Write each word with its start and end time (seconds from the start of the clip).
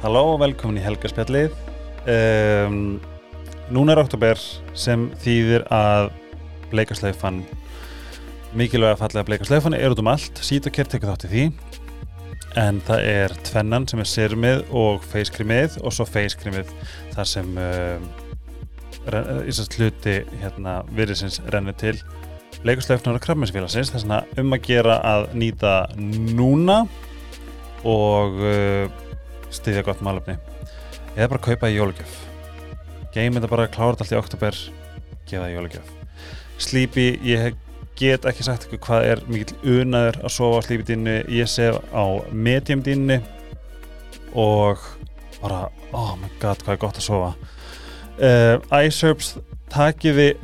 Halló 0.00 0.30
og 0.32 0.38
velkomin 0.40 0.78
í 0.80 0.82
Helgarspjallið 0.84 1.50
um, 2.08 2.76
Núna 3.68 3.92
er 3.92 4.00
oktober 4.00 4.38
sem 4.72 5.02
þýðir 5.20 5.66
að 5.76 6.06
bleikaslaufan 6.70 7.42
mikilvæg 8.56 8.94
að 8.94 9.02
fallega 9.02 9.28
bleikaslaufan 9.28 9.76
er 9.76 9.92
út 9.92 10.00
um 10.00 10.08
allt. 10.08 10.40
Sítokær 10.40 10.88
tekur 10.88 11.12
þátt 11.12 11.26
í 11.28 11.30
því. 11.34 11.44
En 12.62 12.80
það 12.88 13.04
er 13.10 13.34
tvennan 13.50 13.84
sem 13.92 14.00
er 14.00 14.08
sérmið 14.08 14.62
og 14.72 15.04
feiskrimið 15.12 15.76
og 15.84 15.92
svo 15.92 16.08
feiskrimið 16.08 16.72
þar 17.12 17.30
sem 17.34 17.52
um, 17.66 18.08
í 19.44 19.52
þess 19.52 19.76
hluti 19.76 20.16
hérna, 20.40 20.78
virðisins 20.96 21.42
rennir 21.52 21.76
til 21.76 21.98
bleikaslaufnar 22.64 23.20
og 23.20 23.26
krabminsfélagsins 23.28 23.92
þess 23.92 24.08
að 24.08 24.40
um 24.40 24.56
að 24.56 24.64
gera 24.64 24.96
að 25.12 25.28
nýta 25.44 25.76
núna 26.00 26.80
og 27.84 28.42
uh, 28.48 29.06
styðja 29.54 29.86
gott 29.86 30.02
málefni. 30.04 30.38
Ég 31.14 31.22
hef 31.24 31.30
bara 31.30 31.40
að 31.40 31.48
kaupa 31.50 31.70
í 31.70 31.78
jólugjöf 31.78 32.18
geymið 33.14 33.40
þetta 33.40 33.50
bara 33.50 33.66
að 33.66 33.74
klára 33.74 33.96
þetta 33.96 34.04
allt 34.04 34.14
í 34.14 34.20
oktober 34.20 34.60
gefa 35.26 35.42
það 35.42 35.50
í 35.50 35.56
jólugjöf 35.56 35.96
Sleepy, 36.60 37.06
ég 37.24 37.56
get 37.98 38.26
ekki 38.28 38.44
sagt 38.46 38.66
eitthvað 38.66 38.82
hvað 38.86 39.06
er 39.08 39.22
mikill 39.30 39.78
unaður 39.80 40.20
að 40.22 40.34
sofa 40.36 40.60
á 40.60 40.64
Sleepy 40.66 40.86
dýnni 40.90 41.16
ég 41.34 41.50
sef 41.50 41.80
á 41.90 42.04
medium 42.30 42.84
dýnni 42.84 43.18
og 44.38 44.82
bara, 45.40 45.64
oh 45.96 46.14
my 46.20 46.28
god, 46.38 46.60
hvað 46.62 46.74
er 46.76 46.80
gott 46.84 46.98
að 47.00 47.06
sofa. 47.06 47.30
Uh, 48.20 48.60
iSerbs 48.84 49.32
takiði 49.72 50.34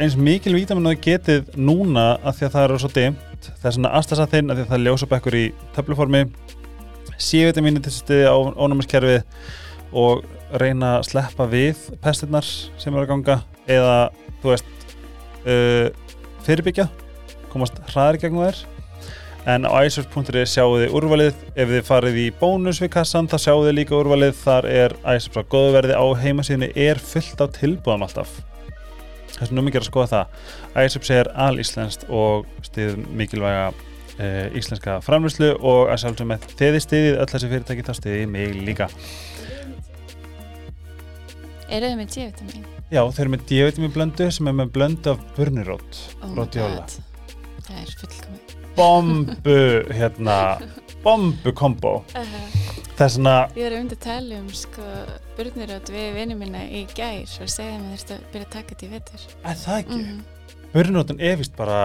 eins 0.00 0.16
mikil 0.18 0.56
vítamin 0.56 0.88
að 0.90 1.02
getið 1.04 1.52
núna 1.60 2.16
af 2.24 2.38
því 2.38 2.48
að 2.48 2.54
það 2.56 2.66
eru 2.66 2.80
svo 2.82 2.90
dimt 2.96 3.50
það 3.60 3.68
er 3.68 3.76
svona 3.76 3.92
aðstæðsað 3.98 4.32
þinn 4.32 4.50
af 4.50 4.58
því 4.58 4.64
að 4.64 4.72
það 4.72 4.84
ljósa 4.86 5.08
bekkur 5.12 5.36
í 5.38 5.44
töfluformi 5.76 6.22
C-vitamínu 7.18 7.82
til 7.84 7.94
stuði 7.94 8.28
á 8.28 8.36
ónumiskerfið 8.36 9.22
og 9.96 10.24
reyna 10.60 10.96
að 10.98 11.08
sleppa 11.10 11.46
við 11.50 11.80
pestirnar 12.02 12.46
sem 12.46 12.92
eru 12.94 13.04
að 13.06 13.12
ganga 13.14 13.40
eða, 13.66 13.98
þú 14.42 14.52
veist 14.52 14.96
uh, 15.46 15.88
fyrirbyggja 16.46 16.88
komast 17.52 17.78
hraðir 17.92 18.20
gegn 18.26 18.42
þær. 18.44 18.64
En 19.46 19.62
á 19.62 19.78
iSurf.is 19.86 20.56
sjáu 20.56 20.74
þið 20.74 20.94
úrvalið. 20.98 21.36
Ef 21.54 21.70
þið 21.70 21.84
farið 21.86 22.16
í 22.18 22.26
bónus 22.34 22.80
við 22.82 22.90
kassan 22.96 23.28
þá 23.30 23.36
sjáu 23.44 23.60
þið 23.62 23.76
líka 23.78 23.94
úrvalið. 23.94 24.34
Þar 24.40 24.66
er 24.72 24.94
iSurf 25.14 25.38
á 25.38 25.50
góðverði 25.54 25.94
á 25.94 26.04
heimasíðinni 26.18 26.72
er 26.74 26.98
fullt 26.98 27.38
á 27.38 27.46
tilbúðum 27.54 28.06
alltaf. 28.08 28.32
Þess 29.36 29.52
vegna 29.52 29.66
mikið 29.68 29.78
er 29.78 29.84
að 29.84 29.90
skoða 29.92 30.10
það. 30.12 30.40
iSurf 30.82 31.06
segir 31.06 31.30
alíslenskt 31.46 32.08
og 32.10 32.48
stiður 32.66 32.98
mikilvæga 33.14 33.70
Uh, 34.16 34.46
íslenska 34.56 34.94
framlýslu 35.04 35.50
og 35.60 35.90
að 35.92 35.98
sjálfsögum 36.00 36.30
með 36.32 36.44
þeirri 36.56 36.78
stiðið 36.80 37.18
öll 37.20 37.26
þessi 37.34 37.50
fyrirtæki 37.50 37.82
þá 37.84 37.90
stiðið 37.98 38.30
mig 38.32 38.54
líka 38.64 38.86
Eru 41.66 41.90
þau 41.90 41.98
með 41.98 42.12
D-vitamin? 42.14 42.64
Já, 42.94 43.02
þeir 43.10 43.22
eru 43.26 43.32
með 43.34 43.42
D-vitamin 43.50 43.92
blöndu 43.92 44.28
sem 44.32 44.48
er 44.48 44.56
með 44.56 44.70
blöndu 44.76 45.12
af 45.12 45.24
burnirót 45.36 45.98
Oh. 46.22 46.46
Það 47.66 47.78
er 47.82 47.92
fullkomið. 48.00 48.54
Bombu, 48.76 49.58
hérna 49.98 50.38
Bombu 51.04 51.52
kombo 51.56 51.92
Uh, 52.16 52.38
Það 52.96 53.04
er 53.04 53.12
svona, 53.12 53.32
ég 53.52 53.66
er 53.68 53.74
um 53.76 53.88
að 53.92 53.98
tala 54.00 54.36
um 54.40 54.46
sko 54.56 54.84
burniröð 55.36 55.90
við 55.92 56.06
vinnum 56.16 56.38
minna 56.40 56.62
í 56.64 56.86
gær 56.96 57.28
og 57.44 57.50
segja 57.52 57.76
mér 57.82 57.98
þurftu 57.98 58.14
að 58.16 58.22
byrja 58.32 58.46
að 58.46 58.54
taka 58.54 58.70
þetta 58.72 58.86
í 58.86 58.92
vetur. 58.94 59.26
að 59.44 59.60
það 59.66 59.82
ekki 59.82 60.00
Mm 60.00 60.24
Burnirótin 60.72 61.20
er 61.24 61.36
vist 61.40 61.54
bara 61.56 61.76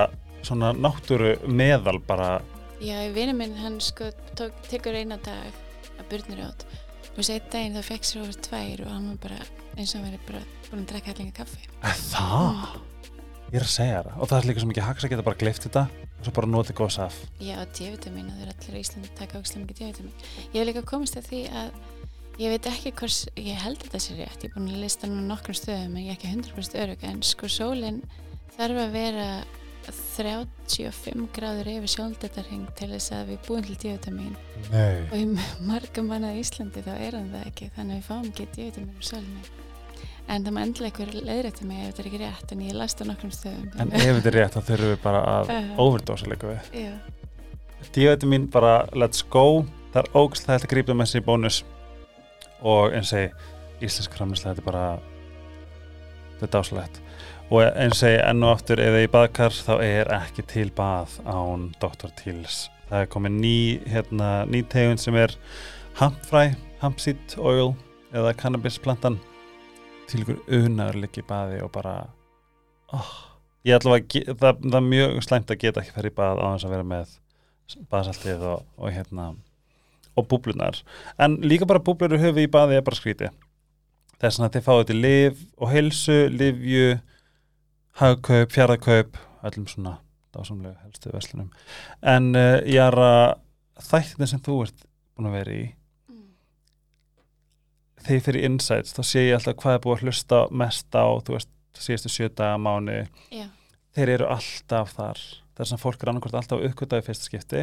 svona 0.48 0.72
náttúru 0.78 1.36
meðal 1.48 2.00
bara. 2.08 2.42
Já, 2.82 2.98
vinnum 3.14 3.38
minn 3.42 3.58
hann 3.62 3.80
sko 3.84 4.10
tók, 4.38 4.56
tekur 4.70 4.98
eina 4.98 5.20
dag 5.22 5.52
að 6.00 6.08
burniröð 6.10 6.64
og 7.12 7.26
segja 7.28 7.44
daginn 7.52 7.76
þá 7.76 7.84
fekk 7.86 8.08
sér 8.08 8.22
over 8.24 8.38
tvær 8.48 8.86
og 8.86 8.94
hann 8.94 9.10
var 9.12 9.20
bara 9.28 9.42
eins 9.78 9.92
og 9.94 10.00
hann 10.00 10.08
verið 10.10 10.24
bara 10.30 10.42
búin 10.70 10.86
að 10.86 10.94
drekka 10.94 11.14
allinga 11.14 11.36
kaffi. 11.42 11.68
að 11.84 12.02
það? 12.08 12.80
Ég 13.52 13.58
er 13.60 13.66
að 13.68 13.74
segja 13.74 14.02
það. 14.06 14.16
Og 14.18 14.30
það 14.32 14.38
er 14.40 14.48
líka 14.48 14.64
svo 14.64 14.70
mikið 14.72 14.88
haks 14.88 15.06
að 15.06 15.12
geta 15.12 15.28
bara 15.28 15.42
gleift 15.42 15.66
þetta 15.68 15.84
og 16.22 16.26
svo 16.26 16.34
bara 16.38 16.48
notið 16.48 16.78
góð 16.78 16.92
saf 16.96 17.18
Já, 17.42 17.58
D-vitamin 17.76 18.30
og 18.32 18.38
þau 18.38 18.44
eru 18.46 18.54
allir 18.56 18.78
í 18.78 18.84
Íslandi 18.86 19.10
að 19.12 19.18
taka 19.20 19.42
ógislega 19.42 19.66
mikið 19.66 19.82
D-vitamin. 19.82 20.14
Ég 20.54 20.58
hef 20.62 20.68
líka 20.70 20.84
komist 20.88 21.18
að 21.20 21.28
því 21.28 21.42
að 21.62 21.72
ég 22.42 22.54
veit 22.54 22.70
ekki 22.72 22.94
hvers, 23.02 23.18
ég 23.36 23.60
held 23.66 23.82
þetta 23.84 24.02
sér 24.02 24.22
rétt, 24.22 24.46
ég 24.46 24.50
er 24.50 24.56
búin 24.56 24.72
að 24.72 24.84
lista 24.86 25.10
nú 25.10 25.24
nokkrum 25.28 25.58
stöðum 25.58 25.98
en 25.98 26.06
ég 26.06 26.14
er 26.14 26.18
ekki 26.18 26.32
100% 26.32 26.80
örug 26.86 27.04
en 27.10 27.20
sko 27.28 27.50
sólinn 27.52 28.00
þarf 28.56 28.80
að 28.86 28.96
vera 28.96 29.28
35 29.88 31.28
gráður 31.34 31.70
yfir 31.72 31.92
sjóldættarhing 31.96 32.68
til 32.78 32.90
þess 32.92 33.14
að 33.16 33.32
við 33.32 33.40
búum 33.48 33.64
til 33.82 34.14
Nei. 34.72 35.02
Og 35.10 35.16
í 35.18 35.24
marga 35.66 36.04
manna 36.06 36.34
í 36.36 36.42
Íslandi 36.44 36.84
þá 36.86 36.94
er 36.94 37.18
hann 37.18 37.32
það 37.34 37.48
ekki 37.50 37.70
þannig 37.76 37.96
að 37.96 38.00
við 38.00 38.08
fáum 38.08 38.30
ekki 38.30 38.48
D-vitamin 38.56 38.96
úr 38.96 39.08
sólinni. 39.10 39.44
En 40.32 40.46
það 40.46 40.54
má 40.56 40.62
endilega 40.62 41.02
einhver 41.02 41.26
leiðrætti 41.28 41.68
mig 41.68 41.80
ef 41.82 41.88
þetta 41.90 42.02
er 42.04 42.10
ekki 42.12 42.22
rétt 42.22 42.54
en 42.54 42.62
ég 42.68 42.78
lasta 42.78 43.08
nokkrum 43.08 43.34
stöðum. 43.36 43.72
En 43.82 43.92
ef 43.98 44.06
þetta 44.06 44.32
er 44.32 44.38
rétt 44.38 44.56
þá 44.56 44.62
þurfum 44.70 44.92
við 44.94 45.02
bara 45.04 45.24
að 45.32 45.52
Uh. 45.52 45.72
overdosa 45.82 46.30
líka 46.30 46.52
við. 46.52 46.70
Já, 46.86 46.94
D-vitamin 47.92 48.50
bara 48.54 48.76
let's 48.94 49.26
go. 49.28 49.66
Það 49.92 50.04
er 50.04 50.12
ógst 50.22 50.48
að 50.48 50.68
grípa 50.72 50.94
með 50.96 51.12
sér 51.12 51.26
bónus. 51.26 51.64
Og 52.62 52.94
eins 52.94 53.12
og 53.18 53.34
íslensk 53.82 54.14
framlýslega 54.14 54.54
þetta 54.54 54.62
er 54.62 54.70
bara 54.70 54.86
þetta 56.38 56.46
er 56.46 56.54
dásalegt 56.54 57.01
og 57.52 57.66
eins 57.68 58.00
og 58.08 58.14
enn 58.16 58.46
og 58.48 58.56
aftur 58.56 58.80
ef 58.80 58.94
þið 58.96 59.08
í 59.08 59.12
baðkar 59.12 59.56
þá 59.56 59.74
er 59.84 60.12
ekki 60.16 60.46
til 60.48 60.70
bað 60.76 61.18
án 61.28 61.72
Dr. 61.82 62.14
Teals 62.16 62.70
það 62.92 63.06
er 63.06 63.10
komið 63.12 63.36
ný, 63.40 63.58
hérna, 63.88 64.30
ný 64.52 64.62
tegund 64.68 65.00
sem 65.00 65.16
er 65.20 65.34
hampfræ, 66.00 66.52
hampseed 66.82 67.36
oil 67.40 67.74
eða 68.12 68.34
cannabisplantan. 68.40 69.20
Til 70.12 70.26
ykkur 70.26 70.42
unar 70.58 70.98
liggi 71.00 71.24
í 71.24 71.28
baði 71.28 71.62
og 71.64 71.72
bara 71.72 71.94
oh, 72.92 73.12
ég 73.68 73.78
ætla 73.78 73.96
að 73.96 74.18
það, 74.40 74.66
það 74.66 74.80
er 74.82 74.90
mjög 74.90 75.22
slæmt 75.24 75.54
að 75.54 75.62
geta 75.62 75.84
ekki 75.84 75.96
ferð 75.96 76.12
í 76.12 76.18
bað 76.18 76.42
á 76.44 76.46
þess 76.50 76.68
að 76.68 76.74
vera 76.76 76.88
með 76.90 77.14
basaltið 77.92 78.44
og, 78.50 78.66
og 78.76 78.92
hérna 78.92 79.30
og 80.20 80.28
búblunar, 80.28 80.82
en 81.16 81.38
líka 81.40 81.64
bara 81.64 81.80
búblur 81.80 82.18
í 82.18 82.20
höfu 82.20 82.44
í 82.44 82.50
baði 82.52 82.76
er 82.76 82.84
bara 82.84 83.00
skríti 83.00 83.30
þess 84.20 84.42
að 84.42 84.58
þið 84.58 84.66
fáið 84.66 84.84
til 84.90 84.98
liv 85.00 85.46
og 85.56 85.72
heilsu 85.72 86.18
livju, 86.34 86.90
hagkaup 88.00 88.52
fjarðakaup, 88.52 89.18
öllum 89.44 89.68
svona 89.68 89.98
dásamlega 90.36 90.78
helstu 90.86 91.12
verslunum. 91.14 91.50
En 92.02 92.36
uh, 92.36 92.60
ég 92.66 92.80
er 92.80 92.96
að 92.96 93.40
þættina 93.82 94.28
sem 94.28 94.40
þú 94.46 94.62
ert 94.66 94.86
búin 95.18 95.28
að 95.32 95.38
vera 95.40 95.52
í 95.52 95.64
Mm. 96.12 96.28
þegar 98.02 98.16
ég 98.18 98.24
fyrir 98.26 98.46
insights, 98.48 98.94
þá 98.96 99.02
sé 99.06 99.24
ég 99.28 99.36
alltaf 99.38 99.56
hvað 99.62 99.74
er 99.78 99.84
búið 99.84 99.98
að 99.98 100.04
hlusta 100.08 100.40
mest 100.52 100.96
á, 100.98 101.06
þú 101.26 101.36
veist 101.38 101.50
síðustu 101.82 102.10
sjöta 102.12 102.58
mánu, 102.62 103.08
já, 103.32 103.48
þeir 103.96 104.10
eru 104.18 104.28
alltaf 104.34 104.94
þar. 104.98 105.22
Það 105.56 105.64
er 105.66 105.70
sem 105.72 105.78
fólk 105.82 106.02
er 106.04 106.10
annarkvort 106.12 106.38
alltaf 106.40 106.64
uppkvitað 106.68 107.02
í 107.04 107.06
fyrsta 107.10 107.28
skipti 107.28 107.62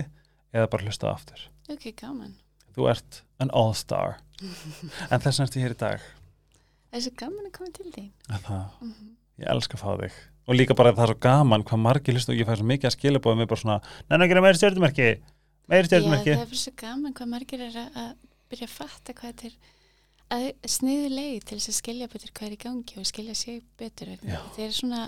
eða 0.55 0.69
bara 0.71 0.85
hlusta 0.87 1.11
aftur. 1.11 1.41
Ok, 1.73 1.89
gaman. 1.99 2.35
Þú 2.77 2.89
ert 2.93 3.23
an 3.43 3.51
all-star. 3.57 4.19
En 5.11 5.21
þess 5.21 5.41
vegna 5.41 5.49
ertu 5.49 5.63
hér 5.65 5.75
í 5.75 5.79
dag. 5.81 6.05
Það 6.89 6.99
er 7.01 7.05
svo 7.05 7.15
gaman 7.19 7.49
að 7.49 7.55
koma 7.59 7.71
til 7.75 7.91
þín. 7.93 8.11
að 8.31 8.45
það, 8.47 8.67
Mm 8.81 8.93
-hmm. 8.93 9.15
Ég 9.39 9.49
elska 9.55 9.79
að 9.79 9.83
fá 9.85 9.91
þig. 10.03 10.21
Og 10.49 10.57
líka 10.57 10.77
bara 10.77 10.95
það 10.97 11.05
er 11.05 11.13
svo 11.13 11.23
gaman 11.29 11.65
hvað 11.69 11.83
margir 11.85 12.17
hlusta 12.17 12.33
og 12.33 12.39
ég 12.41 12.49
fæ 12.49 12.55
svo 12.57 12.69
mikið 12.69 12.89
að 12.89 12.95
skilja 12.97 13.25
búið 13.25 13.41
með 13.41 13.51
bara 13.51 13.63
svona 13.63 13.81
neina 14.09 14.25
að 14.25 14.31
gera 14.33 14.45
meiri 14.45 14.61
stjórnumerki 14.61 15.09
meiri 15.69 15.91
stjórnumerki 15.91 16.31
það 16.33 16.45
er 16.45 16.49
fyrir 16.49 16.63
svo 16.63 16.73
gaman 16.81 17.17
hvað 17.19 17.33
margir 17.35 17.65
er 17.67 17.77
að, 17.83 17.99
að 18.01 18.15
byrja 18.49 18.69
að 18.69 18.77
fatta 18.79 19.17
hvað 19.19 19.35
þetta 19.35 19.51
er 19.51 19.59
að 20.29 20.47
sniðu 20.69 21.11
leið 21.13 21.37
til 21.49 21.59
þess 21.59 21.73
að 21.73 21.79
skilja 21.79 22.09
betur 22.13 22.33
hvað 22.37 22.49
er 22.49 22.55
í 22.55 22.63
gangi 22.65 23.01
og 23.01 23.09
skilja 23.09 23.37
sig 23.39 23.61
betur. 23.81 24.15
Það 24.23 24.65
er 24.65 24.75
svona, 24.77 25.03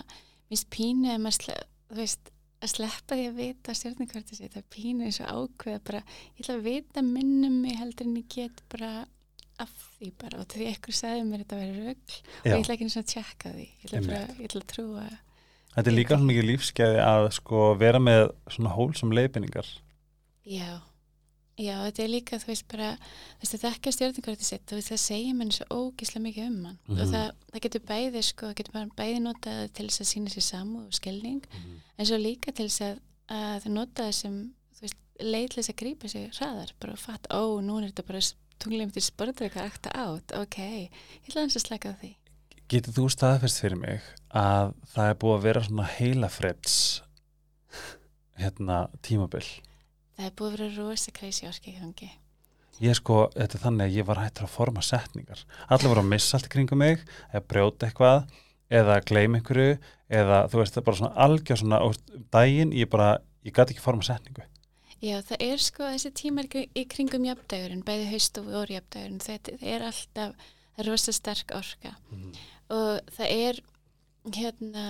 minnst 0.49 0.69
pínu 0.72 1.10
ef 1.12 1.20
maður, 1.20 1.37
sle, 1.37 1.56
veist, 1.99 2.31
að 2.60 2.72
sleppa 2.75 3.16
því 3.19 3.26
að 3.28 3.40
vita 3.40 3.75
það 3.76 4.46
er 4.49 4.66
pínu 4.72 5.08
eins 5.08 5.20
og 5.25 5.31
ákveða 5.32 5.82
bara, 5.90 6.02
ég 6.37 6.44
ætla 6.44 6.56
að 6.56 6.69
vita 6.69 7.04
minnum 7.04 7.60
mig 7.64 7.76
heldur 7.81 8.08
en 8.08 8.19
ég 8.20 8.28
get 8.32 8.64
bara 8.72 8.90
af 9.64 9.72
því 9.98 10.10
bara 10.20 10.40
og 10.40 10.46
því 10.50 10.68
eitthvað 10.70 10.98
sagði 11.00 11.24
mér 11.28 11.42
þetta 11.44 11.58
verið 11.60 11.80
rögl 11.88 12.14
og 12.20 12.46
ég 12.50 12.60
ætla 12.60 12.76
ekki 12.76 12.86
eins 12.86 12.96
og 12.96 13.04
að 13.04 13.10
tjekka 13.14 13.52
því. 13.56 13.66
Ég 13.70 13.88
ætla, 13.90 14.00
bara, 14.06 14.22
ég 14.38 14.48
ætla 14.50 14.62
að 14.64 14.70
trúa 14.74 15.08
þetta 15.74 15.90
er 15.90 15.96
líka 15.96 16.16
svona 16.16 16.30
mikið 16.30 16.48
lífskeiði 16.50 17.02
að 17.06 17.26
sko 17.36 17.66
vera 17.80 18.00
með 18.02 18.22
svona 18.50 18.74
hólsum 18.74 19.12
leiðbynningar 19.14 19.68
Já, 20.50 20.80
já, 21.60 21.74
þetta 21.84 22.02
er 22.02 22.10
líka, 22.10 22.38
þú 22.40 22.48
veist, 22.48 22.66
bara, 22.72 22.88
veist, 23.38 23.52
þetta 23.54 23.70
ekki 23.70 23.90
að 23.90 23.96
stjórningarti 23.98 24.46
sitt, 24.48 24.64
þú 24.66 24.78
veist, 24.78 24.90
það 24.90 25.02
segir 25.04 25.36
mann 25.38 25.52
svo 25.54 25.66
ógislega 25.76 26.24
mikið 26.24 26.46
um 26.48 26.56
hann. 26.64 26.78
Mhm. 26.88 27.02
og 27.04 27.12
það, 27.12 27.26
það 27.52 27.64
getur 27.66 27.84
bæði, 27.90 28.22
sko, 28.26 28.48
það 28.48 28.56
getur 28.60 28.76
bara 28.78 28.96
bæði 28.98 29.20
notað 29.26 29.60
til 29.76 29.86
þess 29.90 30.02
að 30.04 30.10
sína 30.10 30.32
sér 30.34 30.46
samúð 30.48 30.86
og 30.88 30.98
skilning, 30.98 31.44
en 31.98 32.08
svo 32.08 32.18
líka 32.18 32.54
til 32.56 32.66
þess 32.66 32.86
að, 32.88 33.02
að 33.36 33.56
það 33.66 33.76
nota 33.76 34.08
það 34.08 34.16
sem, 34.20 34.40
þess 34.80 35.70
að 35.70 35.78
grípa 35.84 36.08
sig 36.08 36.30
hraðar, 36.38 36.72
bara 36.80 36.96
að 36.96 37.04
fatta, 37.04 37.36
ó, 37.36 37.60
nú 37.60 37.78
er 37.78 37.90
þetta 37.90 38.08
bara 38.08 38.24
tunglimtir 38.62 39.04
sportreika 39.04 39.64
akta 39.64 39.92
átt, 39.96 40.34
ok, 40.36 40.58
ég 40.60 41.28
ætla 41.28 41.46
hans 41.46 41.58
að 41.58 41.66
slaka 41.66 41.92
á 41.92 42.00
því. 42.00 42.12
Getur 42.70 42.94
þú 42.94 43.08
staðfest 43.10 43.64
fyrir 43.64 43.80
mig 43.80 44.12
að 44.30 44.76
það 44.92 45.08
er 45.08 45.18
búið 45.24 45.36
að 45.38 45.46
vera 45.48 45.64
svona 45.66 45.88
heilafreds 45.96 46.76
hérna 48.40 48.84
tímabil 49.04 49.42
Það 50.20 50.26
er 50.28 50.32
búið 50.36 50.50
að 50.50 50.58
vera 50.58 50.82
rosa 50.84 51.12
kreisi 51.16 51.46
orki 51.48 51.70
í 51.72 51.78
gangi. 51.80 52.06
Ég 52.84 52.96
sko, 52.98 53.22
þetta 53.32 53.56
er 53.56 53.62
þannig 53.62 53.86
að 53.86 53.94
ég 53.96 54.06
var 54.08 54.18
hættur 54.20 54.44
að 54.44 54.52
forma 54.52 54.82
setningar. 54.84 55.40
Allir 55.72 55.88
voru 55.88 56.02
að 56.02 56.10
missa 56.10 56.36
allt 56.36 56.50
kringum 56.52 56.82
mig, 56.82 57.00
eða 57.30 57.40
brjóta 57.48 57.88
eitthvað, 57.88 58.34
eða 58.68 58.98
gleyma 59.08 59.40
einhverju, 59.40 59.78
eða 60.20 60.42
þú 60.52 60.60
veist, 60.60 60.76
það 60.76 60.82
er 60.82 60.86
bara 60.90 60.98
svona 60.98 61.24
algjör 61.24 61.60
svona, 61.62 61.80
daginn, 62.36 62.76
ég 62.76 62.92
bara, 62.92 63.08
ég 63.48 63.56
gæti 63.56 63.78
ekki 63.78 63.86
forma 63.86 64.04
setningu. 64.04 64.44
Já, 65.00 65.17
það 65.25 65.37
er 65.47 65.62
sko 65.64 65.87
þessi 65.88 66.11
tímar 66.12 66.49
í- 66.52 66.85
kringum 66.93 67.25
jafndagurinn, 67.25 67.82
bæði 67.87 68.11
haust 68.12 68.38
og 68.38 68.50
voru 68.52 68.75
jafndagurinn, 68.76 69.20
þetta 69.25 69.55
er 69.62 69.85
alltaf, 69.88 70.35
er 70.76 70.85
rosa 70.91 71.12
sterk 71.17 71.55
orka. 71.56 71.94
Og 72.70 73.00
það 73.17 73.31
er 73.32 73.61
hérna, 74.37 74.85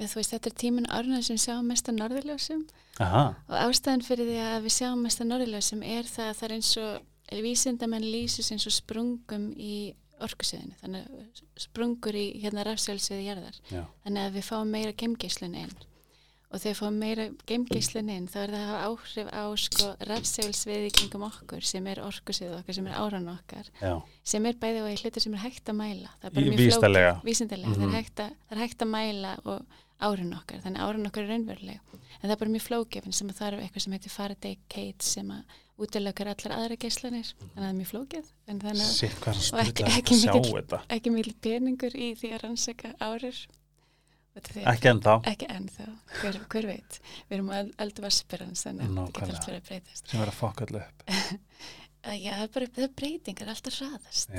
þú 0.00 0.14
veist, 0.18 0.32
þetta 0.32 0.48
er 0.50 0.56
tíminn 0.62 0.88
árna 0.90 1.20
sem 1.22 1.36
sjáum 1.36 1.68
mest 1.68 1.88
á 1.88 1.92
norðurljósum. 1.92 2.64
Aha, 3.00 3.24
og 3.48 3.56
ástæðan 3.68 4.04
fyrir 4.04 4.26
því 4.30 4.38
að 4.46 4.62
við 4.66 4.74
sjáum 4.78 5.02
mest 5.04 5.20
á 5.20 5.24
norðurljósum 5.28 5.82
er 5.84 6.08
það 6.08 6.30
að 6.32 6.36
það 6.40 6.48
er 6.48 6.54
eins 6.56 6.72
og 6.80 7.42
vísindamenn 7.44 8.08
lýsus 8.08 8.50
eins 8.52 8.66
og 8.68 8.74
sprungum 8.76 9.50
í 9.56 9.94
orkusöðinu, 10.22 10.76
þannig 10.80 11.06
að 11.12 11.40
sprungur 11.64 12.14
í 12.16 12.26
hérna 12.42 12.64
rafsjálfsöðu 12.68 13.24
jarðar. 13.26 13.56
Já, 13.72 13.84
þannig 14.04 14.26
að 14.28 14.36
við 14.36 14.44
fáum 14.48 14.70
meira 14.70 14.92
geimgeislun 14.96 15.56
inn 15.58 15.72
og 16.52 16.60
þegar 16.60 16.76
fáum 16.76 16.98
meira 17.00 17.24
geimgeislun 17.48 18.10
inn 18.12 18.26
þá 18.28 18.36
er 18.42 18.50
það 18.52 18.62
að 18.62 18.66
hafa 18.68 18.88
áhrif 18.88 19.28
á 19.32 19.44
sko 19.56 19.86
rafsegulsviði 20.10 20.90
kringum 20.98 21.22
okkur 21.28 21.62
sem 21.64 21.86
er 21.88 22.00
orkusviði 22.04 22.58
okkar, 22.58 22.74
sem 22.76 22.86
er 22.90 22.98
áran 23.00 23.28
okkar 23.32 23.70
já, 23.80 23.94
sem 24.24 24.46
er 24.46 24.58
bæði 24.60 24.82
og 24.84 24.90
í 24.92 24.98
hluti 25.02 25.20
sem 25.24 25.34
er 25.34 25.42
hægt 25.46 25.64
að 25.72 25.78
mæla. 25.80 26.10
Það 26.20 26.28
er 26.28 26.34
bara 26.36 26.44
mjög 26.44 26.60
flókið, 26.60 27.22
vísindalega. 27.24 27.72
það, 27.72 27.80
Mhm. 27.82 27.88
er 27.88 27.96
hægt 28.02 28.20
að, 28.26 28.30
það 28.50 28.56
er 28.56 28.62
hægt 28.66 28.78
að 28.84 28.92
mæla 28.92 29.32
og 29.44 29.66
áran 30.02 30.32
okkar, 30.36 30.60
þannig 30.64 30.80
áran 30.82 31.06
okkar 31.06 31.22
er 31.22 31.28
raunveruleg. 31.32 31.80
En 32.22 32.28
það 32.28 32.32
er 32.32 32.36
bara 32.42 32.50
mjög 32.50 32.66
flókefin 32.68 33.14
sem 33.14 33.28
að 33.28 33.36
það 33.38 33.52
er 33.52 33.60
eitthvað 33.62 33.82
sem 33.82 33.92
heitir 33.92 34.10
Faraday 34.10 34.58
Cage 34.68 35.02
sem 35.02 35.28
að 35.30 35.42
útilökar 35.82 36.28
allar 36.30 36.52
aðra 36.58 36.76
geislanir 36.78 37.32
að 37.56 37.62
það 37.62 37.68
er 37.70 37.78
mjög 37.80 37.90
flókið 37.92 38.26
en 38.48 38.60
þannig 38.60 38.86
að 38.86 39.62
ekki- 39.62 39.86
ekki 39.88 40.14
þetta. 40.20 40.80
ekki 40.88 41.10
mikil 41.10 41.34
peningur 41.40 41.94
í 41.96 42.12
því 42.18 42.28
að 42.34 42.42
rannsaka 42.42 42.94
árir 43.00 43.46
Ekki 44.72 44.88
ennþá, 44.88 45.14
ekki 45.28 45.48
ennþá, 45.52 45.86
hver, 46.20 46.38
hver 46.54 46.68
veit? 46.70 46.98
Við 47.28 47.36
erum 47.36 47.50
eldu 47.52 48.04
breytast. 49.66 50.08
Sem 50.08 50.22
er 50.24 50.32
að 50.32 50.38
fokka 50.38 50.66
allu 50.66 50.80
upp. 50.80 51.04
já, 52.24 52.32
það 52.32 52.44
er 52.46 52.52
bara 52.56 52.70
það 52.78 52.86
er 52.86 52.94
breytingar, 53.02 53.52
alltaf 53.52 53.76
hraðast. 53.76 54.32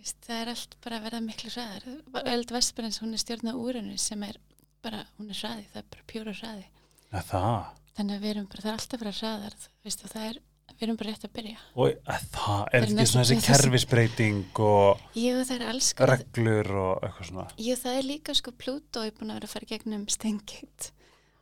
Veist, 0.00 0.20
það 0.24 0.42
er 0.44 0.52
allt 0.54 0.76
bara 0.84 1.00
að 1.00 1.08
verða 1.08 1.22
miklu 1.26 1.50
hraðar. 1.52 1.88
Eldu 2.36 2.56
vaspirans, 2.56 3.00
hún 3.02 3.16
er 3.16 3.24
stjórna 3.24 3.56
úrunu 3.58 3.98
sem 4.00 4.22
er 4.28 4.38
bara, 4.84 5.02
hún 5.18 5.32
er 5.34 5.42
hraði 5.42 5.66
það 5.72 5.82
er 5.82 5.90
bara 5.96 6.06
pjóra 6.14 6.36
hraði. 6.38 6.68
Það. 7.10 7.80
þannig 7.98 8.16
að 8.16 8.24
við 8.24 8.30
erum 8.34 8.46
bara, 8.50 8.62
það 8.62 8.70
er 8.70 8.78
alltaf 8.78 8.96
að 8.96 9.02
vera 9.02 9.18
hraðar 9.18 9.56
veist, 9.84 10.04
það 10.12 10.26
er, 10.28 10.36
við 10.78 10.86
erum 10.86 10.96
bara 11.00 11.10
rétt 11.14 11.24
að 11.28 11.32
byrja 11.38 11.58
Og 11.74 11.88
er 11.90 12.24
það, 12.34 12.62
er 12.72 12.78
er 12.80 12.86
ekki 12.88 13.06
svona 13.10 13.24
þessi 13.26 13.46
kerfisbreyting 13.48 14.60
og 14.66 15.02
jú, 15.18 15.34
er 15.56 15.64
konar 15.98 16.12
reglur 16.14 16.70
og 16.84 17.04
eitthvað 17.08 17.28
svona. 17.30 17.46
jú, 17.58 17.76
það 17.82 17.98
er 18.00 18.08
líka 18.10 18.34
sko 18.38 18.52
Pluto 18.52 19.02
er 19.06 19.12
búin 19.18 19.30
að 19.34 19.40
vera 19.40 19.50
að 19.50 19.54
fara 19.56 19.70
gegnum 19.74 20.06
stengið 20.08 20.90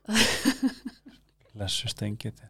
Lessu 1.59 1.89
stengið. 1.93 2.43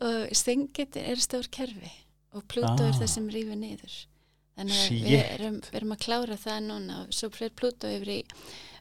og 0.00 0.28
stengið 0.36 0.96
er 1.02 1.20
stór 1.20 1.48
kerfi 1.52 1.90
og 2.36 2.44
Pluto 2.48 2.84
er 2.84 2.92
Ah. 2.94 3.00
það 3.00 3.10
sem 3.12 3.26
rýfur 3.32 3.58
niður 3.60 3.96
þannig 4.56 4.76
að 4.76 4.88
við 4.90 5.02
Shit. 5.04 5.32
erum, 5.36 5.58
við 5.60 5.74
erum 5.80 5.92
að 5.92 6.00
klára 6.06 6.36
það 6.40 6.60
núna 6.70 7.00
og 7.04 7.12
svo 7.12 7.28
fyrir 7.34 7.52
Pluto 7.56 7.88
yfir 7.92 8.12
í 8.14 8.22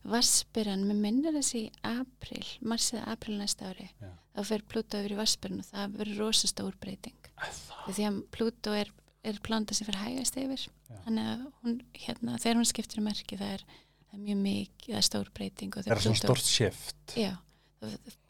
Vaspiran, 0.06 0.84
mér 0.86 1.00
minnir 1.02 1.34
þessi 1.34 1.64
í 1.66 1.72
april, 1.84 2.44
mars 2.62 2.92
eða 2.94 3.08
april 3.16 3.40
næsta 3.40 3.72
ári 3.72 3.88
Já. 4.00 4.12
Þá 4.36 4.42
fyrir 4.50 4.68
Pluto 4.72 5.00
yfir 5.00 5.16
í 5.16 5.20
Vaspiran 5.20 5.64
og 5.64 5.70
það 5.70 5.98
verður 6.02 6.22
rosa 6.26 6.50
stór 6.52 6.76
breyting 6.82 7.30
það. 7.40 7.88
því 7.88 8.08
að 8.10 8.20
Pluto 8.36 8.76
er, 8.76 8.92
er 9.24 9.42
planta 9.46 9.78
sem 9.78 9.88
fyrir 9.88 10.02
hægast 10.02 10.40
yfir. 10.42 10.68
Þannig 11.06 11.32
að 11.32 11.46
hún, 11.64 11.80
hérna, 12.04 12.38
þegar 12.42 12.60
hún 12.60 12.70
skiptir 12.70 13.02
um 13.02 13.08
merki 13.10 13.40
það 13.40 13.56
er, 13.58 13.66
það 14.10 14.18
er 14.18 14.24
mjög 14.28 14.42
mikið, 14.44 14.92
það 14.92 15.00
er 15.02 15.08
stór 15.10 15.32
breyting 15.40 15.76
og 15.76 15.86
Er 15.86 15.94
það 15.94 16.08
svona 16.08 16.22
stort 16.24 16.50
shift? 16.50 17.16
Já, 17.20 17.32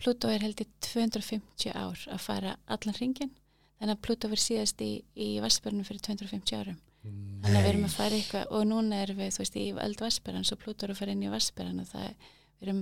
Pluto 0.01 0.31
er 0.31 0.43
held 0.43 0.61
í 0.61 0.67
250 0.91 1.75
ár 1.75 2.07
að 2.11 2.23
fara 2.23 2.55
allan 2.65 2.97
ringin 2.99 3.31
þannig 3.79 3.95
að 3.95 4.03
Pluto 4.07 4.31
verið 4.31 4.45
síðast 4.45 4.81
í, 4.83 4.91
í 5.15 5.29
Vassbjörnum 5.43 5.87
fyrir 5.87 6.03
250 6.05 6.59
árum. 6.59 6.81
Þannig 7.05 7.59
að 7.59 7.65
við 7.65 7.69
erum 7.69 7.85
að 7.85 7.95
fara 7.99 8.17
eitthvað 8.17 8.53
og 8.57 8.63
núna 8.65 9.01
erum 9.03 9.19
við 9.19 9.33
þú 9.35 9.43
veist 9.43 9.57
í 9.61 9.65
eld 9.85 10.01
Vassbjörn 10.01 10.47
svo 10.47 10.57
Pluto 10.57 10.87
er 10.87 10.93
að 10.95 11.01
fara 11.01 11.13
inn 11.13 11.25
í 11.25 11.29
Vassbjörn 11.29 11.83
og 11.83 11.89
það 11.91 12.07
er, 12.07 12.15
við 12.55 12.67
erum, 12.67 12.79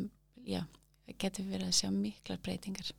já, 0.48 0.62
það 1.04 1.18
getur 1.26 1.50
verið 1.50 1.72
að 1.72 1.80
sjá 1.82 1.90
miklar 1.92 2.40
breytingar 2.46 2.94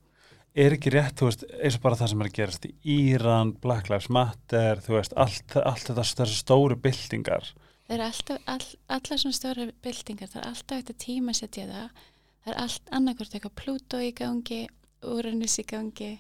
Er 0.55 0.77
ekki 0.77 0.93
rétt, 0.95 1.17
þú 1.19 1.27
veist, 1.27 1.45
eins 1.59 1.77
og 1.77 1.83
bara 1.83 1.99
það 1.99 2.11
sem 2.12 2.21
er 2.23 2.29
að 2.31 2.37
gerast 2.37 2.67
í 2.71 2.73
Íran, 2.95 3.53
Black 3.59 3.89
Lives 3.91 4.06
Matter, 4.15 4.79
þú 4.85 4.99
veist, 5.01 5.15
allt, 5.19 5.56
allt 5.59 5.89
þetta 5.89 6.05
þessi 6.21 6.37
stóru 6.39 6.77
byltingar. 6.79 7.49
það 7.89 7.97
er 7.97 8.05
alltaf, 8.05 8.45
all, 8.47 8.69
allar 8.97 9.21
svona 9.21 9.39
stóra 9.39 9.67
byltingar, 9.83 10.31
það 10.31 10.43
er 10.43 10.51
alltaf 10.53 10.79
eftir 10.79 11.01
tíma 11.03 11.35
setja 11.35 11.67
það 11.67 12.05
það 12.45 12.53
er 12.53 12.61
allt 12.61 12.93
annarkvort 12.99 13.35
eitthvað 13.35 13.56
Pluto 13.61 14.01
í 14.05 14.12
gangi, 14.17 14.61
Uranus 15.05 15.59
í 15.61 15.65
gangi 15.69 16.12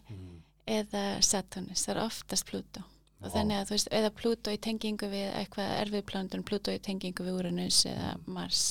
eða 0.66 1.04
Saturnus, 1.24 1.84
það 1.84 1.94
er 1.94 2.02
oftast 2.04 2.48
Pluto 2.48 2.84
og 3.20 3.28
Vá. 3.28 3.34
þannig 3.36 3.60
að 3.60 3.68
þú 3.68 3.76
veist, 3.76 3.92
eða 4.00 4.10
Pluto 4.18 4.52
í 4.52 4.60
tengingu 4.60 5.08
við 5.12 5.28
eitthvað 5.30 5.76
erfið 5.82 6.04
plantun, 6.10 6.44
Pluto 6.44 6.72
í 6.74 6.80
tengingu 6.82 7.24
við 7.24 7.38
Uranus 7.38 7.84
eða 7.88 8.14
Mars 8.26 8.64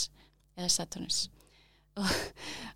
eða 0.58 0.70
Saturnus 0.74 1.28
og, 2.02 2.14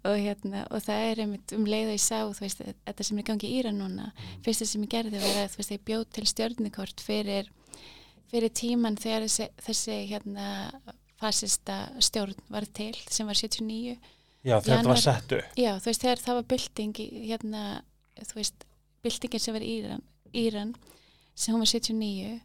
og 0.07 0.17
hérna, 0.21 0.65
og 0.71 0.83
það 0.85 1.05
er 1.11 1.21
einmitt 1.23 1.53
um 1.57 1.65
leið 1.69 1.91
og 1.91 1.95
ég 1.97 2.03
sá, 2.03 2.19
veist, 2.39 2.61
þetta 2.85 3.07
sem 3.07 3.17
er 3.17 3.23
í 3.23 3.27
gangi 3.31 3.49
í 3.49 3.55
Íran 3.61 3.79
núna, 3.81 4.11
fyrsta 4.45 4.67
sem 4.69 4.83
ég 4.85 4.91
gerði 4.93 5.21
var 5.23 5.39
að 5.45 5.57
veist, 5.57 5.73
ég 5.73 5.85
bjóð 5.87 6.05
til 6.17 6.25
stjörnukort 6.29 7.03
fyrir 7.05 7.49
fyrir 8.31 8.51
tíman 8.51 8.97
þegar 8.99 9.23
þessi, 9.27 9.47
þessi 9.63 9.97
hérna 10.11 10.47
fasista 11.17 11.77
stjórn 12.03 12.35
var 12.53 12.65
til 12.77 12.93
sem 13.09 13.27
var 13.29 13.39
79 13.39 13.95
Já, 14.45 14.59
þetta 14.61 14.75
var 14.75 14.83
Janúar- 14.83 15.01
sett 15.01 15.31
upp. 15.35 15.55
Já, 15.57 15.71
þú 15.81 15.89
veist, 15.89 16.03
þegar 16.03 16.21
það 16.23 16.35
var 16.37 16.45
bylting 16.53 16.99
hérna, 17.27 17.61
þú 18.21 18.37
veist, 18.37 18.67
byltingin 19.03 19.41
sem 19.43 19.55
var 19.57 19.65
í 19.65 19.71
Íran, 19.79 20.03
Íran 20.37 20.75
sem 21.37 21.53
hún 21.55 21.63
var 21.63 21.71
79 21.71 22.37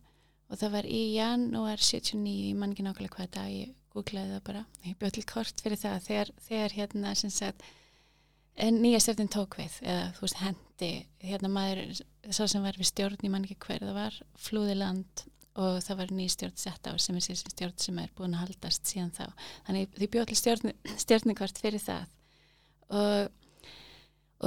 og 0.53 0.59
það 0.61 0.73
var 0.79 0.89
í 0.89 1.03
janúar 1.17 1.81
79, 1.81 2.33
ég 2.51 2.57
man 2.59 2.73
ekki 2.75 2.85
nákvæmlega 2.87 3.15
hvað 3.17 3.31
dag, 3.37 3.53
ég 3.53 3.71
googlaði 3.93 4.37
það 4.37 4.44
bara, 4.49 4.65
ég 4.87 4.99
bjóð 5.01 5.15
til 5.19 5.25
kort 5.29 5.63
fyrir 5.65 5.81
það, 5.81 5.99
þegar, 6.08 6.32
þegar 6.49 6.77
hérna, 6.79 7.15
sem 7.19 7.32
sagt, 7.32 7.65
nýja 8.56 9.01
stjórnin 9.03 9.32
tók 9.32 9.58
við, 9.61 9.77
eða 9.84 10.08
þú 10.17 10.27
veist, 10.27 10.41
hendi, 10.43 10.91
hérna 11.25 11.53
maður, 11.53 12.01
sá 12.31 12.43
sem 12.46 12.65
var 12.65 12.79
við 12.81 12.91
stjórn, 12.91 13.20
ég 13.25 13.32
man 13.32 13.46
ekki 13.46 13.61
hver 13.67 13.84
það 13.84 14.01
var, 14.01 14.19
flúði 14.41 14.79
land 14.81 15.27
og 15.61 15.82
það 15.84 15.99
var 16.01 16.13
ný 16.17 16.27
stjórn 16.32 16.56
sett 16.56 16.89
á 16.89 16.93
sem 16.96 17.17
er 17.17 17.25
síðan 17.27 17.53
stjórn 17.53 17.79
sem 17.84 18.01
er 18.01 18.13
búin 18.17 18.37
að 18.37 18.46
haldast 18.46 18.89
síðan 18.89 19.13
þá. 19.13 19.27
Þannig 19.67 19.96
því 19.99 20.08
bjóð 20.15 20.29
til 20.31 20.39
stjórn, 20.41 20.75
stjórnikvart 21.05 21.61
fyrir 21.61 21.82
það 21.82 22.06
og, 22.96 23.34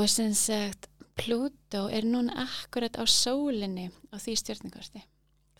og 0.01 0.09
sem 0.09 0.33
sagt 0.37 0.89
Pluto 1.15 1.85
er 1.87 2.03
núna 2.03 2.33
akkurat 2.43 2.97
á 2.99 3.03
sólinni 3.07 3.87
á 4.11 4.19
því 4.19 4.33
stjórnikvarti. 4.41 5.03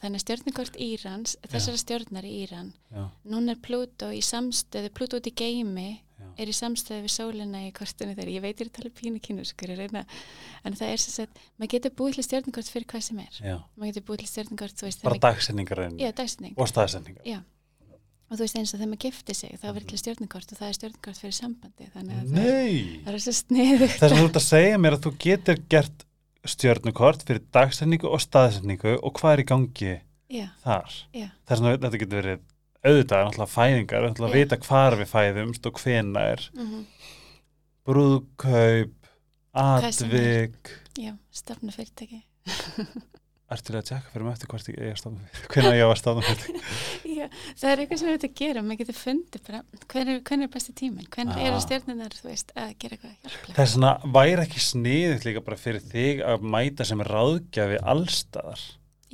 Þannig 0.06 0.22
að 0.22 0.26
stjórnikvart 0.28 0.76
Írans, 0.86 1.32
þessara 1.50 1.80
stjórnar 1.82 2.26
í 2.30 2.34
Íran, 2.44 2.68
núna 3.26 3.56
er 3.56 3.62
Pluto 3.66 4.12
í 4.14 4.20
samstöðu, 4.22 4.92
Pluto 4.94 5.18
út 5.18 5.26
í 5.26 5.34
geimi 5.34 5.88
já. 5.96 6.28
er 6.44 6.52
í 6.52 6.54
samstöðu 6.54 7.08
við 7.08 7.14
sólina 7.16 7.64
í 7.66 7.72
kortinu 7.74 8.14
þegar 8.14 8.30
ég 8.36 8.44
veit 8.44 8.54
ég 8.60 8.68
er 8.68 8.70
að 8.70 8.76
tala 8.78 8.92
pínu 9.00 9.22
kynuskur 9.26 9.74
ég 9.74 9.82
reyna, 9.82 10.06
en 10.62 10.78
það 10.78 10.94
er 10.94 11.02
sem 11.02 11.16
sagt 11.16 11.42
maður 11.58 11.74
getur 11.74 11.96
búið 11.98 12.20
til 12.20 12.28
stjórnikvart 12.30 12.70
fyrir 12.76 12.88
hvað 12.94 13.06
sem 13.08 13.24
er 13.26 13.42
Já. 13.42 13.58
maður 13.74 13.92
getur 13.96 14.08
búið 14.12 14.22
til 14.22 14.32
stjórnikvart, 14.36 14.78
þú 14.78 14.90
veist 14.92 15.06
Bara 15.10 15.22
dagsetning 15.26 16.54
og 16.54 16.70
staðsetningar. 16.70 17.26
Já, 17.26 17.42
og 18.30 18.38
þú 18.38 18.46
veist 18.46 18.58
eins 18.60 18.74
og 18.74 18.80
þegar 18.80 18.92
maður 18.94 19.04
gifti 19.06 19.36
sig 19.38 19.58
þá 19.62 19.68
verður 19.72 19.90
til 19.92 20.02
stjórnikort 20.02 20.54
og 20.54 20.60
það 20.60 20.70
er 20.70 20.78
stjórnikort 20.80 21.22
fyrir 21.22 21.36
sambandi 21.38 21.90
þannig 21.94 22.22
að 22.22 22.36
Nei! 22.38 23.02
það 23.06 23.18
er 23.18 23.24
svo 23.26 23.36
sniðu 23.42 23.90
Þess 23.96 24.06
að 24.08 24.16
þú 24.20 24.28
ert 24.30 24.40
að 24.40 24.46
segja 24.48 24.80
mér 24.82 24.98
að 24.98 25.04
þú 25.06 25.12
getur 25.26 25.62
gert 25.74 26.06
stjörnukort 26.52 27.24
fyrir 27.28 27.44
dagsetningu 27.56 28.10
og 28.12 28.22
staðsetningu 28.24 28.98
og 29.02 29.14
hvað 29.20 29.34
er 29.38 29.44
í 29.44 29.48
gangi 29.52 29.94
Já, 30.36 30.48
þar? 30.64 30.94
já, 31.14 31.28
Þess 31.48 31.62
að 31.62 31.80
þetta 31.86 32.00
getur 32.02 32.22
verið 32.22 32.44
auðvitað, 32.86 33.24
náttúrulega 33.28 33.54
fæðingar, 33.56 34.04
náttúrulega 34.06 34.36
Já. 34.36 34.44
vita 34.46 34.58
hvar 34.68 34.98
við 35.00 35.10
fæðumst 35.14 35.70
og 35.70 35.80
hvena 35.84 36.26
er 36.36 36.46
mm 36.54 36.86
brúðkaup, 37.86 38.96
Hvað 39.56 39.92
sem 39.94 40.12
er. 40.12 40.16
atvik, 40.16 40.72
já, 40.98 41.12
til 43.68 43.76
að 43.78 43.84
tjekka 43.90 44.12
fyrir 44.14 44.26
mig 44.26 44.34
eftir 44.36 44.50
hvort 44.52 44.70
ég 44.72 44.80
er 44.90 44.96
stafnum 45.00 45.26
fyrir, 45.26 45.50
hvena 45.54 45.74
ég 45.78 45.90
var 45.92 46.00
stafnum 46.02 46.26
fyrir. 46.26 46.64
Já, 47.16 47.28
það 47.60 47.68
er 47.72 47.82
eitthvað 47.84 48.00
sem 48.02 48.08
við 48.10 48.16
þetta 48.16 48.30
að 48.32 48.40
gera 48.42 48.64
maður 48.66 48.80
getur 48.82 48.98
fundið 49.00 49.44
bara, 49.50 49.60
hvernig 49.94 50.48
er 50.48 50.54
besti 50.56 50.74
tíminn 50.80 51.12
hvernig 51.14 51.36
Ah. 51.36 51.44
eru 51.50 51.60
stjórninar, 51.64 52.16
þú 52.18 52.32
veist, 52.32 52.56
að 52.58 52.72
gera 52.82 52.98
eitthvað 52.98 53.14
hjálplega 53.22 53.58
Þess 53.60 53.76
vegna 53.78 53.92
væri 54.18 54.46
ekki 54.48 54.64
sniðið 54.70 55.28
líka 55.30 55.46
bara 55.46 55.62
fyrir 55.62 55.86
þig 55.94 56.24
að 56.26 56.50
mæta 56.56 56.88
sem 56.90 57.06
ráðgjafi 57.06 57.78
allstaðar. 57.94 58.66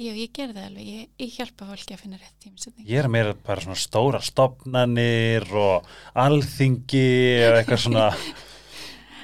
Já, 0.02 0.14
ég 0.18 0.32
ger 0.34 0.54
það 0.56 0.64
alveg, 0.70 0.86
ég, 0.88 1.10
ég 1.22 1.34
hjálpa 1.36 1.68
fólki 1.68 1.94
að 1.94 2.00
finna 2.06 2.18
rétt 2.18 2.38
tímsetning 2.42 2.88
Ég 2.90 3.04
er 3.04 3.10
meira 3.12 3.34
bara 3.36 3.62
svona 3.62 3.78
stóra 3.78 4.22
stopnanir 4.24 5.44
og 5.52 5.86
alþingi 6.18 7.04
eða 7.44 7.60
eitthvað 7.60 7.84
svona 7.84 8.06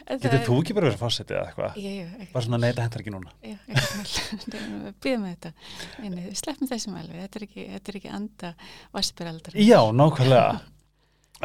Getur 0.08 0.44
þú 0.46 0.58
ekki 0.62 0.76
bara 0.78 0.88
verið 0.88 1.02
fórsetið 1.02 1.36
eða 1.36 1.50
eitthvað? 1.50 1.78
Já, 1.84 2.06
ekki. 2.08 2.30
Bara 2.34 2.46
svona, 2.46 2.60
nei, 2.64 2.68
þetta 2.70 2.86
hendur 2.86 3.04
ekki 3.04 3.14
núna. 3.14 3.34
Já, 3.44 3.58
ekki. 3.68 4.62
Býðum 5.04 5.26
með 5.26 5.34
þetta. 5.36 5.52
Einu, 6.00 6.24
sleppum 6.40 6.72
þessum 6.72 6.96
alveg. 7.02 7.20
Þetta 7.26 7.40
er 7.42 7.46
ekki, 7.48 7.66
þetta 7.74 7.92
er 7.94 8.00
ekki 8.00 8.14
anda 8.18 8.52
vassbyraldar. 8.96 9.58
Já, 9.68 9.80
nákvæmlega. 10.00 10.60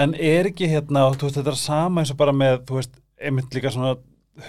En 0.06 0.14
er 0.16 0.48
ekki 0.52 0.70
hérna, 0.70 1.04
þú 1.18 1.28
veist, 1.28 1.40
þetta 1.40 1.52
er 1.52 1.60
sama 1.60 2.02
eins 2.04 2.14
og 2.14 2.20
bara 2.22 2.32
með, 2.36 2.60
þú 2.70 2.78
veist, 2.78 2.94
einmitt 3.22 3.56
líka 3.58 3.72
svona, 3.74 3.96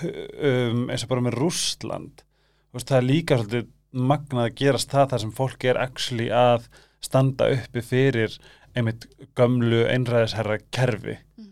um, 0.06 0.86
eins 0.94 1.04
og 1.04 1.12
bara 1.12 1.26
með 1.26 1.40
Rústland. 1.42 2.24
Þú 2.70 2.80
veist, 2.80 2.92
það 2.94 3.00
er 3.02 3.10
líka 3.10 3.40
svolítið 3.42 3.72
magnað 3.94 4.48
að 4.48 4.56
gerast 4.62 4.94
það 4.94 5.10
þar 5.12 5.24
sem 5.26 5.34
fólk 5.38 5.66
er 5.70 5.80
actually 5.82 6.30
að 6.34 6.70
standa 7.04 7.50
uppi 7.54 7.84
fyrir 7.86 8.38
einmitt 8.74 9.06
gömlu 9.38 9.84
einræðisherra 9.90 10.58
kerfi. 10.74 11.18
Mhm. 11.38 11.50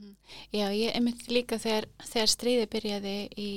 Já, 0.51 0.65
ég 0.75 0.95
einmitt 0.97 1.27
líka 1.31 1.57
þegar, 1.61 1.85
þegar 2.03 2.27
stríði 2.33 2.65
byrjaði 2.73 3.13
í 3.39 3.49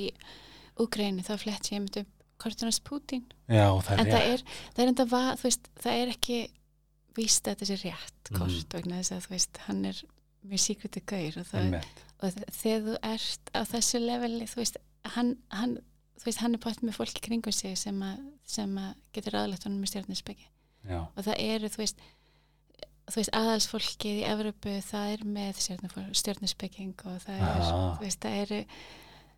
Úgræni 0.82 1.22
þá 1.26 1.34
flett 1.38 1.70
ég 1.70 1.78
einmitt 1.78 1.96
upp 2.02 2.10
Kortunars 2.38 2.80
Pútín. 2.82 3.24
Já, 3.48 3.66
það 3.86 3.92
En 3.98 4.00
er 4.06 4.12
það 4.12 4.24
rétt. 4.24 4.32
er, 4.34 4.42
það 4.74 4.82
er 4.84 4.90
enda, 4.92 5.04
va, 5.10 5.22
þú 5.38 5.46
veist, 5.48 5.68
það 5.80 5.98
er 6.02 6.12
ekki 6.14 6.38
víst 7.14 7.46
að 7.46 7.54
þetta 7.54 7.66
sé 7.70 7.76
rétt 7.84 8.30
Mhm. 8.30 8.38
kort 8.40 8.74
vegna 8.74 8.98
þess 9.00 9.12
að 9.14 9.26
þú 9.26 9.30
veist, 9.34 9.56
hann 9.68 9.84
er 9.84 10.00
mjög 10.44 10.60
síkriti 10.64 11.02
gaur 11.06 11.38
og, 11.40 11.46
það, 11.46 11.84
og 12.20 12.32
þegar 12.50 12.82
þú 12.88 12.96
ert 13.02 13.50
á 13.54 13.60
þessu 13.64 14.00
leveli, 14.02 14.44
þú 14.50 14.56
veist, 14.62 14.76
hann, 15.14 15.36
hann, 15.50 15.76
þú 16.18 16.24
veist, 16.26 16.38
hann 16.42 16.54
er 16.54 16.58
bætt 16.58 16.82
með 16.82 16.96
fólki 16.98 17.20
kringum 17.22 17.52
sig 17.54 17.78
sem, 17.78 18.02
a, 18.02 18.16
sem 18.44 18.78
a 18.78 18.94
getur 19.12 19.38
aðlætt 19.38 19.64
honum 19.64 19.80
með 19.82 19.94
stjórninsbyggi 19.94 20.46
og 21.16 21.24
það 21.24 21.38
eru, 21.38 21.68
þú 21.68 21.76
veist, 21.80 21.96
þú 23.10 23.16
veist, 23.20 23.32
aðalsfólkið 23.36 24.20
í 24.20 24.26
Evropu, 24.32 24.74
það 24.90 25.12
er 25.14 25.24
með 25.24 25.62
stjórninsbygging 26.20 26.94
og 27.06 27.18
það 27.24 27.34
er, 27.34 27.42
Ah. 27.42 27.96
þú 27.98 28.04
veist, 28.06 28.20
það 28.24 28.38
eru 28.44 28.60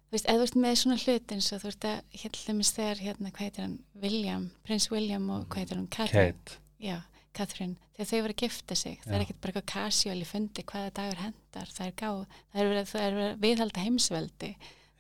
þú 0.06 0.14
veist, 0.14 0.26
eða 0.30 0.38
þú 0.38 0.46
ert 0.46 0.58
með 0.62 0.76
svona 0.82 0.98
hlut 1.02 1.32
eins 1.34 1.52
og 1.52 1.62
þú 1.62 1.68
ert 1.72 1.84
að, 1.90 2.00
hérna, 2.22 2.68
þegar, 2.76 3.02
hérna, 3.06 3.30
hvað 3.32 3.44
heitir 3.46 3.64
hann 3.66 3.78
William, 4.02 4.50
prins 4.64 4.90
William 4.90 5.30
og 5.30 5.48
hvað 5.48 5.58
heitir 5.64 5.76
hann, 5.76 5.88
Catherine 5.88 6.32
Kate. 6.32 6.58
Já, 6.78 7.00
Katrín, 7.36 7.76
þegar 7.96 8.06
þau 8.10 8.20
voru 8.22 8.32
að 8.32 8.42
gifta 8.46 8.74
sig 8.76 9.00
það 9.04 9.12
Já. 9.12 9.16
er 9.16 9.24
ekkert 9.26 9.40
bara 9.40 9.52
eitthvað 9.52 9.66
casual 9.74 10.20
í 10.22 10.26
fundi 10.26 10.62
hvaða 10.64 10.92
dagur 10.96 11.20
hendar, 11.20 11.66
það 11.74 11.86
er 11.86 11.92
gáð 12.00 12.26
það 12.54 12.60
er 12.62 12.70
verið, 12.70 12.88
það 12.92 13.02
er 13.06 13.16
verið 13.18 13.32
að 13.34 13.40
viðhalda 13.44 13.84
heimsveldi 13.84 14.50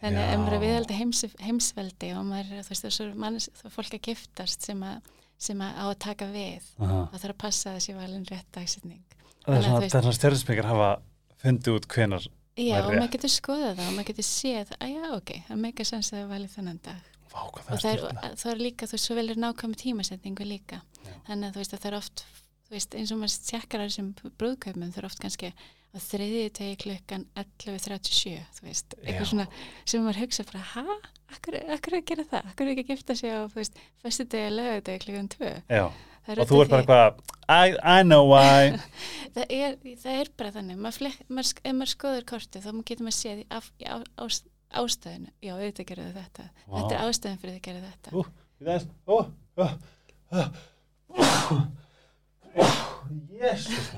þannig 0.02 0.20
að 0.20 0.32
ef 0.34 0.38
maður 0.42 0.52
er 0.52 0.56
að 0.56 0.60
Já. 0.60 0.66
viðhalda 0.66 0.98
heims, 0.98 1.24
heimsveldi 1.40 2.10
og 2.18 2.24
maður, 2.28 2.50
þú 2.66 2.68
veist, 2.74 2.84
þessu 2.84 3.06
manns 3.16 3.48
að 5.36 5.44
sem 5.46 5.60
að, 5.60 5.72
að 5.76 5.82
á 5.82 5.86
að 5.86 5.98
taka 6.06 6.28
við, 6.32 6.70
Aha. 6.80 7.00
það 7.12 7.20
þarf 7.22 7.34
að 7.34 7.42
passa 7.42 7.70
að 7.70 7.76
þessi 7.78 7.96
valin 7.96 8.26
rétt 8.30 8.48
dagsetning 8.56 9.02
Það 9.46 9.52
er 9.54 9.58
að 9.58 9.66
svona, 9.66 9.88
það 9.92 10.06
svona 10.06 10.16
stjórnspekar 10.16 10.66
hafa 10.66 10.86
fundið 11.38 11.76
út 11.76 11.84
hvenar. 11.92 12.24
Já, 12.56 12.72
Það 12.72 12.86
og 12.88 12.94
maður 12.96 13.12
getur 13.12 13.30
skoðað 13.30 13.74
það 13.76 13.90
og 13.90 13.94
maður 13.96 14.08
getur 14.08 14.26
séð, 14.26 14.70
að 14.80 14.92
já, 14.94 15.02
ok, 15.12 15.32
það 15.46 15.60
meika 15.60 15.84
sens 15.86 16.08
að 16.08 16.16
það 16.16 16.30
valið 16.32 16.54
þennan 16.56 16.80
dag 16.86 17.12
Vá, 17.26 17.40
hvað 17.52 17.60
og 17.60 17.66
það 17.68 17.82
það 17.84 17.92
er 17.92 18.36
það 18.40 18.52
er 18.54 18.62
líka, 18.64 18.88
þú 18.88 18.96
veist, 18.96 19.06
svo 19.06 19.16
vel 19.18 19.26
er 19.28 19.40
nákvæmi 19.44 19.78
tímasetningu 19.82 20.46
líka 20.48 20.78
Já. 21.04 21.12
þannig 21.28 21.50
að 21.50 21.52
þú 21.52 21.60
veist 21.60 21.76
að 21.76 21.82
það 21.84 21.90
er 21.90 21.98
oft 22.00 22.24
veist, 22.72 22.96
eins 22.96 23.12
og 23.12 23.20
maður 23.20 23.36
tjekkar 23.50 23.84
að 23.84 23.90
þessum 23.90 24.08
brúðkaupum 24.40 24.86
það 24.88 25.00
er 25.02 25.08
oft 25.10 25.20
kannski 25.22 25.52
á 25.96 25.98
þriðið 26.04 26.48
tegi 26.58 26.74
klukkan 26.84 27.22
11.37 27.40 28.34
þú 28.58 28.62
veist, 28.68 28.88
eitthvað 29.02 29.30
svona 29.30 29.46
sem 29.84 29.98
maður 30.04 30.20
hugsa 30.24 30.42
bara, 30.50 30.62
hæ? 30.74 30.84
Akkur, 31.36 31.52
akkur 31.74 31.92
er 31.96 32.00
að 32.02 32.06
gera 32.10 32.24
það? 32.30 32.42
Akkur 32.52 32.64
er 32.66 32.70
ekki 32.74 32.84
að 32.86 32.90
gifta 32.92 33.12
sig 33.18 33.30
á, 33.34 33.40
þú 33.50 33.56
veist, 33.58 33.74
fyrstu 34.04 34.24
degi 34.30 34.46
að 34.50 34.56
lögðu 34.60 34.80
degi 34.86 35.00
klukkan 35.06 35.30
2 35.32 35.38
Já, 35.74 35.84
og 36.36 36.44
þú 36.50 36.56
ert 36.62 36.70
bara 36.74 36.82
eitthvað, 36.84 37.10
I, 37.46 37.48
I 37.82 37.98
know 38.06 38.24
why. 38.30 38.62
það 39.34 39.46
er, 39.56 39.70
það 40.04 40.14
er 40.20 40.28
bara 40.38 40.54
þannig 40.54 40.76
maður 40.84 40.98
flek, 41.00 41.16
maður, 41.28 41.48
ef 41.62 41.72
maður 41.80 41.92
skoður 41.96 42.24
kortið 42.30 42.60
þá 42.66 42.70
getur 42.90 43.04
maður 43.08 43.18
séð 43.18 43.38
af, 43.58 43.66
á, 43.82 43.84
á, 44.02 44.24
ástæðinu 44.82 45.30
já, 45.42 45.52
auðvitað 45.54 45.88
gerðu 45.90 46.10
þetta 46.16 46.44
Vá. 46.66 46.76
þetta 46.76 46.94
er 46.96 47.00
ástæðin 47.06 47.40
fyrir 47.42 47.54
þau 47.58 47.66
gerðu 47.66 47.82
þetta 47.90 48.08
Ú, 48.12 48.14
Það 48.56 48.70
er, 48.72 48.82
ó, 49.06 49.08
ó, 49.56 49.58
ó, 50.32 50.34
jésus. 53.40 53.90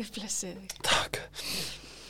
Guð 0.00 0.10
blessi 0.16 0.50
þig 0.56 0.74
Takk. 0.86 1.20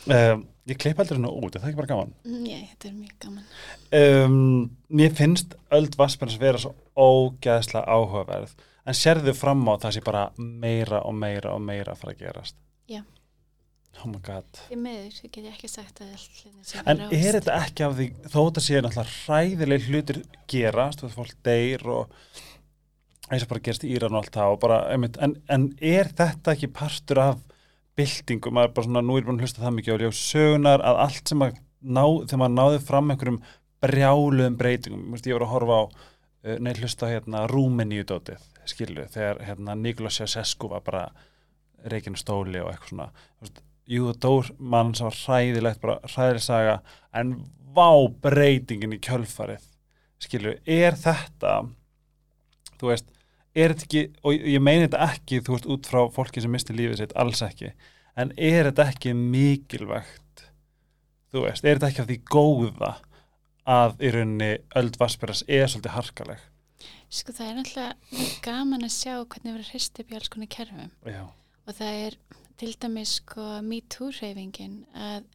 Um, 0.09 0.45
ég 0.65 0.79
kleip 0.81 0.97
aldrei 1.01 1.19
svona 1.19 1.29
út, 1.29 1.53
er 1.53 1.61
það 1.61 1.69
ekki 1.69 1.79
bara 1.81 1.89
gaman? 1.91 2.13
Nei, 2.25 2.63
þetta 2.71 2.87
er 2.89 2.97
mjög 2.97 3.15
gaman 3.21 3.47
Um, 3.91 4.37
mér 4.89 5.13
finnst 5.17 5.53
öld 5.75 5.97
Vassbjörns 5.99 6.37
vera 6.41 6.61
svo 6.63 6.71
ógæðslega 6.95 7.83
áhugaverð 7.91 8.53
en 8.87 8.97
sérðu 8.97 9.33
fram 9.37 9.61
á 9.67 9.75
það 9.83 9.97
sé 9.97 10.03
bara 10.05 10.21
meira 10.39 11.03
og 11.05 11.13
meira 11.19 11.51
og 11.53 11.61
meira 11.67 11.93
fara 11.99 12.15
að 12.15 12.23
gerast 12.23 12.55
Já. 12.89 13.03
oh 14.01 14.07
my 14.09 14.21
god 14.25 14.61
Því 14.69 14.79
miður, 14.81 15.11
þú 15.19 15.29
get 15.35 15.43
ég 15.43 15.51
ekki 15.57 15.69
sagt 15.69 16.01
að 16.01 16.15
allt 16.15 16.39
hérna 16.41 16.65
sé 16.71 16.81
en 16.81 17.03
ráðist. 17.03 17.27
er 17.27 17.37
þetta 17.37 17.59
ekki 17.67 17.85
af 17.85 17.97
því 17.99 18.07
þó 18.23 18.39
þetta 18.39 18.63
sé 18.65 18.81
náttúrulega 18.81 19.17
hræðileg 19.19 19.85
hlutir 19.91 20.21
gerast 20.55 21.03
þú 21.03 21.09
veist 21.09 21.19
fólk 21.19 21.37
deyr 21.45 21.85
og 21.99 22.17
eins 23.31 23.45
og 23.45 23.51
bara 23.53 23.63
gerst 23.67 23.85
í 23.85 23.93
Íran 23.93 24.15
og 24.15 24.23
allt 24.23 24.33
það 24.35 24.55
og 24.55 24.59
bara, 24.65 24.79
einmitt, 24.95 25.19
en, 25.23 25.37
en 25.51 25.69
er 25.77 26.09
þetta 26.17 26.55
ekki 26.55 26.71
partur 26.73 27.21
af 27.27 27.43
byltingum, 27.99 28.55
maður 28.55 28.69
er 28.69 28.75
bara 28.77 28.87
svona, 28.87 29.03
nú 29.05 29.17
er 29.17 29.25
búin 29.27 29.39
að 29.39 29.47
hlusta 29.47 29.63
það 29.63 29.75
mikið 29.77 29.97
á 29.97 30.01
ljós 30.01 30.21
sögunar 30.29 30.85
að 30.87 31.01
allt 31.05 31.31
sem 31.31 31.43
að 31.45 31.57
ná, 31.81 32.03
þegar 32.03 32.41
maður 32.41 32.55
náði 32.57 32.83
fram 32.87 33.11
einhverjum 33.13 33.41
brjáluðum 33.81 34.57
breytingum, 34.59 35.03
Þú 35.07 35.17
veist, 35.17 35.27
ég 35.29 35.37
var 35.37 35.45
að 35.47 35.53
horfa 35.55 35.79
á 35.79 35.83
uh, 35.85 36.55
nei, 36.61 36.71
hlusta 36.77 37.09
hérna 37.09 37.43
Rúmeníu 37.51 38.05
dótið, 38.07 38.45
skilju, 38.69 39.07
þegar 39.15 39.41
hérna 39.47 39.75
Nikola 39.79 40.13
Sjászesku 40.13 40.69
var 40.71 40.85
bara 40.85 41.07
reikinu 41.91 42.19
stóli 42.19 42.61
og 42.61 42.71
eitthvað 42.71 42.93
svona 42.93 43.09
Þú 43.11 43.47
veist, 43.47 43.63
jú, 43.91 44.13
dór 44.23 44.53
mann 44.59 44.93
sem 44.95 45.09
var 45.09 45.17
hræðilegt, 45.17 45.81
bara 45.83 45.99
hræðileg 46.05 46.45
saga 46.45 46.79
en 47.17 47.35
vá 47.75 47.89
breytingin 48.23 48.95
í 48.95 49.01
kjölfarið 49.03 49.67
skilju, 50.21 50.55
er 50.69 50.97
þetta 50.99 51.55
þú 52.79 52.91
veist, 52.91 53.09
er 53.55 53.73
þetta 53.73 53.87
ekki 53.87 54.03
og 54.23 54.45
ég 54.53 54.63
meina 54.63 54.85
þetta 54.87 55.07
ekki, 55.07 55.41
þú 55.45 55.55
veist, 55.55 55.69
út 55.75 55.89
frá 55.91 56.01
fólki 56.15 56.43
sem 56.43 56.53
misti 56.53 56.75
lífið 56.75 57.01
sitt, 57.01 57.15
alls 57.19 57.41
ekki. 57.45 57.73
En 58.19 58.33
er 58.37 58.69
þetta 58.69 58.87
ekki 58.91 59.15
mikilvægt? 59.17 60.45
Þú 61.31 61.45
veist, 61.47 61.65
er 61.65 61.79
þetta 61.79 61.91
ekki 61.91 62.03
af 62.03 62.09
því 62.09 62.19
góða 62.31 62.93
að 63.71 64.01
í 64.03 64.13
rauninni 64.15 64.51
öld 64.79 64.97
Vassbergas 64.99 65.43
er 65.47 65.69
svolítið 65.71 65.95
harkaleg? 65.95 66.47
Sko 67.11 67.35
það 67.35 67.49
er 67.49 67.57
náttúrulega 67.59 68.29
gaman 68.45 68.87
að 68.87 68.95
sjá 68.95 69.13
hvernig 69.19 69.53
verður 69.53 69.69
hrist 69.73 69.99
upp 69.99 70.11
í 70.11 70.17
alls 70.17 70.31
konar 70.31 70.49
kerfum. 70.51 70.91
Já, 71.05 71.23
og 71.67 71.77
það 71.77 71.99
er 72.05 72.17
til 72.61 72.71
dæmis 72.81 73.17
sko 73.19 73.45
MeToo-hreyfingin 73.67 74.81
að 74.95 75.25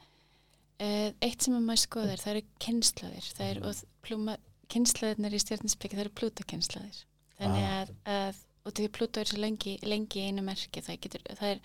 uh, 0.81 1.11
eitt 1.25 1.45
sem 1.45 1.57
að 1.57 1.67
maður 1.67 1.83
skoðar 1.85 2.23
það 2.23 2.33
eru 2.33 2.45
kynslaðir 2.63 3.29
það 3.39 3.51
er, 3.51 3.61
og 3.67 3.83
plúma, 4.07 4.37
kynslaðirnar 4.73 5.37
í 5.37 5.43
stjórninsbyggi 5.43 5.99
það 5.99 6.05
eru 6.07 6.15
plútakynslaðir 6.21 7.01
þannig 7.41 7.69
að, 7.71 7.95
að 8.17 8.43
og 8.67 8.75
því 8.75 8.89
plúta 8.97 9.23
er 9.23 9.31
svo 9.31 9.39
lengi, 9.43 9.77
lengi 9.87 10.25
einu 10.27 10.43
merki 10.43 10.83
það, 10.83 11.01
getur, 11.05 11.27
það 11.39 11.53
er 11.55 11.61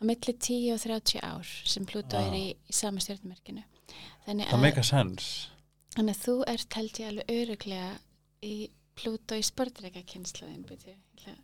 á 0.00 0.02
milli 0.08 0.34
10 0.34 0.72
og 0.74 0.80
30 0.84 1.20
ár 1.24 1.50
sem 1.74 1.84
plúta 1.88 2.18
Ah. 2.20 2.28
er 2.28 2.38
í, 2.38 2.46
í 2.56 2.72
sama 2.72 3.02
stjórnmerkinu 3.04 3.64
það 4.24 4.44
að, 4.46 4.60
meika 4.62 4.82
sens 4.86 5.28
þannig 5.94 6.16
að 6.16 6.22
þú 6.24 6.36
ert 6.54 6.78
held 6.78 7.00
ég 7.02 7.10
alveg 7.12 7.34
öruglega 7.36 7.90
í 8.44 8.54
plúta 8.94 9.36
í 9.38 9.42
sportreika 9.44 10.02
kynslaðin 10.06 10.64
byrju, 10.68 10.94
ætla, 11.16 11.34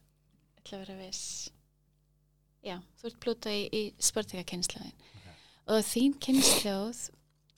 að 0.70 0.82
vera 0.84 0.96
viss. 1.00 1.50
Já, 2.62 2.76
þú 3.00 3.08
ert 3.08 3.20
plúta 3.24 3.52
í, 3.54 3.62
í 3.72 3.82
sportika 3.98 4.44
kynslaðin 4.46 4.94
og 5.70 5.84
þín 5.86 6.14
kynsljóð 6.22 7.00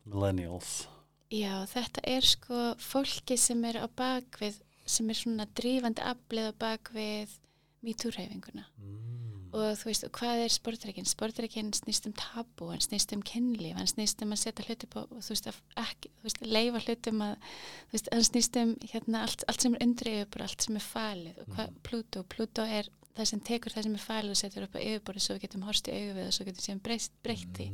millennials. 0.07 0.87
Já, 1.33 1.65
þetta 1.69 2.05
er 2.13 2.27
sko 2.29 2.61
fólki 2.83 3.37
sem 3.41 3.63
er 3.69 3.81
á 3.83 3.87
bakvið 3.89 4.61
sem 4.93 5.11
er 5.13 5.19
svona 5.19 5.49
drífandi 5.59 6.05
aflið 6.13 6.53
á 6.53 6.61
bakvið 6.65 7.35
MeToo-reyfinguna 7.83 8.63
mm. 8.79 9.51
og 9.59 9.67
þú 9.81 9.89
veist, 9.91 10.07
og 10.07 10.15
hvað 10.21 10.45
er 10.45 10.55
sportreikin? 10.55 11.09
Sportreikin 11.09 11.73
snýst 11.77 12.07
um 12.09 12.15
tabu, 12.19 12.71
hann 12.71 12.85
snýst 12.85 13.13
um 13.17 13.25
kynlíf, 13.27 13.75
hann 13.77 13.91
snýst 13.91 14.23
um 14.25 14.33
að 14.37 14.43
setja 14.45 14.67
hluti 14.69 14.89
på, 14.93 15.05
þú 15.11 15.35
veist, 15.35 15.51
að 15.51 15.61
ekki, 15.83 16.13
þú 16.21 16.29
veist, 16.29 16.43
leifa 16.47 16.83
hlutum 16.87 17.25
að, 17.27 17.53
þú 17.91 17.99
veist, 17.99 18.11
hann 18.15 18.27
snýst 18.31 18.59
um 18.63 18.75
hérna 18.95 19.27
allt, 19.27 19.47
allt 19.51 19.67
sem 19.67 19.77
er 19.77 19.87
undir 19.89 20.13
yfirbúr, 20.15 20.47
allt 20.47 20.67
sem 20.69 20.79
er 20.79 20.87
falið 20.87 21.43
og 21.45 21.55
hvað, 21.57 21.79
Pluto, 21.89 22.25
Pluto 22.37 22.67
er 22.79 22.91
það 23.17 23.29
sem 23.29 23.43
tekur 23.45 23.75
það 23.75 23.87
sem 23.87 23.97
er 23.99 24.05
falið 24.07 24.33
og 24.33 24.39
setur 24.41 24.65
upp 24.67 24.77
á 24.79 24.81
yfirbúri 24.81 25.21
svo 25.21 25.35
við 25.37 25.45
getum 25.45 25.65
horst 25.67 25.89
í 25.91 25.97
augu 25.97 26.13
við 26.17 26.29
og 26.29 26.37
svo 26.37 26.47
getum 26.49 26.65
síðan 26.65 26.83
breytt, 26.87 27.17
breytt 27.27 27.51
því. 27.59 27.67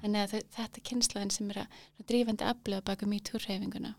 Þannig 0.00 0.24
að 0.24 0.32
þe- 0.32 0.46
þetta 0.56 0.80
er 0.80 0.86
kynslaðin 0.88 1.34
sem 1.34 1.50
er 1.52 1.60
að 1.62 1.76
svona 1.76 2.08
drífandi 2.10 2.46
aflega 2.48 2.86
baka 2.88 3.06
MeToo-reyfinguna 3.06 3.92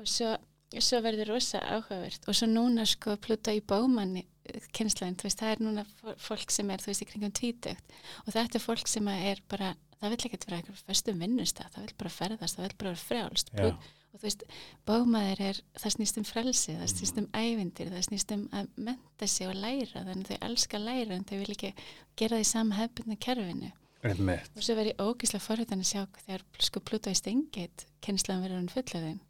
og 0.00 0.08
svo, 0.08 0.32
svo 0.78 1.00
verður 1.02 1.32
rosa 1.34 1.58
áhugavert. 1.66 2.26
Og 2.30 2.36
svo 2.38 2.46
núna 2.46 2.84
sko 2.86 3.16
Pluto 3.18 3.50
í 3.50 3.60
bómanni 3.60 4.26
kynslaðin, 4.74 5.16
þú 5.18 5.26
veist, 5.28 5.38
það 5.42 5.52
er 5.54 5.62
núna 5.66 5.84
fó- 6.00 6.16
fólk 6.18 6.50
sem 6.54 6.70
er, 6.70 6.82
þú 6.82 6.90
veist, 6.90 7.02
í 7.04 7.08
kringum 7.10 7.32
tvítögt 7.36 7.96
og 8.26 8.32
þetta 8.34 8.58
er 8.58 8.64
fólk 8.64 8.88
sem 8.90 9.08
er 9.12 9.42
bara 9.50 9.74
það 10.00 10.10
vil 10.14 10.18
ekkert 10.26 10.46
vera 10.48 10.58
eitthvað 10.60 10.84
föstum 10.88 11.20
vinnustaf 11.22 11.72
það 11.74 11.84
vil 11.86 11.96
bara 12.00 12.12
ferðast, 12.14 12.56
það 12.56 12.64
vil 12.66 12.76
bara 12.80 12.92
vera 12.94 13.02
frjálst. 13.04 13.50
Já. 13.54 13.66
og 14.10 14.18
þú 14.18 14.24
veist, 14.26 14.42
bómaður 14.88 15.42
er 15.50 15.60
það 15.78 15.94
snýst 15.94 16.18
um 16.18 16.26
frelsi, 16.26 16.74
það 16.80 16.90
snýst 16.94 17.20
um 17.20 17.28
ævindir 17.36 17.92
það 17.92 18.06
snýst 18.08 18.34
um 18.34 18.42
að 18.58 18.72
menta 18.88 19.28
sig 19.30 19.46
og 19.50 19.54
læra 19.60 20.02
þannig 20.08 20.30
þau 20.32 20.38
elska 20.48 20.80
læra 20.82 21.14
en 21.14 21.28
þau 21.28 21.36
vil 21.44 21.54
ekki 21.54 21.72
gera 22.18 22.40
því 22.40 22.48
sama 22.50 22.80
hefbundna 22.80 23.16
kerfinu. 23.22 23.70
Einmitt, 24.02 24.50
og 24.56 24.64
svo 24.64 24.74
verið 24.80 24.96
ógislega 25.04 25.44
forhættan 25.44 25.84
að 25.84 25.90
sjá 25.92 26.02
þegar 26.24 26.44
sko 26.64 26.80
Pluto 26.80 27.12
í 27.12 27.18
stengið 27.20 27.84
kynslaðan 28.02 28.42
verður 28.46 28.62
hann 28.62 28.72
fullaðin 28.72 29.20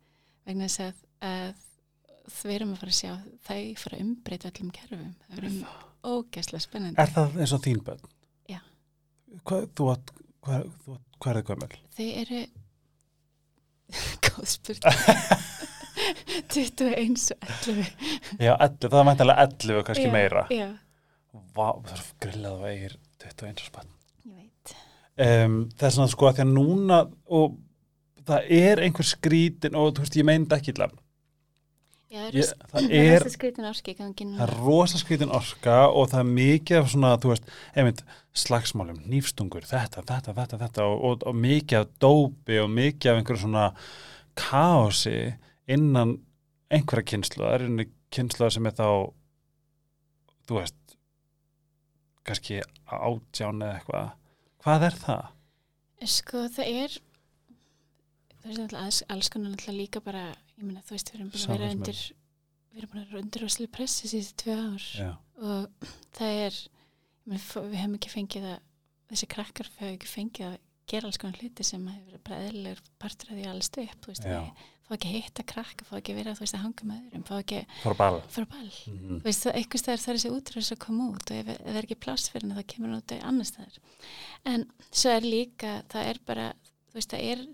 vegna 0.46 0.68
þess 0.70 0.84
að 0.86 1.06
við 1.20 2.54
erum 2.56 2.72
að 2.74 2.80
fara 2.82 2.92
að 2.94 2.98
sjá 3.00 3.12
þau 3.48 3.60
fara 3.82 3.96
að 3.98 4.04
umbreyta 4.06 4.50
öllum 4.52 4.70
kerfum 4.76 5.14
það 5.26 5.36
verður 5.36 5.76
ógislega 6.10 6.64
spennandi. 6.64 7.00
Er 7.02 7.12
það 7.14 7.38
eins 7.44 7.52
og 7.56 7.62
þín 7.66 7.80
bönn? 7.84 8.04
Já. 8.48 8.60
Hvað, 9.44 9.66
þú 9.76 9.88
hvað, 10.40 10.68
þú 10.84 10.98
hvað 11.20 11.30
er 11.32 11.40
það 11.40 11.48
gömul? 11.50 11.72
þau 11.96 12.08
eru 12.24 12.40
góð 14.26 14.46
spurning. 14.54 15.00
21 16.50 16.86
og 16.88 16.94
11 16.96 17.84
Já, 18.40 18.54
11, 18.56 18.88
það 18.90 18.98
er 19.00 19.06
mæntilega 19.06 19.44
11 19.46 19.82
kannski 19.86 20.06
Já, 20.06 20.12
meira. 20.14 20.44
já, 20.50 20.68
Vá, 21.54 21.66
það 21.86 21.92
er 21.96 22.04
grillað 22.24 22.54
og 22.56 22.64
eigir 22.70 22.94
21 23.22 23.60
spann 23.66 23.90
ég 24.24 24.38
veit. 24.38 24.72
Um, 25.20 25.58
Það 25.76 25.86
er 25.90 25.94
svona 25.96 26.12
sko 26.14 26.30
að 26.30 26.38
því 26.38 26.44
að 26.46 26.54
núna 26.54 27.00
og 27.38 27.58
það 28.30 28.50
er 28.62 28.82
einhver 28.86 29.08
skrítin 29.10 29.76
og 29.78 29.92
þú 29.96 30.04
veist, 30.06 30.18
ég 30.18 30.26
meint 30.30 30.56
ekki 30.56 30.72
illa 30.74 30.88
já, 32.10 32.24
ég, 32.34 32.50
það 32.70 32.88
er 32.90 33.12
er 33.16 33.26
skritin 33.32 33.68
orki 33.68 33.94
það 33.98 34.08
er 34.10 34.30
núna 34.30 34.48
rosa 34.50 35.00
skrítin 35.00 35.34
orka 35.34 35.76
og 35.88 36.10
það 36.12 36.22
er 36.24 36.32
mikið 36.40 36.80
af 36.80 36.90
svona, 36.94 37.12
þú 37.22 37.32
veist, 37.32 37.52
einmitt 37.74 38.02
slagsmálum, 38.44 38.98
nýfstungur, 39.10 39.66
þetta, 39.66 40.04
þetta, 40.08 40.34
þetta, 40.34 40.58
þetta 40.64 40.88
og, 40.88 41.04
og, 41.06 41.24
og 41.30 41.38
mikið 41.38 41.78
af 41.84 41.94
dópi 42.02 42.58
og 42.62 42.70
mikið 42.74 43.12
af 43.12 43.20
einhverju 43.20 43.44
svona 43.44 43.68
kaosi 44.38 45.16
innan 45.70 46.18
einhverja 46.70 47.10
kynslu, 47.14 47.44
það 47.44 47.56
er 47.56 47.66
einhverju 47.68 47.90
kynslu 48.10 48.50
sem 48.50 48.66
er 48.70 48.76
þá 48.78 48.88
þú 50.50 50.58
veist 50.58 50.96
kannski 52.26 52.60
átján 52.90 53.62
eða 53.62 53.78
eitthvað 53.78 54.10
hvað 54.64 54.86
er 54.90 54.98
það? 55.04 55.24
sko 56.10 56.44
það 56.56 56.74
er 56.84 56.98
það 58.40 58.62
er 58.64 58.78
alls, 58.82 59.30
konar 59.32 59.66
líka 59.74 60.02
bara 60.04 60.30
ég 60.60 60.66
meina 60.68 60.82
þú 60.86 60.96
veist 60.96 61.12
við 61.12 61.18
erum 61.18 61.30
að 61.30 61.36
vera 61.36 61.44
Samfélagsmiðlar. 61.44 61.76
undir 61.76 62.02
við 62.70 62.82
erum 62.82 62.96
að 62.96 63.04
vera 63.04 63.22
undir 63.24 63.44
rosalega 63.44 63.74
pressi 63.76 64.10
síðan 64.10 64.40
tvö 64.44 64.56
ár. 64.60 64.88
Já, 64.94 65.10
og 65.40 65.86
það 66.16 66.40
er 66.46 66.58
meina, 67.26 67.44
við 67.70 67.78
hefum 67.80 67.94
ekki 67.98 68.12
fengið 68.14 68.50
að 68.54 68.58
þessi 69.10 69.30
krakkar 69.34 69.70
við 69.70 69.80
hefum 69.80 69.96
ekki 69.98 70.10
fengið 70.10 70.50
að 70.50 70.58
gera 70.90 71.06
alls 71.06 71.20
konar 71.22 71.38
hluti 71.38 71.66
sem 71.66 71.86
hefur 71.86 72.10
verið 72.10 72.22
bara 72.26 72.44
eðlilegur 72.48 72.92
partur 73.00 73.30
af 73.30 73.38
því 73.38 73.46
að 73.46 73.52
alls 73.54 73.70
upp 73.70 74.04
þú 74.04 74.12
veist, 74.12 74.28
fá 74.90 74.94
ekki 74.96 75.10
að 75.10 75.14
hitta 75.14 75.44
krakka, 75.46 75.86
fá 75.86 75.92
ekki 76.00 76.14
að 76.14 76.18
vera 76.18 76.34
þú 76.34 76.44
veist 76.44 76.56
að 76.56 76.64
hanga 76.64 76.86
með 76.88 77.02
öðrum, 77.04 77.26
fá 77.28 77.34
ekki 77.36 77.60
fara 77.84 77.98
ball. 78.00 78.16
að 78.18 78.40
á 78.40 78.46
ball. 78.50 78.72
Mm 78.90 79.20
þú 79.20 79.20
veist, 79.28 79.44
það, 79.44 79.58
einhvers 79.60 79.84
staðar 79.84 80.02
þarf 80.04 80.18
þessi 80.18 80.32
útrúðs 80.34 80.72
að 80.74 80.80
koma 80.86 81.06
út 81.12 81.30
og 81.30 81.36
ef, 81.38 81.52
það 81.60 81.78
er 81.78 81.86
ekki 81.86 81.98
pláss 82.06 82.32
fyrir 82.32 82.46
henni 82.46 82.58
þá 82.58 82.70
kemur 82.72 82.90
hann 82.90 83.02
út 83.04 83.14
í 83.14 83.20
annars 83.30 83.52
staðar. 83.54 83.78
En 84.50 84.66
svo 84.90 85.14
er 85.14 85.28
líka, 85.28 85.74
það 85.92 86.10
er 86.10 86.20
bara 86.26 86.48
þú 86.90 86.98
veist, 86.98 87.14
það 87.14 87.26
er 87.30 87.46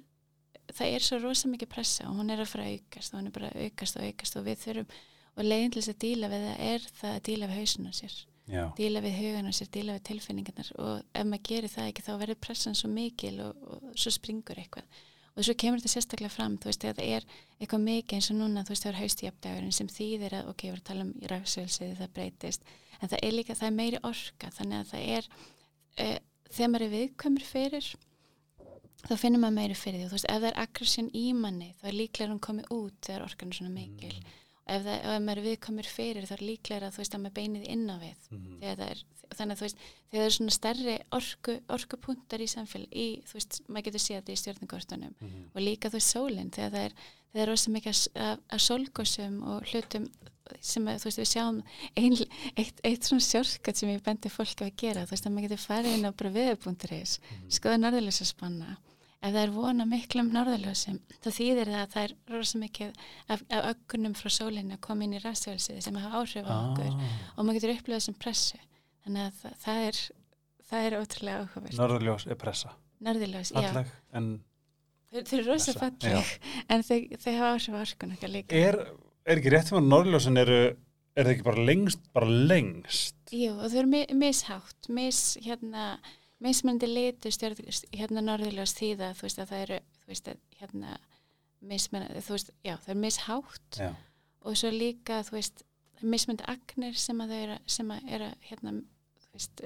það 0.75 0.94
er 0.94 1.04
svo 1.06 1.18
rosa 1.23 1.50
mikið 1.50 1.70
pressa 1.73 2.06
og 2.08 2.16
hún 2.18 2.32
er 2.32 2.42
að 2.42 2.50
fara 2.52 2.66
að 2.66 2.78
aukast 2.78 3.12
og 3.12 3.20
hún 3.20 3.28
er 3.30 3.35
bara 3.37 3.50
að 3.52 3.66
aukast 3.66 3.99
og 3.99 4.06
aukast 4.06 4.38
og 4.38 4.46
við 4.46 4.62
þurfum 4.64 4.94
og 5.37 5.44
leiðin 5.44 5.75
til 5.75 5.82
þess 5.82 5.92
að 5.92 6.00
díla 6.04 6.30
við 6.32 6.46
það 6.46 6.62
er 6.70 6.87
það 7.00 7.12
að 7.16 7.26
díla 7.28 7.50
við 7.50 7.61
hausinn 7.61 7.90
á 7.90 7.92
sér. 7.96 8.16
Já, 8.46 8.62
díla 8.78 9.02
við 9.02 9.16
hugan 9.18 9.50
á 9.50 9.52
sér, 9.58 9.68
díla 9.75 9.96
við 9.96 10.06
tilfinningarnar 10.06 10.70
og 10.78 11.02
ef 11.02 11.26
maður 11.26 11.46
gerir 11.50 11.73
það 11.73 11.90
ekki 11.90 12.06
þá 12.06 12.12
verður 12.23 12.40
pressan 12.46 12.78
svo 12.78 12.90
mikil 12.92 13.35
og, 13.42 13.66
og 13.66 13.99
svo 13.99 14.12
springur 14.14 14.61
eitthvað. 14.62 15.02
Og 15.37 15.44
svo 15.44 15.52
kemur 15.58 15.82
þetta 15.82 15.92
sérstaklega 15.92 16.32
fram 16.32 16.54
þú 16.56 16.70
veist, 16.70 16.87
það 16.87 17.02
er 17.04 17.26
eitthvað 17.58 17.82
mikið 17.85 18.16
eins 18.16 18.30
og 18.32 18.38
núna 18.38 18.62
þú 18.64 18.73
veist, 18.73 18.87
það 18.87 18.92
er 18.92 19.00
haustjafdagurinn 19.02 19.75
sem 19.76 19.90
þýðir 19.92 20.37
að 20.38 20.52
ok, 20.52 20.62
við 20.62 20.70
erum 20.70 20.80
að 20.80 20.87
tala 20.88 21.04
um 21.04 21.11
í 21.18 21.30
rafsvölsiði, 21.32 21.99
það 21.99 22.14
breytist 22.16 22.70
en 23.00 23.12
það 23.12 23.26
er 23.26 23.37
líka, 23.37 23.58
það 23.58 23.68
er 23.68 23.76
meiri 23.76 24.00
orka 24.06 24.52
þannig 24.56 24.78
að 24.78 24.92
það 24.94 25.11
er 25.18 25.28
uh, 26.06 26.16
þegar 26.49 26.73
maður 26.73 26.87
er 26.87 26.94
viðkvæmur 26.94 27.46
fyrir 27.50 27.90
þá 29.09 29.15
finnum 29.21 29.41
maður 29.45 29.57
meiri 29.61 29.75
fyrir 29.79 30.01
því. 30.01 30.05
Og 30.07 30.11
þú 30.11 30.16
veist, 30.19 30.31
ef 30.31 30.40
það 30.42 30.49
er 30.51 30.59
aggression 30.64 31.11
í 31.14 31.27
manni 31.37 31.71
þá 31.81 31.87
er 31.90 31.97
líklega 32.01 32.33
hún 32.33 32.40
komið 32.47 32.71
út 32.77 32.99
þegar 33.07 33.27
orkan 33.29 33.49
er 33.53 33.59
svona 33.61 33.75
mikil. 33.75 34.14
Og 34.66 34.73
ef, 34.75 34.83
það, 34.87 34.97
ef 35.14 35.21
maður 35.27 35.42
viðkvæmur 35.47 35.87
fyrir 35.97 36.27
þá 36.27 36.33
er 36.37 36.42
líklega 36.47 36.87
að 36.88 36.97
þú 36.97 37.03
veist 37.05 37.14
að 37.14 37.23
maður 37.23 37.37
beinið 37.38 37.66
inn 37.71 37.87
á 37.87 37.97
við. 38.03 38.25
Það 38.62 38.83
er, 38.90 39.03
þannig 39.37 39.53
að 39.55 39.61
þú 39.61 39.66
veist 39.66 39.79
þegar 39.85 40.21
það 40.21 40.27
er 40.27 40.35
svona 40.37 40.55
stærri 40.57 40.97
orku, 41.19 41.55
orkupuntar 41.77 42.42
í 42.42 42.49
samfélag 42.51 42.90
í, 42.95 43.07
þú 43.27 43.38
veist, 43.38 43.61
maður 43.69 43.87
getur 43.90 44.03
séð 44.07 44.16
þetta 44.21 44.33
í 44.35 44.40
stjórningortunum 44.42 45.14
Mhm. 45.21 45.45
og 45.55 45.61
líka 45.62 45.88
þú 45.90 45.99
veist 46.01 46.14
sólinn 46.16 46.51
þegar 46.55 46.71
það 46.77 46.85
er, 46.87 46.92
það 47.33 47.42
er 47.42 47.51
rosa 47.51 47.71
mikið 47.71 48.01
af, 48.27 48.38
af 48.51 48.61
sólgósum 48.66 49.37
og 49.47 49.62
hlutum 49.71 50.09
sem 50.62 50.87
að, 50.87 51.01
þú 51.03 51.09
veist, 51.11 51.19
við 51.19 51.31
sjáum 51.31 51.62
ein, 51.99 52.16
eitt, 52.57 52.81
eitt 52.87 53.03
svona 53.09 53.21
sjórkat 53.27 53.77
sem 53.77 53.88
ég 53.90 54.03
bendi 54.07 54.31
fólk 54.31 54.62
að 54.62 54.77
gera, 54.79 55.03
þú 55.07 55.11
veist, 55.16 55.27
að 55.27 55.33
maður 55.35 55.49
getur 55.49 55.64
farið 55.66 55.97
inn 55.99 56.07
á 56.07 56.11
bara 56.14 56.31
viðbúnduris, 56.37 57.16
skoða 57.51 57.81
norðurlösa 57.83 58.25
spanna 58.31 58.77
ef 59.22 59.33
það 59.33 59.40
er 59.42 59.55
vona 59.55 59.87
miklum 59.88 60.29
norðurlösum, 60.35 60.98
þá 61.24 61.29
þýðir 61.38 61.70
það 61.72 61.83
að 61.83 61.94
það 61.94 62.07
er 62.07 62.14
rosa 62.35 62.61
mikið 62.61 62.92
af, 63.33 63.42
af 63.48 63.68
öggunum 63.72 64.14
frá 64.18 64.31
sólinni 64.35 64.76
að 64.76 64.83
koma 64.87 65.07
inn 65.07 65.16
í 65.16 65.22
ræðsjálfsið 65.24 65.81
sem 65.87 65.98
hafa 66.02 66.20
áhrif 66.20 66.50
á 66.50 66.57
okkur 66.57 66.90
ah, 66.92 67.16
og 67.35 67.46
maður 67.48 67.59
getur 67.61 67.74
upplifað 67.76 68.05
sem 68.07 68.18
pressu. 68.20 68.61
Þannig 69.07 69.26
að 69.26 69.40
það, 69.40 69.57
það 69.64 69.83
er 69.87 70.00
það 70.70 70.88
er 70.88 70.98
ótrúlega 71.00 71.44
áhugavert. 71.44 71.79
Norðurljós 71.81 72.26
er 72.29 72.40
pressa. 72.40 72.74
Norðurljós, 73.07 73.52
já, 73.52 73.85
en 74.16 74.31
þau, 75.11 75.20
þau 75.20 75.37
eru 75.38 75.46
rosa 75.50 75.74
falleg 75.76 76.33
en 76.72 76.87
þau, 76.87 76.98
þau 77.22 77.33
hafa 77.37 77.52
áhrif 77.52 77.76
á 77.76 77.81
orkun 77.83 78.16
okkar 78.16 78.33
líka. 78.33 78.57
Er, 78.57 78.81
er 79.26 79.40
ekki 79.40 79.52
rétt 79.52 79.70
fyrir 79.70 79.83
að 79.83 79.90
norðurljósin 79.92 80.42
eru 80.42 80.61
er 81.16 81.24
það 81.24 81.33
ekki 81.33 81.46
bara 81.46 81.66
lengst, 81.70 82.02
bara 82.16 82.29
lengst? 82.50 83.16
Jú, 83.33 83.55
og 83.57 83.70
þau 83.72 83.79
eru 83.83 83.92
mi- 83.92 84.18
mishátt 84.20 84.90
mis, 84.92 85.20
hérna, 85.44 85.87
mismöndi 86.44 86.88
litu 86.90 87.31
stjórn, 87.33 87.62
hérna 87.96 88.22
norðurljós 88.25 88.75
þýða 88.77 89.12
þú 89.16 89.27
veist 89.29 89.38
að 89.40 89.53
það 89.53 89.62
eru, 89.66 89.79
þú 90.01 90.11
veist 90.12 90.33
hérna 90.61 90.99
veist, 91.66 92.53
já, 92.64 92.77
það 92.77 92.92
er 92.92 93.01
mishátt. 93.01 93.79
Já, 93.81 93.90
og 94.46 94.59
svo 94.59 94.70
líka, 94.70 95.22
þú 95.27 95.38
veist 95.38 95.64
mismöndi 96.05 96.44
agnir 96.51 96.99
sem 97.01 97.20
að 97.25 97.33
þau 97.33 97.38
eru 97.40 97.59
sem 97.72 97.92
að 97.94 98.11
eru, 98.18 98.33
hérna, 98.49 98.75
þú 99.25 99.38
veist 99.38 99.62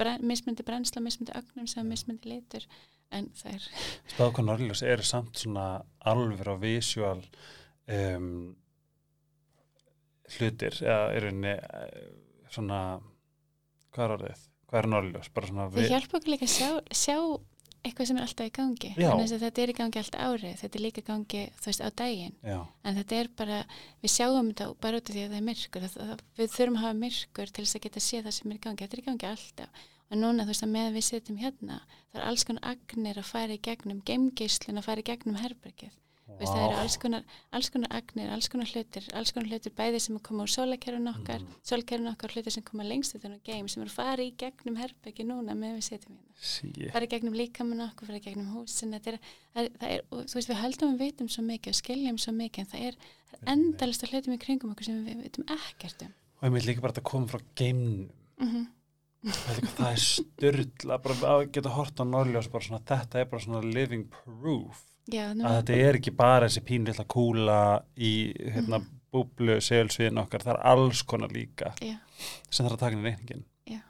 brenn, 0.00 0.24
mismöndi 0.26 0.66
brennsla, 0.66 1.04
mismöndi 1.04 1.36
agnum 1.38 1.68
sem 1.70 1.84
að 1.84 1.92
mismöndi 1.92 2.32
litur. 2.32 2.66
En 3.12 3.28
það 3.36 3.58
er 3.58 3.68
spáðu 4.14 4.34
hvað 4.38 4.48
norðurljós 4.48 4.84
eru 4.88 5.06
samt 5.06 5.42
svona 5.42 5.66
alveg 6.08 6.48
á 6.48 6.56
visual 6.60 7.20
um, 7.92 8.30
hlutir 10.32 10.78
eða 10.80 11.10
er 11.12 11.28
henni 11.28 11.56
svona 12.52 12.80
hvað 13.92 14.04
er 14.06 14.16
orðið? 14.16 14.48
Hvað 14.72 15.42
er 15.42 15.50
svona 15.50 15.66
Það 15.72 15.90
hjálpa 15.92 16.18
okkur 16.18 16.32
líka 16.32 16.48
að 16.48 16.54
sjá, 16.56 16.70
sjá 16.96 17.16
eitthvað 17.82 18.08
sem 18.08 18.18
er 18.18 18.24
alltaf 18.26 18.46
í 18.48 18.52
gangi. 18.54 18.90
Að 19.02 19.32
þetta 19.42 19.62
er 19.62 19.72
í 19.72 19.76
gangi 19.76 20.00
allt 20.00 20.16
árið, 20.16 20.52
þetta 20.60 20.78
er 20.78 20.84
líka 20.84 21.02
gangi, 21.06 21.42
þú 21.58 21.70
veist, 21.70 21.82
á 21.82 21.88
daginn. 21.98 22.36
Já, 22.46 22.58
En 22.86 22.98
þetta 23.00 23.18
er 23.18 23.30
bara, 23.38 23.58
við 24.04 24.12
sjáum 24.14 24.50
þetta 24.52 24.68
bara 24.84 25.00
út 25.00 25.10
af 25.10 25.16
því 25.16 25.24
að 25.24 25.32
það 25.32 25.40
er 25.40 25.46
myrkur. 25.48 25.86
Það, 25.96 26.12
við 26.38 26.52
þurfum 26.56 26.78
að 26.78 26.84
hafa 26.86 26.98
myrkur 27.00 27.52
til 27.52 27.64
þess 27.64 27.78
að 27.78 27.84
geta 27.88 28.04
séð 28.06 28.28
það 28.28 28.36
sem 28.38 28.52
er 28.52 28.60
í 28.60 28.62
gangi. 28.66 28.84
Þetta 28.84 28.96
er 28.98 29.02
í 29.02 29.06
gangi 29.08 29.30
alltaf. 29.32 29.82
Og 30.12 30.20
núna, 30.20 30.44
þú 30.44 30.52
veist, 30.52 30.66
að 30.66 30.72
meðan 30.76 30.96
við 30.96 31.06
sitjum 31.08 31.40
hérna, 31.40 31.80
það 32.12 32.20
er 32.20 32.26
alls 32.28 32.46
konar 32.46 32.66
agnir 32.72 33.18
að 33.18 33.28
fara 33.32 33.56
í 33.56 33.60
gegnum, 33.66 34.02
geimgeislun 34.06 34.78
að 34.78 34.88
fara 34.88 35.02
í 35.02 35.06
gegnum 35.08 35.40
herbergið. 35.40 35.94
Veist, 36.38 36.52
það 36.52 36.64
eru 36.64 36.78
alls 36.82 36.96
konar, 37.02 37.24
alls 37.56 37.70
konar 37.72 37.92
agnir, 37.98 38.30
alls 38.34 38.48
konar 38.52 38.70
hlutir, 38.72 39.06
alls 39.18 39.32
konar 39.34 39.50
hlutir 39.50 39.74
bæði 39.78 40.00
sem 40.02 40.18
að 40.18 40.24
koma 40.28 40.46
úr 40.46 40.52
sólakerfin 40.52 41.10
okkar, 41.12 41.44
mm. 41.44 41.60
sólkerfin 41.70 42.10
okkar, 42.12 42.34
hlutir 42.34 42.54
sem 42.54 42.64
koma 42.66 42.86
lengst 42.86 43.16
utan 43.18 43.36
á 43.36 43.38
geim, 43.46 43.68
sem 43.70 43.84
eru 43.84 43.92
að 43.92 43.98
fara 44.00 44.26
í 44.26 44.32
gegnum 44.40 44.80
herbergi 44.80 45.26
núna 45.28 45.54
meðan 45.54 45.78
við 45.78 45.86
sitjum 45.88 46.16
hérna. 46.16 46.36
Sí 46.42 46.72
fara 46.92 47.06
í 47.06 47.12
gegnum 47.12 47.38
líkamann 47.38 47.86
okkur, 47.86 48.10
fara 48.10 48.20
í 48.20 48.26
gegnum 48.26 48.52
húsin 48.56 48.98
er, 48.98 49.04
það 49.04 49.18
er, 49.18 49.72
það 49.78 49.88
er 49.94 50.04
og, 50.08 50.26
þú 50.26 50.38
veist, 50.38 50.50
við 50.50 50.60
höldum 50.64 50.94
við 50.96 51.06
vitum 51.06 51.32
svo 51.32 51.46
mikið 51.46 51.74
og 51.74 51.80
skiljum 51.80 52.20
svo 52.22 52.36
mikið 52.36 52.64
en 52.64 52.70
það 52.72 52.86
er, 52.88 53.00
er 53.32 53.48
endalist 53.54 54.06
að 54.06 54.16
hlutum 54.16 54.36
í 54.36 54.42
kringum 54.42 54.74
okkur 54.74 54.90
sem 54.90 55.02
við 55.06 55.24
vitum 55.28 55.50
ekkert 55.58 56.06
um. 56.08 56.14
Og 56.40 56.48
ég 56.48 56.56
með 56.56 56.70
líka 56.70 56.82
bara 56.82 56.98
að 56.98 57.10
koma 57.12 57.30
frá 57.30 57.44
geimnum. 57.58 58.08
Mm 58.42 58.70
er, 59.22 59.60
það 59.76 59.88
er 59.88 60.02
styrla 60.02 60.98
bara 61.02 61.34
að 61.34 61.44
geta 61.54 61.72
hort 61.76 62.00
á 62.02 62.04
norðljós 62.06 62.48
bara 62.52 62.66
svona, 62.66 62.82
þetta 62.88 63.20
er 63.20 63.28
bara 63.30 63.44
svona 63.44 63.62
living 63.62 64.08
proof 64.10 64.82
já, 65.10 65.24
að 65.32 65.56
þetta 65.58 65.78
er 65.88 65.98
ekki 65.98 66.12
bara 66.16 66.46
þessi 66.48 66.62
pínlilla 66.68 67.04
kúla 67.10 67.58
í 67.96 68.12
hérna, 68.54 68.82
búblu 69.12 69.58
segulsviðin 69.60 70.20
okkar, 70.22 70.44
það 70.46 70.54
er 70.54 70.62
alls 70.72 71.02
konar 71.02 71.32
líka 71.34 71.72
já, 71.82 71.96
sem 72.50 72.64
þarf 72.66 72.76
að 72.78 72.84
taka 72.84 72.96
inn 72.96 73.02
í 73.02 73.10
reikningin 73.10 73.44
Já. 73.68 73.80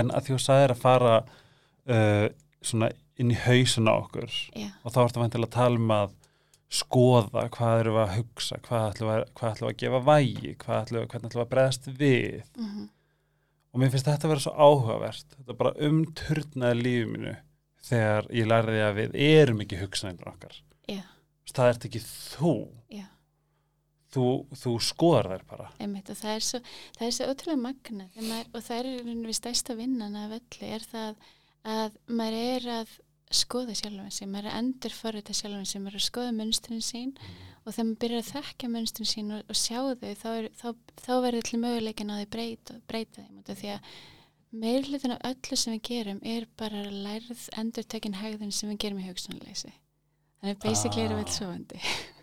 en 0.00 0.10
að 0.10 0.26
því 0.26 0.34
að 0.38 0.44
það 0.48 0.64
er 0.64 0.74
að 0.74 0.82
fara 0.82 1.14
uh, 1.22 2.26
svona 2.64 2.90
inn 3.22 3.30
í 3.30 3.38
hausin 3.44 3.88
á 3.88 3.94
okkur 3.94 4.28
já, 4.58 4.68
og 4.82 4.92
þá 4.92 5.00
ertu 5.06 5.22
vantilega 5.22 5.48
að 5.52 5.56
tala 5.60 5.80
um 5.84 5.94
að 6.00 6.14
skoða 6.74 7.44
hvað 7.54 7.84
við 7.86 7.98
að 8.02 8.14
hugsa 8.18 8.56
hvað 8.66 8.88
ætlum 8.90 9.10
að- 9.14 9.28
hvað 9.38 9.52
ætlum 9.54 9.68
að 9.70 9.76
gefa 9.84 10.00
vægi 10.08 10.54
hvað 10.64 10.80
ætlum 10.82 11.08
hvernig 11.12 11.30
ætlum 11.30 11.44
að 11.44 11.50
bregðast 11.54 11.88
við. 12.00 12.42
Mm 12.58 12.88
og 13.74 13.80
mér 13.82 13.90
finnst 13.90 14.06
þetta 14.06 14.28
að 14.28 14.30
vera 14.30 14.42
svo 14.44 14.52
áhugavert. 14.54 15.24
Þetta 15.34 15.54
bara 15.58 15.72
umturnaði 15.82 16.76
lífið 16.78 17.08
mínu 17.10 17.32
þegar 17.84 18.28
ég 18.34 18.48
lærði 18.48 18.84
að 18.84 19.00
við 19.00 19.18
erum 19.26 19.64
ekki 19.64 19.80
hugsanir 19.82 20.30
okkar. 20.30 20.56
Já, 20.90 21.02
það 21.52 21.72
ert 21.72 21.88
ekki 21.90 22.02
þú. 22.04 22.54
Já. 22.92 23.06
Þú, 24.14 24.26
þú 24.54 24.72
skoðar 24.86 25.30
þær 25.32 25.46
bara. 25.50 25.70
Einmitt 25.82 26.12
það 26.12 26.36
er 26.36 26.44
svo, 26.46 26.60
það 26.94 27.06
er 27.06 27.14
svo 27.16 27.30
ótrúlega 27.32 27.62
magna 27.64 28.04
maður, 28.14 28.52
og 28.54 28.62
það 28.62 28.76
er 28.76 29.08
við 29.24 29.38
stærsta 29.40 29.74
vinnan 29.74 30.20
af 30.20 30.36
öllu 30.36 30.68
er 30.76 30.86
það 30.86 31.24
að 31.74 31.96
maður 32.06 32.38
er 32.44 32.68
að 32.76 32.92
skoða 33.34 33.74
sjálfum 33.74 34.12
sig, 34.14 34.30
maður 34.30 34.46
er 34.46 34.52
að 34.52 34.60
endur 34.60 34.94
forrita 34.94 35.34
sjálfum 35.34 35.66
sig, 35.66 35.82
maður 35.82 35.96
er 35.96 36.02
að 36.02 36.06
skoða 36.06 36.36
munstrin 36.36 36.84
sín 36.84 37.12
og 37.64 37.72
þegar 37.72 37.86
maður 37.88 38.00
byrjar 38.04 38.22
að 38.22 38.30
þekka 38.30 38.70
munstrin 38.70 39.10
sín 39.10 39.34
og, 39.34 39.44
og 39.48 39.58
sjá 39.58 39.78
þau, 39.80 40.10
þá, 40.20 40.30
þá, 40.60 40.68
þá 41.00 41.12
verður 41.24 41.48
til 41.48 41.60
möguleikin 41.62 42.12
að 42.14 42.22
þau 42.22 42.32
breyta, 42.36 42.76
breyta 42.90 43.24
þeim 43.24 43.42
því 43.48 43.72
að 43.74 43.94
meirlutin 44.54 45.16
af 45.16 45.24
öllu 45.32 45.56
sem 45.58 45.74
við 45.76 45.82
gerum 45.88 46.20
er 46.22 46.46
bara 46.60 46.84
lærið 46.90 47.48
endurtekin 47.58 48.20
hegðin 48.20 48.52
sem 48.54 48.70
við 48.70 48.82
gerum 48.84 49.00
í 49.02 49.08
hugsanleysi 49.08 49.72
þannig 50.44 50.60
basically 50.60 51.04
erum 51.06 51.18
við 51.18 51.24
Ah. 51.24 51.28
alls 51.28 51.38
sofandi. 51.40 51.78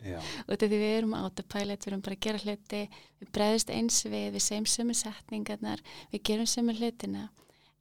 Já, 0.05 0.17
út 0.51 0.63
af 0.63 0.69
því 0.69 0.77
við 0.77 0.91
erum 0.97 1.13
autopilot, 1.17 1.81
við 1.85 1.91
erum 1.91 2.03
bara 2.05 2.15
að 2.17 2.25
gera 2.25 2.41
hluti 2.43 2.81
við 3.21 3.31
bregðist 3.33 3.71
eins 3.73 3.97
við, 4.05 4.27
við 4.35 4.43
segjum 4.45 4.67
sömu 4.69 4.95
setningarnar, 4.97 5.81
við 6.13 6.23
gerum 6.29 6.49
sömu 6.49 6.75
hlutina. 6.77 7.29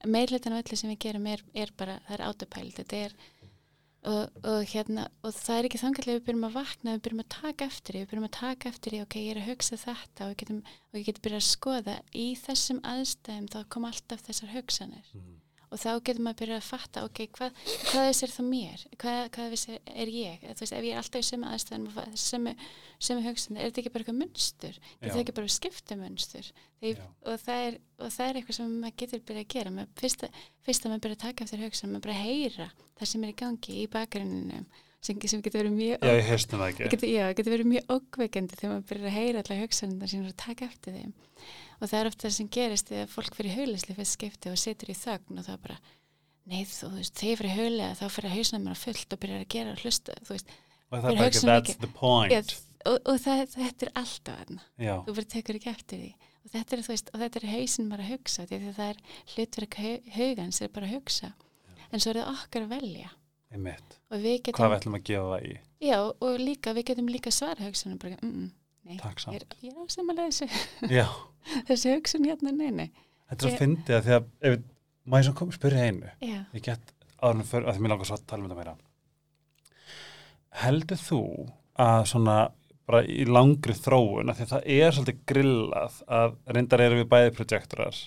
Meir 0.07 0.33
hlutin 0.33 0.57
af 0.57 0.65
öllu 0.65 0.79
sem 0.81 0.91
við 0.95 1.01
gerum 1.05 1.27
er, 1.29 1.43
er 1.53 1.73
bara, 1.77 1.99
það 2.09 2.17
er 2.17 2.25
autopilot 2.31 2.81
þetta 2.81 3.03
er 3.05 3.17
og, 4.09 4.31
og 4.45 4.63
hérna, 4.71 5.09
og 5.23 5.35
það 5.37 5.59
er 5.59 5.69
ekki 5.69 5.81
þangarlega 5.83 6.19
við 6.21 6.27
byrjum 6.29 6.47
að 6.49 6.57
vakna, 6.57 6.95
við 6.97 7.03
byrjum 7.07 7.23
að 7.25 7.29
taka 7.35 7.69
eftir 7.71 7.99
við 7.99 8.07
byrjum 8.13 8.29
að 8.29 8.37
taka 8.39 8.69
eftir 8.73 8.97
ok, 9.03 9.17
ég 9.21 9.35
er 9.35 9.43
að 9.43 9.51
hugsa 9.51 9.81
þetta 9.85 10.25
og 10.25 10.31
við 10.33 10.39
getum, 10.45 10.63
og 10.65 10.97
við 10.97 11.07
getum 11.11 11.27
byrjað 11.27 11.43
að 11.43 11.51
skoða 11.51 11.97
í 12.15 12.27
þessum 12.47 12.81
aðstæðum, 12.95 13.51
þá 13.53 13.61
kom 13.69 13.89
alltaf 13.91 14.27
þessar 14.29 14.55
hugsanir 14.57 15.07
Mhm. 15.15 15.40
Og 15.71 15.79
þá 15.81 15.91
getur 16.03 16.25
maður 16.27 16.41
byrjað 16.41 16.61
að 16.61 16.67
fatta 16.67 17.05
ok, 17.07 17.21
hvað, 17.37 17.61
hvað 17.91 18.09
er 18.11 18.33
þá 18.35 18.41
mér? 18.47 18.85
Hvað, 19.01 19.21
hvað 19.37 19.55
er, 19.57 19.79
er 20.05 20.13
ég? 20.15 20.43
Þú 20.43 20.65
veist, 20.65 20.75
ef 20.75 20.89
ég 20.89 20.97
er 20.97 21.01
alltaf 21.01 21.23
í 21.23 21.29
sömu 21.29 21.51
aðstæðan 21.51 22.19
sömu, 22.25 22.55
sömu 22.99 23.25
hugsan, 23.29 23.57
er 23.59 23.71
þetta 23.71 23.83
ekki 23.85 23.95
bara 23.95 24.05
eitthvað 24.05 24.21
munstur? 24.21 24.81
Getur 24.99 25.15
það 25.15 25.23
ekki 25.25 25.37
bara 25.39 25.55
skipta 25.57 25.99
munstur 26.01 26.53
Þegar, 26.81 27.01
Já. 27.01 27.09
og, 27.29 27.41
það 27.45 27.65
er, 27.69 27.81
og 28.01 28.13
það 28.15 28.27
er 28.27 28.39
eitthvað 28.41 28.57
sem 28.57 28.77
maður 28.81 29.01
getur 29.03 29.25
byrjað 29.29 29.43
að 29.45 29.51
gera. 29.53 29.73
Maður, 29.77 29.91
fyrst, 30.01 30.23
að, 30.25 30.45
fyrst 30.65 30.87
að 30.87 30.95
maður 30.95 31.03
byrjað 31.05 31.19
að 31.19 31.25
taka 31.27 31.47
eftir 31.47 31.65
hugsan 31.67 31.93
maður 31.93 32.07
bara 32.07 32.15
að 32.17 32.23
heyra 32.25 32.69
það 33.01 33.11
sem 33.13 33.27
er 33.27 33.33
í 33.33 33.41
gangi 33.41 33.77
í 33.81 33.89
bakgrunninum 33.93 34.71
sem, 35.01 35.21
sem 35.33 35.43
getur 35.45 35.63
verið 35.63 35.77
mjög 35.77 36.05
já 36.05 36.13
getur, 36.93 37.09
já, 37.09 37.25
getur 37.37 37.55
verið 37.55 37.71
mjög 37.71 37.93
ókveikandi 37.97 38.59
þegar 38.59 38.75
maður 38.75 38.89
byrjar 38.91 39.11
að 39.11 39.17
heyra 39.17 39.43
alla 39.45 39.59
hugsanindar 39.63 40.13
sín 40.13 40.27
og 40.29 40.37
taka 40.41 40.69
eftir 40.69 40.97
þeim 40.99 41.15
og 41.81 41.89
það 41.89 41.99
er 42.01 42.11
ofta 42.11 42.27
það 42.29 42.35
sem 42.37 42.49
gerist 42.57 42.89
þegar 42.93 43.11
fólk 43.15 43.35
fyrir 43.39 43.57
haulisli 43.57 43.95
fyrst 43.97 44.17
skipti 44.19 44.51
og 44.53 44.59
situr 44.61 44.93
í 44.93 44.97
þögn 45.01 45.39
og 45.41 45.47
það 45.47 45.55
er 45.57 45.63
bara 45.67 45.79
nei 46.51 46.65
þú 46.67 46.89
veist, 46.97 47.15
þegar 47.15 47.31
ég 47.31 47.39
fyrir 47.41 47.55
haulega 47.57 47.95
þá 48.01 48.05
fyrir 48.17 48.35
hausnum 48.35 48.65
mér 48.67 48.75
að 48.77 48.83
fullt 48.85 49.15
og 49.17 49.21
byrjar 49.23 49.45
að 49.45 49.49
gera 49.55 49.73
og 49.77 49.85
hlusta. 49.85 50.17
Þú 50.27 50.35
veist, 50.35 50.49
fyrir 50.91 51.21
bara 51.47 51.61
ekki, 51.61 51.77
ég, 52.35 52.55
og, 52.91 52.97
og 53.13 53.21
það, 53.23 53.43
þetta 53.55 53.87
er 53.87 53.93
alltaf 54.01 54.41
þarna, 54.41 54.65
Já, 54.81 54.95
þú 55.07 55.15
bara 55.21 55.31
tekur 55.37 55.59
ekki 55.61 55.71
eftir 55.71 56.01
því. 56.03 56.11
Og 56.41 56.51
þetta 56.55 56.77
er, 56.77 56.83
veist, 56.89 57.11
og 57.15 57.21
þetta 57.21 57.41
er 57.43 57.47
hausin 57.53 57.91
bara 57.93 58.03
að 58.07 58.13
hugsa 58.15 58.47
því 58.49 58.59
að 58.59 58.79
það 58.81 58.91
er 58.91 59.01
hlutverk 59.35 59.79
hau- 59.85 60.13
haugans 60.17 60.61
er 60.65 60.73
bara 60.75 60.89
að 60.89 60.95
hugsa. 60.97 61.33
En 61.93 62.01
svo 62.01 62.11
er 62.15 62.21
það 62.23 62.31
okkar 62.35 62.65
að 62.67 62.73
velja. 62.75 63.11
Getum, 63.51 64.55
Hvað 64.57 64.71
við 64.71 64.77
ætlum 64.79 64.97
að 64.97 65.05
gefa 65.11 65.29
það 65.31 65.47
í? 65.51 65.55
já, 65.83 65.97
og 66.01 66.37
líka 66.39 66.75
við 66.75 66.85
getum 66.91 67.09
líka 67.11 67.31
svara 67.35 67.67
hugsanum 67.67 67.99
bara, 67.99 68.17
mm, 68.23 68.51
nei, 68.87 68.97
Takk 69.03 69.25
ég 69.35 69.41
er, 69.41 69.47
ég 69.63 69.73
er 69.75 69.87
ásamallega 69.87 70.31
þessu. 70.31 70.49
Já, 70.91 71.07
þessi 71.69 71.95
hugsun 71.95 72.29
hérna, 72.29 72.53
nei, 72.55 72.71
nei. 72.71 72.89
Þetta 73.31 73.47
er 73.47 73.51
Ég- 73.51 73.57
að 73.57 73.65
fyndi 73.65 73.97
að 73.97 74.07
því 74.07 74.15
að 74.17 74.31
ef 74.41 74.57
ég 75.11 75.27
svo 75.27 75.35
kom 75.39 75.53
spyrja 75.55 75.89
einu? 75.89 76.13
Já, 76.23 76.39
ég 76.55 76.65
get 76.67 76.95
áðurnum 77.21 77.49
fyrir 77.51 77.69
að 77.69 77.77
því 77.77 77.85
mér 77.85 77.95
langar 77.95 78.09
svo 78.11 78.17
að 78.19 78.27
tala 78.31 78.43
um 78.43 78.49
þetta 78.51 78.61
meira. 78.61 78.77
Heldur 80.61 81.01
þú 81.01 81.21
að 81.81 82.01
svona 82.11 82.39
bara 82.91 83.05
í 83.07 83.25
langri 83.29 83.77
þróun 83.77 84.33
að 84.33 84.41
því 84.41 84.47
að 84.47 84.53
það 84.55 84.69
er 84.75 84.97
svolítið 84.97 85.21
grillað 85.31 86.01
að 86.11 86.35
reyndar 86.57 86.83
eru 86.83 86.99
við 87.01 87.11
bæði 87.13 87.33
projektorar 87.37 88.01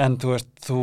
en 0.00 0.16
þú 0.20 0.34
veist 0.34 0.52
þú 0.66 0.82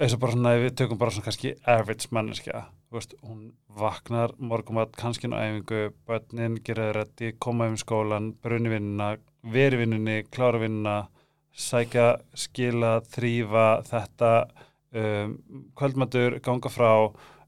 eins 0.00 0.16
og 0.16 0.22
bara 0.22 0.34
svona 0.34 0.54
við 0.58 0.76
tökum 0.80 0.98
bara 1.00 1.14
svona 1.14 1.28
kannski 1.28 1.54
average 1.70 2.10
manneskja 2.14 2.64
þú 2.90 2.98
veist, 2.98 3.14
hún 3.22 3.42
vaknar 3.78 4.32
morgumat 4.42 4.96
kannski 4.98 5.30
á 5.30 5.38
æfingu, 5.38 5.92
börnin 6.08 6.56
gera 6.66 6.88
þau 6.88 6.94
reddi, 6.96 7.32
koma 7.38 7.68
um 7.70 7.76
skólan 7.78 8.32
brunni 8.42 8.72
vinnuna, 8.72 9.12
veri 9.42 9.80
vinnunni 9.80 10.22
klára 10.32 10.60
vinnuna, 10.60 11.08
sækja 11.56 12.20
skila, 12.36 13.00
þrýfa 13.10 13.66
þetta 13.88 14.32
um, 14.94 15.34
kvöldmatur, 15.78 16.38
ganga 16.44 16.70
frá 16.72 16.92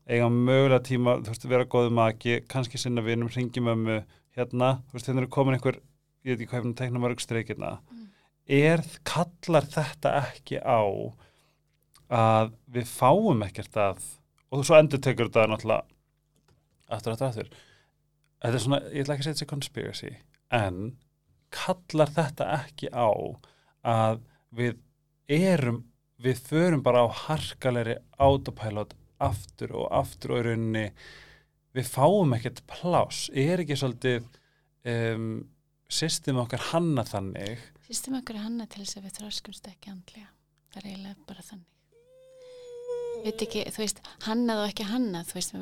eiga 0.09 0.29
mögulega 0.33 0.83
tíma, 0.87 1.19
þú 1.23 1.31
veist, 1.33 1.49
vera 1.49 1.69
góðu 1.71 1.93
maki, 1.95 2.41
kannski 2.51 2.81
sinna 2.81 3.05
vinum, 3.07 3.31
ringi 3.31 3.63
mömmu 3.63 4.01
hérna, 4.37 4.75
þú 4.89 4.99
veist, 4.99 5.11
hérna 5.11 5.23
er 5.25 5.33
komin 5.33 5.57
einhver 5.59 5.79
ég 6.23 6.35
veit 6.35 6.41
ekki 6.41 6.51
hvað 6.51 6.61
hefnum 6.61 6.79
tekna 6.79 7.03
mörg 7.03 7.23
streikina 7.23 7.77
Mm. 7.83 8.09
er, 8.47 8.83
kallar 9.07 9.67
þetta 9.71 10.13
ekki 10.23 10.59
á 10.63 10.83
að 12.13 12.53
við 12.75 12.87
fáum 12.91 13.43
ekkert 13.47 13.77
að 13.79 14.03
og 14.53 14.65
svo 14.67 14.77
endur 14.79 15.01
tekur 15.03 15.31
þetta 15.31 15.49
náttúrulega 15.51 15.85
aftur, 16.93 17.15
aftur, 17.15 17.29
aftur 17.29 17.49
þetta 18.43 18.55
er 18.59 18.65
svona, 18.65 18.81
ég 18.91 19.05
ætla 19.05 19.15
ekki 19.15 19.23
að 19.23 19.29
segja 19.29 19.35
þetta 19.35 19.45
sé 19.45 19.51
conspiracy 19.53 20.13
en 20.51 20.81
kallar 21.53 22.13
þetta 22.13 22.49
ekki 22.59 22.91
á 22.93 23.11
að 23.87 24.23
við 24.53 24.79
erum 25.33 25.83
við 26.23 26.43
förum 26.47 26.83
bara 26.85 27.05
á 27.05 27.09
harkalegri 27.27 27.97
autopilot 28.23 28.95
aftur 29.23 29.75
og 29.79 29.89
aftur 29.95 30.35
og 30.35 30.43
í 30.43 30.47
rauninni 30.49 30.87
við 31.73 31.89
fáum 31.89 32.35
ekkert 32.37 32.63
pláss 32.71 33.29
er 33.33 33.63
ekki 33.63 33.79
svolítið 33.79 34.27
um, 34.87 35.43
system 35.93 36.41
okkar 36.43 36.71
hanna 36.73 37.05
þannig 37.07 37.61
Sýstum 37.93 38.15
okkur 38.17 38.39
að 38.39 38.47
hanna 38.47 38.65
til 38.71 38.85
þess 38.85 38.97
að 38.97 39.05
við 39.05 39.17
þroskumst 39.19 39.67
ekki 39.69 39.91
andlega. 39.93 40.31
Það 40.73 40.79
er 40.81 40.87
eiginlega 40.89 41.27
bara 41.29 41.43
þannig. 41.45 41.72
Veit 43.23 43.43
ekki, 43.45 43.61
þú 43.71 43.79
veist, 43.85 44.01
hannað 44.27 44.61
og 44.65 44.71
ekki 44.73 44.85
hannað, 44.89 45.29
þú 45.31 45.37
veist, 45.39 45.53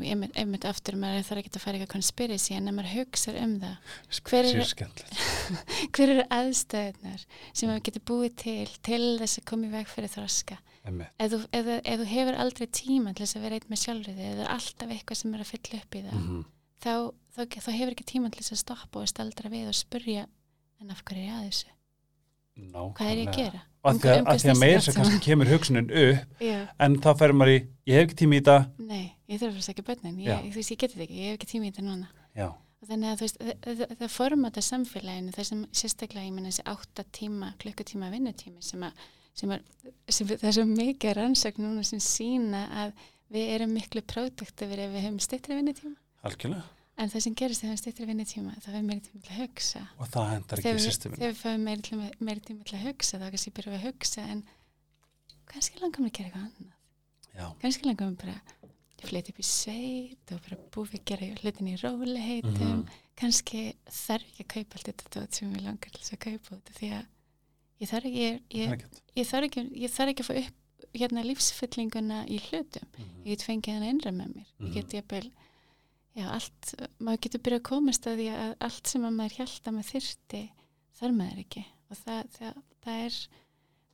einmitt, 0.40 0.64
aftur, 0.64 0.96
maður 0.96 1.26
þarf 1.28 1.40
ekki 1.42 1.50
að 1.52 1.64
fara 1.64 1.76
eitthvað 1.78 1.92
conspiracy, 1.92 2.54
en 2.56 2.70
ef 2.70 2.76
maður 2.78 2.94
hugsa 2.96 3.34
um 3.42 3.54
það, 3.60 3.74
Hver 4.30 4.48
er- 4.48 4.70
skemmtilegt. 4.70 5.20
hver 5.96 6.12
eru 6.14 6.24
aðstæðunar 6.38 7.24
sem 7.52 7.68
maður 7.70 7.84
getur 7.90 8.04
búið 8.10 8.36
til, 8.44 8.66
til 8.86 9.02
þess 9.20 9.40
að 9.42 9.46
koma 9.52 9.68
í 9.68 9.72
veg 9.74 9.90
fyrir 9.92 10.12
þroska? 10.14 10.56
Ef 11.20 11.28
þú, 11.34 11.40
ef, 11.58 11.66
ef 11.84 11.98
þú 12.00 12.06
hefur 12.14 12.38
aldrei 12.40 12.66
tíma 12.80 13.12
til 13.12 13.26
þess 13.26 13.36
að 13.36 13.44
vera 13.44 13.58
eitt 13.60 13.68
með 13.68 13.82
sjálfur 13.84 14.16
þig, 14.16 14.30
eða 14.32 14.46
alltaf 14.56 14.94
eitthvað 14.96 15.20
sem 15.20 15.34
er 15.36 15.44
að 15.44 15.50
fylla 15.52 15.82
upp 15.82 15.98
í 16.00 16.02
það, 16.06 16.16
Mhm. 16.20 16.40
þá, 16.80 16.94
þá, 17.36 17.40
þá 17.60 17.70
hefur 17.76 17.92
ekki 17.92 18.08
tíma 18.14 18.30
til 18.32 18.40
þess 18.40 18.54
að 18.56 18.62
stoppa 18.64 19.02
og 19.04 19.10
staldra 19.12 19.52
við 19.52 19.68
og 19.68 19.76
spurja, 19.76 20.24
en 20.80 20.90
af 20.96 21.04
hverju 21.04 21.20
er 21.20 21.28
ég 21.28 21.36
að 21.36 21.50
þessu? 21.50 21.68
Hvað 22.68 23.10
er 23.10 23.20
ég 23.20 23.28
að 23.30 23.36
gera? 23.40 23.60
Að 23.80 23.94
Um 23.94 24.00
því 24.02 24.10
að, 24.10 24.18
um 24.20 24.50
að, 24.52 24.58
meira 24.60 24.80
sem 24.84 24.94
kannski 24.96 25.18
kemur 25.24 25.48
hugsunin 25.48 25.86
upp 25.88 26.42
Já. 26.44 26.56
en 26.84 26.96
þá 27.00 27.10
ferum 27.16 27.38
maður 27.40 27.52
í, 27.54 27.60
ég 27.88 27.96
hef 27.96 28.02
ekki 28.04 28.16
tími 28.20 28.36
í 28.36 28.40
þetta 28.42 28.56
Nei, 28.90 29.06
ég 29.30 29.38
þarf 29.40 29.54
að 29.56 29.62
segja 29.64 29.84
bönnin, 29.86 30.18
Já. 30.20 30.34
ég, 30.34 30.50
veist, 30.52 30.72
ég 30.74 30.80
geti 30.82 30.98
þetta 30.98 31.06
ekki, 31.06 31.20
ég 31.22 31.30
hef 31.30 31.38
ekki 31.38 31.48
tími 31.54 31.70
í 31.70 31.72
þetta 31.72 31.84
núna. 31.86 32.10
já, 32.36 32.48
þannig 32.90 33.08
að 33.08 33.22
þú 33.22 33.24
veist, 33.24 33.38
það, 33.40 33.80
það, 33.80 33.94
það 34.02 34.12
formata 34.18 34.64
samfélaginu, 34.66 35.32
það 35.38 35.48
sem 35.48 35.62
sérstaklega, 35.80 36.26
ég 36.26 36.36
menna 36.36 36.52
þessi 36.52 36.66
átta 36.74 37.06
tíma, 37.16 37.48
klukkutíma 37.64 38.10
vinnutími 38.12 38.60
sem 38.68 38.84
að, 38.84 39.06
sem 39.40 39.54
að, 39.56 39.64
sem, 40.12 40.28
það 40.34 40.48
er 40.50 40.56
svo 40.58 40.66
mikið 40.74 41.16
rannsókn 41.16 41.64
núna 41.64 41.86
sem 41.88 42.04
sína 42.04 42.66
að 42.84 42.92
við 43.32 43.54
erum 43.56 43.72
miklu 43.78 44.04
produktivir 44.04 44.84
ef 44.84 44.92
við 44.92 45.06
höfum 45.08 45.24
styttri 45.24 45.56
vinnutíma. 45.56 45.96
algjörlega 46.28 46.68
En 46.98 47.08
það 47.08 47.20
sem 47.24 47.34
gerist 47.34 47.60
þegar 47.62 47.70
við 47.70 47.76
höfum 47.76 47.82
styttri 47.82 48.06
vinnutíma, 48.10 48.54
það 48.60 48.74
er 48.74 48.82
meiri 48.82 49.00
tíma 49.00 49.20
til 49.24 49.32
að 49.32 49.40
hugsa. 49.40 49.80
og 49.98 50.08
það 50.10 50.30
hendar 50.30 50.58
ekki 50.60 50.72
við, 50.74 50.80
systeminu 50.84 51.20
þegar 51.20 51.32
við 51.32 51.38
fáum 51.40 51.60
meiri, 51.64 51.82
tíma- 51.82 52.14
meiri 52.20 52.40
tíma 52.40 52.64
til 52.64 52.76
að 52.78 52.84
hugsa, 52.88 53.18
þá 53.18 53.30
kannski 53.30 53.50
byrjum 53.56 53.72
við 53.72 53.80
að 53.80 53.86
hugsa, 53.86 54.20
en 54.34 54.42
kannski 55.50 55.80
langar 55.80 56.00
mér 56.04 56.10
að 56.10 56.16
gera 56.18 56.28
eitthvað 56.28 56.44
annað. 56.50 56.74
já, 57.40 57.46
kannski 57.62 57.84
langum 57.88 58.10
við 58.10 58.18
bara 58.20 58.34
að 59.00 59.08
flytja 59.08 59.32
upp 59.32 59.40
í 59.40 59.46
sveit 59.48 60.32
og 60.34 60.40
bara 60.44 60.56
búið 60.74 60.92
að 60.98 61.04
gera 61.08 61.30
hlutin 61.40 61.68
í 61.72 61.76
róliheitum 61.80 62.60
Mhm. 62.60 62.88
kannski 63.16 63.62
þarf 63.88 64.24
ekki 64.28 64.44
að 64.44 64.52
kaupa 64.54 64.76
allt 64.76 65.04
þetta 65.04 65.34
sem 65.34 65.52
við 65.54 65.62
langar 65.64 65.90
til 65.90 66.00
þess 66.02 66.12
að 66.12 66.24
kaupa 66.26 66.56
af 66.56 66.74
því 66.76 66.90
að 66.98 67.06
ég 67.80 67.88
þarf 67.88 68.04
ekki 68.04 68.20
ég, 68.20 68.40
ég, 68.50 68.84
ég, 69.16 69.26
þarf 69.26 69.44
ekki, 69.48 69.64
ég 69.80 69.90
þarf 69.90 70.08
ekki 70.12 70.22
að 70.22 70.28
fá 70.28 70.36
upp 70.44 70.54
hérna 70.92 71.24
lífsfyllinguna 71.24 72.26
í 72.28 72.38
hlutum 72.40 72.86
Mhm. 72.98 73.24
ég 73.24 73.38
get 73.38 73.42
fengið 73.48 73.72
hann 73.78 73.88
innra 73.88 74.10
með 74.12 74.34
mér 74.36 74.46
Mhm. 74.60 74.66
ég 74.68 74.72
get 74.74 74.90
jafnvel 74.92 75.30
já, 76.16 76.26
allt, 76.34 76.74
maður 76.98 77.20
getur 77.26 77.40
byrjað 77.44 77.60
að 77.60 77.68
komast 77.70 78.06
að 78.10 78.16
því 78.20 78.28
að 78.36 78.54
allt 78.68 78.86
sem 78.86 79.04
að 79.06 79.16
maður 79.20 79.36
held 79.40 79.60
að 79.70 79.76
maður 79.76 79.90
þyrti 79.94 80.42
þarf 81.00 81.14
maður 81.20 81.38
ekki 81.44 81.64
og 81.90 81.96
það, 82.04 82.22
það, 82.38 82.62
það 82.84 83.04
er 83.06 83.18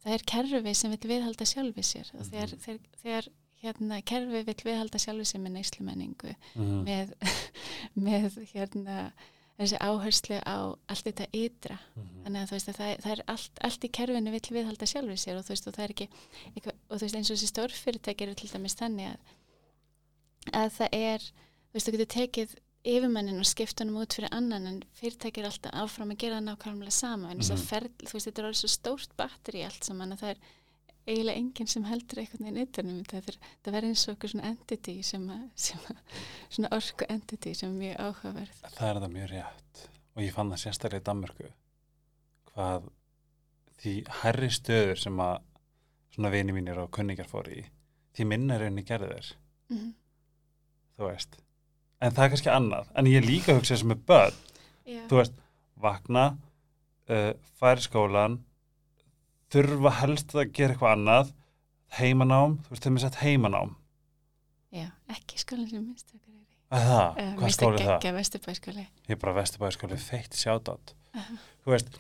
það 0.06 0.12
er 0.16 0.22
kerfi 0.32 0.74
sem 0.74 0.90
vil 0.94 1.10
viðhalda 1.10 1.44
sjálfi 1.50 1.82
sér 1.82 2.10
og 2.14 2.26
þegar, 2.30 2.50
Mhm. 2.54 2.60
þegar, 2.64 2.80
þegar 3.02 3.28
hérna, 3.62 4.02
kerfi 4.06 4.42
vil 4.46 4.54
viðhalda 4.64 4.98
sjálfi 5.02 5.24
sér 5.32 5.40
með 5.42 5.52
neyslumenningu 5.56 6.34
Mhm. 6.54 6.84
með, 6.86 7.14
með 7.96 8.36
hérna 8.52 9.12
þessi 9.58 9.78
áherslu 9.80 10.36
á 10.44 10.76
allt 10.88 11.04
þetta 11.08 11.26
ytra 11.32 11.78
Mhm. 11.96 12.24
þannig 12.24 12.40
að 12.42 12.48
þú 12.48 12.56
veist 12.56 12.68
að 12.68 12.76
það, 12.80 12.90
það 13.02 13.12
er 13.16 13.22
allt, 13.28 13.58
allt 13.64 13.84
í 13.84 13.88
kerfinu 13.98 14.30
vill 14.30 14.50
viðhalda 14.56 14.86
sjálfi 14.86 15.16
sér 15.16 15.38
og 15.38 15.44
þú 15.44 15.48
veist 15.54 15.66
og 15.66 15.74
það 15.74 15.84
er 15.84 15.94
ekki 15.96 16.08
eitthvað, 16.54 16.76
og 16.90 16.96
þú 16.98 17.02
veist 17.06 17.16
eins 17.16 17.30
og 17.30 17.36
þessi 17.36 17.50
stórfyrirtæki 17.52 18.22
eru 18.26 18.34
til 18.34 18.48
dæmis 18.52 18.76
þannig 18.76 19.06
að 19.12 19.18
að 20.54 20.70
það 20.78 20.88
er, 20.92 21.22
þú 21.76 21.78
veist 21.78 21.88
þú 21.90 21.92
getur 21.98 22.12
tekið 22.16 22.52
yfirmannin 22.86 23.40
og 23.42 23.46
skipt 23.50 23.80
honum 23.82 23.98
út 24.00 24.14
fyrir 24.16 24.30
annan 24.32 24.66
en 24.70 24.76
fyrirtæki 24.96 25.42
er 25.42 25.48
alltaf 25.50 25.74
áfram 25.74 26.12
að 26.14 26.20
gera 26.22 26.36
það 26.38 26.44
nákvæmlega 26.48 26.92
sama. 26.94 27.30
En 27.30 27.38
þess 27.40 27.50
Mhm. 27.50 27.58
að 27.58 27.66
ferð, 27.66 27.96
þú 28.06 28.12
veist 28.16 28.26
þetta 28.30 28.38
er 28.42 28.46
orðið 28.48 28.60
svo 28.62 28.68
stórt 28.70 29.16
batteri 29.16 29.64
allt 29.66 29.84
saman 29.84 30.12
að 30.12 30.20
það 30.22 30.30
er 30.30 30.38
eiginlega 31.06 31.36
enginn 31.36 31.66
sem 31.68 31.84
heldur 31.84 32.16
veginn 32.22 32.62
utanum 32.62 33.02
þetta. 33.04 33.16
Er- 33.16 33.38
það 33.64 33.72
verður 33.74 33.88
eins 33.90 34.08
og 34.08 34.14
okkur 34.16 34.28
svona 34.30 34.44
entity 34.50 35.02
sem 35.02 35.28
að, 35.28 35.50
sem 35.54 35.78
að 35.78 35.96
svona 36.50 36.68
orku 36.72 37.06
entity 37.08 37.54
sem 37.54 37.70
er 37.70 37.80
mjög 37.82 37.96
áhugaverð. 38.06 38.54
Það 38.78 38.88
er 38.90 39.00
það 39.02 39.12
mjög 39.18 39.30
rétt. 39.30 39.88
Og 40.16 40.22
ég 40.22 40.32
fann 40.32 40.50
það 40.50 40.62
sérstaklega 40.64 41.00
í 41.02 41.06
Danmörku 41.10 41.52
hvað 42.54 42.88
því 43.82 43.94
herri 44.22 44.48
stöður 44.48 44.98
sem 44.98 45.16
að 45.16 45.42
svona 46.14 46.30
vini 46.32 46.52
mínir 46.52 46.78
og 46.78 46.90
kunningar 46.90 47.26
fór 47.28 47.50
í 47.52 47.66
því 48.16 48.26
minna 48.26 48.54
er 48.56 48.64
einni 48.70 48.82
gerði 48.88 49.10
þeir 49.12 49.32
mm 49.74 49.94
þú 50.96 51.10
veist 51.10 51.36
en 52.00 52.12
það 52.16 52.24
er 52.24 52.32
kannski 52.34 52.52
annað, 52.52 52.90
en 52.98 53.08
ég 53.10 53.24
líka 53.26 53.52
að 53.52 53.60
hugsa 53.60 53.78
sem 53.80 53.94
er 53.94 54.02
börn, 54.08 54.42
já, 54.86 55.00
þú 55.10 55.20
veist 55.20 55.40
vakna, 55.82 56.26
uh, 57.10 57.32
færi 57.60 57.84
skólan 57.84 58.38
þurfa 59.52 59.92
helst 60.02 60.34
að 60.34 60.52
gera 60.56 60.74
eitthvað 60.74 60.94
annað 60.96 61.32
heimanám, 61.96 62.58
þú 62.66 62.74
veist 62.74 62.86
þeim 62.86 62.98
er 62.98 63.04
sett 63.06 63.18
heimanám. 63.22 63.74
Já, 64.74 64.88
ekki 65.14 65.40
skólinn 65.40 65.70
sem 65.70 65.82
minnst 65.84 66.10
okkar 66.10 66.32
er 66.32 66.40
í. 66.42 66.46
Að 66.76 66.86
það, 66.90 67.18
uh, 67.22 67.34
hvað 67.40 67.52
skóli 67.54 67.80
er 67.80 67.88
það? 67.88 68.06
vesturbæskóli 68.16 68.84
Ég 69.06 69.12
er 69.14 69.20
bara 69.22 69.36
vesturbæðarskóli 69.36 69.98
feitt 70.02 70.34
sjátátt 70.34 70.96
uh, 71.14 71.28
þú 71.62 71.72
veist, 71.72 71.92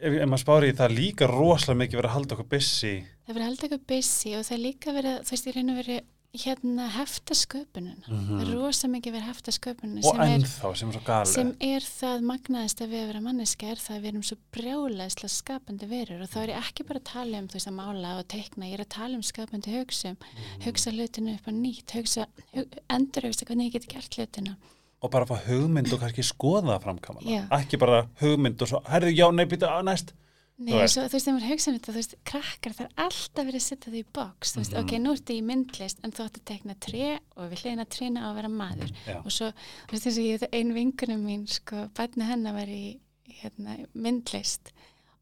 ef, 0.00 0.16
ef 0.16 0.26
maður 0.26 0.42
spári 0.42 0.72
í 0.72 0.76
það 0.80 0.96
líka 0.98 1.28
rosalega 1.30 1.80
mikið 1.84 2.00
verið 2.00 2.10
að 2.10 2.16
halda 2.16 2.36
okkur 2.36 2.48
busy. 2.56 2.94
Það 3.24 3.36
verður 3.36 3.46
alltaf 3.52 3.68
eitthvað 3.68 3.86
busy 3.94 4.34
og 4.34 4.46
það 4.48 4.64
líka 4.64 4.96
verið 4.98 5.20
þú 5.20 5.36
veist, 5.36 5.48
ég 5.48 5.56
reyna 5.58 5.76
að 5.78 6.00
hérna 6.34 6.88
hefta 6.96 7.36
sköpununa 7.38 8.08
það 8.08 8.40
er 8.42 8.52
rosa 8.54 8.90
mikið 8.90 9.16
verið 9.16 9.28
hefta 9.30 9.54
sköpununa 9.54 10.04
og 10.10 10.22
ennþá 10.24 10.72
sem 10.80 10.90
er 10.90 10.98
svo 10.98 11.04
gali 11.06 11.30
sem 11.30 11.52
er 11.62 11.86
það 11.86 12.26
magnaðist 12.30 12.82
að 12.84 12.94
við 12.94 13.04
að 13.04 13.10
vera 13.12 13.24
manneska 13.24 13.70
er 13.70 13.82
það 13.82 13.96
að 13.96 14.02
við 14.04 14.10
erum 14.12 14.26
svo 14.28 14.38
brjálæðislega 14.54 15.32
skapandi 15.34 15.88
verur. 15.90 16.22
Og 16.24 16.30
þá 16.30 16.38
er 16.42 16.52
ég 16.52 16.68
ekki 16.68 16.86
bara 16.88 17.00
að 17.02 17.08
tala 17.10 17.40
um 17.40 17.48
þú 17.50 17.58
veist 17.58 17.70
að 17.70 17.76
mála 17.78 18.12
og 18.20 18.28
teikna, 18.32 18.68
ég 18.68 18.78
er 18.78 18.84
að 18.84 18.92
tala 18.94 19.18
um 19.18 19.24
skapandi 19.24 19.74
hugsum, 19.74 20.18
hugsa 20.64 20.94
hlutinu 20.94 21.34
upp 21.34 21.48
á 21.48 21.52
nýtt 21.54 21.96
hugsa, 21.98 22.26
hug, 22.54 22.78
endur 22.96 23.28
hugsa 23.28 23.48
hvernig 23.48 23.70
ég 23.70 23.78
geti 23.78 23.92
gert 23.94 24.18
hlutina. 24.18 24.56
Og 25.04 25.12
bara 25.12 25.28
fá 25.28 25.36
hugmynd 25.48 25.92
og 25.92 26.00
kannski 26.00 26.24
skoða 26.24 26.78
framkamana 26.80 27.28
Já. 27.28 27.42
ekki 27.58 27.80
bara 27.80 28.06
hugmynd 28.22 28.62
og 28.64 28.70
svo 28.70 28.80
herðu, 28.88 29.12
já, 29.12 29.26
nei, 29.36 29.44
býta, 29.50 29.74
að 29.76 29.88
næst 29.90 30.14
Nei, 30.56 30.70
Þú 30.70 30.86
svo, 30.86 31.02
þú 31.02 31.16
veist, 31.16 31.26
þegar 31.26 31.34
maður 31.34 31.50
hugsa 31.50 31.70
um 31.70 31.74
þetta, 31.76 31.90
þú 31.92 31.98
veist, 31.98 32.12
krakkar 32.30 32.74
er 32.84 32.90
alltaf 33.02 33.46
verið 33.48 33.58
að 33.58 33.64
setja 33.64 33.90
þau 33.90 33.98
í 33.98 34.04
box, 34.14 34.52
þú 34.54 34.60
veist, 34.60 34.72
Mhm. 34.74 34.84
ok, 34.84 34.92
nú 35.02 35.10
ertu 35.16 35.34
í 35.34 35.42
myndlist 35.42 35.98
en 36.04 36.12
þú 36.14 36.24
ætti 36.28 36.40
að 36.40 36.44
tekna 36.52 36.74
tré 36.78 37.18
og 37.36 37.50
við 37.50 37.58
hliðina 37.64 37.86
tréna 37.90 38.22
á 38.22 38.26
að 38.30 38.34
vera 38.38 38.48
maður. 38.48 38.90
Já. 39.06 39.16
og 39.18 39.30
svo, 39.34 39.48
þú 39.88 39.90
veist, 39.90 40.04
þess 40.06 40.18
að 40.18 40.28
ég, 40.30 40.48
ein 40.52 40.72
vingunum 40.74 41.24
mín, 41.26 41.48
sko, 41.48 41.88
barni 41.94 42.24
hennar 42.24 42.52
var 42.54 42.66
í, 42.70 43.00
hérna, 43.42 43.86
myndlist 43.94 44.70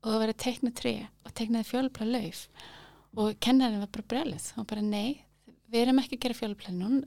og 0.04 0.12
það 0.12 0.18
var 0.20 0.28
að 0.28 0.36
tekna 0.44 0.70
tré 0.74 1.08
og 1.24 1.32
teknaði 1.32 1.64
fjólbla 1.72 2.10
lauf. 2.12 2.48
Og 3.16 3.40
kennarinn 3.40 3.80
var 3.80 3.88
bara 3.88 4.08
brjálið 4.24 4.52
og 4.58 4.66
bara 4.66 4.82
nei, 4.82 5.22
við 5.72 5.82
erum 5.87 6.00
ekki 6.02 6.18
að 6.18 6.24
gera 6.26 6.50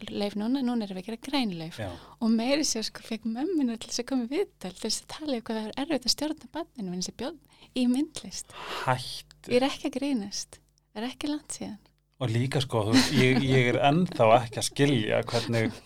lauf 0.10 0.36
núna, 0.40 0.62
núna 0.62 0.86
erum 0.86 0.98
við 0.98 1.04
að 1.04 1.10
gera 1.10 1.24
grænlauf 1.28 1.80
já, 1.80 1.90
og 2.20 2.32
meiri 2.34 2.66
sér 2.66 2.86
sko 2.88 3.04
fekk 3.06 3.28
mömmina 3.30 3.78
til 3.78 3.92
þess 3.92 4.02
að 4.02 4.08
koma 4.12 4.30
viðtal 4.32 4.72
til 4.74 4.84
þess 4.84 5.04
að 5.04 5.12
tala 5.16 5.38
um 5.38 5.46
hvað 5.46 5.60
það 5.60 5.68
er 5.68 5.84
erfitt 5.84 6.08
að 6.08 6.16
stjórna 6.16 6.52
barninu 6.56 6.94
minn 6.94 7.06
sem 7.06 7.18
bjóð 7.20 7.38
í 7.76 7.86
myndlist. 7.92 8.56
Hætt 8.86 9.52
ég 9.52 9.60
er 9.60 9.68
ekki 9.70 9.92
að 9.92 9.98
grínast. 10.00 10.60
Það 10.94 11.02
er 11.04 11.10
ekki 11.12 11.30
langt 11.30 11.58
síðan. 11.58 11.82
Og 12.24 12.32
líka 12.32 12.62
sko, 12.64 12.86
þú 12.88 13.00
ég, 13.20 13.44
ég 13.44 13.70
er 13.74 13.82
ennþá 13.90 14.30
ekki 14.40 14.62
að 14.62 14.68
skilja 14.70 15.22
hvernig 15.28 15.80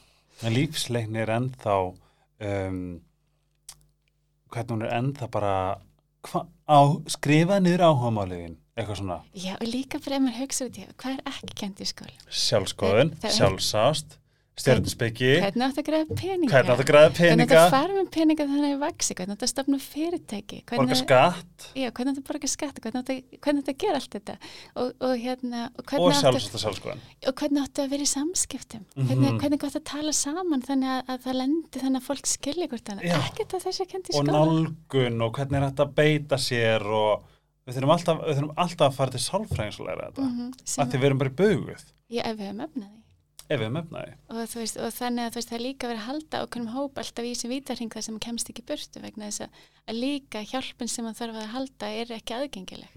lífsleikni 0.46 1.24
er 1.24 1.34
ennþá 1.36 1.78
um, 1.90 2.82
hvernig 4.54 4.76
hún 4.76 4.86
er 4.86 4.96
ennþá 5.00 5.30
bara 5.34 5.56
hva, 6.30 6.46
á, 6.70 6.80
skrifa 7.12 7.60
niður 7.64 7.90
áhugamáliðin 7.90 8.60
eitthvað 8.84 9.02
svona. 9.02 9.20
Já 9.34 9.54
og 9.60 9.68
líka 9.68 10.00
maður 10.26 10.40
hugsa 10.44 10.66
út 10.70 10.78
í 10.80 10.86
það, 10.88 10.96
hvað 11.04 11.12
er 11.18 11.22
ekki 11.34 11.60
kent 11.64 11.80
í 11.80 11.90
skóla 11.90 12.18
sjálfskoðun, 12.30 13.14
Það- 13.16 13.22
það- 13.30 13.38
sjálfsást 13.40 14.18
stjörnspeki, 14.60 15.30
hvernig 15.40 15.64
átt 15.70 15.78
að 15.80 15.86
græða 15.88 16.16
peninga? 16.20 16.50
Hvernig 16.52 16.72
átt 16.74 16.82
að 16.84 16.88
græða 16.90 17.12
hvernig 17.16 17.16
átt 17.16 17.48
peninga? 17.48 17.60
að 17.64 17.70
fara 17.72 17.94
með 17.96 18.08
peninga 18.12 18.46
þannig 18.50 18.66
að 18.68 18.74
ég 18.74 18.80
vaksi 18.82 19.16
hvernig 19.16 19.36
átt 19.38 19.46
að 19.46 19.52
stopna 19.54 19.78
fyrirtæki? 19.80 20.58
Borga 20.74 20.98
skatt? 21.00 21.68
Já, 21.80 21.88
hvernig 21.96 22.12
átt 22.12 22.20
að 22.20 22.28
borga 22.28 22.50
skatt? 22.52 22.82
Hvernig 22.84 23.00
átt 23.00 23.12
að, 23.14 23.22
átt 23.64 23.72
gera 23.86 24.02
allt 24.02 24.18
þetta? 24.18 24.36
Og, 24.76 24.92
og 25.00 25.14
hérna 25.24 25.62
og 25.80 25.80
og 25.80 26.12
átt 26.12 26.18
að 26.18 26.20
sjálfsást 26.20 26.58
og 26.60 26.64
sjálfskoðun 26.66 27.00
og 27.32 27.40
hvernig 27.40 27.64
áttu 27.64 27.86
að 27.86 27.90
vera 27.96 28.04
í 28.04 28.12
samskiptum? 28.12 28.84
Hvernig, 29.00 29.32
Mhm. 29.32 29.40
hvernig 29.40 29.60
gott 29.64 29.80
að 29.80 29.86
tala 29.94 30.12
saman 30.20 30.62
þannig 30.68 30.92
að, 30.92 31.02
að 31.16 31.24
það 31.24 31.40
lendi 31.40 31.80
þannig 31.80 32.02
að 32.04 32.08
fólk 32.10 32.28
skilja 32.36 32.68
hvort 32.68 32.90
annað. 32.92 33.16
Ekkert 33.16 33.56
að 33.56 33.64
þessi 33.70 33.88
kendi 33.88 34.12
í 34.12 34.20
og 34.20 34.26
skóla 34.26 34.44
nálgun 34.44 35.22
og 35.24 35.32
hvernig 35.40 35.56
er 35.64 35.70
þetta 35.72 35.86
að 35.88 35.96
beita 35.96 36.36
sér 36.36 36.84
og 36.84 37.24
við 37.70 37.78
þurfum 37.80 37.94
alltaf, 37.96 38.24
við 38.26 38.40
þurfum 38.40 38.56
alltaf 38.66 38.88
að 38.90 38.98
fara 39.00 39.14
til 39.16 39.22
sálfræðings 39.26 39.80
og 39.84 39.88
læra 39.90 40.08
þetta, 40.10 40.26
mm 40.30 40.50
af 40.60 40.74
sem, 40.74 40.90
því 40.90 41.02
við 41.04 41.10
erum 41.12 41.22
bara 41.24 41.34
í 41.34 41.38
buguð 41.44 41.86
já, 42.10 42.22
ef 42.26 42.40
við 42.40 42.50
höfum 42.50 42.66
efnaði 42.66 42.98
ef 43.50 43.58
við 43.58 43.66
erum 43.66 43.80
efnaði 43.82 44.12
og, 44.30 44.42
veist, 44.60 44.78
og 44.78 44.92
þannig 44.94 45.26
að 45.30 45.38
veist, 45.40 45.50
það 45.50 45.58
er 45.60 45.64
líka 45.66 45.90
verið 45.90 46.02
að 46.04 46.10
halda 46.10 46.42
okkur 46.46 46.62
um 46.62 46.68
hóp 46.76 47.00
alltaf 47.02 47.26
í 47.26 47.32
þessum 47.34 47.54
vítarhing 47.56 47.94
það 47.96 48.06
sem 48.10 48.20
kemst 48.26 48.52
ekki 48.54 48.66
burtu 48.70 49.02
vegna 49.02 49.30
þess 49.32 49.46
að, 49.48 49.64
að 49.90 50.00
líka 50.04 50.44
hjálpin 50.52 50.92
sem 50.94 51.08
að 51.10 51.18
þarf 51.24 51.40
að 51.42 51.50
halda 51.56 51.90
er 52.04 52.14
ekki 52.20 52.36
aðgengileg. 52.38 52.94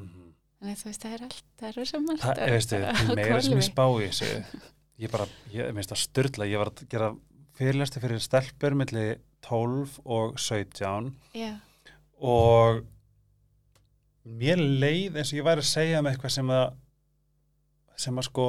Þannig 0.63 0.77
að 0.77 0.83
þú 0.83 0.91
veist, 0.91 1.03
það 1.07 1.15
er 1.17 1.25
allt, 1.27 1.41
það 1.59 1.69
er 1.71 1.79
rosa 1.81 2.01
margt 2.05 2.23
það, 2.27 2.43
að- 2.45 2.53
veistu, 2.53 2.81
á 2.85 2.93
því 3.01 3.17
meira 3.19 3.41
sem 3.43 3.57
ég 3.57 3.67
spá 3.67 3.85
í 3.89 4.05
þessu. 4.11 4.29
Ég 5.03 5.11
bara, 5.17 5.27
ég 5.57 5.73
minnst 5.75 5.95
að 5.97 6.03
styrla 6.05 6.47
ég 6.53 6.61
var 6.61 6.71
að 6.71 6.85
gera 6.93 7.09
fyrirlæsti 7.59 8.03
fyrir 8.05 8.23
stelpur 8.23 8.77
milli 8.79 9.07
12 9.49 9.97
og 10.05 10.37
17 10.39 11.09
já, 11.35 11.51
og 12.21 12.85
mér 14.23 14.61
leið 14.61 15.19
eins 15.19 15.33
og 15.33 15.41
ég 15.41 15.47
væri 15.47 15.65
að 15.65 15.71
segja 15.71 16.03
með 16.03 16.15
eitthvað 16.15 16.35
sem 16.37 16.55
að 16.55 16.65
sem 18.03 18.19
að 18.19 18.29
sko 18.29 18.47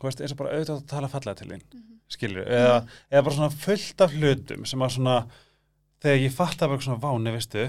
veist, 0.00 0.22
eins 0.22 0.34
og 0.34 0.40
bara 0.40 0.56
auðvitað 0.56 0.78
að 0.78 0.88
tala 0.90 1.10
fallega 1.12 1.40
til 1.40 1.50
þín 1.50 1.62
mhm, 1.62 1.98
skilur, 2.10 2.48
eða, 2.48 2.80
eða 3.12 3.24
bara 3.26 3.36
svona 3.36 3.60
fullt 3.66 4.04
af 4.04 4.16
hlutum 4.16 4.66
sem 4.68 4.84
að 4.84 4.96
svona 4.96 5.16
þegar 6.00 6.24
ég 6.24 6.34
fatt 6.34 6.64
að 6.64 6.72
bara 6.72 6.86
svona 6.86 7.02
váni, 7.04 7.34
veistu 7.34 7.66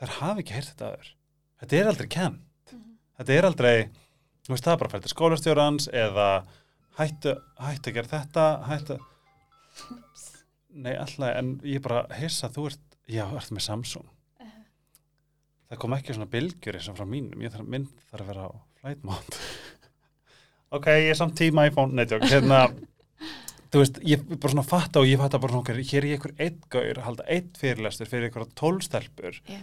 þær 0.00 0.14
hafi 0.20 0.44
ekki 0.44 0.56
heyrt 0.56 0.72
þetta 0.72 0.90
aður 0.90 1.12
þetta 1.60 1.78
er 1.80 1.90
aldrei 1.92 2.10
kenn 2.16 2.38
mhm. 2.40 2.96
þetta 3.20 3.36
er 3.36 3.50
aldrei, 3.50 3.76
þú 4.46 4.54
veist, 4.54 4.64
það 4.66 4.72
er 4.72 4.82
bara 4.82 4.94
fælt 4.94 5.12
skólastjórans 5.12 5.90
eða 5.92 6.30
hættu, 6.96 7.36
hættu 7.60 7.92
að 7.92 8.00
gera 8.00 8.12
þetta 8.16 8.48
hættu 8.70 8.98
nei, 10.72 10.94
alltaf, 10.96 11.30
en 11.36 11.56
ég 11.68 11.84
bara 11.84 12.06
hissa, 12.16 12.48
þú 12.52 12.70
ert, 12.72 12.84
já, 13.08 13.24
ert 13.28 13.52
með 13.52 13.68
Samsung 13.68 14.15
það 15.70 15.80
kom 15.82 15.96
ekki 15.96 16.16
svona 16.16 16.30
bylgjur 16.32 16.78
eins 16.78 16.90
og 16.90 16.98
frá 16.98 17.08
mínum, 17.08 17.40
ég 17.44 17.54
þarf, 17.54 17.70
minn 17.70 17.88
þarf 18.10 18.24
að 18.24 18.30
vera 18.32 18.48
á 18.48 18.50
flight 18.82 19.06
mode. 19.06 19.40
Ok, 20.76 20.88
ég 20.90 21.12
er 21.12 21.16
samt 21.16 21.36
tíma 21.38 21.68
iPhone, 21.68 21.94
neitjók, 21.94 22.24
hérna. 22.26 22.64
Þú 23.70 23.80
veist, 23.80 24.00
ég 24.02 24.24
bara 24.26 24.50
svona 24.50 24.64
fatta 24.66 24.98
og 24.98 25.06
ég 25.06 25.20
fatta 25.20 25.38
bara 25.40 25.54
svona, 25.54 25.76
hér 25.78 26.00
er 26.00 26.08
ég 26.10 26.18
ykkur 26.18 26.34
eitt 26.42 26.58
gaur 26.74 26.98
að 26.98 27.06
halda 27.06 27.26
eitt 27.30 27.60
fyrirlestur 27.60 28.10
fyrir 28.10 28.32
ykkur 28.32 28.48
tólstelpur 28.58 29.38
já, 29.46 29.60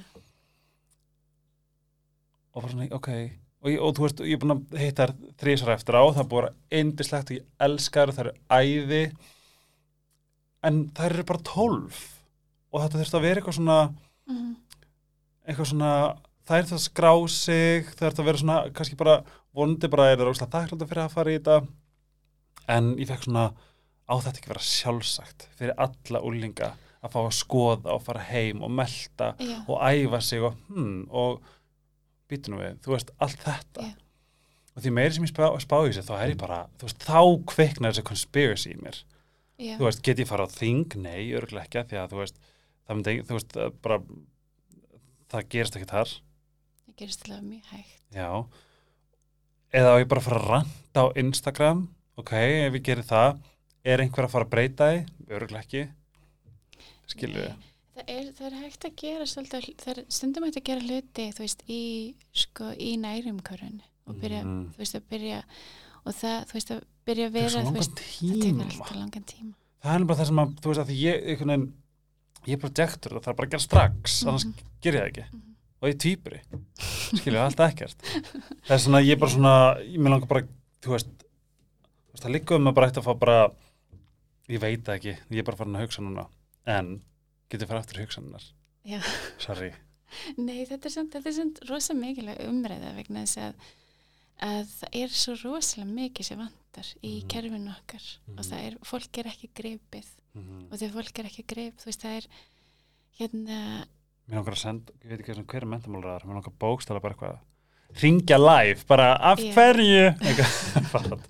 og 2.53 2.61
bara 2.61 2.71
svona, 2.71 2.87
ok. 2.93 3.09
Og, 3.63 3.69
ég, 3.71 3.79
og 3.81 3.93
þú 3.97 4.05
veist, 4.05 4.23
ég 4.27 4.37
er 4.37 4.41
búin 4.41 4.55
að 4.55 4.81
hitta 4.81 5.07
þær 5.07 5.13
þrísar 5.41 5.73
eftir 5.75 5.97
á, 5.97 6.03
það 6.17 6.29
búin 6.33 6.47
að 6.49 6.79
indislegt 6.81 7.31
og 7.31 7.37
ég 7.37 7.45
elskar, 7.67 8.11
það 8.13 8.25
eru 8.25 8.33
æði. 8.51 9.03
En 10.67 10.81
þær 10.95 11.15
eru 11.17 11.25
bara 11.31 11.45
tólf. 11.47 12.01
Og 12.73 12.83
þetta 12.83 12.99
þurft 13.01 13.17
að 13.17 13.25
vera 13.25 13.41
eitthvað 13.41 13.57
svona 13.59 13.79
mhm, 14.29 14.51
eitthvað 15.47 15.69
svona 15.73 15.93
það 16.47 16.57
er 16.57 16.67
það 16.69 16.77
að 16.77 16.85
skrá 16.87 17.13
sig 17.31 17.89
það 17.93 18.07
er 18.07 18.15
það 18.15 18.23
að 18.23 18.29
vera 18.29 18.41
svona, 18.41 18.57
kannski 18.75 18.99
bara 18.99 19.15
vondi 19.53 19.89
bara 19.91 20.09
er 20.11 20.17
það 20.17 20.29
rókslega 20.29 20.55
þakklanda 20.57 20.89
fyrir 20.89 21.03
að 21.03 21.15
fara 21.15 21.33
í 21.33 21.37
þetta. 21.39 21.57
En 22.73 22.93
ég 22.99 23.09
fekk 23.09 23.27
svona 23.27 23.45
á 24.03 24.13
þetta 24.19 24.39
ekki 24.39 24.51
vera 24.51 24.67
sjálfsagt 24.67 25.47
fyrir 25.57 25.75
alla 25.85 26.23
úlinga 26.27 26.73
að 27.03 27.15
fá 27.15 27.19
að 27.23 27.35
skoða 27.35 27.95
og 27.95 28.05
fara 28.05 28.23
heim 28.29 28.63
og 28.63 28.71
melta 28.71 29.33
já, 29.39 29.57
og 29.67 29.81
æfa 29.83 30.21
sig 30.23 30.43
og 30.43 30.55
hmm, 30.69 31.03
og 31.11 31.43
býtu 32.31 32.53
nú 32.53 32.61
við, 32.61 32.77
þú 32.83 32.95
veist, 32.95 33.11
allt 33.23 33.43
þetta. 33.43 33.87
Já. 33.89 33.95
og 34.73 34.85
því 34.85 34.93
meiri 34.95 35.15
sem 35.15 35.25
ég 35.27 35.33
spá, 35.33 35.43
spá 35.61 35.75
sig 35.91 36.05
þá 36.07 36.13
er 36.17 36.31
ég 36.31 36.39
bara, 36.39 36.61
þú 36.79 36.87
veist, 36.87 37.03
þá 37.03 37.19
kveiknar 37.51 37.93
þessi 37.93 38.05
conspiracy 38.07 38.71
í 38.71 38.79
mér, 38.79 39.01
já, 39.59 39.75
þú 39.75 39.87
veist, 39.89 40.03
get 40.07 40.23
ég 40.23 40.29
fara 40.29 40.47
á 40.47 40.55
þing? 40.55 40.95
Nei, 41.03 41.33
örgulega 41.35 41.67
ekki, 41.67 41.83
því 41.91 41.99
að 41.99 42.15
þú 42.15 42.21
veist 42.21 42.39
það 42.47 42.99
myndi, 42.99 43.17
þú 43.27 43.37
veist, 43.37 43.59
bara 43.83 43.99
það 45.33 45.49
gerist 45.55 45.75
ekki 45.79 45.89
þar. 45.91 46.13
Það 46.85 46.95
gerist 47.01 47.25
alveg 47.27 47.43
mjög 47.49 47.71
hægt. 47.73 47.97
Já. 48.13 48.29
Eða 49.73 49.93
á 49.93 49.99
ég 50.03 50.07
bara 50.11 50.21
að 50.21 50.27
fara 50.29 50.39
að 50.41 50.49
ranta 50.53 51.03
á 51.03 51.05
Instagram? 51.23 51.83
Ok, 52.21 52.31
ef 52.37 52.75
ég 52.77 52.83
gerir 52.85 53.07
það 53.09 53.39
er 53.83 54.03
einhver 54.03 54.27
að 54.27 54.33
fara 54.35 54.45
að 54.47 54.51
breyta 54.53 54.89
því? 54.93 54.99
Örgulega 55.33 55.63
ekki. 55.65 55.85
Skilur 57.09 57.39
við 57.47 57.69
Það 57.93 58.07
er, 58.09 58.27
það 58.33 58.45
er 58.47 58.53
hægt 58.57 58.85
að 58.87 58.93
gera 58.97 59.25
svolítið, 59.29 59.65
það 59.83 59.89
er 59.93 60.05
stundum 60.17 60.45
hægt 60.47 60.55
að 60.57 60.63
gera 60.65 60.81
hluti, 60.81 61.25
þú 61.37 61.41
veist, 61.43 61.59
í, 61.69 61.81
sko, 62.41 62.69
í 62.81 62.93
nærumkörunni 62.97 63.83
og 64.09 64.15
byrja, 64.17 64.39
Mm. 64.43 64.63
þú 64.73 64.81
veist, 64.81 64.95
að 64.97 65.03
byrja 65.13 65.41
og 66.03 66.15
það, 66.17 66.37
þú 66.49 66.57
veist, 66.57 66.71
að 66.73 66.79
byrja 67.05 67.27
að 67.27 67.35
það 67.35 67.37
er 67.37 67.43
vera, 67.43 67.51
svo 67.53 67.61
langan 67.61 67.77
veist, 67.77 67.91
það 67.93 68.31
tekur 68.33 68.41
tíma. 68.41 68.65
alltaf 68.65 68.95
langan 68.97 69.27
tíma. 69.29 69.53
það 69.83 69.93
er 69.99 70.05
bara 70.09 70.19
það 70.23 70.29
sem 70.31 70.41
að, 70.41 70.55
þú 70.63 70.71
veist 70.73 70.81
að 70.83 70.95
ég 71.03 71.27
einhvern 71.29 71.53
veginn, 71.53 71.67
ég 72.47 72.53
er 72.57 72.61
projektur 72.63 73.15
það 73.17 73.23
þarf 73.27 73.37
bara 73.39 73.47
að 73.47 73.51
gera 73.55 73.65
strax, 73.67 74.19
annars 74.27 74.45
Mhm. 74.45 74.53
ger 74.81 74.93
ég 74.93 75.01
það 75.01 75.11
ekki 75.11 75.25
Mhm. 75.31 75.55
og 75.81 75.89
ég 75.89 75.97
týpri 76.03 76.39
skilju, 77.19 77.39
alltaf 77.39 77.71
ekkert 77.73 77.97
það 78.67 78.75
er 78.77 78.83
svona, 78.85 79.01
ég 79.03 79.11
er 79.11 79.21
bara 79.21 79.31
svona 79.31 79.53
ég 79.83 79.97
með 79.99 80.09
langar 80.15 80.27
bara, 80.27 80.47
þú 80.81 80.91
veist 80.95 81.07
það 82.19 82.31
líka 82.35 82.55
um 82.55 82.67
að 82.67 82.73
bara 82.75 82.87
ætti 82.91 83.01
að 83.01 83.07
fá 83.07 83.19
bara 83.19 83.37
ég 84.49 84.59
veit 84.59 84.83
ekki, 84.91 85.17
ég 85.31 85.39
er 85.39 85.43
bara 85.43 85.57
farin 85.57 85.75
að 85.75 85.85
hugsa 85.87 86.01
núna 86.03 86.27
en, 86.67 87.01
getur 87.49 87.67
fara 87.67 87.79
aftur 87.83 88.01
hugsaninnar 88.03 88.43
Já. 88.85 88.99
sorry, 89.39 89.71
Nei, 90.37 90.61
er 90.61 90.67
þetta 90.67 90.85
er 91.25 91.31
samt 91.33 91.59
rosa 91.69 91.93
mikilvæg 91.97 92.43
umræða 92.45 92.91
vegna 92.95 93.23
þess 93.23 93.37
að, 93.37 93.53
að 94.41 94.65
það 94.79 94.89
er 95.03 95.07
svo 95.09 95.35
rosalega 95.43 95.91
mikið 95.93 96.25
sem 96.25 96.37
vantar 96.39 96.87
í 97.03 97.21
Mhm. 97.21 97.27
kerfinu 97.29 97.69
okkar. 97.75 98.05
Og 98.27 98.33
Mhm. 98.35 98.43
það 98.49 98.67
er, 98.67 98.77
fólk 98.83 99.17
er 99.17 99.25
ekki 99.31 99.49
greipið 99.55 100.05
mm 100.35 100.63
og 100.71 100.79
þegar 100.79 100.93
fólk 100.97 101.19
er 101.19 101.25
ekki 101.25 101.43
greip, 101.45 101.77
þú 101.77 101.85
veist, 101.85 102.01
það 102.01 102.17
er 102.17 102.27
hérna, 103.19 103.85
mér 104.27 104.35
langar 104.39 104.53
að 104.53 104.57
senda, 104.57 104.91
ég 105.03 105.09
veit 105.09 105.19
ekki 105.19 105.35
sem 105.35 105.45
hver 105.45 105.61
er 105.61 105.67
mentamálraðar 105.67 106.25
mér 106.25 106.33
langar 106.39 106.53
bókstala 106.59 106.99
bara 107.01 107.13
eitthvað 107.13 107.39
ringja 108.01 108.37
live, 108.39 108.83
bara 108.87 109.13
af 109.21 109.37
Já. 109.39 109.53
hverju? 109.53 110.17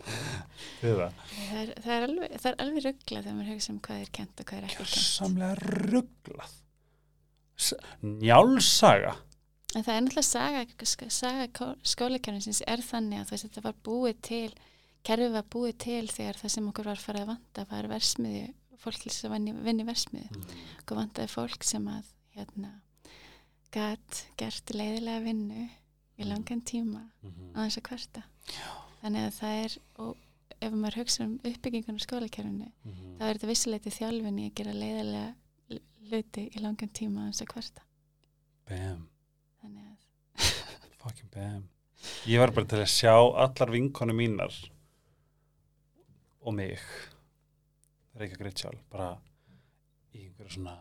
Það. 0.84 1.14
Það 1.44 1.60
er, 1.60 1.70
það 1.84 1.94
er 1.94 2.04
alveg, 2.08 2.32
það 2.40 2.48
er 2.52 2.56
alveg 2.64 2.84
rugglað 2.84 3.24
þegar 3.24 3.36
maður 3.38 3.54
hugsa 3.54 3.70
um 3.72 3.80
hvað 3.80 4.02
er 4.02 4.10
kent 4.12 4.40
og 4.40 4.46
hvað 4.46 4.58
er 4.58 4.64
ekki 4.68 4.78
kent 4.78 4.88
samlega 5.04 5.56
rugglað 5.92 6.52
njálsaga 8.04 9.14
En 9.74 9.82
það 9.82 9.96
er 9.96 10.04
náttúrulega 10.06 10.28
saga, 10.28 10.88
saga 11.10 11.68
skólakerfinsins 11.94 12.62
er 12.70 12.84
þannig 12.86 13.24
að 13.24 13.32
veist, 13.34 13.48
þetta 13.48 13.64
var 13.66 13.78
búið 13.86 14.20
til, 14.28 14.50
kerfið 15.08 15.32
var 15.34 15.48
búið 15.56 15.78
til 15.82 16.04
þegar 16.12 16.40
það 16.42 16.54
sem 16.56 16.68
okkur 16.70 16.90
var 16.92 17.02
farið 17.02 17.26
að 17.26 17.32
vanda 17.32 17.66
var 17.72 17.88
versmiði, 17.90 18.44
fólk 18.84 19.08
að 19.10 19.38
vinni, 19.66 19.86
versmiði. 19.88 20.44
Okkur 20.84 21.00
vandaði 21.00 21.32
fólk 21.34 21.66
sem 21.66 21.88
að, 21.90 22.12
hérna, 22.36 22.74
gat 23.74 24.20
gert 24.38 24.74
leiðilega 24.76 25.24
vinnu 25.26 25.64
í 26.22 26.28
langan 26.30 26.62
tíma 26.62 27.02
á 27.58 27.66
þess 27.66 27.80
að 27.80 27.88
kvarta. 27.90 28.24
Þannig 29.02 29.26
að 29.28 29.34
það 29.40 29.62
er, 29.64 29.78
og 30.04 30.60
ef 30.64 30.76
maður 30.78 31.00
hugsa 31.02 31.24
um 31.26 31.34
uppbyggingun 31.44 31.98
á 31.98 32.06
skólakerfinu, 32.06 32.70
þá 33.18 33.24
er 33.26 33.34
þetta 33.40 33.50
vissuleiti 33.50 33.96
þjálfin 33.98 34.38
í 34.40 34.46
að 34.52 34.54
gera 34.60 34.76
leiðilega 34.78 35.80
hluti 36.12 36.46
í 36.54 36.62
langan 36.62 36.94
tíma 36.94 37.26
á 37.26 37.28
þess 37.32 37.42
að 37.48 37.52
kvarta. 37.56 37.82
bam, 38.70 39.08
fucking 41.04 41.30
bam. 41.34 41.64
Ég 42.28 42.40
var 42.42 42.52
bara 42.56 42.68
til 42.68 42.82
að 42.84 42.90
sjá 42.92 43.14
allar 43.16 43.72
vinkonu 43.72 44.16
mínar 44.18 44.56
og 46.44 46.56
mig 46.58 46.80
Reykja 48.20 48.38
Greit 48.42 48.60
sjálf 48.60 48.82
bara 48.92 49.14
í 50.14 50.26
einhverju 50.26 50.58
svona 50.58 50.74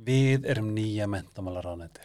við 0.00 0.46
erum 0.48 0.70
nýja 0.72 1.04
mentamálar 1.12 1.66
ánætti 1.74 2.00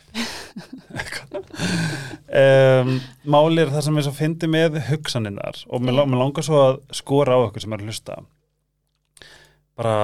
um, 2.36 2.92
máli 3.32 3.64
er 3.64 3.72
það 3.72 3.86
sem 3.88 4.00
er 4.02 4.06
svo 4.08 4.14
fyndi 4.18 4.50
með 4.52 4.78
hugsaninnar 4.90 5.62
og 5.70 5.84
mér, 5.84 5.96
lang- 6.00 6.12
mér 6.12 6.22
langar 6.26 6.46
svo 6.46 6.60
að 6.66 6.80
skora 7.00 7.38
á 7.40 7.44
okkur 7.48 7.64
sem 7.64 7.76
er 7.76 7.84
að 7.84 7.90
hlusta. 7.90 8.18
Bara 9.80 9.96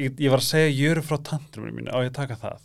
ég, 0.00 0.16
ég 0.20 0.32
var 0.32 0.40
að 0.42 0.48
segja 0.48 0.72
jöru 0.76 1.04
frá 1.04 1.18
tantrum 1.30 1.68
mínu 1.72 1.92
á 1.92 2.00
ég 2.04 2.10
að 2.12 2.18
taka 2.22 2.40
það? 2.40 2.64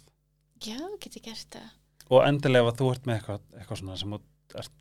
Já, 0.63 0.79
geti 1.03 1.21
gert 1.23 1.47
það. 1.55 1.69
Og 2.09 2.25
endilega 2.25 2.71
ef 2.71 2.79
þú 2.79 2.89
ert 2.93 3.07
með 3.07 3.19
eitthvað, 3.19 3.43
eitthvað 3.59 3.81
svona 3.81 3.97
sem 3.99 4.15
eitthvað, 4.15 4.71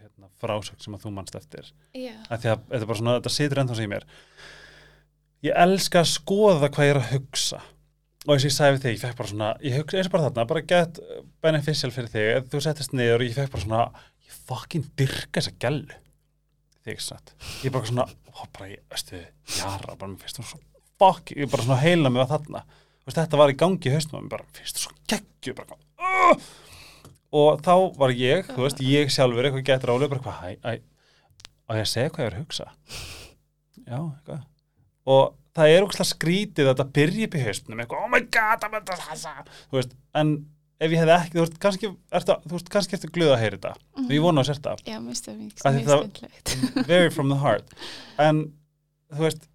hérna, 0.00 0.30
frásögn 0.42 0.82
sem 0.84 0.96
að 0.96 1.04
þú 1.04 1.12
manst 1.18 1.38
eftir. 1.38 1.70
Að 1.92 2.44
því 2.44 2.52
að 2.52 2.64
þetta 2.64 2.80
er 2.80 2.90
bara 2.90 3.00
svona, 3.00 3.16
þetta 3.18 3.34
situr 3.36 3.62
ennþá 3.62 3.78
sem 3.78 3.86
í 3.86 3.92
mér. 3.92 4.08
Ég 5.42 5.60
elska 5.64 6.02
að 6.02 6.10
skoða 6.12 6.70
hvað 6.72 6.88
ég 6.88 6.94
er 6.94 7.00
að 7.02 7.12
hugsa. 7.16 7.62
Og 8.22 8.34
eins 8.36 8.44
og 8.44 8.48
ég 8.48 8.54
sagði 8.54 8.76
við 8.76 8.84
þig, 8.84 8.92
ég 8.94 9.02
fekk 9.02 9.18
bara 9.18 9.32
svona 9.32 9.52
ég 9.66 9.78
hugsa, 9.80 9.98
eins 9.98 10.08
og 10.08 10.14
bara 10.14 10.28
þarna, 10.28 10.48
bara 10.52 10.64
get 10.72 11.00
beneficial 11.42 11.90
fyrir 11.94 12.12
þig, 12.12 12.28
ef 12.36 12.50
þú 12.52 12.62
settist 12.62 12.94
niður 12.94 13.24
og 13.24 13.26
ég 13.26 13.38
fekk 13.40 13.54
bara 13.56 13.66
svona 13.66 13.86
ég 14.22 14.36
fucking 14.46 14.92
dyrka 15.00 15.40
þessa 15.40 15.56
gælu 15.58 16.02
þig 16.86 17.02
satt. 17.02 17.34
Ég 17.66 17.74
bara 17.74 17.90
svona, 17.90 18.06
ó, 18.30 18.46
bara 18.54 18.70
ég, 18.70 18.84
veistu 18.94 19.18
jara, 19.58 19.96
bara 19.96 20.12
mér 20.12 20.22
finnst 20.22 20.38
þú 20.38 20.46
svo 20.52 20.62
fuck 21.02 21.34
ég 21.34 21.50
bara 21.50 21.66
svona 21.66 21.80
heila 21.82 22.12
mig 22.12 22.22
að 22.24 22.34
þarna 22.36 22.62
Veist, 23.02 23.18
þetta 23.18 23.38
var 23.40 23.50
í 23.50 23.56
gangi 23.58 23.88
í 23.90 23.94
haustum 23.96 24.18
og 24.20 24.24
mér 24.26 24.34
bara 24.36 24.46
þú 24.54 24.66
svo 24.84 24.92
geggju 25.10 25.54
bara, 25.58 25.78
og 27.32 27.62
þá 27.64 27.74
var 27.98 28.12
ég, 28.14 28.46
þú 28.52 28.66
veist, 28.66 28.82
ég 28.86 29.10
sjálfur 29.12 29.48
eitthvað 29.48 29.66
getur 29.70 29.92
álega, 29.94 30.10
bara 30.12 30.24
hvað, 30.26 30.40
hæ, 30.42 30.50
hæ 30.62 30.72
og 31.72 31.78
ég 31.80 31.88
segja 31.88 32.12
hvað 32.12 32.24
ég 32.24 32.28
er 32.30 32.36
að 32.36 32.42
hugsa? 32.42 32.66
Já, 33.82 33.98
eitthvað. 33.98 34.40
Og 35.12 35.22
það 35.56 35.72
er 35.74 35.86
ógslag 35.86 36.08
skrítið 36.10 36.68
að 36.68 36.72
þetta 36.74 36.86
byrja 36.98 37.26
upp 37.28 37.36
í 37.38 37.44
haustunum 37.46 37.82
eitthvað, 37.82 38.02
oh 38.06 38.10
my 38.12 38.20
god, 38.38 38.66
I'm 38.68 38.76
a 38.78 38.98
hasa 39.08 39.32
þú 39.70 39.78
veist, 39.80 39.94
en 40.20 40.32
ef 40.82 40.92
ég 40.94 41.02
hefði 41.02 41.14
ekki 41.16 41.36
þú 41.38 41.42
veist, 41.44 41.56
kannski 41.62 41.90
ertu, 42.18 42.36
þú 42.46 42.56
veist, 42.56 42.70
kannski 42.76 42.98
ertu 42.98 43.10
glöð 43.14 43.32
að 43.36 43.42
heyra 43.42 43.58
þetta 43.58 43.72
og 44.04 44.12
ég 44.16 44.24
vona 44.24 44.44
að 44.44 44.50
sérta 44.52 44.74
Já, 44.86 44.98
mér 45.02 45.18
það 45.22 45.40
mjög 45.40 45.54
því 45.58 45.72
mjög 45.72 45.88
það- 45.90 46.02
skemmtilegt. 46.02 46.86
very 46.92 47.10
from 47.14 47.32
the 47.32 47.40
heart. 47.42 47.74
En 48.22 48.44
þú 49.12 49.26
veist 49.26 49.48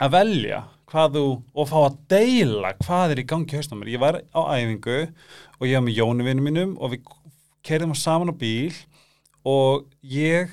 að 0.00 0.14
velja 0.16 0.62
hvað 0.90 1.14
þú 1.16 1.24
og 1.54 1.68
fá 1.70 1.78
að 1.86 1.98
deila 2.10 2.72
hvað 2.82 3.12
er 3.14 3.22
í 3.22 3.26
gangi 3.30 3.54
í 3.54 3.58
hausnum 3.60 3.78
á 3.78 3.80
mér 3.84 3.92
ég 3.94 4.02
var 4.02 4.20
á 4.34 4.40
æfingu 4.58 4.98
og 5.60 5.66
ég 5.68 5.76
var 5.78 5.84
með 5.86 5.98
Jónivinu 6.00 6.42
mínum 6.46 6.76
og 6.80 6.92
við 6.94 7.04
kerðum 7.66 7.94
saman 7.94 8.32
á 8.32 8.40
bíl 8.40 8.74
og 9.46 9.86
ég 10.02 10.50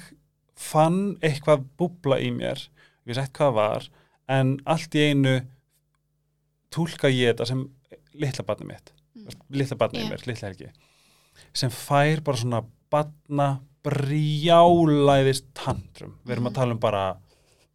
fann 0.58 1.18
eitthvað 1.22 1.66
búbla 1.78 2.20
í 2.22 2.30
mér 2.34 2.68
veist 3.08 3.22
ekki 3.24 3.40
hvað 3.42 3.54
var 3.58 3.90
en 4.28 4.58
allt 4.68 4.96
í 5.00 5.06
einu 5.12 5.36
túlka 6.74 7.10
ég 7.12 7.32
þetta 7.34 7.48
sem 7.48 7.66
litla 8.18 8.44
barni 8.48 8.68
mitt 8.74 8.94
Mm. 9.18 9.34
litla 9.50 9.76
barni 9.82 9.98
í 9.98 10.04
Já. 10.06 10.10
mér, 10.12 10.22
litla 10.30 10.48
helgi 10.52 10.68
sem 11.58 11.72
fær 11.74 12.20
bara 12.24 12.38
svona 12.38 12.60
barna 12.94 13.48
brjálæðist 13.84 15.48
tantrum 15.58 16.14
við 16.26 16.36
erum 16.36 16.46
að 16.46 16.52
Mhm. 16.52 16.56
tala 16.60 16.72
um 16.72 16.78
bara 16.80 17.18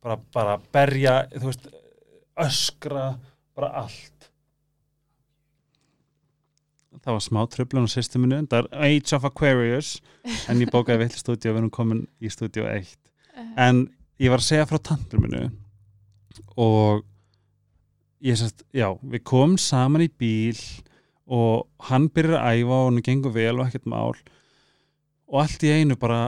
bara, 0.03 0.17
bara 0.35 0.59
berja, 0.73 1.29
þú 1.31 1.47
veist 1.51 1.67
öskra, 2.41 3.19
bara 3.57 3.71
allt. 3.85 4.29
Það 7.03 7.17
var 7.17 7.25
smá 7.25 7.41
tröflun 7.51 7.89
á 7.89 7.91
systeminu 7.91 8.43
það 8.47 8.67
er 8.69 8.85
Age 8.87 9.17
of 9.17 9.25
Aquarius 9.27 9.97
en 10.47 10.61
ég 10.63 10.71
bókaði 10.71 11.03
vill 11.03 11.17
stúdíu 11.17 11.51
og 11.51 11.57
við 11.57 11.61
erum 11.63 11.73
komin 11.75 12.05
í 12.23 12.31
stúdíu 12.31 12.69
1 12.69 12.99
Uh, 13.33 13.49
en 13.57 13.87
ég 14.21 14.29
var 14.29 14.43
að 14.43 14.49
segja 14.51 14.69
frá 14.69 14.77
tantur 14.85 15.23
minu 15.23 15.47
og 16.61 17.01
ég 18.23 18.37
sérst, 18.39 18.61
já, 18.77 18.91
við 19.01 19.23
komum 19.25 19.57
saman 19.57 20.05
í 20.05 20.11
bíl 20.21 20.59
og 21.33 21.65
hann 21.89 22.11
byrjar 22.13 22.43
að 22.43 22.61
æfa 22.61 22.77
og 22.77 22.91
hann 22.91 23.07
gengur 23.07 23.33
vel 23.33 23.55
og 23.57 23.65
ekkert 23.65 23.89
mál. 23.89 24.13
Og 25.33 25.41
allt 25.41 25.65
í 25.65 25.73
einu 25.73 25.97
bara 25.97 26.27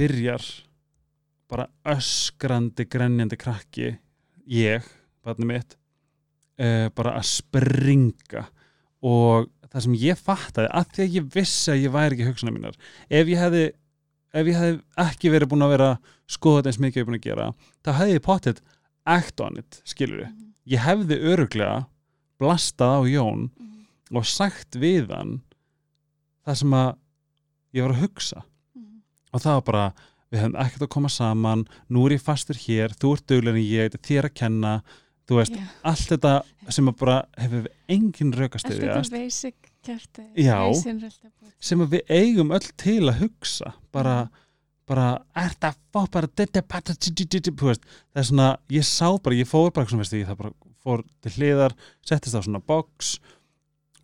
byrjar 0.00 0.46
bara 1.46 1.68
öskrandi, 1.86 2.88
grenjandi 2.90 3.36
krakki 3.38 3.92
ég, 4.46 4.86
barnið 5.26 5.50
mitt 5.50 5.76
uh, 5.76 6.88
bara 6.96 7.16
að 7.18 7.28
springa. 7.30 8.46
Og 9.06 9.50
það 9.76 9.84
sem 9.84 9.96
ég 10.00 10.20
fattaði 10.20 10.70
að 10.72 10.92
því 10.94 11.04
að 11.04 11.16
ég 11.18 11.26
vissi 11.34 11.72
að 11.72 11.82
ég 11.82 11.94
væri 11.94 12.16
ekki 12.16 12.28
hugsunum 12.30 12.56
mínar 12.56 12.78
ef 13.10 13.28
ég 13.28 13.40
hefði 13.40 13.64
ef 14.36 14.48
ég 14.48 14.58
hefði 14.60 14.78
ekki 15.06 15.32
verið 15.32 15.50
búin 15.52 15.66
að 15.66 15.72
vera 15.74 15.88
að 15.92 16.14
skoða 16.36 16.60
þetta 16.60 16.72
eins 16.72 16.80
mikið 16.84 17.00
ég 17.00 17.04
er 17.04 17.08
búin 17.10 17.18
að 17.18 17.26
gera 17.26 17.48
þá 17.84 17.90
hefði 17.98 18.16
ég 18.16 18.24
potið 18.26 18.62
act 19.16 19.42
on 19.44 19.60
it, 19.60 19.80
skilur 19.86 20.22
við 20.22 20.30
mhm, 20.30 20.48
ég 20.72 20.84
hefði 20.86 21.18
öruglega 21.32 21.76
blastað 22.40 22.96
á 22.96 23.00
Jón 23.10 23.44
mhm, 23.48 23.84
og 24.16 24.28
sagt 24.28 24.78
við 24.80 25.12
hann 25.12 25.36
það 26.46 26.60
sem 26.62 26.76
að 26.78 26.90
ég 27.76 27.86
var 27.86 27.96
að 27.96 28.02
hugsa. 28.06 28.42
Mhm. 28.76 29.00
og 29.32 29.42
það 29.44 29.58
var 29.58 29.66
bara, 29.70 29.86
við 30.32 30.42
hefum 30.42 30.56
ekkert 30.62 30.86
að 30.86 30.92
koma 30.96 31.10
saman 31.12 31.66
nú 31.92 32.06
er 32.06 32.16
ég 32.16 32.24
fastur 32.24 32.58
hér, 32.58 32.94
þú 32.98 33.12
ert 33.16 33.26
duglega 33.30 33.56
en 33.56 33.66
ég, 33.66 33.90
er 33.90 34.06
þér 34.08 34.30
að 34.30 34.38
kenna 34.42 34.72
þú 35.26 35.40
veist, 35.40 35.54
Já. 35.58 35.68
allt 35.90 36.10
þetta 36.12 36.32
sem 36.74 36.90
að 36.90 36.98
bara 37.00 37.16
hefur 37.40 37.68
engin 37.90 38.32
Allt 38.32 38.40
rökastiðja 38.42 38.98
þetta 38.98 39.16
basic 39.16 39.70
kjarta. 39.86 40.26
Já. 40.38 40.58
Sem 41.62 41.82
að 41.82 41.96
við 41.96 42.12
eigum 42.18 42.52
öll 42.54 42.68
til 42.78 43.00
að 43.06 43.22
hugsa 43.22 43.72
bara, 43.94 44.16
bara 44.88 45.08
er 45.38 45.56
það 45.62 45.80
fá 45.94 46.00
bara 46.18 46.30
veist, 47.72 47.88
það 48.12 48.22
er 48.22 48.28
svona, 48.30 48.50
ég 48.72 48.86
sá 48.86 49.08
bara, 49.18 49.38
ég 49.38 49.50
fór 49.50 49.72
bara 49.74 49.88
veistu, 50.02 50.20
ég 50.22 50.30
það 50.30 50.42
bara 50.44 50.54
fór 50.86 51.02
til 51.24 51.34
hliðar 51.38 51.74
settist 52.06 52.38
á 52.38 52.40
svona 52.42 52.62
box 52.62 53.16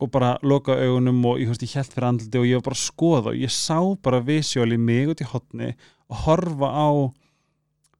og 0.03 0.11
bara 0.11 0.34
loka 0.42 0.74
augunum 0.74 1.20
og 1.30 1.38
ég, 1.38 1.51
veist, 1.51 1.62
ég 1.62 1.76
held 1.78 1.94
fyrir 1.94 2.09
andliti 2.09 2.40
og 2.40 2.49
ég 2.49 2.59
var 2.59 2.66
bara 2.70 2.78
að 2.78 2.86
skoða 2.88 3.30
og 3.30 3.38
ég 3.38 3.55
sá 3.55 3.78
bara 4.03 4.22
visjóli 4.26 4.78
mig 4.78 5.12
út 5.12 5.22
í 5.22 5.28
hotni 5.30 5.74
horfa 6.24 6.70
á 6.70 6.88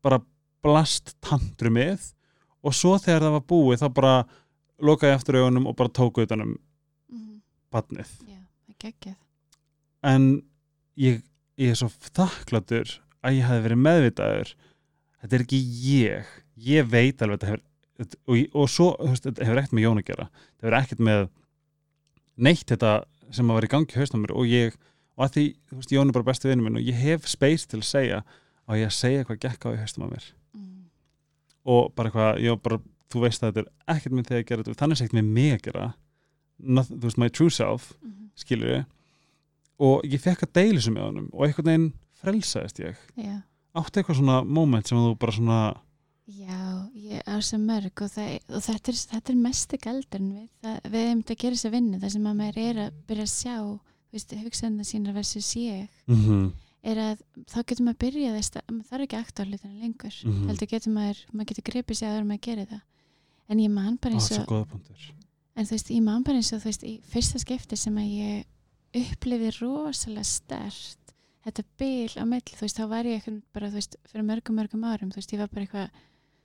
bara 0.03 0.21
blast 0.63 1.15
tandrumið 1.25 2.13
og 2.63 2.77
svo 2.77 2.97
þegar 3.03 3.27
það 3.27 3.37
var 3.37 3.47
búið 3.51 3.83
þá 3.83 3.89
bara 3.97 4.15
lokaði 4.83 5.17
eftir 5.17 5.41
augunum 5.41 5.69
og 5.71 5.77
bara 5.79 5.95
tóku 5.95 6.27
utanum 6.27 6.57
badnið 7.73 8.11
það 8.23 8.35
er 8.35 8.79
geggjað. 8.83 9.19
en 10.13 10.29
ég, 10.99 11.23
ég 11.61 11.73
er 11.73 11.79
svo 11.79 11.91
þakkláttur 12.13 12.99
að 13.23 13.39
ég 13.39 13.49
hafi 13.49 13.65
verið 13.67 13.83
meðvitaður. 13.87 14.55
Þetta 15.23 15.37
er 15.37 15.45
ekki 15.45 15.61
ég. 15.87 16.33
Ég 16.63 16.89
veit 16.91 17.23
alveg 17.23 17.39
þetta 17.39 17.53
hefur 17.53 17.69
og, 18.03 18.39
og 18.59 18.71
svo, 18.71 18.89
veist, 18.99 19.27
þetta 19.29 19.47
hefur 19.47 19.61
ekkert 19.61 19.77
með 19.77 19.87
Jón 19.87 20.01
að 20.01 20.09
gera. 20.09 20.29
Þetta 20.49 20.67
hefur 20.67 20.79
ekkert 20.81 21.05
með 21.09 21.27
neitt 22.43 22.65
þetta 22.73 22.95
sem 23.33 23.51
að 23.51 23.59
vera 23.61 23.69
í 23.69 23.73
gangi 23.77 24.01
hausnum 24.01 24.25
mér 24.25 24.35
og 24.37 24.51
ég, 24.51 24.79
og 25.23 25.29
að 25.29 25.35
því, 25.37 25.45
þú 25.71 25.79
veist, 25.79 25.93
Jón 25.95 26.11
er 26.11 26.17
bara 26.17 26.27
besti 26.27 26.49
vinnu 26.51 26.65
minn 26.67 26.79
og 26.81 26.89
ég 26.89 26.99
hef 26.99 27.29
space 27.31 27.69
til 27.71 27.79
að 27.79 27.89
segja 27.89 28.23
og 28.67 28.79
ég 28.79 28.89
að 28.89 28.97
segja 28.97 29.27
hvað 29.29 29.43
gekk 29.45 29.67
á 29.67 29.71
í 29.71 29.79
hausnum 29.79 30.07
að 30.09 30.15
mér. 30.17 30.27
Mm, 30.57 30.81
og 31.75 31.93
bara 31.95 32.11
eitthvað, 32.11 32.41
ég 32.43 32.59
bara, 32.65 32.81
þú 33.13 33.23
veist 33.23 33.45
að 33.45 33.53
þetta 33.53 33.63
er 33.63 33.95
ekkert 33.95 34.17
minn 34.17 34.27
þegar 34.27 34.43
ég 34.43 34.49
gera 34.49 34.65
þetta, 34.65 34.81
þannig 34.83 35.01
segt 35.03 35.15
með 35.17 35.31
mig 35.39 35.55
að 35.57 35.69
gera 35.69 35.93
Not, 36.63 36.91
þú 36.91 37.09
veist, 37.09 37.19
my 37.19 37.31
true 37.33 37.51
self 37.51 37.89
mhm, 38.03 38.27
skilur 38.39 38.75
ég 38.77 38.91
og 39.83 40.05
ég 40.07 40.21
fekk 40.23 40.45
að 40.47 40.53
deila 40.59 40.77
þessu 40.79 40.93
með 40.95 41.09
honum 41.09 41.31
og 41.33 41.47
einhvern 41.47 41.71
veginn 41.71 41.89
frelsaðist 42.23 42.83
ég. 42.83 43.01
Já. 43.19 43.41
Átti 43.79 43.99
eitthvað 43.99 44.21
svona 44.21 44.43
moment 44.47 44.87
sem 44.87 45.01
þú 45.01 45.17
bara 45.19 45.35
svona 45.35 45.63
Já, 46.33 46.87
ég 46.95 47.19
á 47.27 47.35
svo 47.43 47.59
mörg 47.59 48.05
og, 48.05 48.11
það, 48.13 48.37
og 48.55 48.63
þetta, 48.63 48.93
er, 48.95 49.23
er 49.33 49.39
mestu 49.43 49.79
galdurinn 49.83 50.29
við, 50.37 50.77
við 50.87 51.03
hefum 51.03 51.23
þetta 51.25 51.35
að 51.35 51.41
gera 51.43 51.57
þess 51.57 51.67
að 51.67 51.75
vinna 51.75 51.99
það 51.99 52.13
sem 52.15 52.29
að 52.31 52.37
maður 52.39 52.61
er 52.63 52.79
að 52.85 53.01
byrja 53.09 53.27
að 53.27 53.33
sjá 53.33 53.57
veist, 54.13 54.33
hugsaðna 54.43 54.85
sína 54.85 55.13
versus 55.17 55.55
ég 55.57 55.89
mm 56.07 56.15
-hmm. 56.17 56.53
er 56.83 56.97
að 56.97 57.19
þá 57.47 57.59
getur 57.67 57.85
maður 57.85 57.97
að 57.97 58.05
byrja 58.05 58.35
þess 58.37 58.51
að 58.57 58.63
maður 58.75 58.89
þarf 58.91 59.03
ekki 59.07 59.17
aftur 59.17 59.47
hlutina 59.47 59.81
lengur 59.83 60.15
Mhm. 60.25 60.47
heldur 60.49 60.69
getur 60.69 60.93
maður, 60.93 61.19
maður 61.33 61.47
getur 61.49 61.65
gripið 61.73 61.97
sig 61.97 62.09
að 62.09 62.17
það 62.19 62.27
maður 62.27 62.41
gerir 62.47 62.67
það 62.67 62.81
en 63.49 63.59
ég 63.59 63.71
man 63.71 63.97
bara 63.97 64.15
eins 64.15 64.31
og 64.33 64.47
punktur 64.69 65.13
en 65.57 65.67
þú 65.67 65.71
veist, 65.71 65.91
ég 65.91 66.03
man 66.03 66.23
bara 66.23 66.37
eins 66.37 66.53
og 66.53 66.61
þú 66.61 66.65
veist 66.65 66.83
í 66.85 67.01
fyrsta 67.03 67.39
skipti 67.39 67.77
sem 67.77 67.95
að 67.97 68.09
ég 68.11 68.45
upplifi 68.95 69.51
rosalega 69.61 70.25
stert 70.25 70.99
þetta 71.45 71.63
bil 71.79 72.09
á 72.23 72.25
milli, 72.25 72.55
þú 72.55 72.61
veist, 72.61 72.79
þá 72.79 72.87
var 72.89 73.05
ég 73.05 73.15
eitthvað 73.19 73.43
bara, 73.53 73.69
þú 73.69 73.75
veist, 73.75 73.97
fyrir 74.07 74.25
mörgum, 74.25 74.55
mörgum 74.57 74.85
árum 74.85 75.11
þú 75.11 75.17
veist, 75.17 75.33
ég 75.33 75.39
var 75.39 75.49
bara 75.49 75.65
eitthvað, 75.67 75.89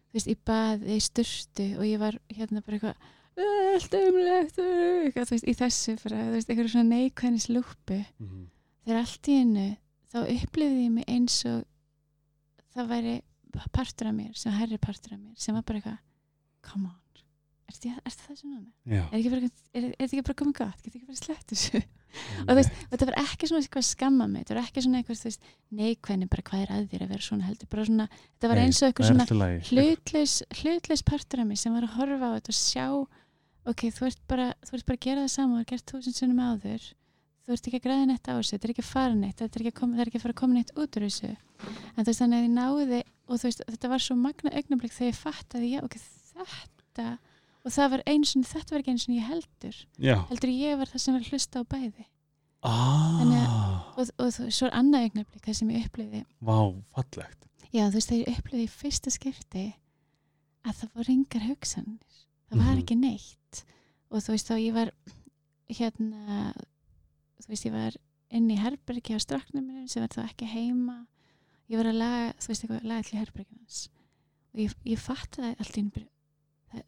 þú 0.09 0.13
veist, 0.13 0.27
í 0.27 0.35
baði 0.45 0.95
í 0.95 0.99
sturtu 0.99 1.67
og 1.77 1.85
ég 1.85 1.99
var 1.99 2.17
hérna 2.29 2.61
bara 2.65 2.77
eitthvað 2.77 2.95
allt 3.37 3.97
umlegt 3.99 4.59
eitthvað, 4.61 5.29
þú 5.29 5.35
veist, 5.35 5.47
í 5.47 5.55
þessu 5.57 5.95
bara, 6.01 6.21
þú 6.25 6.35
veist, 6.35 6.49
eitthvað 6.49 6.71
svona 6.73 6.89
neikvæðnis 6.95 7.49
lúpu 7.51 7.99
mm 8.01 8.27
-hmm. 8.27 8.45
þegar 8.85 9.01
allt 9.03 9.27
í 9.27 9.39
einu 9.41 9.67
þá 10.13 10.19
upplifði 10.33 10.83
ég 10.83 10.91
mig 10.91 11.05
eins 11.07 11.45
og 11.45 11.65
það 12.73 12.89
væri 12.93 13.15
partur 13.73 14.07
af 14.07 14.15
mér 14.15 14.33
sem 14.37 14.51
herri 14.53 14.77
partur 14.77 15.13
af 15.13 15.19
mér 15.19 15.35
sem 15.35 15.55
var 15.55 15.63
bara 15.63 15.77
eitthvað 15.77 15.99
come 16.61 16.87
on, 16.87 16.99
er 17.67 17.73
þetta 17.73 18.33
þessu 18.33 18.47
núna? 18.47 18.71
Er 19.73 19.91
þetta 19.91 20.03
ekki 20.07 20.23
bara 20.23 20.39
komið 20.41 20.57
gott? 20.57 20.81
Getur 20.83 20.99
ekki 20.99 21.07
bara 21.07 21.21
sleppt 21.21 21.53
þessu? 21.53 21.81
og 22.47 22.49
þú 22.49 22.57
veist, 22.57 22.73
þetta 22.91 23.07
var 23.09 23.19
ekki 23.21 23.49
svona 23.49 23.61
eitthvað 23.61 23.83
að 23.83 23.89
skamma 23.91 24.27
mig, 24.27 24.45
þetta 24.45 24.57
var 24.57 24.63
ekki 24.63 24.83
svona 24.85 25.01
eitthvað, 25.01 25.37
neikvæðni 25.79 26.29
bara 26.31 26.45
hvað 26.49 26.63
er 26.63 26.73
að 26.73 26.89
þér 26.91 27.05
að 27.05 27.13
vera 27.13 27.27
svona 27.27 27.47
heldur, 27.47 27.69
bara 27.69 27.85
svona, 27.85 28.07
þetta 28.33 28.51
var 28.51 28.61
eins 28.63 28.81
og 28.81 28.87
eitthvað 28.87 29.11
svona 29.11 29.49
hlutlaus, 29.69 30.35
hlutlaus 30.61 31.03
partur 31.11 31.43
af 31.43 31.49
mig 31.49 31.61
sem 31.61 31.75
var 31.75 31.87
að 31.87 31.95
horfa 31.99 32.31
á 32.31 32.35
þetta 32.37 32.53
og 32.53 32.57
sjá 32.57 32.87
ok, 33.71 33.83
þú 33.97 34.05
ert 34.09 34.21
bara, 34.31 34.47
þú 34.67 34.77
ert 34.77 34.85
bara 34.87 34.97
að 34.99 35.05
gera 35.07 35.25
það 35.25 35.33
saman 35.35 35.57
og 35.57 35.63
er 35.65 35.69
gert 35.73 35.91
þúsund 35.93 36.17
sunnum 36.21 36.39
áður. 36.43 36.87
Þú 37.47 37.53
ert 37.55 37.67
ekki 37.69 37.79
að 37.79 37.85
græða 37.87 38.07
neitt 38.09 38.27
á 38.27 38.33
þessu, 38.35 38.51
þetta 38.57 38.67
er 38.67 38.71
ekki 38.73 38.83
að 38.83 38.89
fara 38.91 39.15
neitt 39.15 39.39
þetta 39.39 39.55
er 39.55 39.61
ekki 39.63 39.71
að, 39.73 39.79
koma, 39.79 39.97
er 40.01 40.09
ekki 40.11 40.19
að 40.19 40.23
fara 40.25 40.33
að 40.35 40.41
koma 40.41 40.57
neitt 40.57 40.73
út 40.75 40.97
úr 40.99 41.05
þessu. 41.07 41.29
En 41.95 42.03
þú 42.03 42.09
veist, 42.11 42.19
þannig 42.21 42.37
að 42.37 42.43
ég 42.47 42.51
náði 42.57 42.99
og 43.27 43.39
þú 43.39 43.47
veist, 43.47 43.63
þetta 43.71 43.91
var 43.93 44.03
svo 44.03 44.15
magna 44.19 44.51
augnablik 44.59 44.93
þegar 44.95 45.11
ég 45.13 45.19
fattaði, 45.21 45.69
já, 45.71 45.79
ok, 45.87 45.95
þetta 46.33 47.07
og 47.67 47.73
það 47.75 47.89
var 47.93 48.03
eins 48.07 48.35
og 48.39 48.45
þetta 48.47 48.75
var 48.75 48.83
ekki 48.83 48.91
eins 48.93 49.07
og 49.07 49.15
ég 49.15 49.25
heldur. 49.31 49.79
Já, 49.99 50.15
heldur 50.29 50.51
ég 50.53 50.77
var 50.79 50.91
það 50.91 51.03
sem 51.03 51.15
var 51.17 51.23
að 51.25 51.31
hlusta 51.33 51.59
á 51.59 51.63
bæði. 51.71 52.05
Ah, 52.67 53.17
Þannig 53.21 53.47
og, 54.01 54.11
og 54.23 54.29
þú- 54.33 54.51
svo 54.51 54.67
er 54.67 54.75
annað 54.79 55.07
augnablik 55.07 55.43
það 55.47 55.57
sem 55.59 55.71
ég 55.75 55.87
uppliði 55.87 56.21
vá, 56.41 56.57
fallegt. 56.95 57.43
Já, 57.71 57.83
þú 57.87 57.97
veist, 57.99 58.09
þegar 58.11 58.23
ég 58.31 58.39
upplifði 58.41 58.63
í 58.67 58.71
fyrsta 58.71 59.13
skipti 59.13 59.65
að 60.67 60.79
það 60.81 60.93
voru 60.99 61.13
engar 61.15 61.45
hugsanir. 61.47 62.23
Það 62.49 62.57
var 62.57 62.73
Mhm. 62.75 62.81
ekki 62.83 62.95
neitt. 62.99 63.63
Og 64.11 64.21
þú 64.23 64.31
veist, 64.33 64.47
þá 64.47 64.55
ég 64.63 64.73
var 64.73 64.91
hérna, 65.69 66.53
þú 67.41 67.47
veist, 67.51 67.65
ég 67.67 67.73
var 67.75 67.97
inn 68.31 68.49
í 68.51 68.57
herbergi 68.59 69.15
á 69.15 69.19
stráknum 69.19 69.65
mínum 69.67 69.87
sem 69.89 70.01
var 70.03 70.09
þá 70.09 70.29
ekki 70.29 70.47
heima. 70.51 71.07
Ég 71.69 71.77
var 71.81 71.85
að 71.91 71.97
laga, 71.99 72.33
þú 72.39 72.47
veist, 72.47 72.63
eitthvað, 72.63 72.83
laga 72.87 73.03
til 73.03 73.19
herberginu 73.19 73.59
hans. 73.59 73.89
Og 74.53 74.59
ég, 74.63 74.73
ég 74.85 74.99
fattaði 74.99 75.55
allt 75.59 75.75
í 75.77 75.81
einu 75.81 75.91
bara, 75.91 76.07
það, 76.71 76.83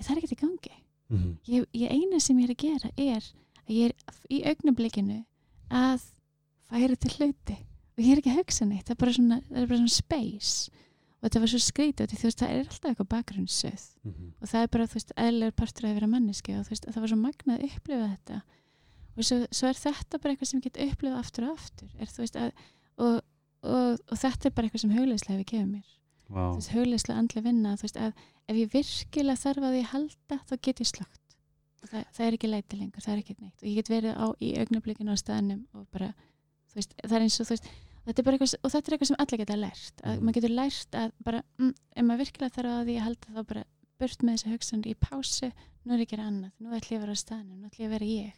það 0.00 0.10
er 0.10 0.16
ekkert 0.22 0.32
í 0.36 0.40
gangi. 0.40 0.74
mm 1.10 1.18
-hmm. 1.18 1.36
Ég, 1.46 1.66
ég 1.74 1.90
eina 1.90 2.18
sem 2.20 2.38
ég 2.38 2.44
er 2.48 2.54
að 2.54 2.62
gera 2.64 2.90
er 2.96 3.22
að 3.68 3.74
ég 3.76 3.84
er 3.84 3.92
í 4.30 4.42
augnablikinu 4.46 5.24
að 5.70 6.00
færa 6.70 6.96
til 6.96 7.10
hluti 7.10 7.56
og 7.98 8.04
ég 8.04 8.12
er 8.12 8.18
ekki 8.18 8.30
að 8.32 8.38
hugsa 8.38 8.64
neitt, 8.64 8.84
það 8.86 8.90
er 8.90 8.96
bara 8.96 9.12
svona, 9.12 9.40
það 9.40 9.56
er 9.62 9.66
bara 9.66 9.76
svona 9.78 9.88
space 9.88 10.70
og 11.24 11.30
þetta 11.30 11.40
var 11.40 11.50
svo 11.54 11.58
skrítið 11.64 12.10
því 12.10 12.18
þú 12.20 12.26
veist, 12.28 12.40
það 12.42 12.50
er 12.52 12.58
alltaf 12.60 12.90
eitthvað 12.90 13.06
bakgrunnsöð 13.14 13.84
og 14.04 14.50
það 14.50 14.60
er 14.60 14.70
bara, 14.74 14.86
þú 14.90 14.98
veist, 14.98 15.12
eðlilegur 15.16 15.54
partur 15.56 15.86
að 15.88 15.94
vera 15.96 16.08
manneski 16.12 16.56
og 16.58 16.66
þú 16.66 16.74
veist, 16.74 16.88
það 16.90 17.00
var 17.00 17.12
svo 17.12 17.18
magnað 17.22 17.54
að 17.56 17.64
upplifa 17.70 18.08
þetta. 18.10 18.40
Og 19.14 19.24
svo, 19.24 19.38
svo 19.48 19.70
er 19.70 19.78
þetta 19.78 20.20
bara 20.20 20.34
eitthvað 20.34 20.50
sem 20.50 20.60
ég 20.60 20.66
get 20.68 20.80
upplifað 20.84 21.22
aftur 21.22 21.46
og 21.48 21.54
aftur. 21.54 21.88
Er, 21.96 22.12
veist, 22.18 22.36
að, 22.36 22.64
og, 22.98 23.16
og, 23.64 24.02
og 24.10 24.20
þetta 24.20 24.50
er 24.50 24.54
bara 24.58 24.68
eitthvað 24.68 24.84
sem 24.84 24.92
hugleislega 24.98 25.38
hefur 25.38 25.48
gefið 25.54 25.70
mér. 25.70 25.88
Vá, 26.28 26.42
þú 26.42 26.58
veist, 26.58 26.72
hugleislega 26.74 27.22
andli 27.22 27.44
vinna 27.48 27.74
þú 27.78 27.86
veist, 27.86 28.00
að 28.04 28.24
ef 28.44 28.60
ég 28.60 28.74
virkilega 28.74 29.42
þarf 29.46 29.68
að 29.70 29.78
ég 29.78 29.90
halda 29.94 30.40
þá 30.44 30.54
get 30.60 30.84
ég 30.84 30.90
slögt 30.92 31.38
og 31.84 31.90
það, 31.90 32.04
það 32.16 32.26
er 32.26 32.36
ekki 32.36 32.50
leiti 32.50 32.78
lengur, 32.80 33.04
það 33.04 33.14
er 33.14 33.22
ekki 33.22 33.34
neitt. 33.38 33.58
Og 33.62 33.68
ég 33.68 33.78
get 33.78 33.90
verið 33.92 34.16
á, 34.16 34.26
í 34.40 34.52
augnablikinu 34.60 35.14
á 35.14 35.16
staðnum 35.20 35.64
og 35.76 35.88
bara, 35.92 36.12
þú 36.72 36.80
veist, 36.80 36.94
það 37.00 37.16
er 37.18 37.26
eins 37.26 37.40
og 37.40 37.48
þú 37.48 37.56
veist 37.56 37.68
þetta 38.04 38.20
er 38.20 38.26
bara 38.28 38.36
eitthvað, 38.38 38.54
og 38.64 38.72
þetta 38.74 38.90
er 38.90 38.96
eitthvað 38.96 39.10
sem 39.10 39.20
allir 39.24 39.40
geta 39.42 39.56
lært 39.60 40.02
að 40.04 40.14
Mhm. 40.14 40.24
maður 40.24 40.36
getur 40.38 40.54
lært 40.58 40.98
að 41.00 41.12
bara 41.24 41.42
mm, 41.58 41.74
ef 41.96 42.04
maður 42.04 42.22
virkilega 42.24 42.54
þarf 42.56 42.72
að 42.74 42.84
því 42.88 42.96
að 42.98 43.04
halda 43.08 43.34
þá 43.34 43.42
bara 43.52 43.64
burt 44.00 44.22
með 44.26 44.34
þessi 44.34 44.52
hugsanir 44.52 44.90
í 44.90 44.94
pásu 45.00 45.50
nú 45.84 45.92
er 45.94 45.98
ég 46.02 46.06
að 46.08 46.10
gera 46.14 46.26
annað, 46.28 46.52
nú 46.60 46.68
ætlum 46.74 46.94
ég 46.94 46.98
að 46.98 47.04
vera 47.04 47.14
á 47.14 47.24
staðnum 47.24 47.60
nú 47.60 47.66
ætlum 47.68 47.84
ég 47.84 47.88
að 47.88 47.94
vera 47.94 48.08
ég. 48.10 48.34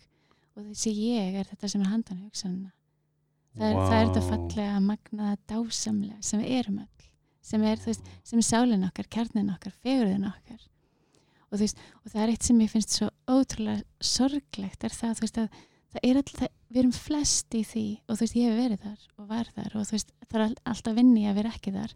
Og 0.57 0.63
þessi 0.71 0.93
ég 0.97 1.35
er 1.41 1.45
þetta 1.51 1.69
sem 1.69 1.81
er 1.83 1.89
handan 1.93 2.23
hugsanina 2.25 2.73
það 3.57 3.67
er, 3.71 3.77
það 3.77 3.97
er 3.97 4.07
þetta 4.07 4.23
fallega 4.29 4.81
magnaða 4.85 5.37
dásamlega 5.49 6.23
sem 6.23 6.41
við 6.41 6.51
erum 6.61 6.79
öll 6.85 6.89
sem 7.47 7.63
er, 7.63 7.77
þú 7.79 7.87
veist, 7.93 8.09
sem 8.27 8.39
er 8.39 8.43
sálinn 8.43 8.85
okkar, 8.89 9.07
kjarnin 9.07 9.53
okkar, 9.55 9.73
fegurðin 9.85 10.25
okkar. 10.27 10.63
Og, 11.47 11.55
þú 11.55 11.61
veist, 11.63 11.79
og 12.05 12.11
það 12.11 12.23
er 12.25 12.33
eitt 12.33 12.43
sem 12.43 12.59
ég 12.61 12.71
finnst 12.73 12.91
svo 12.97 13.07
ótrúlega 13.31 13.85
sorglegt 14.03 14.83
er 14.85 14.91
það, 14.91 15.13
þú 15.15 15.23
veist, 15.23 15.39
að 15.39 15.49
það 15.95 16.03
er 16.11 16.17
alltaf, 16.21 16.53
við 16.73 16.81
erum 16.83 16.93
flest 16.97 17.55
í 17.57 17.63
því 17.65 17.87
og 18.09 18.17
þú 18.17 18.23
veist, 18.25 18.37
ég 18.37 18.51
hef 18.51 18.59
verið 18.61 18.83
þar 18.85 19.01
og 19.21 19.29
var 19.31 19.51
þar 19.57 19.77
og 19.81 19.87
þú 19.89 19.97
veist, 19.97 20.13
það 20.27 20.39
er 20.41 20.45
all- 20.47 20.63
alltaf 20.73 20.97
vinni 20.99 21.27
að 21.31 21.35
vera 21.41 21.53
ekki 21.55 21.73
þar. 21.77 21.95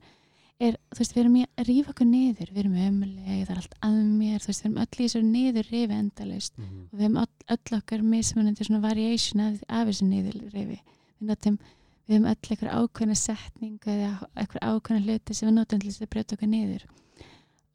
Er, 0.61 0.75
þú 0.93 0.99
veist, 1.01 1.15
við 1.17 1.21
erum 1.23 1.37
í 1.41 1.43
að 1.57 1.69
rífa 1.71 1.91
okkur 1.95 2.07
niður, 2.11 2.51
við 2.53 2.59
erum 2.61 2.75
ömuleg, 2.85 3.45
það 3.49 3.51
er 3.55 3.61
allt 3.63 3.77
að 3.87 3.95
mér, 4.21 4.39
þú 4.45 4.51
veist, 4.51 4.63
við 4.63 4.69
erum 4.69 4.81
öll 4.83 4.99
í 5.01 5.05
þessu 5.07 5.23
niður 5.25 5.71
rifi 5.73 5.97
endalaust. 5.97 6.53
Mhm. 6.59 6.81
og 6.93 6.99
við 6.99 7.05
hefum 7.07 7.21
öll, 7.23 7.57
öll 7.57 7.79
okkar 7.81 8.03
mismunandi 8.05 8.65
svona 8.69 8.81
variation 8.85 9.41
af, 9.41 9.63
af 9.69 9.89
þessu 9.89 10.05
niðurrifi. 10.11 10.79
Við 11.21 11.31
notum, 11.33 11.57
við 12.07 12.15
hefum 12.19 12.29
öll 12.29 12.37
eitthvað 12.51 12.77
ákveðna 12.77 13.17
setningu 13.17 13.89
eða 13.95 14.13
eitthvað 14.37 14.67
ákveðna 14.69 15.05
hluti 15.07 15.35
sem 15.35 15.49
við 15.49 15.55
notum 15.57 15.81
til 15.81 15.91
þess 15.91 16.03
að 16.05 16.13
brjóta 16.13 16.37
okkur 16.37 16.53
niður. 16.53 16.85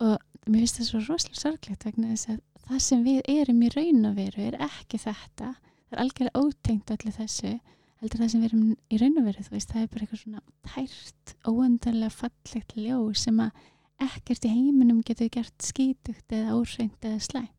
Og 0.05 0.17
mér 0.45 0.61
finnst 0.61 0.77
það 0.77 0.89
svo 0.91 0.99
rosalega 1.09 1.41
sorglegt 1.41 1.85
vegna 1.89 2.11
þess 2.13 2.29
að 2.35 2.39
það 2.69 2.79
sem 2.85 3.03
við 3.05 3.21
erum 3.33 3.61
í 3.65 3.69
raun 3.73 4.05
og 4.11 4.15
veru 4.19 4.45
er 4.45 4.57
ekki 4.61 4.97
þetta 5.01 5.55
það 5.85 5.97
er 5.97 6.03
algjörlega 6.03 6.41
ótengt 6.41 6.93
allir 6.95 7.15
þessu 7.15 7.53
heldur 8.01 8.21
það 8.21 8.31
sem 8.33 8.43
við 8.43 8.49
erum 8.49 8.65
í 8.91 8.99
raun 9.01 9.19
og 9.21 9.29
veru 9.29 9.45
þú 9.45 9.55
veist, 9.55 9.71
það 9.71 9.81
er 9.81 9.91
bara 9.93 10.05
eitthvað 10.05 10.23
svona 10.23 10.43
tært 10.73 11.35
óendanlega 11.47 12.17
fallegt 12.19 12.77
ljó 12.77 12.99
sem 13.15 13.41
að 13.41 13.63
ekkert 14.05 14.45
í 14.45 14.51
heiminum 14.51 15.01
getur 15.07 15.31
gert 15.31 15.63
skítugt 15.63 16.35
eða 16.35 16.57
óhreint 16.57 17.07
eða 17.07 17.21
slæmt. 17.23 17.53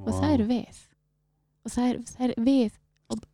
Og 0.00 0.08
það 0.08 0.30
eru 0.38 0.46
við. 0.48 0.78
Og 1.62 1.74
það 1.74 1.88
er, 1.90 1.98
það 2.14 2.28
er 2.30 2.36
við 2.46 2.78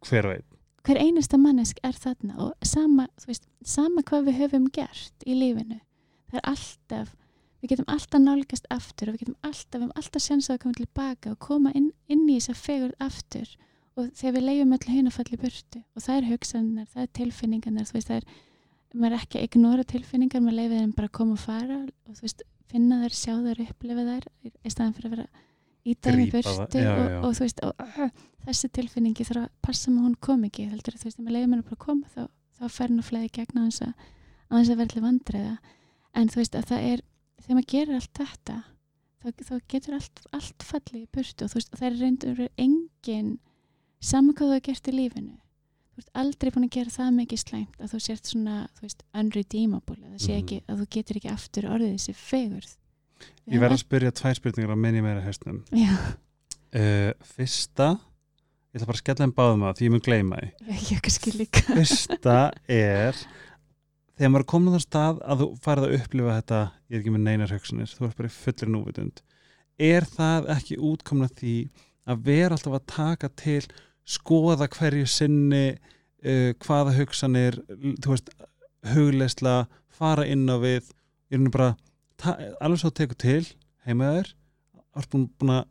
Hver 0.09 0.27
veit 0.27 0.59
hver 0.89 0.99
einasta 1.05 1.37
mannesk 1.37 1.81
er 1.85 1.97
þarna 2.01 2.39
og 2.41 2.67
sama, 2.67 3.09
þú 3.21 3.29
veist, 3.29 3.47
sama 3.61 4.01
hvað 4.09 4.31
við 4.31 4.39
höfum 4.43 4.69
gert 4.73 5.27
í 5.29 5.35
lífinu 5.37 5.83
það 6.31 6.39
er 6.41 6.47
alltaf, 6.49 7.11
við 7.61 7.73
getum 7.75 7.91
alltaf 7.93 8.23
nálgast 8.23 8.69
aftur 8.73 9.11
og 9.11 9.17
við 9.17 9.25
getum 9.27 9.37
alltaf, 9.43 9.75
við 9.75 9.85
höfum 9.85 10.01
alltaf 10.01 10.25
sjansað 10.25 10.55
að 10.55 10.63
koma 10.63 10.79
tilbaka 10.79 11.33
og 11.35 11.41
koma 11.45 11.73
inn, 11.77 11.91
inn 12.09 12.25
í 12.25 12.39
þessa 12.39 12.57
fegur 12.57 12.95
aftur 13.05 13.53
og 13.99 14.13
þegar 14.15 14.37
við 14.37 14.47
leiðum 14.47 14.77
öll 14.77 14.93
hinafalli 14.93 15.41
burtu 15.41 15.83
og 15.83 16.05
það 16.05 16.21
er 16.21 16.29
hugsanar, 16.29 16.87
það 16.93 17.03
er 17.05 17.11
tilfinningarnar 17.19 17.89
þú 17.89 17.97
veist, 17.97 18.13
það 18.13 18.21
er, 18.21 18.39
maður 18.95 19.17
er 19.17 19.25
ekki 19.25 19.41
að 19.41 19.49
ignora 19.49 19.89
tilfinningar, 19.93 20.45
maður 20.45 20.59
leiði 20.61 20.81
þeim 20.83 20.95
bara 20.97 21.11
að 21.11 21.17
koma 21.19 21.35
og 21.35 21.43
fara 21.43 21.79
og 21.83 22.15
þú 22.15 22.27
veist, 22.27 22.45
finna 22.69 23.01
þær, 23.03 23.17
sjá 23.19 23.35
þær 23.45 23.63
upplifa 23.65 24.07
þær, 24.09 24.29
í 24.45 24.73
staðan 24.73 24.95
fyrir 24.97 25.09
að 25.09 25.17
vera 25.17 25.29
í 25.89 25.97
dæmi 25.97 26.29
Grípa 26.29 26.43
það, 26.45 26.61
burtu 26.61 26.83
já, 26.85 26.91
og, 26.93 27.09
já. 27.09 27.19
og 27.25 27.37
þú 27.39 27.47
veist, 27.47 27.63
og, 27.65 27.83
uh, 27.85 28.25
þessi 28.47 28.71
tilfinningi 28.79 29.27
þarf 29.29 29.47
að 29.47 29.53
passa 29.65 29.91
að 29.91 30.01
hún 30.05 30.17
kom 30.29 30.47
ekki 30.49 30.69
heldur 30.69 30.99
þú 30.99 31.09
veist, 31.09 31.21
maður 31.21 31.37
leiðum 31.37 31.55
henni 31.55 31.69
bara 31.69 31.79
að 31.79 31.85
koma 31.85 32.13
þá, 32.15 32.23
þá 32.59 32.65
fer 32.75 32.91
henni 32.91 33.05
að 33.05 33.09
flæði 33.09 33.31
gegn 33.39 33.59
á 33.59 33.63
þess 33.65 33.85
að 33.87 34.09
þess 34.49 34.73
að 34.73 34.81
vera 34.81 34.93
til 34.93 35.05
vandræða 35.05 35.55
en 36.19 36.33
þú 36.33 36.41
veist 36.43 36.59
að 36.59 36.69
það 36.71 36.89
er, 36.93 37.05
þegar 37.43 37.59
maður 37.59 37.71
gerir 37.73 37.99
allt 37.99 38.19
þetta 38.19 38.57
þá, 39.19 39.29
þá 39.49 39.55
getur 39.75 39.99
allt, 39.99 40.23
allt 40.39 40.67
fallið 40.69 41.01
í 41.01 41.11
burtu 41.17 41.47
og 41.47 41.53
þú 41.53 41.61
veist, 41.61 41.77
það 41.79 41.89
er 41.89 41.99
reyndur 42.03 42.43
engin 42.57 43.33
saman 44.01 44.35
hvað 44.35 44.49
þú 44.49 44.55
hefur 44.55 44.67
gert 44.69 44.89
í 44.89 44.95
lífinu. 44.95 45.37
Þú 45.99 46.03
ert 46.05 46.11
aldrei 46.23 46.51
búin 46.55 46.67
að 46.69 46.75
gera 46.77 46.91
það 46.95 47.15
mikið 47.19 47.41
slæmt 47.43 47.81
að 47.83 47.91
þú 47.95 48.01
sért 48.05 48.29
svona, 48.31 48.57
þú 48.79 48.85
veist, 48.87 49.03
unredeemable 49.19 49.97
að 49.99 50.13
það 50.15 50.21
sé 50.27 50.33
Mhm. 50.35 50.43
ekki, 50.45 50.59
að 50.69 50.79
þú 50.83 50.87
getur 50.97 51.17
ekki 51.19 51.33
aftur 51.33 51.65
orðið 51.73 51.95
þessi 51.97 52.15
fegurð. 52.15 52.77
Ég 53.51 53.59
verð 53.61 53.73
að 53.75 53.83
spyrja 53.83 54.13
tvær 54.15 54.35
spurningar 54.39 54.75
á 54.75 54.79
minni 54.79 55.01
meira 55.03 55.21
hestum. 55.25 55.65
Uh, 55.75 57.13
Fyrsta 57.25 57.99
Ég 58.69 58.83
ætla 58.83 58.87
bara 58.87 58.99
að 58.99 59.01
skella 59.01 59.25
þeim 59.25 59.33
báðum 59.33 59.63
að 59.65 59.77
því 59.79 59.85
ég 59.87 59.91
mun 59.91 60.05
gleyma 60.05 60.37
því. 60.39 60.49
Fyrsta 61.75 62.37
er 62.69 63.17
þegar 64.19 64.31
maður 64.35 64.45
er 64.45 64.49
komin 64.53 64.69
á 64.69 64.75
þann 64.77 64.85
stað 64.85 65.21
að 65.25 65.41
þú 65.43 65.47
farið 65.65 65.87
að 65.89 65.95
upplifa 65.99 66.35
þetta 66.37 66.59
ég 66.69 66.95
er 66.95 67.01
ekki 67.01 67.15
með 67.15 67.25
neinar 67.25 67.55
hugsanir, 67.55 67.87
þú 67.97 68.05
ert 68.09 68.19
bara 68.21 68.29
fullir 68.35 68.73
núvitund. 68.75 69.23
Er 69.79 70.05
það 70.05 70.49
ekki 70.57 70.77
útkomna 70.91 71.29
því 71.33 71.55
að 72.09 72.23
vera 72.29 72.57
alltaf 72.59 72.77
að 72.77 72.87
taka 72.93 73.29
til 73.41 73.63
skoða 74.09 74.69
hverju 74.73 75.09
sinni 75.11 75.67
uh, 75.75 76.55
hvaða 76.65 76.95
hugsanir 76.97 77.61
þú 78.03 78.15
veist, 78.15 78.31
hugleisla 78.95 79.57
fara 79.93 80.27
inn 80.29 80.47
á 80.49 80.57
við 80.63 80.93
bara, 81.53 81.75
alveg 82.61 82.81
svo 82.81 82.93
tekur 82.95 83.19
til 83.21 83.45
heimaður, 83.89 84.31
ert 84.97 85.11
búin, 85.13 85.29
búin 85.39 85.59
að 85.59 85.67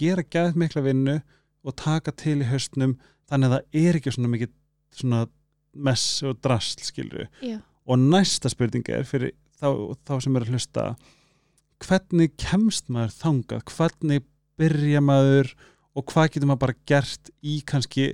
gera 0.00 0.24
gæð 0.24 0.58
mikla 0.60 0.84
vinnu 0.84 1.20
og 1.64 1.76
taka 1.76 2.12
til 2.16 2.40
í 2.40 2.48
haustnum 2.48 2.96
þannig 3.30 3.50
að 3.50 3.56
það 3.56 3.80
er 3.84 3.98
ekki 3.98 4.14
svona 4.14 4.32
mikið 4.34 4.54
svona 5.00 5.22
mess 5.70 6.22
og 6.26 6.40
drasl 6.42 6.82
skilur 6.82 7.28
já, 7.44 7.60
og 7.86 8.00
næsta 8.02 8.50
spurning 8.50 8.88
er 8.90 9.06
fyrir 9.06 9.34
þá, 9.60 9.96
þá 10.06 10.14
sem 10.24 10.36
er 10.36 10.46
að 10.46 10.54
hlusta 10.54 10.86
hvernig 11.84 12.34
kemst 12.40 12.90
maður 12.92 13.14
þangað? 13.20 13.62
Hvernig 13.70 14.26
byrja 14.60 15.02
maður 15.04 15.52
og 15.96 16.06
hvað 16.10 16.34
getur 16.34 16.50
maður 16.50 16.64
bara 16.66 16.78
gert 16.88 17.32
í 17.42 17.60
kannski 17.66 18.12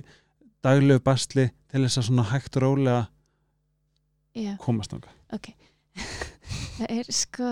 daglegu 0.65 1.03
basli 1.05 1.49
til 1.71 1.83
þess 1.83 2.01
að 2.01 2.07
svona 2.09 2.29
hægt 2.31 2.57
og 2.57 2.65
rólega 2.65 3.01
já. 4.35 4.55
komast 4.63 4.93
þangað? 4.93 5.17
Ok, 5.37 5.51
það 6.77 6.95
er 6.97 7.11
sko 7.13 7.51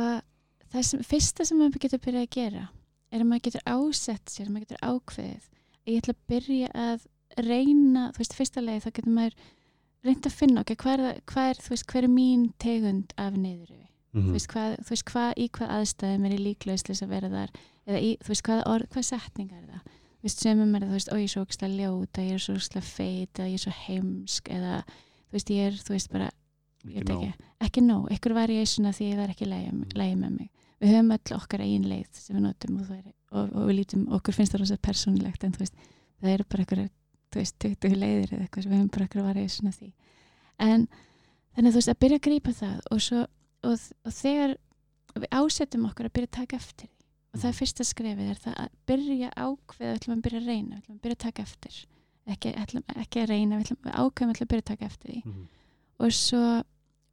það 0.72 0.88
sem, 0.90 1.04
fyrsta 1.06 1.48
sem 1.48 1.60
maður 1.60 1.84
getur 1.86 2.04
byrjað 2.04 2.28
að 2.28 2.34
gera 2.36 2.68
er 3.16 3.24
að 3.24 3.30
maður 3.30 3.46
getur 3.48 3.68
ásett 3.70 4.32
sér, 4.32 4.50
maður 4.52 4.66
getur 4.66 4.82
ákveðið. 4.84 5.50
Ég 5.86 6.00
ætla 6.02 6.16
að 6.16 6.24
byrja 6.32 6.72
að 6.86 7.06
reyna, 7.46 8.08
þú 8.16 8.22
veist, 8.22 8.38
fyrsta 8.38 8.64
leið 8.64 8.86
þá 8.86 8.90
getur 8.92 9.16
maður 9.16 9.36
reynd 10.06 10.30
að 10.30 10.38
finna, 10.40 10.64
ok, 10.64 10.74
hvað 10.82 11.04
er, 11.10 11.20
hvað 11.30 11.52
er, 11.52 11.62
þú 11.66 11.74
veist, 11.74 11.88
hver 11.92 12.08
er 12.08 12.14
mín 12.14 12.48
tegund 12.62 13.14
af 13.22 13.38
niðuröfi, 13.38 13.86
mm 14.16 14.26
þú 14.26 14.36
veist, 14.36 14.50
hvað, 14.52 14.76
þú 14.82 14.94
veist, 14.94 15.06
hvað 15.12 15.30
í 15.42 15.48
hvað 15.58 15.76
aðstæðum 15.78 16.28
er 16.30 16.36
til 16.66 16.76
þess 16.76 17.06
að 17.06 17.14
vera 17.16 17.32
þar? 17.34 17.56
Eða 17.86 18.02
í, 18.02 18.12
þú 18.22 18.34
veist, 18.34 18.46
hvað, 18.48 18.62
orð, 18.74 18.90
hvað 18.94 19.08
setningar 19.10 19.62
er 19.62 19.72
það 19.74 19.94
veist, 20.26 20.42
sömum 20.42 20.74
er 20.76 20.86
það, 20.86 20.90
þú 20.90 20.98
veist, 20.98 21.12
ó, 21.12 21.16
ég 21.20 21.28
er 21.28 21.34
svo 21.34 21.44
ógislega 21.46 21.78
ljóta, 21.80 22.26
ég 22.26 22.38
er 22.38 22.44
svo 22.44 22.56
ógislega 22.56 22.88
feit 22.88 23.40
eða 23.40 23.48
ég 23.52 23.60
er 23.60 23.64
svo 23.64 23.74
heimsk 23.84 24.52
eða, 24.56 24.82
þú 25.28 25.38
veist, 25.38 25.54
ég 25.54 25.70
er, 25.70 25.80
þú 25.86 25.96
veist, 25.96 26.12
bara 26.14 26.30
ég 26.86 27.06
veit 27.06 27.14
ekki, 27.16 27.50
ekki 27.68 27.84
nóg, 27.86 28.10
ykkur 28.16 28.36
variation 28.38 28.90
að 28.90 29.00
því 29.00 29.10
ég 29.12 29.22
er 29.24 29.34
ekki 29.34 29.50
lægi, 29.50 29.74
lægi 29.96 30.20
með 30.20 30.36
mig. 30.40 30.52
Við 30.84 30.92
höfum 30.92 31.14
öll 31.16 31.38
okkar 31.38 31.64
eigin 31.64 31.88
leið 31.90 32.20
sem 32.20 32.36
við 32.36 32.46
notum 32.46 32.80
og, 32.82 32.92
er, 32.94 33.06
og, 33.32 33.54
og 33.56 33.70
við 33.70 33.80
lítum, 33.80 34.06
okkur 34.18 34.36
finnst 34.36 34.56
það 34.56 34.64
rosa 34.66 34.80
persónulegt 34.90 35.46
en 35.46 35.56
þú 35.56 35.64
veist, 35.64 35.88
það 36.20 36.34
eru 36.34 36.48
bara 36.52 36.66
ykkur 36.66 36.82
þú 36.86 37.42
veist, 37.42 37.58
20 37.64 37.96
leiðir 38.02 38.34
eða 38.36 38.46
eitthvað 38.46 38.66
sem 38.66 38.74
við 38.74 38.82
höfum 38.82 38.92
bara 38.98 39.08
ykkur 39.10 39.26
variation 39.26 39.72
að 39.72 39.80
því. 39.80 39.92
En 40.66 40.88
þannig 41.56 41.70
að 41.70 41.72
þú 41.72 41.80
veist, 41.80 41.94
að 41.94 42.02
byrja 42.04 42.20
að 42.20 42.26
grípa 42.28 42.56
það 42.60 42.92
og 42.92 43.06
svo, 43.06 43.24
og, 43.66 43.88
og 44.06 44.18
þegar 44.20 44.58
við 45.16 45.32
ásettum 45.40 45.88
okkur 45.90 46.10
að 46.10 46.16
byrja 46.18 46.32
að 46.32 46.38
taka 46.42 46.60
eftir 46.60 46.92
og 47.36 47.42
það 47.42 47.50
er 47.50 47.58
fyrsta 47.60 47.86
skrefið 47.86 48.30
er 48.32 48.40
það 48.46 48.56
að 48.64 48.70
byrja 48.90 49.32
að 49.34 49.50
ákveða, 49.50 49.90
við 49.90 49.98
ætlum 50.00 50.16
að 50.16 50.24
byrja 50.26 50.40
að 50.40 50.48
reyna 50.52 50.76
við 50.76 50.80
ætlum 50.82 50.96
að 50.96 51.02
byrja 51.04 51.18
að 51.18 51.26
taka 51.26 51.44
eftir. 51.44 51.82
Ekki, 52.26 52.54
ætlum, 52.62 52.86
ekki 52.96 53.22
að 53.22 53.30
reyna, 53.30 53.58
við 53.58 53.66
ætlum 53.66 53.90
að 53.92 53.98
ákveðum 54.00 54.32
við 54.32 54.36
ætlum 54.36 54.48
að 54.48 54.54
byrja 54.54 54.64
að 54.66 54.70
taka 54.72 54.86
eftir 54.86 55.12
því. 55.12 55.20
-hmm. 55.34 55.48
og 56.00 56.16
svo 56.16 56.46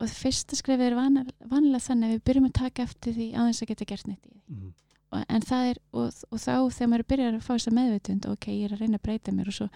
og 0.02 0.10
fyrsta 0.10 0.58
skrefið 0.58 0.90
er 0.90 0.98
vanlega, 0.98 1.34
vanlega 1.50 1.86
þannig 1.86 2.08
að 2.08 2.14
við 2.14 2.22
byrjum 2.28 2.46
að 2.48 2.54
taka 2.58 2.86
eftir 2.88 3.16
því 3.16 3.26
þess 3.38 3.64
að 3.64 3.72
geta 3.72 3.88
gert 3.92 4.06
neitt 4.08 4.26
í 4.26 4.30
því. 4.30 4.40
Mm 4.46 4.56
-hmm. 4.60 4.72
og, 5.12 5.24
en 5.28 5.42
það 5.50 5.66
er, 5.70 5.82
og, 5.92 6.22
og 6.30 6.38
þá 6.38 6.54
þegar 6.76 6.92
maður 6.92 7.08
byrjar 7.12 7.34
að 7.34 7.44
fá 7.46 7.52
þess 7.52 7.70
að 7.70 7.76
meðvitund 7.78 8.30
ok, 8.32 8.46
ég 8.52 8.64
er 8.64 8.72
að 8.72 8.82
reyna 8.82 8.98
að 8.98 9.06
breyta 9.06 9.32
mér 9.32 9.52
og 9.52 9.58
svo, 9.58 9.68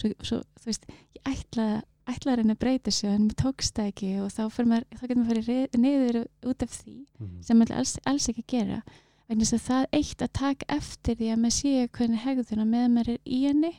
svo, 0.00 0.12
svo 0.22 0.40
þú 0.60 0.70
veist, 0.70 0.86
ég 1.18 1.22
ætla, 1.32 1.66
ætla 2.08 2.32
að 2.32 2.38
reyna 2.40 2.56
að 2.56 2.62
breyta 2.64 2.90
sig 2.90 3.10
en 3.10 3.26
mér 3.28 3.36
tókst 3.42 3.76
það 3.76 3.90
ekki 3.92 4.10
og 4.24 4.30
þá, 4.32 4.42
maður, 4.64 4.86
þá 4.94 5.04
getur 5.04 5.20
maður 5.20 5.42
farið 5.42 5.78
niður 5.84 6.20
út 6.50 6.62
af 6.62 6.70
því 6.70 6.96
sem 7.44 7.58
maður 7.58 7.76
alls, 7.80 7.98
alls 8.08 8.28
ekki 8.32 8.44
gera 8.48 8.82
vegna 9.28 9.44
þess 9.44 9.56
að 9.56 9.66
það 9.68 9.84
eitt 9.98 10.22
að 10.22 10.32
taka 10.38 10.68
eftir 10.76 11.18
því 11.18 11.28
að 11.32 11.42
maður 11.42 11.56
sé 11.58 11.88
hvernig 11.98 12.24
hegðuna 12.24 12.66
með 12.68 12.86
maður 12.94 13.12
er 13.14 13.20
í 13.24 13.40
henni 13.44 13.72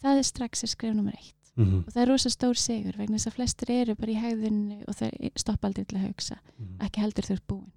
það 0.00 0.20
er 0.20 0.26
strax 0.28 0.64
er 0.64 0.72
skref 0.72 0.96
nummer 0.96 1.16
eitt. 1.16 1.36
Mm 1.56 1.64
-hmm. 1.66 1.80
og 1.86 1.92
það 1.92 2.02
er 2.02 2.08
rosa 2.08 2.30
stór 2.30 2.56
sigur 2.56 2.96
vegna 2.96 3.18
þess 3.18 3.26
að 3.26 3.36
flestir 3.36 3.70
eru 3.70 3.94
bara 3.94 4.12
í 4.12 4.20
hegðunni 4.22 4.78
og 4.88 4.94
það 4.94 5.30
stoppa 5.36 5.66
aldrei 5.66 5.84
til 5.84 5.98
að 5.98 6.06
hugsa. 6.06 6.36
Ekki 6.80 7.00
heldur 7.00 7.26
þú 7.26 7.32
ert 7.32 7.46
búin. 7.46 7.72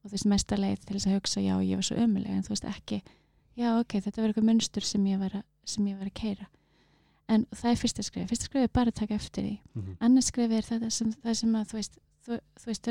Og 0.00 0.10
þú 0.10 0.14
veist 0.14 0.26
mesta 0.26 0.56
leið 0.56 0.84
til 0.86 0.96
þess 0.96 1.06
að 1.06 1.16
hugsa 1.18 1.40
já 1.40 1.54
ég 1.60 1.76
var 1.76 1.84
svo 1.84 1.96
ömuleg 1.96 2.30
en 2.30 2.42
þú 2.42 2.54
veist 2.54 2.64
ekki 2.64 3.02
já 3.56 3.80
ok 3.80 4.00
þetta 4.00 4.22
var 4.22 4.28
eitthvað 4.28 4.48
munstur 4.48 4.82
sem 4.82 5.06
ég 5.06 5.18
var 5.18 5.34
að, 5.34 5.44
sem 5.64 5.86
ég 5.86 5.98
var 5.98 6.06
að 6.06 6.14
keira 6.14 6.46
en 7.30 7.46
það 7.54 7.70
er 7.70 7.80
fyrsta 7.80 8.04
skrif, 8.04 8.28
fyrsta 8.30 8.48
skrif 8.48 8.66
er 8.66 8.72
bara 8.74 8.92
að 8.92 9.00
taka 9.02 9.14
eftir 9.14 9.44
því. 9.46 9.56
Mhm. 9.74 9.96
annars 10.00 10.30
skrif 10.32 10.50
er 10.50 10.66
það 10.66 10.90
sem, 10.90 11.12
það 11.12 11.34
sem 11.34 11.54
að 11.54 11.66
þú 11.70 11.78
veist 11.78 11.98
þú, 12.26 12.38
þú 12.60 12.70
veist 12.70 12.88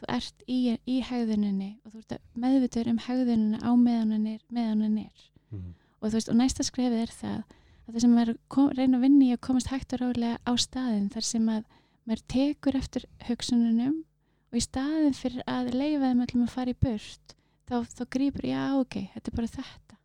þú 0.00 0.08
ert 0.16 0.46
í, 0.50 0.58
í 0.90 0.96
hegðuninni 1.06 1.70
og 1.84 1.94
þú 1.94 2.02
ert 2.02 2.16
meðvitur 2.44 2.90
um 2.90 3.02
hegðunina 3.04 3.60
á 3.62 3.70
meðan 3.78 4.14
hann 4.16 4.26
er, 4.34 4.40
meðan 4.50 4.86
hann 4.86 4.98
er. 5.06 5.28
Mhm. 5.50 5.74
og 6.00 6.10
þú 6.10 6.18
veist, 6.18 6.28
og 6.28 6.36
næsta 6.36 6.64
skrefið 6.66 7.04
er 7.04 7.12
það 7.14 7.38
að 7.84 7.92
það 7.92 8.00
sem 8.00 8.14
maður 8.16 8.38
kom, 8.48 8.70
reyna 8.74 8.98
að 8.98 9.04
vinna 9.04 9.24
í 9.24 9.32
að 9.34 9.44
komast 9.44 9.70
hægt 9.72 9.94
og 9.94 10.02
rálega 10.02 10.40
á 10.44 10.52
staðin 10.56 11.10
þar 11.12 11.26
sem 11.28 11.48
að 11.52 11.62
maður 12.04 12.24
tekur 12.34 12.76
eftir 12.76 13.06
hugsununum 13.28 14.02
og 14.50 14.58
í 14.58 14.64
staðin 14.64 15.16
fyrir 15.16 15.44
að 15.50 15.72
leifa 15.74 16.10
þeim 16.10 16.24
öllum 16.26 16.44
að 16.46 16.54
fara 16.54 16.74
í 16.74 16.80
burt 16.80 17.34
þá, 17.68 17.76
þá 17.88 18.02
grýpur, 18.16 18.48
já 18.48 18.64
ok, 18.78 18.98
þetta 19.14 19.30
er 19.30 19.38
bara 19.38 19.52
þetta. 19.54 19.98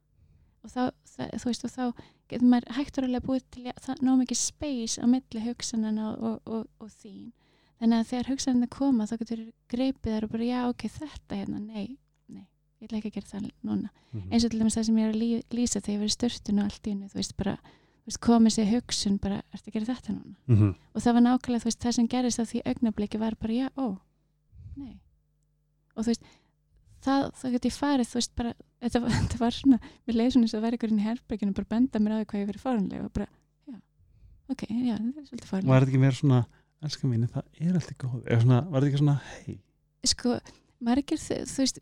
Og 0.60 0.72
þá, 0.74 0.82
það, 1.08 1.34
þú 1.42 1.50
veist, 1.50 1.66
og 1.66 1.74
þá 1.74 1.84
getur 2.30 2.52
maður 2.52 2.78
hægt 2.78 3.00
og 3.00 3.06
rálega 3.06 3.26
búið 3.26 3.46
til 3.56 3.66
ná 4.06 4.12
mikið 4.20 4.40
space 4.40 5.02
á 5.02 5.06
milli 5.10 5.44
hugsunana 5.44 6.14
og, 6.16 6.42
og, 6.46 6.66
og 6.80 6.92
þín 7.00 7.32
þannig 7.80 8.00
að 8.00 8.08
þegar 8.12 8.30
hugsanina 8.34 8.68
koma 8.70 9.06
þá 9.10 9.18
getur 9.22 9.42
greipið 9.72 10.14
þar 10.14 10.24
og 10.28 10.32
bara, 10.34 10.44
já 10.44 10.60
ok, 10.70 10.84
þetta 11.00 11.36
hérna, 11.40 11.60
nei, 11.60 11.98
nei, 12.28 12.46
ég 12.82 12.88
ætla 12.90 12.98
ekki 13.00 13.12
að 13.12 13.18
gera 13.20 13.32
það 13.34 13.52
núna 13.64 13.90
Mhm. 14.14 14.32
eins 14.34 14.46
og 14.46 14.52
til 14.52 14.60
dæmis 14.60 14.76
það 14.76 14.86
sem 14.86 14.96
ég 14.98 15.06
er 15.10 15.14
að 15.14 15.44
lýsa 15.54 15.80
þegar 15.82 15.96
ég 15.96 16.02
verið 16.04 16.18
störtun 16.18 16.60
og 16.60 16.66
allt 16.66 16.84
í 16.88 16.90
hennu, 16.92 17.08
þú 17.10 17.14
veist 17.20 17.36
bara 17.38 17.56
þú 17.60 18.08
veist, 18.10 18.20
komið 18.26 18.54
sér 18.56 18.70
hugsun 18.74 19.18
bara, 19.22 19.42
ertu 19.54 19.70
að 19.70 19.74
gera 19.74 19.86
þetta 19.94 20.14
núna 20.16 20.36
Mhm. 20.48 20.76
og 20.96 21.02
það 21.02 21.14
var 21.14 21.22
nákvæmlega, 21.22 21.62
þú 21.62 21.70
veist, 21.70 21.80
það 21.80 21.94
sem 21.94 22.08
gerist 22.08 22.40
á 22.40 22.46
því 22.50 22.62
augnabliki 22.66 23.20
var 23.20 23.36
bara, 23.40 23.54
já, 23.54 23.70
ó, 23.78 23.98
nei 24.78 25.00
og 25.96 26.04
þú 26.04 26.08
veist 26.10 26.24
það, 27.06 27.32
það 27.40 27.52
geti 27.56 27.70
farið, 27.72 28.08
þú 28.10 28.16
veist, 28.20 28.36
bara 28.36 28.54
þetta, 28.82 29.00
var- 29.02 29.10
þetta 29.24 29.40
var 29.40 29.52
svona, 29.52 29.80
mér 30.08 30.16
leiði 30.16 30.32
svona 30.34 30.48
það 30.52 30.62
væri 30.66 30.78
ykkur 30.80 30.92
inn 30.92 31.00
í 31.00 31.08
herberginu, 31.08 31.54
bara 31.54 31.70
benda 31.70 32.00
mér 32.00 32.12
á 32.12 32.18
því 32.20 32.26
hvað 32.26 32.42
ég 32.44 32.50
verið 32.50 32.66
fórunlega 32.66 33.06
og 33.06 33.14
bara, 33.14 33.28
já, 33.70 33.76
ok, 34.50 34.62
já, 34.68 34.98
þetta 34.98 35.20
er 35.20 35.28
svolítið 35.30 35.40
Var 35.40 35.62
fórunlega 35.62 35.80
þetta 35.80 35.92
ekki 35.94 36.00
meira 36.00 36.18
svona 36.20 36.46
elska 36.86 37.08
mín, 37.08 37.28
það 37.28 37.44
er 37.60 37.80
allt 37.80 37.92
í 37.92 37.98
góð 38.00 38.20
eða 38.26 38.42
svona, 38.44 38.62
var 38.70 38.84
þetta 38.84 38.92
ekki 38.92 39.04
svona, 39.04 39.18
hei 39.46 39.60
sko, 40.08 40.36
margir, 40.86 41.20
þú, 41.20 41.40
veist 41.60 41.80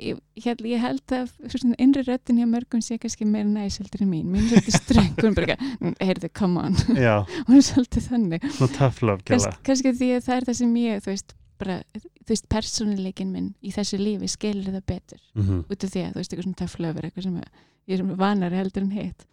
ég, 0.00 0.20
ég, 0.38 0.62
ég 0.72 0.82
held 0.82 1.14
að 1.14 1.32
svona 1.52 1.76
innri 1.82 2.02
röttin 2.06 2.40
hjá 2.40 2.46
mörgum 2.50 2.82
sé 2.84 2.98
kannski 3.00 3.26
meira 3.28 3.48
næs 3.48 3.78
heldur 3.80 4.04
en 4.04 4.10
mín, 4.10 4.30
mín 4.32 4.46
er 4.46 4.48
svolítið 4.54 4.78
streng. 4.78 5.12
Hún 5.20 5.30
er 5.30 5.36
bara, 5.36 5.56
ekki, 5.56 5.92
heyrðu, 6.08 6.30
come 6.40 6.64
on. 6.64 6.78
Hún 7.48 7.58
er 7.58 7.66
svolítið 7.66 8.08
þannig. 8.08 8.48
Svona 8.56 8.76
tough 8.78 9.04
love 9.04 9.26
Kans, 9.28 9.46
gæla 9.46 9.60
kannski 9.68 9.94
því 10.00 10.10
að 10.16 10.26
það 10.26 10.36
er 10.36 10.48
það 10.48 10.58
sem 10.60 10.74
ég 10.80 11.04
þú 11.04 11.12
veist, 11.12 11.34
bara, 11.60 11.78
þú 12.00 12.32
veist, 12.32 12.50
persónuleikin 12.56 13.32
minn 13.34 13.50
í 13.60 13.74
þessu 13.76 14.00
lífi 14.00 14.30
skilur 14.32 14.78
það 14.78 14.86
betur. 14.94 15.24
Mhm. 15.36 15.64
út 15.68 15.84
af 15.84 15.94
því 15.94 16.04
að 16.06 16.12
þú 16.14 16.22
veist, 16.22 16.34
eitthvað 16.34 16.48
svona 16.48 16.62
töfflöfur 16.64 17.08
eitthvað 17.08 17.28
sem 17.28 17.40
ég 17.90 17.98
er 17.98 18.20
vanari 18.24 18.60
heldur 18.60 18.86
en 18.86 18.94
hitt. 18.96 19.26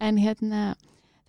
En 0.00 0.18
hérna 0.20 0.62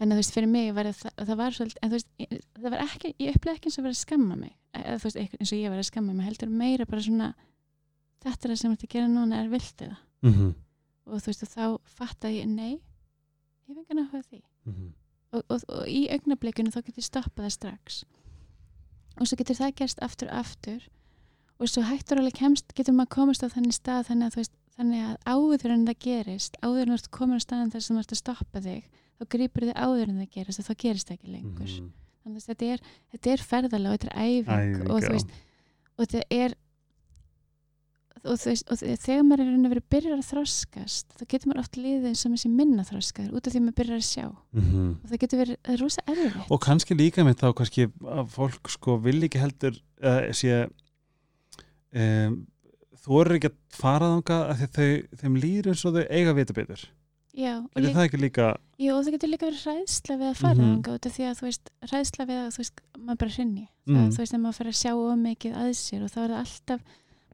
að 0.09 0.15
þú 0.15 0.19
veist, 0.21 0.33
fyrir 0.33 0.47
mig 0.49 0.73
var 0.73 0.85
það, 0.89 1.11
það 1.27 1.37
var 1.37 1.51
svolítið 1.51 1.77
en 1.81 1.89
þú 1.91 1.93
veist, 1.97 2.07
ég- 2.19 2.41
það 2.57 2.69
var 2.71 2.81
ekki, 2.87 3.11
ég 3.19 3.35
upplega 3.35 3.55
ekki 3.59 3.67
eins 3.69 3.77
og 3.77 3.83
vera 3.85 3.93
að 3.93 4.01
skamma 4.01 4.35
mig, 4.35 4.53
eða 4.73 4.95
þú 4.97 5.03
veist, 5.03 5.17
eins 5.21 5.51
og 5.51 5.57
ég 5.61 5.69
var 5.69 5.77
að 5.77 5.89
skamma 5.91 6.13
mig, 6.13 6.25
heldur 6.25 6.49
meira 6.49 6.85
bara 6.85 7.01
svona 7.01 7.33
þetta 8.23 8.45
er 8.47 8.51
það 8.53 8.57
sem 8.61 8.71
þú 8.71 8.73
ert 8.77 8.85
að 8.87 8.93
gera 8.95 9.07
núna 9.11 9.41
er 9.43 9.49
viltið 9.51 9.91
það? 9.91 9.97
Mhm. 10.21 10.55
og 11.11 11.21
þú 11.21 11.25
veist, 11.31 11.43
og 11.43 11.49
þá 11.49 11.65
fattaði 11.85 12.39
ég, 12.41 12.47
nei 12.47 12.73
ég 13.69 13.75
fengi 13.75 13.99
að 13.99 14.09
hafa 14.11 14.21
því. 14.29 14.41
Mhm. 14.65 14.93
og, 15.33 15.43
og, 15.49 15.61
og 15.69 15.85
í 15.87 16.01
augnablikinu 16.11 16.71
þá 16.73 16.81
getur 16.85 17.03
stoppað 17.03 17.45
það 17.45 17.51
strax. 17.55 18.03
Og 19.19 19.27
svo 19.27 19.37
getur 19.37 19.55
það 19.55 19.75
gerst 19.75 19.99
aftur 20.01 20.27
og 20.31 20.37
aftur. 20.41 20.81
Og 21.61 21.67
svo 21.69 21.83
hættur 21.85 22.17
alveg 22.17 22.33
kemst 22.39 22.73
getur 22.73 22.93
maður 22.97 23.09
komast 23.15 23.43
á 23.43 23.47
þannig 23.53 23.75
stað 23.77 24.07
þannig 24.09 24.31
að, 24.31 24.35
veist, 24.39 24.53
þannig 24.77 25.01
að 25.05 25.17
áður 25.29 25.71
en 25.75 25.85
það 25.85 25.99
gerist 25.99 26.57
áður 26.63 26.81
en 26.81 26.91
þú 26.91 26.97
ert 26.97 27.11
komin 27.11 27.37
á 27.37 27.45
staðan 27.45 27.71
þar 27.71 27.81
sem 27.85 27.95
þú 27.95 27.99
ert 28.01 28.11
að 28.15 28.21
stoppa 28.21 28.61
þig 28.65 28.83
þá 29.21 29.27
grýpur 29.35 29.67
þið 29.69 29.77
áður 29.77 30.09
en 30.09 30.19
það 30.23 30.31
gerist 30.35 30.61
og 30.63 30.67
þá 30.67 30.73
gerist 30.85 31.11
það 31.11 31.17
ekki 31.19 31.35
lengur. 31.35 31.69
Mhm. 31.77 31.91
þannig 32.21 32.41
að 32.41 32.49
þetta 32.51 32.67
er, 32.73 32.81
þetta 33.13 33.31
er 33.31 33.45
ferðalega 33.51 33.93
og 33.93 34.01
þetta 34.01 34.11
er 34.11 34.27
æfing, 34.27 34.75
Æfing, 34.75 34.91
og, 34.91 35.01
þú 35.01 35.13
veist, 35.15 35.31
og 35.97 36.05
þetta 36.05 36.25
er 36.37 36.53
og, 38.21 38.35
þú 38.37 38.51
veist, 38.51 38.67
og 38.69 38.81
þegar 39.01 39.23
maður 39.25 39.41
er 39.41 39.47
í 39.47 39.53
raun 39.55 39.65
og 39.65 39.71
verið 39.73 39.87
byrjar 39.95 40.19
að 40.19 40.27
þroskast 40.29 41.15
þá 41.17 41.23
getur 41.33 41.49
maður 41.49 41.63
oft 41.63 41.79
liðið 41.81 42.05
eins 42.11 42.21
og 42.25 42.33
maður 42.33 42.43
sé 42.43 42.51
minna 42.59 42.85
þroskaður 42.85 43.33
út 43.39 43.47
af 43.49 43.55
því 43.55 43.61
að 43.61 43.65
maður 43.65 43.79
byrjar 43.81 43.97
að 43.97 44.05
sjá. 44.11 44.27
Mhm. 44.53 44.85
og 45.01 45.09
það 45.09 45.23
getur 45.23 45.41
verið, 45.41 45.57
það 45.65 45.73
er 45.73 45.81
rosa 45.81 46.05
erfitt. 46.13 46.51
Og 46.51 46.61
kannski 46.67 46.97
líka 46.99 47.25
með 47.25 47.35
þá 47.41 47.47
kannski 47.57 47.87
að 47.89 48.23
fólk 48.37 48.69
sko 48.75 48.97
vil 49.01 49.17
ekki 49.25 49.41
heldur 49.41 49.81
uh, 50.05 50.21
sé 50.37 50.61
um, 51.97 52.39
þú 53.01 53.21
eru 53.23 53.37
ekki 53.39 53.49
að 53.49 53.57
fara 53.73 54.11
þangað 54.13 54.49
að 54.51 54.65
þau, 54.77 54.89
þeim 55.23 55.37
líður 55.41 55.71
eins 55.73 55.85
og 55.89 55.95
þau 55.97 56.03
eiga 56.05 56.29
að 56.33 56.37
vita 56.43 56.57
betur 56.57 56.85
já, 57.33 57.57
og 57.63 57.81
líka, 57.81 57.93
það 57.95 58.07
ekki 58.09 58.19
líka 58.21 58.45
jú, 58.81 58.91
og 58.95 59.05
það 59.05 59.11
getur 59.15 59.29
líka 59.31 59.45
verið 59.47 59.63
hræðsla 59.65 60.15
við 60.21 60.29
að 60.31 60.35
fara 60.41 60.55
Mhm. 60.55 60.71
mm 60.71 60.81
-hmm. 60.81 61.11
því 61.11 61.23
að 61.29 61.37
þú 61.39 61.45
veist, 61.47 61.69
hræðsla 61.81 62.25
við 62.27 62.37
að 62.41 62.49
þú 62.51 62.57
veist, 62.61 62.81
maður 62.97 63.17
bara 63.17 63.31
hrinni 63.31 63.67
Mhm. 63.87 63.95
það, 63.97 64.11
þú 64.11 64.17
veist, 64.17 64.33
að 64.33 64.41
maður 64.41 64.57
fyrir 64.57 64.73
að 64.73 64.81
sjá 64.81 64.91
of 64.95 65.17
mikið 65.19 65.53
að 65.55 65.69
sér 65.75 66.03
og 66.03 66.09
þá 66.11 66.17
er 66.23 66.29
það 66.29 66.41
alltaf 66.45 66.81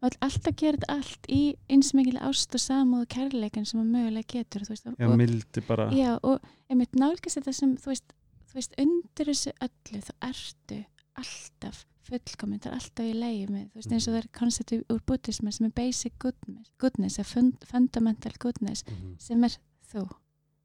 maður 0.02 0.18
alltaf 0.22 0.56
þetta 0.56 0.86
allt 0.89 1.24
í 1.30 1.56
eins 1.70 1.93
mikil 1.93 2.18
ást 2.22 2.54
og 2.54 2.62
samúð 2.62 3.02
og 3.02 3.08
kærleikin 3.10 3.66
sem 3.66 3.80
maður 3.82 3.93
mögulega 3.98 4.28
getur 4.28 4.62
þú 4.62 4.70
veist, 4.70 4.86
já, 4.86 5.08
og, 5.10 5.18
mildi 5.18 5.62
bara 5.68 5.89
já, 5.91 6.20
og 6.24 6.39
einmitt 6.70 6.93
nálgast 6.95 7.38
þetta 7.38 7.54
sem 7.54 7.76
þú 7.78 7.86
veist, 7.88 8.14
þú 8.48 8.54
veist, 8.54 8.74
undir 8.78 9.26
þessu 9.26 9.52
öllu 9.62 10.02
þá 10.02 10.12
ertu 10.22 10.86
alltaf 11.18 11.86
fullkominn, 12.08 12.60
það 12.60 12.68
er 12.72 12.78
alltaf 12.78 13.06
í 13.06 13.14
leiði 13.14 13.48
með 13.50 13.66
þú 13.72 13.76
veist, 13.76 13.91
eins 13.91 14.08
og 14.08 14.14
það 14.14 14.22
er 14.24 14.30
konceptu 14.39 14.84
úr 14.89 15.00
buddhismi 15.06 15.52
sem 15.52 15.66
er 15.66 15.72
basic 15.76 16.14
goodness, 16.20 16.70
goodness 16.80 17.18
fundamental 17.66 18.32
goodness 18.39 18.84
Mhm. 18.88 19.16
sem 19.20 19.43
er 19.43 19.58
þú. 19.91 20.05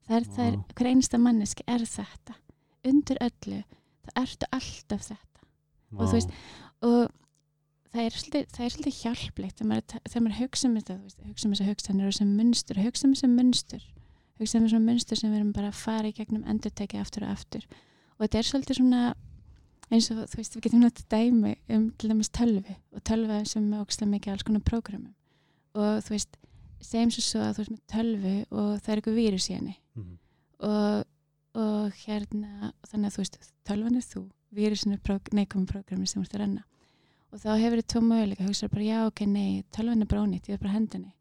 Það 0.03 0.17
er, 0.17 0.29
er, 0.45 0.55
Vá. 0.57 0.73
hver 0.77 0.89
einsta 0.91 1.19
manneski 1.21 1.65
er 1.67 1.85
þetta. 1.87 2.37
Undir 2.83 3.19
öllu, 3.23 3.59
það 4.03 4.21
ertu 4.23 4.49
alltaf 4.57 5.05
þetta. 5.07 5.43
Og 5.93 6.09
þú 6.09 6.17
veist, 6.17 6.37
og 6.83 7.01
það 7.93 8.07
er 8.07 8.17
svolítið, 8.17 8.99
hjálplegt 8.99 9.59
þegar 9.61 9.69
maður, 9.69 10.37
hugsa 10.41 10.67
um 10.67 10.77
þetta 10.79 10.97
veist, 10.99 11.19
hugsa 11.27 11.47
um 11.47 11.53
þessa 11.53 11.67
hugsanir 11.69 12.09
og 12.09 12.15
sem 12.17 12.31
munstur 12.39 12.81
hugsa 12.81 13.07
um 13.07 13.13
þessi 13.13 13.29
munstur. 13.31 13.83
Hugsa 14.41 14.59
um 14.59 14.65
þessi 14.65 14.81
munstur 14.83 15.19
sem 15.19 15.31
við 15.31 15.39
erum 15.39 15.53
bara 15.55 15.69
að 15.69 15.79
fara 15.79 16.09
í 16.09 16.15
gegnum 16.17 16.47
endurtekið 16.49 17.03
aftur 17.03 17.27
og 17.27 17.35
aftur. 17.35 17.67
Og 18.17 18.25
þetta 18.25 18.41
er 18.41 18.49
svolítið 18.49 18.79
svona 18.81 19.03
eins 19.93 20.09
og 20.09 20.23
þú 20.31 20.39
veist, 20.39 20.55
við 20.57 20.65
getum 20.65 20.83
náttúrulega 20.83 21.11
dæmi 21.13 21.53
um 21.75 21.89
til 21.99 22.09
dæmis 22.09 22.31
tölvi 22.33 22.77
og 22.95 23.03
tölva 23.05 23.43
sem 23.47 23.67
er 23.69 23.83
ógstlega 23.83 24.13
mikið 24.15 24.33
alls 24.33 24.47
konar 24.47 24.65
prógramum. 24.65 25.13
Og 25.77 26.01
þú 26.05 26.15
veist, 26.15 26.37
segjum 26.83 27.11
svo 27.11 27.39
að 27.41 27.53
þú 27.55 27.57
veist 27.63 27.71
með 27.73 27.81
tölvu 27.93 28.33
og 28.51 28.69
það 28.81 28.89
er 28.93 29.01
eitthvað 29.01 29.19
vírus 29.21 29.49
í 29.49 29.55
henni. 29.57 29.75
Mhm. 29.95 30.17
og, 30.63 31.05
og 31.55 31.91
hérna 32.05 32.71
þannig 32.87 33.09
að 33.09 33.15
þú 33.15 33.21
veist, 33.23 33.37
tölvan 33.67 33.95
er 33.99 34.05
þú 34.07 34.21
vírusin 34.53 34.93
er 34.93 35.19
neikvæmum 35.33 35.67
prógrami 35.67 36.07
sem 36.07 36.21
ert 36.21 36.33
að 36.33 36.39
renna. 36.43 36.63
Og 37.33 37.39
þá 37.41 37.49
hefur 37.57 37.77
þið 37.81 37.87
tvo 37.89 38.01
möguleika 38.05 38.45
hugsaður 38.45 38.71
bara 38.71 38.83
já 38.85 38.97
ok, 39.07 39.21
nei, 39.27 39.63
tölvan 39.73 40.01
er 40.01 40.05
bara 40.05 40.21
ónýtt 40.23 40.47
ég 40.47 40.53
er 40.53 40.57
bara 40.57 40.73
hendinni, 40.73 41.13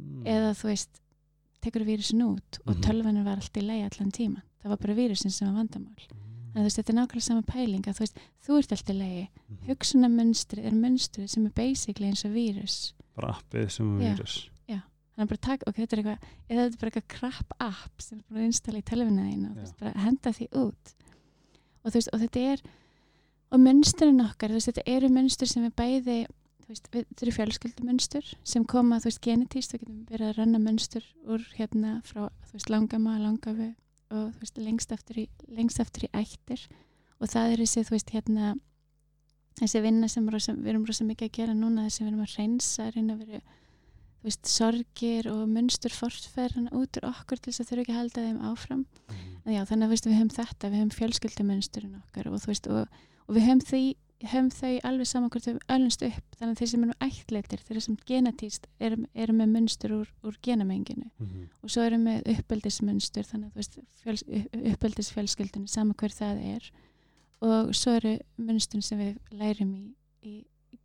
Mm. 0.00 0.22
eða 0.24 0.54
þú 0.56 0.64
veist 0.70 1.00
tekur 1.60 1.84
vírusin 1.84 2.22
út 2.24 2.58
og 2.66 2.76
Mhm. 2.76 2.82
tölvan 2.82 3.24
var 3.24 3.36
alltaf 3.36 3.62
í 3.62 3.66
leið 3.66 3.84
allan 3.90 4.10
tíma, 4.12 4.42
það 4.62 4.68
var 4.70 4.76
bara 4.78 4.94
vírusin 4.94 5.30
sem 5.30 5.48
var 5.52 5.62
vandamál, 5.64 6.06
en 6.54 6.62
þú 6.62 6.64
veist, 6.64 6.78
þetta 6.78 6.90
er 6.90 7.06
nákvæmlega 7.06 7.22
sama 7.22 7.42
pæling 7.42 7.82
að 7.82 7.94
þú 7.94 8.00
veist, 8.00 8.16
þú 8.46 8.58
ert 8.58 8.72
alltaf 8.72 8.94
í 8.94 8.98
leið 8.98 9.28
Mhm. 9.50 9.66
hugsunarmunstri 9.68 10.64
er 10.64 10.70
munstri 10.72 11.28
sem 11.28 11.44
er 11.46 11.50
basically 11.50 12.06
eins 12.08 12.24
og 12.24 12.30
vírus. 12.32 12.92
Bara 13.16 13.34
appið 13.34 13.70
sem 13.70 14.00
er 14.00 14.16
vírus 14.16 14.48
þannig 15.20 15.26
að 15.26 15.32
bara 15.34 15.44
taka, 15.44 15.68
ok, 15.68 15.78
þetta 15.80 15.96
er 15.96 16.00
eitthvað 16.00 16.28
eða 16.48 16.62
þetta 16.64 16.76
er 16.76 16.80
bara 16.80 16.90
eitthvað 16.90 17.08
crap 17.12 17.54
app 17.60 18.04
sem 18.04 18.18
er 18.18 18.24
búin 18.26 18.40
að 18.40 18.48
installa 18.48 18.80
í 18.80 18.84
telefina 18.88 19.24
þín 19.26 19.46
og 19.46 19.56
þú 19.56 19.64
veist, 19.64 19.78
bara 19.80 20.04
henda 20.06 20.32
því 20.36 20.46
út. 20.60 20.92
Og 21.80 21.90
þú 21.90 21.96
veist, 21.98 22.12
og 22.14 22.22
þetta 22.22 22.44
er 22.52 22.62
og 23.50 23.64
munsturinn 23.64 24.24
okkar, 24.24 24.52
þú 24.52 24.60
veist, 24.60 24.70
þetta 24.70 24.86
eru 24.94 25.10
munstur 25.12 25.50
sem 25.50 25.66
er 25.66 25.74
bæði, 25.76 26.16
þú 26.62 26.72
veist, 26.72 26.88
við, 26.94 27.04
þetta 27.10 27.26
eru 27.26 27.36
fjölskyldumunstur 27.36 28.32
sem 28.54 28.66
koma, 28.72 29.00
þú 29.02 29.10
veist, 29.10 29.22
genetíst 29.26 29.74
við 29.74 29.84
getum 29.84 30.00
verið 30.08 30.30
að 30.30 30.40
renna 30.40 30.62
munstur 30.62 31.06
úr 31.26 31.46
hérna 31.58 31.98
frá, 32.06 32.28
þú 32.48 32.56
veist, 32.56 32.72
langama, 32.72 33.18
langafi 33.20 33.70
og 34.10 34.32
þú 34.32 34.44
veist, 34.44 34.64
lengst 34.64 34.94
eftir 34.94 35.24
í 35.24 35.28
lengst 35.52 35.82
eftir 35.82 36.08
í 36.08 36.12
ættir. 36.22 36.64
Og 37.20 37.28
það 37.28 37.52
er 37.52 37.64
þessi, 37.66 37.84
þú 37.84 37.96
veist, 37.98 38.12
hérna 38.14 38.54
þessi 39.60 39.82
vinna 39.84 40.08
sem 40.08 40.28
rosa, 40.32 40.54
við 40.56 40.72
erum 40.72 40.86
rosa 40.88 41.04
mikið 41.04 41.28
að 41.28 41.36
gera 41.36 41.56
núna 41.56 41.88
þessi 41.88 42.04
við 42.04 42.12
erum 42.12 42.24
að 42.24 42.36
reynsa, 42.38 42.86
reyna 42.94 43.16
að 43.16 43.24
vera 43.26 43.42
veist, 44.24 44.46
sorgir 44.46 45.26
og 45.32 45.46
munstur 45.48 45.90
fortferðana 45.94 46.70
út 46.76 46.98
úr 47.00 47.08
okkur 47.08 47.38
til 47.40 47.52
þess 47.52 47.60
að 47.64 47.70
þurfa 47.70 47.82
ekki 47.86 47.92
að 47.94 48.00
halda 48.00 48.26
þeim 48.26 48.40
áfram. 48.50 48.84
En 49.46 49.52
já, 49.56 49.64
þannig 49.64 49.86
að 49.86 49.94
veist, 49.94 50.06
við 50.06 50.18
höfum 50.18 50.34
þetta, 50.36 50.68
við 50.70 50.78
höfum 50.82 50.94
fjölskyldumunsturinn 50.98 51.98
okkar 52.02 52.28
og 52.28 52.46
veist, 52.46 52.66
og, 52.68 52.86
og 53.26 53.34
við 53.36 53.46
höfum 53.48 53.64
því 53.70 53.82
höfum 54.20 54.50
þau 54.52 54.72
alveg 54.84 55.06
saman 55.08 55.30
hvort 55.32 55.46
þau 55.48 55.58
öllumst 55.72 56.02
upp 56.04 56.34
þannig 56.36 56.50
að 56.52 56.58
þeir 56.60 56.68
sem 56.68 56.82
eru 56.84 56.96
ættleitir, 57.06 57.60
þeir 57.64 57.78
sem 57.80 57.94
genatíst 58.10 58.66
eru, 58.84 58.98
eru 59.14 59.32
með 59.38 59.48
munstur 59.54 59.94
úr, 59.96 60.10
úr 60.28 60.36
genamenginu 60.44 61.06
Mhm. 61.16 61.46
og 61.62 61.70
svo 61.72 61.86
erum 61.88 62.04
við 62.04 62.28
uppeldismunstur 62.34 63.24
þannig 63.24 63.56
að 63.56 63.80
fjöls, 64.02 64.24
uppeldisfjölskyldunni 64.74 65.68
sama 65.72 65.94
hver 65.96 66.12
það 66.12 66.42
er. 66.56 66.70
Og 67.40 67.72
svo 67.74 67.94
eru 67.96 68.18
munstur 68.36 68.82
sem 68.84 68.98
við 69.00 69.16
lærum 69.32 69.72
í, 69.74 69.84
í, 70.28 70.34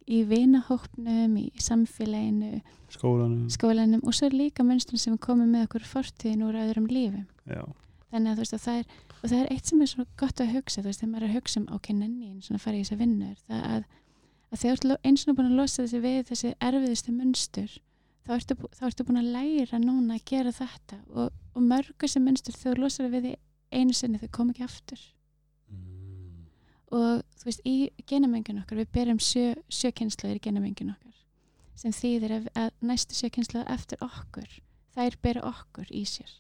í 0.05 0.21
vinahópnum, 0.29 1.37
í 1.41 1.47
samfélaginu 1.61 2.59
skólanum. 2.93 3.47
skólanum 3.53 4.03
og 4.05 4.13
svo 4.13 4.29
er 4.29 4.37
líka 4.37 4.65
munstur 4.65 5.01
sem 5.01 5.17
komum 5.17 5.49
með 5.53 5.67
okkur 5.69 5.87
fortíðin 5.89 6.45
úr 6.45 6.59
öðrum 6.61 6.85
lífum. 6.91 7.25
Já, 7.49 7.63
þannig 8.11 8.31
að 8.31 8.35
þú 8.35 8.45
veist 8.45 8.57
að 8.57 8.65
það 8.67 8.79
er 8.81 9.03
og 9.25 9.31
það 9.31 9.39
er 9.39 9.51
eitt 9.55 9.69
sem 9.69 9.81
er 9.81 9.89
svo 9.89 10.05
gott 10.19 10.41
að 10.43 10.51
hugsa 10.53 10.81
þú 10.81 10.89
veist 10.91 11.01
þegar 11.01 11.11
maður 11.11 11.25
er 11.25 11.31
að 11.31 11.37
hugsa 11.39 11.61
um 11.61 11.67
ok, 11.73 11.89
nenni 11.97 12.27
eins 12.29 12.49
og 12.51 12.57
að 12.59 12.65
fara 12.65 12.77
í 12.77 12.83
þessa 12.83 12.99
vinnur 12.99 13.39
það 13.47 13.63
að, 13.71 13.87
að 14.51 14.61
þegar 14.61 14.99
eins 15.09 15.25
og 15.25 15.37
búin 15.39 15.49
að 15.49 15.59
losa 15.61 15.81
þessi 15.81 16.01
við 16.03 16.21
þessi 16.29 16.51
erfiðustu 16.67 17.15
munstur 17.15 17.75
þá 18.25 18.31
ertu, 18.37 18.57
þá 18.77 18.83
ertu 18.89 19.07
búin 19.07 19.21
að 19.21 19.31
læra 19.33 19.81
núna 19.81 20.19
að 20.19 20.27
gera 20.29 20.53
þetta 20.53 20.99
og, 21.13 21.33
og 21.55 21.65
mörg 21.65 22.05
þessi 22.05 22.21
munstur 22.21 22.57
þegar 22.57 22.77
þú 22.77 22.85
losar 22.85 23.11
við 23.13 23.27
því 23.29 23.33
einu 23.75 23.97
sinni 23.97 24.21
þau 24.21 24.29
kom 24.37 24.51
ekki 24.53 24.65
aftur. 24.65 25.01
Og 26.95 27.23
þú 27.39 27.49
veist 27.49 27.65
í 27.67 27.75
genamengin 28.07 28.61
okkar 28.61 28.79
við 28.81 28.93
berjum 28.95 29.19
sjö, 29.21 29.51
sjö 29.67 29.91
kynslaður 29.95 30.39
í 30.39 30.45
genamengin 30.47 30.93
okkar 30.93 31.13
sem 31.75 31.91
þýðir 31.91 32.37
að, 32.37 32.47
að 32.55 32.69
næstu 32.87 33.17
sjö 33.17 33.29
kynslaður 33.35 33.73
eftir 33.75 34.03
okkur 34.05 34.53
þær 34.95 35.17
bera 35.25 35.43
okkur 35.49 35.91
í 35.91 36.05
sér. 36.07 36.31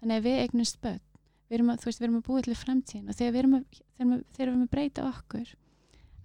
Þannig 0.00 0.18
að 0.18 0.26
við 0.26 0.38
eignumst 0.44 0.80
börn. 0.82 1.02
Við 1.50 1.58
erum 1.58 1.72
að, 1.72 1.80
þú 1.82 1.88
veist, 1.88 2.00
við 2.00 2.06
erum 2.06 2.18
að 2.18 2.26
búa 2.26 2.42
til 2.46 2.56
framtíðin 2.58 3.10
og 3.10 3.18
þegar 3.18 3.32
við 3.34 3.40
erum 3.40 3.54
að, 3.58 3.78
þegar 3.98 4.10
við, 4.10 4.24
þegar 4.34 4.40
við 4.40 4.52
erum 4.52 4.64
að 4.64 4.72
breyta 4.74 5.06
okkur 5.08 5.52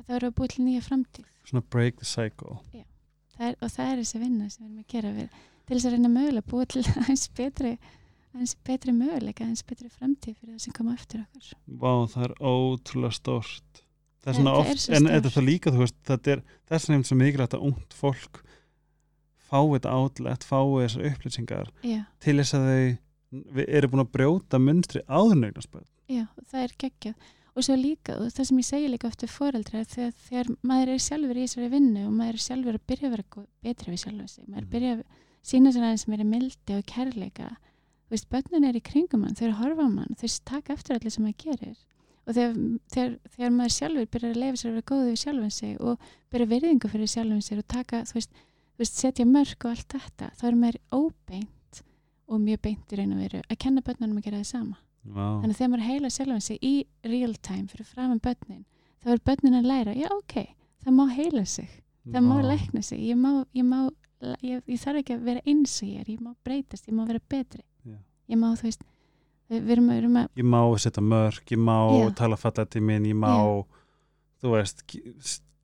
þá 0.06 0.14
erum 0.14 0.26
við 0.26 0.30
að 0.30 0.36
búa 0.40 0.50
til 0.54 0.66
nýja 0.66 0.86
framtíð. 0.86 1.30
Svona 1.50 1.66
break 1.74 1.98
the 2.02 2.10
cycle. 2.10 2.58
Það 3.36 3.48
er, 3.48 3.58
og 3.60 3.72
það 3.74 3.92
er 3.92 4.02
þessi 4.02 4.22
vinna 4.22 4.50
sem 4.50 4.66
við 4.66 4.70
erum 4.70 4.84
að 4.84 4.92
gera 4.94 5.14
við, 5.16 5.40
til 5.66 5.76
þess 5.76 5.88
að 5.90 5.96
reyna 5.96 6.12
mögulega 6.14 6.50
búa 6.52 6.68
til 6.70 6.84
aðeins 7.02 7.26
betri 7.38 7.74
aðeins 8.36 8.56
betri 8.68 8.92
möguleika, 8.96 9.46
aðeins 9.46 9.64
betri 9.66 9.90
framtíð 9.90 10.36
fyrir 10.40 10.54
það 10.56 10.64
sem 10.66 10.76
koma 10.78 10.94
eftir 10.98 11.24
okkur. 11.24 11.52
Vá, 11.82 11.92
það 12.14 12.26
er 12.28 12.34
ótrúlega 12.52 13.16
stórt. 13.18 13.82
Það 14.26 14.32
er 14.32 14.38
svona 14.40 14.54
er 14.56 14.60
oft, 14.66 14.90
en 14.90 15.06
þetta 15.12 15.30
er 15.30 15.36
það 15.38 15.46
líka 15.50 15.72
þú 15.76 15.82
veist, 15.84 15.98
þetta 16.10 16.32
er 16.36 16.44
þess 16.72 16.90
vegna 16.90 17.06
svo 17.10 17.18
mikilvægt 17.20 17.54
að 17.58 17.66
ungt 17.70 17.94
fólk 17.94 18.40
fái 19.46 19.66
þetta 19.76 19.92
átlætt, 19.94 20.44
fái 20.50 20.64
þessar 20.82 21.04
upplýsingar 21.12 21.70
já, 21.86 22.00
til 22.24 22.38
þess 22.42 22.56
að 22.58 22.66
þau 22.72 23.66
erum 23.68 23.92
búin 23.94 24.04
að 24.06 24.12
brjóta 24.16 24.60
munstri 24.62 25.04
áðurnaugnarspöð 25.06 25.86
já, 26.10 26.24
það 26.50 26.64
er 26.66 26.74
geggjað. 26.86 27.32
Og 27.56 27.64
svo 27.64 27.76
líka, 27.80 28.18
og 28.20 28.34
það 28.36 28.48
sem 28.50 28.58
ég 28.60 28.66
segi 28.68 28.88
líka 28.92 29.08
eftir 29.08 29.30
foreldra 29.32 29.80
er 29.80 29.86
þegar, 29.88 30.16
þegar 30.26 30.50
maður 30.68 30.90
er 30.92 31.04
sjálfur 31.06 31.38
í 31.40 31.46
þessari 31.46 31.70
vinnu 31.72 32.02
og 32.10 32.16
maður 32.18 32.36
er 32.36 32.44
sjálfur 32.44 32.76
að 32.80 32.84
byrja 32.92 33.08
að 33.08 33.14
vera 33.16 33.46
betri 33.64 33.94
við 33.94 34.02
sjálfur 34.02 34.28
sig, 34.34 34.44
maður 34.50 34.66
Mhm. 34.66 34.72
byrja 34.74 34.92
að 34.98 35.04
sína 35.46 35.72
sér 35.72 35.86
aðeins 35.86 36.08
meira 36.12 36.26
mildi 36.34 36.76
og 36.76 36.84
kærleika 36.90 37.48
þú 38.06 38.16
veist, 38.16 38.30
börnun 38.32 38.68
er 38.70 38.78
í 38.78 38.84
kringum 38.86 39.24
mann, 39.26 39.36
þau 39.36 39.46
eru 39.48 39.54
að 39.56 39.62
horfa 39.64 39.86
á 39.86 39.90
mann 39.90 40.18
þau 40.20 40.30
taka 40.52 40.74
eftir 40.76 40.96
allir 40.96 41.14
sem 41.14 41.26
maður 41.26 41.42
gerir 41.44 41.78
og 42.26 42.34
þegar, 42.34 42.56
þegar, 42.94 43.12
þegar 43.36 43.54
maður 43.56 43.76
sjálfur 43.76 44.10
byrjar 44.14 44.34
að 44.34 44.42
leifa 44.42 44.60
sér 44.62 44.70
að 44.70 44.78
vera 44.78 44.90
góð 44.92 45.04
við 45.06 45.20
sjálfum 45.22 45.54
sig 45.54 45.76
og 45.82 46.08
byrja 46.34 46.52
virðingu 46.54 46.92
fyrir 46.92 47.12
sjálfum 47.12 47.44
sér 47.46 47.62
og 47.62 47.68
taka, 47.76 48.02
þú 48.10 48.18
veist, 48.18 48.40
þú 48.76 48.84
veist 48.84 49.02
setja 49.02 49.28
mörg 49.30 49.68
og 49.68 49.72
allt 49.74 49.96
þetta, 49.96 50.32
þá 50.40 50.46
er 50.50 50.60
maður 50.62 50.80
óbeint 50.96 51.82
og 52.26 52.42
mjög 52.42 52.62
beint 52.66 52.94
í 52.94 53.00
raun 53.00 53.14
og 53.14 53.22
veru 53.22 53.42
að 53.46 53.60
kenna 53.62 53.86
börnunum 53.86 54.22
að 54.22 54.30
gera 54.30 54.42
það 54.42 54.52
sama 54.52 54.80
Vá, 55.06 55.26
þannig 55.42 55.54
að 55.54 55.60
þegar 55.60 55.72
maður 55.72 55.86
heila 55.86 56.10
sjálfan 56.16 56.42
sig 56.42 56.64
í 56.66 56.76
real 57.06 57.36
time 57.46 57.68
fyrir 57.70 57.86
framan 57.86 58.22
börnin 58.26 58.64
þá 59.06 59.12
er 59.14 59.22
börnin 59.30 59.60
að 59.60 59.70
læra, 59.70 59.94
já 59.94 60.10
ok 60.10 60.40
það 60.86 60.96
má 60.98 61.06
heila 61.14 61.46
sig, 61.46 61.70
það 62.10 62.26
má 62.26 62.36
vá. 62.40 62.48
lækna 62.50 62.82
sig 62.82 63.04
ég, 63.06 63.18
má, 63.18 63.46
ég, 63.54 63.66
má, 63.66 63.80
ég, 64.42 64.66
ég 64.66 64.82
þarf 64.82 65.02
ekki 65.02 65.18
að 65.18 65.30
vera 65.30 65.46
eins 65.46 65.78
og 65.82 65.90
ég 65.92 66.02
er, 66.02 66.12
ég 66.16 66.26
má 66.26 66.34
breytast, 66.46 66.90
ég 66.90 66.98
má 66.98 67.06
vera 67.06 67.22
betri. 67.30 67.62
Ég 68.32 68.40
má, 68.42 68.52
þú 68.58 68.68
veist 68.68 68.86
við 69.52 69.74
erum, 69.76 69.90
erum 69.94 70.20
að, 70.22 70.30
ég 70.40 70.48
má 70.50 70.60
setja 70.82 71.04
mörg, 71.06 71.42
ég 71.54 71.62
má 71.62 71.78
Já. 71.94 72.06
tala 72.22 72.38
falla 72.40 72.66
til 72.66 72.84
mín, 72.86 73.06
ég 73.10 73.18
má 73.18 73.34
þú 74.42 74.54
veist, 74.56 74.86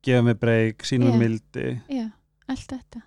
gefa 0.02 0.26
mig 0.26 0.38
breyk 0.40 0.84
sína 0.86 1.10
mig 1.10 1.20
mildi. 1.22 1.66
Já, 1.92 2.08
allt 2.50 2.74
þetta. 2.74 3.02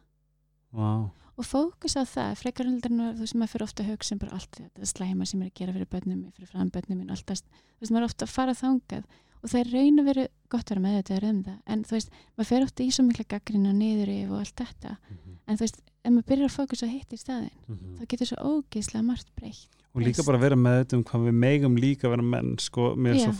Vá, 0.75 0.89
og 1.35 1.43
fókus 1.45 1.95
á 1.99 2.03
það, 2.07 2.31
frekar 2.39 2.69
heldur 2.69 2.91
en 2.93 3.03
þú 3.17 3.23
veist, 3.25 3.35
maður 3.35 3.51
fyrir 3.53 3.65
ofta 3.67 3.83
að 3.83 3.89
hugsa 3.91 4.15
um 4.15 4.19
bara 4.23 4.37
allt 4.37 4.55
þetta 4.61 4.89
slæma 4.91 5.27
sem 5.27 5.41
er 5.43 5.49
að 5.51 5.57
gera 5.59 5.75
fyrir 5.75 5.89
börnum 5.91 6.21
fyrir 6.35 6.51
fram 6.51 6.69
börnum 6.71 7.01
mín 7.01 7.11
allt 7.11 7.25
það, 7.27 7.41
þú 7.43 7.83
veist, 7.83 7.91
maður 7.91 8.05
er 8.05 8.09
ofta 8.09 8.25
að 8.25 8.33
fara 8.35 8.55
þangað 8.55 9.03
og 9.45 9.51
það 9.51 9.59
er 9.61 9.71
raun 9.75 9.99
að 10.01 10.07
vera 10.09 10.23
gott 10.49 10.65
að 10.65 10.71
vera 10.71 10.83
með 10.85 10.95
þetta 10.97 11.29
um 11.29 11.41
það, 11.45 11.57
en 11.75 11.83
þú 11.85 11.95
veist, 11.97 12.09
maður 12.37 12.49
fer 12.49 12.65
ofta 12.65 12.83
í 12.85 12.89
svo 12.95 13.03
mikla 13.05 13.25
gaggrina 13.35 13.73
niður 13.75 14.11
yfir 14.15 14.31
og 14.31 14.39
allt 14.41 14.61
þetta. 14.63 14.95
En 15.45 15.59
þú 15.59 15.65
veist, 15.65 15.81
ef 16.01 16.11
maður 16.15 16.27
byrjar 16.31 16.49
að 16.49 16.55
fókusa 16.55 16.87
hitt 16.89 17.11
í 17.13 17.19
staðin, 17.21 17.51
Mhm. 17.67 17.97
þá 17.99 18.03
getur 18.07 18.27
svo 18.31 18.37
ógeðslega 18.41 19.05
margt 19.05 19.29
breytt. 19.35 19.69
og 19.95 20.01
líka 20.01 20.25
bara 20.25 20.37
vera 20.37 20.55
með 20.55 20.83
þetta 20.83 20.93
um 20.97 21.03
hvað 21.05 21.21
við 21.29 21.35
megum 21.39 21.77
líka 21.79 22.09
vera 22.09 22.21
menn 22.21 22.57
sko, 22.59 22.95
mér 22.97 23.15
er 23.15 23.19
svo 23.19 23.31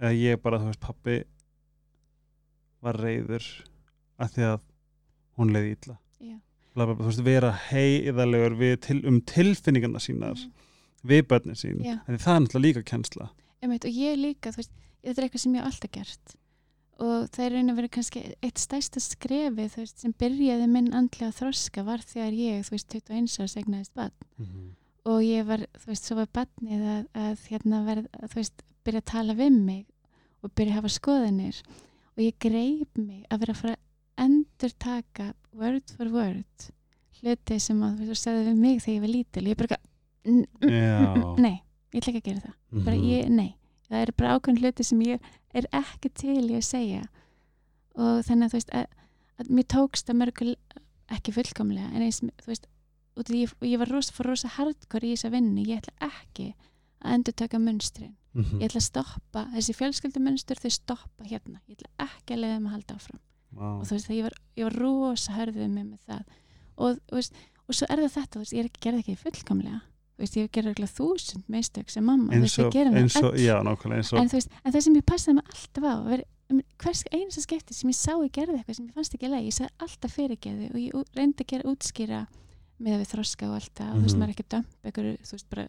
eða 0.00 0.14
ég 0.14 0.42
bara, 0.42 0.58
þú 0.58 0.70
veist, 0.70 0.80
pappi 0.80 1.24
var 2.84 2.98
reyður 3.02 3.44
af 4.18 4.32
því 4.34 4.46
að 4.52 4.60
hún 5.38 5.52
leiði 5.54 5.96
bla, 6.74 6.86
þú 6.94 7.06
veist, 7.08 7.22
vera 7.26 7.52
heiðalegur 7.70 8.76
til, 8.84 9.00
um 9.08 9.20
tilfinningarna 9.26 9.98
sínar 9.98 10.36
Mhm. 10.38 10.52
við 11.06 11.22
börnin 11.30 11.56
sín, 11.58 11.80
það 11.82 12.08
er 12.08 12.40
náttúrulega 12.42 12.62
líka 12.66 12.82
kennsla. 12.84 13.30
Einmitt, 13.62 13.84
og 13.84 13.90
ég 13.90 14.16
líka, 14.18 14.50
veist, 14.54 14.70
þetta 15.02 15.18
er 15.18 15.24
eitthvað 15.28 15.40
sem 15.40 15.54
ég 15.54 15.62
hef 15.62 15.66
alltaf 15.72 15.90
gert. 15.92 16.34
Og 17.00 17.28
það 17.30 17.44
er 17.44 17.50
raun 17.54 17.70
að 17.70 17.76
vera 17.76 17.88
kannski 17.88 18.22
eitt 18.42 18.58
stærsta 18.58 19.00
skrefi 19.00 19.68
veist, 19.76 19.98
sem 19.98 20.12
byrjaði 20.12 20.68
minn 20.68 20.92
andlega 20.92 21.30
þroska 21.32 21.84
var 21.84 21.98
þegar 21.98 22.32
ég, 22.34 22.64
þú 22.66 22.70
veist, 22.74 22.88
21 22.88 23.38
árs 23.40 23.56
egnaðist 23.56 23.94
bann 23.94 24.10
og 25.06 25.22
ég 25.22 25.46
var, 25.46 25.58
þú 25.78 25.86
veist, 25.86 26.04
svo 26.04 26.16
var 26.16 26.26
bannið 26.34 26.82
að, 26.82 27.06
að 27.14 27.44
hérna 27.48 27.84
verð, 27.86 28.08
að, 28.12 28.28
þú 28.30 28.34
veist, 28.34 28.62
byrja 28.84 29.00
að 29.00 29.10
tala 29.12 29.34
við 29.34 29.52
mig 29.64 29.86
og 30.42 30.50
byrja 30.54 30.72
að 30.72 30.78
hafa 30.82 30.88
skoðanir 30.88 31.62
og 32.18 32.24
ég 32.24 32.34
greip 32.42 32.98
mig 32.98 33.22
að 33.30 33.38
vera 33.44 33.54
að 33.54 33.60
fara 33.62 33.76
að 33.76 34.24
endur 34.26 34.72
taka 34.82 35.28
word 35.54 35.90
for 35.96 36.10
word 36.10 36.66
hluti 37.20 37.58
sem 37.62 37.78
að 37.86 38.00
þú 38.08 38.16
segði 38.18 38.44
við 38.48 38.58
mig 38.58 38.80
þegar 38.82 38.94
ég 38.96 39.00
var 39.04 39.12
lítil. 39.14 39.46
Ég 39.48 39.56
bara, 39.58 39.76
"N- 40.26 40.46
mm, 40.62 40.68
mm, 40.68 41.14
mm, 41.14 41.38
nei, 41.42 41.62
ég 41.92 42.00
ætla 42.02 42.12
ekki 42.12 42.22
að 42.22 42.28
gera 42.28 42.40
það. 42.40 42.84
Bara 42.84 42.96
Mhm. 42.96 43.04
ég, 43.10 43.28
nei, 43.30 43.56
það 43.90 44.02
er 44.02 44.12
bara 44.16 44.38
ákveðin 44.38 44.58
hluti 44.62 44.84
sem 44.84 45.00
ég 45.00 45.20
er 45.54 45.64
ekki 45.72 46.08
til 46.14 46.44
í 46.50 46.54
að 46.58 46.64
segja. 46.64 47.04
Og 47.96 48.22
þannig 48.24 48.44
að 48.44 48.50
þú 48.50 48.58
veist 48.58 48.70
að, 48.70 48.86
að 49.40 49.48
mér 49.50 49.64
tókst 49.66 50.10
að 50.10 50.16
mörgul 50.16 50.54
ekki 51.10 51.32
fullkomlega 51.32 51.94
en 51.94 52.02
eins, 52.02 52.20
þú 52.20 52.46
veist 52.46 52.66
ég, 53.30 53.52
ég 53.62 53.78
var 53.78 53.88
rosa, 53.88 54.12
fór 54.12 54.26
rosa 54.26 54.48
hardcore 54.48 55.02
í 55.08 55.14
þessa 55.16 55.30
vinnu. 55.32 55.64
Ég 55.66 55.80
ætla 55.82 56.10
ekki 56.12 56.54
að 57.02 57.14
endur 57.14 57.32
taka 57.34 57.58
munstrin, 57.58 58.14
Mhm. 58.38 58.60
ég 58.62 58.68
ætla 58.70 58.80
að 58.80 58.88
stoppa 58.88 59.44
þessi 59.54 59.74
fjölskyldumunstur 59.78 60.60
þau 60.62 60.70
stoppa 60.70 61.24
hérna. 61.26 61.60
Ég 61.68 61.76
ætla 61.78 62.08
ekki 62.08 62.34
að 62.36 62.42
leiða 62.44 62.60
mig 62.60 62.70
að 62.70 62.76
halda 62.76 62.94
áfram. 62.98 63.20
Vá. 63.48 63.80
og 63.80 63.84
þú 63.88 63.96
veist, 63.96 64.08
ég 64.12 64.22
var, 64.26 64.34
ég 64.58 64.66
var 64.68 64.74
rosa 64.76 65.32
hörðuð 65.32 65.70
með 65.72 65.84
með 65.88 66.00
það. 66.08 66.24
Og, 66.78 66.98
þú 67.08 67.18
veist, 67.18 67.38
og 67.64 67.74
svo 67.74 67.86
er 67.88 68.02
það 68.02 68.16
þetta, 68.16 68.32
þú 68.34 68.42
veist, 68.42 68.52
ég 68.52 68.60
er 68.60 68.68
ekki 68.68 68.82
gerði 68.86 68.98
ekki 69.02 69.16
fullkomlega. 69.22 69.80
Þú 70.18 70.24
veist, 70.24 70.36
ég 70.36 70.50
gerði 70.52 70.72
ekki 70.74 70.88
þúsund 70.98 71.44
meistök 71.48 71.92
sem 71.94 72.04
mamma, 72.04 72.32
þú 72.32 72.40
veist, 72.44 72.58
og, 72.58 72.72
gerum 72.74 72.98
eins 72.98 73.14
það 73.14 73.28
og, 73.28 73.38
og 73.38 74.18
en, 74.18 74.28
þú 74.28 74.38
veist, 74.38 74.50
en 74.64 74.74
það 74.74 74.84
sem 74.84 74.98
ég 74.98 75.06
passaði 75.06 75.38
mig 75.38 75.52
alltaf 75.54 75.84
á 75.88 75.94
veri, 76.08 76.24
um, 76.50 76.62
hvers 76.82 77.04
einasta 77.12 77.44
skipti 77.44 77.76
sem 77.76 77.92
ég 77.92 77.98
sá 77.98 78.12
ég 78.16 78.32
gerði 78.34 78.58
eitthvað 78.58 78.78
sem 78.78 78.88
ég 78.88 78.96
fannst 78.96 79.14
ekki 79.14 79.28
að 79.28 79.34
leið 79.36 79.48
ég 79.48 79.56
sagði 79.56 79.86
alltaf 79.86 80.16
fyrirgeði 80.16 80.70
og 80.72 80.78
ég 80.82 81.14
reyndi 81.18 81.44
að 81.44 81.50
gera 81.52 81.70
útskýra 81.72 82.20
með 82.78 82.94
að 82.94 83.00
við 83.02 83.08
þroska 83.12 83.48
og 83.48 83.54
allt 83.58 83.72
það 83.74 83.88
og 83.88 83.96
þú 83.96 84.02
veist 84.04 84.14
Mhm. 84.14 84.20
maður 84.22 84.28
er 84.28 84.34
ekki 84.34 84.44
að 84.46 84.52
dömpa 84.54 84.88
einhverju 84.88 85.14
þú 85.28 85.32
veist 85.34 85.48
bara 85.50 85.64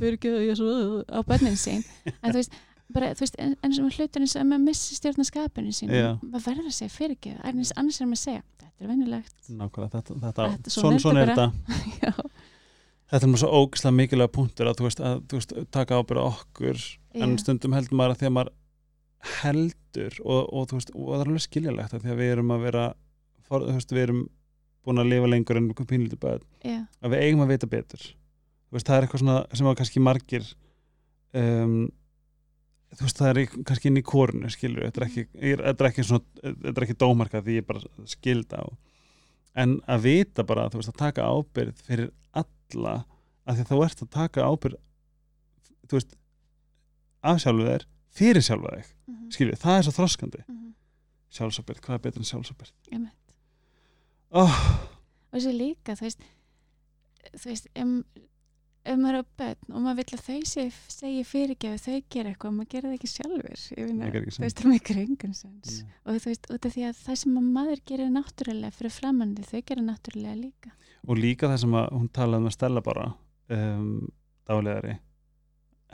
fyrirgeði 0.00 0.48
ég 0.50 0.56
svo 0.60 0.72
á 1.08 1.18
bönnin 1.24 1.56
sín. 1.56 1.84
En 2.22 2.32
þú 2.32 2.36
veist 2.40 2.52
bara, 2.92 3.10
þú 3.14 3.20
veist, 3.24 3.36
en, 3.38 3.56
en 3.62 3.72
sem 3.74 3.88
hlutur 3.90 4.20
eins 4.24 4.34
og 4.36 4.42
að 4.42 4.48
maður 4.50 4.64
missi 4.66 4.94
stjórna 4.98 5.24
skapinu 5.24 5.72
sín 5.72 5.88
Já. 5.94 6.18
maður 6.22 6.46
verður 6.50 6.66
að 6.72 6.76
segja 6.80 6.92
fyrirgeði 6.96 7.40
annars, 7.46 7.72
annars 7.76 8.00
er 8.00 8.06
maður 8.10 8.20
að 8.20 8.24
segja 8.26 8.42
þetta 8.60 8.84
er 8.84 8.88
venjulegt. 8.90 9.36
Nákvæmlega 9.50 9.90
þetta, 9.94 10.14
þetta, 10.24 10.48
Þetta- 10.50 11.00
svona, 11.00 11.20
er 11.22 11.34
þetta. 11.34 11.50
Þetta 13.10 13.26
er 13.26 13.30
mjög 13.32 13.40
svo 13.42 13.48
ógislega 13.58 13.96
mikilvæga 13.98 14.30
punktur 14.30 14.68
að 14.70 14.76
þú 14.78 14.84
veist, 14.86 15.00
að, 15.02 15.16
þú 15.26 15.38
veist 15.40 15.52
taka 15.74 15.96
ábyrða 15.98 16.26
okkur. 16.30 16.76
En 17.18 17.32
já, 17.34 17.40
stundum 17.42 17.72
heldur 17.74 17.96
maður 17.98 18.12
að 18.14 18.20
því 18.20 18.26
að 18.28 18.34
maður 18.36 18.52
heldur 19.40 20.18
og, 20.24 20.44
og, 20.54 20.68
þú 20.70 20.78
veist, 20.78 20.92
og 20.94 21.08
það 21.10 21.22
er 21.24 21.30
alveg 21.32 21.44
skiljalegt 21.44 21.96
að 21.96 22.04
því 22.04 22.12
að 22.14 22.20
við 22.20 22.30
erum 22.36 22.52
að 22.54 22.62
vera 22.68 22.84
for, 23.48 23.64
þú 23.66 23.74
veist, 23.80 23.94
við 23.96 24.04
erum 24.06 24.20
búin 24.86 25.00
að 25.02 25.10
lifa 25.12 25.28
lengur 25.30 25.58
en 25.60 25.70
pínlítið 25.74 26.20
bæð 26.22 26.42
já, 26.64 26.78
að 27.04 27.12
við 27.14 27.22
eigum 27.26 27.42
að 27.44 27.52
vita 27.54 27.66
betur. 27.70 28.04
Veist, 28.70 28.86
það 28.86 28.96
er 28.96 29.06
eitthvað 29.06 29.20
svona 29.24 29.38
sem 29.58 29.66
að 29.70 29.76
kannski 29.80 30.00
margir 30.06 30.46
um, 31.36 31.74
þú 32.94 33.04
veist, 33.06 33.18
það 33.20 33.30
er 33.30 33.40
kannski 33.68 33.90
inn 33.90 34.00
í 34.00 34.04
kórunu 34.06 34.50
skilur, 34.50 34.86
þetta 34.88 35.02
er 35.02 35.06
ekki, 35.08 35.24
ég- 35.50 35.64
þetta 35.64 35.84
er 35.84 35.90
ekki 35.90 36.04
svona, 36.06 36.24
þetta 36.44 36.74
er 36.76 36.86
ekki 36.86 36.98
dómarka 37.02 37.42
því 37.46 37.58
ég 37.60 37.66
bara 37.68 37.82
skilda 38.10 38.62
á. 38.62 38.66
En 39.60 39.76
að 39.90 40.04
vita 40.06 40.44
bara, 40.46 40.68
þú 40.70 40.80
veist, 40.80 40.92
að 40.94 41.00
taka 41.02 41.26
ábyrð 41.26 41.84
fyrir 41.86 42.10
alla, 42.38 42.96
að 43.50 43.60
því 43.60 43.68
þú 43.72 43.80
ert 43.84 44.02
að 44.06 44.10
taka 44.16 44.46
ábyrð 44.46 44.78
þú 45.90 45.98
veist, 45.98 46.16
af 47.26 47.40
sjálfu 47.42 47.66
þér 47.66 47.86
fyrir 48.20 48.42
sjálfa 48.46 48.74
þig, 48.78 48.90
mhm, 49.10 49.30
skilur, 49.34 49.58
það 49.60 49.76
er 49.80 49.86
svo 49.88 49.94
þroskandi. 49.98 50.42
Mhm, 50.48 50.68
sjálfsábyrð, 51.30 51.80
hvað 51.84 51.94
er 51.98 52.04
betur 52.06 52.22
en 52.22 52.30
sjálfsábyrð 52.30 52.72
einmitt. 52.94 53.16
Oh, 54.30 54.58
og 55.30 55.42
svo 55.42 55.54
líka 55.54 55.96
þú 55.98 56.08
veist 56.08 56.28
þú 57.34 57.50
veist, 57.50 57.68
ef, 57.74 58.20
ef 58.90 58.98
maður 59.00 59.20
á 59.20 59.24
börn 59.42 59.74
og 59.74 59.84
maður 59.84 59.98
vill 60.00 60.16
að 60.16 60.22
þau 60.26 60.50
seg, 60.50 60.78
segi 60.92 61.24
fyrirgefi 61.28 61.82
þau 61.84 61.98
gera 62.14 62.32
eitthvað, 62.32 62.54
maður 62.56 62.70
gera 62.74 62.88
það 62.88 62.96
ekki 62.96 63.10
sjálfur 63.12 63.64
finna, 63.66 64.10
þú 64.14 64.44
veist, 64.46 64.62
það 64.62 64.72
mikil 64.72 64.98
engan 65.04 65.36
sens. 65.36 65.76
Og 66.04 66.16
þú 66.16 66.32
veist, 66.32 66.48
út 66.54 66.68
af 66.68 66.74
því 66.76 66.86
að 66.88 67.04
það 67.04 67.20
sem 67.22 67.36
að 67.42 67.52
maður 67.58 67.84
gerir 67.92 68.14
náttúrulega 68.14 68.78
fyrir 68.78 68.96
framandi, 68.96 69.46
þau 69.50 69.60
gera 69.60 69.86
náttúrulega 69.86 70.38
líka. 70.38 70.74
Og 71.06 71.20
líka 71.20 71.50
það 71.50 71.62
sem 71.64 71.78
að 71.80 71.92
hún 71.96 72.10
talaði 72.16 72.46
með 72.46 72.56
Stella 72.56 72.84
bara 72.84 73.06
um, 73.56 73.94
dálegari 74.48 74.98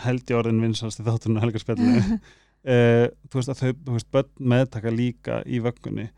held 0.05 0.29
ég 0.29 0.37
orðin 0.37 0.61
vinsalst 0.61 1.01
í 1.01 1.07
þáttunum 1.07 1.41
helgarspjallinu. 1.41 2.19
Uh, 2.67 3.07
þú 3.31 3.39
veist 3.39 3.53
að 3.53 3.63
þau, 3.63 3.71
þú 3.87 3.97
veist, 3.97 4.11
börn 4.13 4.49
meðtaka 4.53 4.93
líka 4.93 5.41
í 5.49 5.61
vöggunni, 5.65 6.11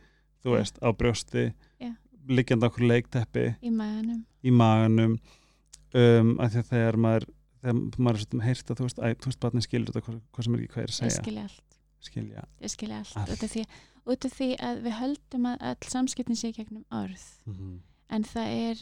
þú 0.43 0.57
veist, 0.57 0.81
á 0.83 0.89
brjósti. 0.91 1.51
Liggjandi 2.29 2.69
okkur 2.69 2.87
leikteppi 2.91 3.45
í 3.63 3.71
maðanum 3.75 4.23
í 4.45 4.51
maganum 4.55 5.15
um, 5.95 6.35
að 6.41 6.55
því 6.55 6.63
að 6.63 6.71
þegar 6.73 6.99
maður 7.05 7.27
þegar 7.63 7.79
maður 7.99 8.19
er 8.21 8.25
svona 8.27 8.45
heyrt 8.49 8.71
að 8.71 8.79
þú 8.81 8.87
veist, 8.89 8.99
æ, 9.03 9.09
þú 9.19 9.31
veist, 9.33 9.41
barnin 9.45 9.65
skilur 9.67 9.89
þetta 9.93 10.05
hvað, 10.07 10.21
hvað 10.37 10.45
sem 10.49 10.55
er 10.55 10.61
ekki 10.65 10.73
hvað 10.75 10.83
er 10.85 10.93
að 10.93 10.95
ég 10.95 10.99
segja. 10.99 11.23
skilja 11.23 11.47
allt, 11.49 11.79
skilja, 12.09 12.45
ég 12.63 12.75
skilja 12.75 12.99
allt, 13.03 13.17
Allt. 13.19 13.33
Út, 13.35 13.43
af 13.49 13.51
því, 13.55 13.65
út 14.15 14.29
af 14.29 14.37
því 14.39 14.49
að 14.69 14.83
við 14.85 14.95
höldum 15.01 15.49
að 15.51 15.65
all 15.73 15.91
samskiptin 15.95 16.39
sé 16.39 16.53
gegnum 16.57 16.85
orð. 16.95 17.25
Mm 17.51 17.79
en 18.09 18.23
það 18.25 18.47
er 18.57 18.79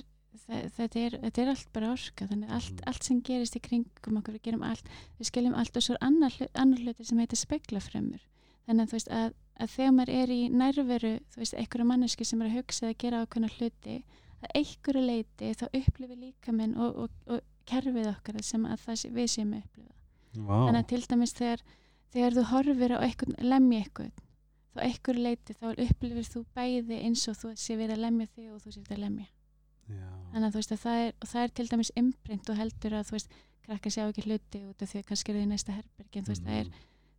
þetta, 0.77 1.01
er, 1.01 1.15
þetta 1.25 1.41
er 1.43 1.49
allt 1.51 1.71
bara 1.75 1.89
orka 1.91 2.27
þannig 2.31 2.47
að 2.47 2.55
allt, 2.61 2.77
Mhm. 2.77 2.85
allt 2.93 3.03
sem 3.09 3.21
gerist 3.27 3.57
í 3.57 3.63
kringum 3.65 4.19
okkur 4.21 4.37
við 4.37 4.43
gerum 4.45 4.63
allt, 4.63 4.87
við 5.19 5.27
skiljum 5.33 5.57
allt 5.59 5.77
og 5.77 5.83
svo 5.83 5.97
er 5.97 6.05
annar, 6.07 6.37
annar 6.55 6.79
hluti 6.79 7.05
sem 7.09 7.19
heitir 7.19 7.41
speglafrömmur 7.41 8.21
þannig 8.67 8.85
að 8.85 8.93
þú 8.93 8.99
veist 8.99 9.11
að, 9.15 9.33
að 9.57 9.73
þegar 9.75 9.97
maður 9.97 10.13
er 10.21 10.35
í 10.35 10.41
nærveru, 10.53 11.15
þú 11.33 11.43
veist, 11.43 11.57
einhverju 11.57 11.89
manneski 11.91 12.29
sem 12.29 12.43
er 12.43 12.51
að 12.51 12.57
hugsa 12.59 12.87
eða 12.87 13.01
gera 13.05 13.23
ákveðna 13.25 13.53
hluti 13.57 13.97
að 14.43 14.51
einhverju 14.61 15.05
leiti 15.07 15.53
þá 15.57 15.67
upplifir 15.71 16.21
líka 16.21 16.55
minn 16.55 16.77
og, 16.77 17.03
og, 17.07 17.17
og 17.31 17.43
kerfið 17.67 18.11
okkar 18.13 18.43
sem 18.45 18.67
að 18.69 18.85
það 18.85 19.05
við 19.17 19.33
séum 19.33 19.57
að 19.57 19.65
upplifa. 19.65 19.95
Vá, 20.37 20.55
þannig 20.67 20.83
að 20.83 20.89
til 20.93 21.03
dæmis 21.11 21.35
þegar, 21.39 21.65
þegar 22.13 22.37
þú 22.37 22.47
horfir 22.53 22.95
á 22.95 22.99
einhvern, 23.01 23.39
lemja 23.41 23.83
einhvern 23.87 24.15
þá 24.77 24.83
einhverju 24.85 25.25
leiti 25.25 25.57
þá 25.57 25.67
upplifir 25.73 26.29
þú 26.29 26.43
bæði 26.57 27.01
eins 27.07 27.25
og 27.31 27.39
þú 27.41 27.53
sé 27.57 27.77
verið 27.79 27.97
að 27.97 28.05
lemja 28.05 28.29
þig 28.35 28.51
og 28.53 28.61
þú 28.63 28.75
sé 28.75 28.83
verið 28.83 28.97
að 28.97 29.05
lemja. 29.07 29.29
Já, 29.87 30.09
þannig 30.33 30.47
að 30.47 30.53
þú 30.53 30.61
veist 30.61 30.75
að 30.75 30.83
það 30.83 31.03
er, 31.05 31.13
það 31.31 31.43
er 31.43 31.55
til 31.57 31.67
dæmis 31.71 31.93
imprint 32.03 32.51
og 32.51 32.61
heldur 32.61 32.97
að 32.99 33.09
þú 33.09 33.17
veist 33.17 33.37
krakka 33.67 33.93
sjá 33.95 34.03
ekki 34.05 34.27
hluti 34.27 34.63
út 34.67 34.83
af 34.83 34.91
því 34.91 35.01
að 35.01 35.09
kannski 35.11 35.33
er 35.33 35.39
þið 35.39 35.47
í 35.47 35.51
næsta 35.53 35.77
herbergi 35.77 36.21
en 36.21 36.27
þú 36.27 36.35
veist 36.35 36.47
það 36.47 36.61
er, 36.61 36.71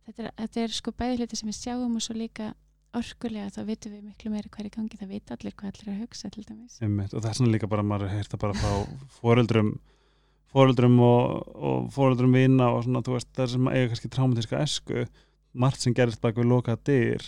þetta 0.08 0.24
er, 0.24 0.32
þetta 0.40 0.64
er 0.64 0.74
sko 0.78 0.94
bæði 0.96 1.20
hluti 1.20 1.38
sem 1.38 1.50
við 1.50 1.58
sjáum 1.58 1.98
og 1.98 2.04
svo 2.04 2.16
líka 2.16 2.48
orkulega 2.96 3.52
þá 3.52 3.60
vitum 3.68 3.94
við 3.94 4.02
miklu 4.06 4.32
meira 4.32 4.48
hvað 4.48 4.64
er 4.64 4.70
í 4.70 4.74
gangi 4.74 4.98
það 4.98 5.12
vita 5.12 5.36
allir 5.36 5.54
hvað 5.58 5.70
allir 5.72 5.88
er 5.88 5.94
að 5.94 6.02
hugsa 6.06 6.30
til 6.32 6.44
dæmis. 6.48 6.78
Einmitt, 6.80 7.14
og 7.14 7.22
það 7.22 7.30
er 7.30 7.38
svona 7.38 7.54
líka 7.54 7.70
bara 7.70 7.84
maður 7.84 8.12
heirt 8.14 8.34
að 8.34 8.44
bara 8.46 8.56
fá 8.56 8.70
foreldrum 9.18 9.72
foreldrum 10.48 10.96
og, 11.04 11.48
og 11.54 11.88
foreldrum 11.92 12.36
vina 12.36 12.70
og 12.72 12.84
svona, 12.86 13.02
þú 13.04 13.18
veist, 13.18 13.30
það 13.36 13.50
sem 13.54 13.72
eiga 13.72 13.88
kannski 13.92 14.12
traumatíska 14.14 14.62
esku, 14.64 15.02
margt 15.52 15.84
sem 15.84 15.96
gerist 15.96 16.22
bak 16.24 16.38
við 16.40 16.48
lokaða 16.48 16.80
dyr, 16.88 17.26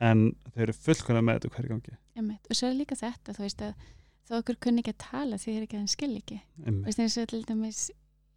en 0.00 0.30
þau 0.54 0.62
eru 0.66 0.76
fullkvæmlega 0.78 1.26
með 1.28 1.40
þetta 1.40 1.56
hverju 1.56 1.74
gangi. 1.74 1.98
Einmitt. 2.16 2.48
og 2.48 2.56
svo 2.58 2.70
er 2.70 2.78
líka 2.78 2.96
þetta 2.96 3.36
þú 3.36 3.44
veist 3.44 3.66
að 3.66 3.90
þó 4.28 4.38
okkur 4.38 4.58
kunni 4.64 4.82
ekki 4.82 4.94
að 4.94 5.02
tala 5.04 5.40
því 5.40 5.56
er 5.56 5.66
ekki 5.66 5.76
að 5.76 5.82
hann 5.82 5.92
skil 5.92 6.14
ekki. 6.16 6.38
Þú 6.56 6.64
Einmitt, 6.70 6.86
veist 6.88 7.04
eins 7.04 7.18
og 7.20 7.28
til 7.32 7.42
dæmis 7.48 7.82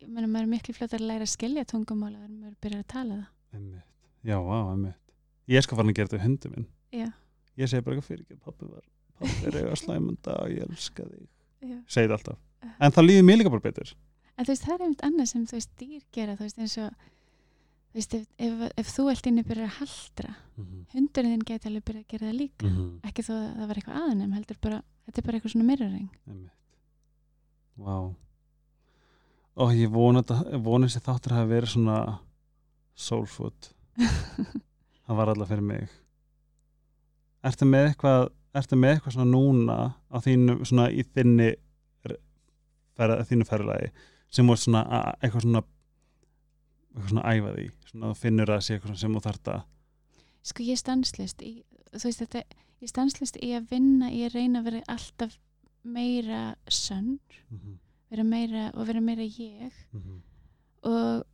maður 0.05 0.41
er 0.41 0.51
miklu 0.51 0.75
fljótt 0.75 0.97
að 0.97 1.07
læra 1.07 1.25
að 1.25 1.31
skilja 1.31 1.65
tungumála 1.71 2.19
þegar 2.19 2.35
maður 2.35 2.59
byrjar 2.65 2.83
að 2.83 2.91
tala 2.91 3.15
það 3.15 3.31
einmitt, 3.55 3.87
já, 4.25 4.37
á, 4.37 4.57
einmitt. 4.71 5.01
Ég 5.51 5.65
skal 5.65 5.77
fara 5.79 5.89
að 5.89 5.97
gera 5.97 6.09
þetta 6.09 6.19
við 6.19 6.25
hundi 6.25 6.51
minn 6.55 6.67
já, 6.95 7.07
ég 7.61 7.71
segi 7.71 7.85
bara 7.85 7.95
eitthvað 7.95 8.09
fyrir 8.09 8.25
ekki, 8.25 8.39
pappi 8.43 8.69
var 8.69 8.85
pappi 9.19 9.49
er 9.49 9.59
eiga 9.61 9.75
slæmum 9.79 10.17
dag, 10.25 10.45
ég 10.51 10.65
elska 10.69 11.07
þig. 11.07 11.27
Já. 11.65 11.77
segi 11.87 12.07
þetta 12.09 12.17
alltaf, 12.19 12.39
en 12.79 12.95
það 12.95 13.07
líður 13.09 13.27
mér 13.29 13.41
líka 13.41 13.53
bara 13.53 13.65
betur. 13.65 13.95
En 14.35 14.45
þú 14.45 14.51
veist 14.51 14.65
það 14.65 14.73
er 14.75 14.85
einmitt 14.85 15.05
annað 15.07 15.29
sem 15.31 15.45
þú 15.47 15.55
veist 15.59 15.75
dýr 15.79 16.01
gera 16.15 16.35
þú 16.35 16.47
veist 16.47 16.57
eins 16.59 16.77
og 16.83 17.05
þú 17.95 18.01
veist, 18.01 18.15
ef, 18.17 18.25
ef, 18.43 18.65
ef 18.81 18.89
þú 18.91 19.05
ert 19.13 19.29
inni 19.29 19.45
byrjar 19.47 19.69
að 19.69 19.77
haldra 19.79 20.33
hundurinn 20.91 21.31
þinn 21.35 21.47
geti 21.47 21.69
alveg 21.69 21.85
byrjað 21.87 22.03
að 22.03 22.11
gera 22.11 22.27
það 22.27 22.37
líka. 22.41 22.67
Mhm. 22.67 22.89
ekki 23.07 23.23
þó 23.23 23.31
að 23.37 23.47
það 23.55 23.69
var 23.69 23.79
eitthvað 23.79 24.01
aðeinem 24.01 24.35
heldur 24.35 24.59
bara, 24.61 24.81
þetta 25.05 25.21
er 25.21 25.27
bara 25.29 25.39
eitthvað 25.39 25.55
svona 25.55 25.69
mirroring. 25.69 26.09
Einmitt. 26.27 26.51
Vá. 27.75 27.95
Og 29.55 29.71
ég 29.75 29.91
vona 29.91 30.23
vona 30.59 30.87
þessi 30.89 31.03
þáttur 31.05 31.35
hafi 31.37 31.51
verið 31.53 31.71
svona 31.71 31.97
soul 32.95 33.25
food 33.29 33.69
það 33.97 35.15
var 35.19 35.31
alltaf 35.33 35.51
fyrir 35.51 35.65
mig 35.67 35.89
Ertu 37.45 37.67
með 37.69 37.91
eitthvað 37.91 38.25
Ertu 38.55 38.77
með 38.79 38.93
eitthvað 38.95 39.13
svona 39.17 39.31
núna 39.35 39.75
á 40.07 40.17
þínu, 40.23 40.53
svona 40.65 40.85
í 40.95 41.03
þinni 41.13 41.49
ferð, 42.95 43.23
þínu 43.29 43.47
ferðlagi 43.49 43.89
sem 44.33 44.47
voru 44.47 44.61
svona 44.63 44.83
eitthvað 45.21 45.43
svona 45.45 45.61
eitthvað 46.95 47.09
svona 47.11 47.33
æfað 47.35 47.57
í 47.59 47.65
svona 47.89 48.11
þú 48.13 48.19
finnur 48.21 48.53
að 48.55 48.61
sé 48.65 48.77
eitthvað 48.77 48.99
sem 49.01 49.17
þú 49.17 49.23
þarft 49.27 49.51
að 49.51 49.65
sko 50.45 50.63
ég 50.63 50.77
er 50.77 50.81
stanslist 50.81 51.41
í, 51.43 51.51
þú 51.91 52.03
veist 52.07 52.21
þetta, 52.23 52.43
ég 52.85 52.91
stanslist 52.93 53.39
í 53.43 53.49
að 53.57 53.67
vinna 53.73 54.11
í 54.15 54.23
að 54.27 54.35
reyna 54.39 54.61
að 54.61 54.67
vera 54.69 54.81
alltaf 54.95 55.37
meira 55.85 56.41
sönn 56.71 57.17
Mhm. 57.51 57.75
vera 58.09 58.23
meira 58.23 58.63
og 58.73 58.87
vera 58.87 59.01
meira 59.01 59.21
ég 59.27 59.71
Mhm. 59.93 60.21
og, 60.83 61.25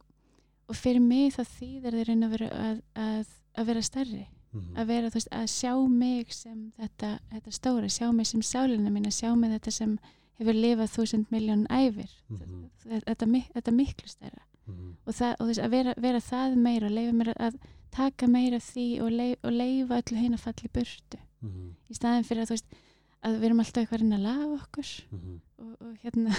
og 0.71 0.77
fyrir 0.79 1.01
mig 1.03 1.33
það 1.35 1.49
þýðir 1.57 1.97
það 1.97 2.07
reyna 2.09 2.27
að 2.29 2.35
vera 2.37 2.49
að, 2.67 2.77
að, 3.07 3.33
að 3.57 3.65
vera 3.73 3.81
stærri 3.89 4.27
Mhm. 4.51 4.73
að 4.75 4.87
vera, 4.89 5.07
þú 5.07 5.15
veist, 5.15 5.29
að 5.31 5.45
sjá 5.47 5.73
mig 5.87 6.33
sem 6.35 6.73
þetta, 6.75 7.09
þetta 7.31 7.51
stóra, 7.55 7.87
sjá 7.87 8.09
mig 8.11 8.27
sem 8.27 8.41
sálina 8.43 8.89
mín 8.91 9.05
að 9.07 9.13
sjá 9.15 9.29
mig 9.39 9.49
þetta 9.53 9.71
sem 9.71 9.93
hefur 10.41 10.57
lifað 10.57 10.89
þúsund 10.91 11.29
miljón 11.31 11.61
æfir 11.71 12.09
Mhm. 12.27 12.65
þetta, 13.07 13.27
mi- 13.31 13.47
þetta 13.55 13.71
miklu 13.71 14.09
stærra 14.11 14.43
Mhm. 14.67 14.89
og, 15.07 15.13
það, 15.15 15.35
og 15.39 15.47
þess, 15.47 15.63
að 15.63 15.69
vera, 15.71 15.93
vera 15.97 16.19
það 16.19 16.55
meira 16.57 16.85
og 16.87 16.91
leifa 16.91 17.13
mér 17.21 17.33
að 17.39 17.55
taka 17.91 18.27
meira 18.27 18.59
því 18.59 19.01
og, 19.01 19.11
leif, 19.11 19.37
og 19.43 19.51
leifa 19.53 20.01
öllu 20.01 20.17
hinn 20.19 20.33
að 20.35 20.39
falla 20.43 20.67
í 20.67 20.71
burtu 20.75 21.17
Mhm. 21.41 21.71
í 21.89 21.95
staðin 21.95 22.23
fyrir 22.27 22.41
að 22.43 22.47
þú 22.51 22.55
veist 22.57 22.65
að 23.23 23.39
við 23.39 23.43
erum 23.45 23.59
alltaf 23.63 23.83
eitthvað 23.87 24.13
að 24.13 24.19
laga 24.19 24.59
okkur 24.59 24.89
Mhm. 25.11 25.41
og, 25.59 25.77
og 25.79 25.97
hérna 26.03 26.35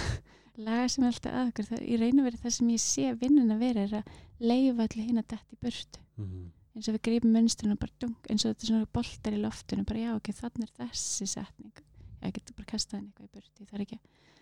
laga 0.59 0.89
sem 0.93 1.05
er 1.05 1.13
alltaf 1.13 1.37
að 1.37 1.51
okkur 1.51 1.69
það, 1.71 1.85
í 1.87 1.99
raun 2.01 2.21
og 2.21 2.27
verið 2.29 2.43
það 2.43 2.55
sem 2.57 2.73
ég 2.73 2.83
sé 2.83 3.13
vinnun 3.21 3.55
að 3.55 3.63
vera 3.63 3.85
er 3.87 3.95
að 4.01 4.11
leifa 4.43 4.87
öllu 4.87 5.07
hinn 5.07 5.23
að 5.23 5.29
detta 5.33 5.57
í 5.57 5.61
burtu. 5.63 6.03
Mhm. 6.19 6.51
eins 6.73 6.89
og 6.89 6.95
við 6.95 7.03
grípum 7.05 7.35
munstrinu 7.37 7.75
og 7.75 7.81
bara 7.83 7.93
dung 8.01 8.29
eins 8.33 8.45
og 8.47 8.55
þetta 8.55 8.65
er 8.65 8.69
svona 8.71 8.87
boltar 8.97 9.35
í 9.37 9.41
loftinu 9.43 9.85
bara 9.85 9.99
já 10.01 10.11
ok, 10.17 10.29
þannig 10.33 10.69
er 10.69 10.87
þessi 10.87 11.27
setning. 11.29 11.83
Ég 12.23 12.33
getur 12.33 12.55
bara 12.57 12.71
kastað 12.71 12.99
henni 12.99 13.11
eitthvað 13.13 13.29
í 13.29 13.35
burtu 13.37 13.67
það 13.67 13.75
er 13.77 13.85
ekki, 13.85 13.99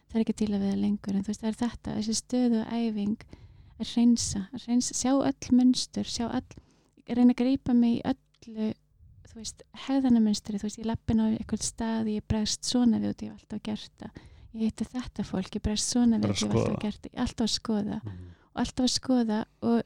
það 0.06 0.14
er 0.14 0.22
ekki 0.22 0.34
að 0.36 0.40
díla 0.42 0.60
við 0.60 0.70
það 0.70 0.82
lengur 0.84 1.16
en 1.16 1.24
þú 1.24 1.32
veist 1.32 1.40
það 1.40 1.50
er 1.50 1.58
þetta, 1.64 1.96
þessi 1.98 2.14
stöðu 2.20 2.60
og 2.60 2.70
æfing 2.70 3.24
að 3.80 3.90
hreinsa, 3.94 4.42
að 4.52 4.66
hreinsa 4.66 4.94
sjá 4.94 5.12
öll 5.16 5.56
munstur, 5.58 6.06
sjá 6.06 6.26
öll 6.28 6.50
reyna 7.10 7.34
að 7.34 7.40
grípa 7.40 7.74
mig 7.74 7.98
í 7.98 8.02
öllu 8.12 8.70
þú 9.30 9.38
veist, 9.38 9.62
hegðanamunstri, 9.86 10.58
þú 10.58 10.66
veist 10.66 10.80
ég 10.80 10.88
lappin 10.90 11.22
á 11.22 11.24
eitthvað 11.30 11.64
stað, 11.66 12.10
ég 12.10 12.26
bregst 12.28 12.66
svona 12.66 13.00
við 13.02 13.14
út 13.14 13.24
ég 13.24 13.32
hef 13.32 13.42
alltaf 13.44 13.62
gert 13.66 13.92
það, 14.02 14.22
ég 14.54 14.60
heiti 14.70 14.84
þetta 14.84 15.24
fólk 15.24 15.54
ég 15.56 15.62
svona 15.78 16.18
við 16.18 16.22
Bara 16.22 16.32
út, 16.32 16.40
ég 16.40 16.82
hef 16.82 16.98
alltaf 17.16 17.46
að 17.46 17.54
skoða 17.60 18.00
Mhm. 18.04 18.30
og 18.54 18.60
alltaf 18.64 18.84
að 18.84 18.94
skoða 19.00 19.44
og, 19.62 19.82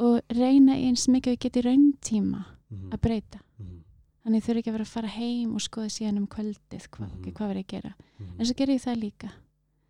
og 0.00 0.20
reyna 0.30 0.74
eins 0.74 1.06
mikið 1.08 1.32
og 1.32 1.38
geti 1.38 1.62
rauntíma 1.62 2.44
Mhm. 2.70 2.90
að 2.90 3.00
breyta 3.00 3.38
Mhm. 3.60 3.80
þannig 4.24 4.42
þurfi 4.44 4.58
ekki 4.58 4.68
að 4.70 4.72
vera 4.72 4.84
að 4.84 4.94
fara 4.96 5.08
heim 5.08 5.54
og 5.54 5.60
skoða 5.60 5.90
síðan 5.90 6.16
um 6.18 6.26
kvöldið 6.26 6.88
hva, 6.90 7.06
Mhm. 7.06 7.18
okay, 7.20 7.32
hvað 7.32 7.50
verið 7.52 7.64
að 7.64 7.66
gera 7.68 7.94
Mhm. 8.18 8.40
en 8.40 8.46
svo 8.46 8.54
ger 8.56 8.66
ég 8.68 8.82
það 8.82 8.98
líka 9.00 9.28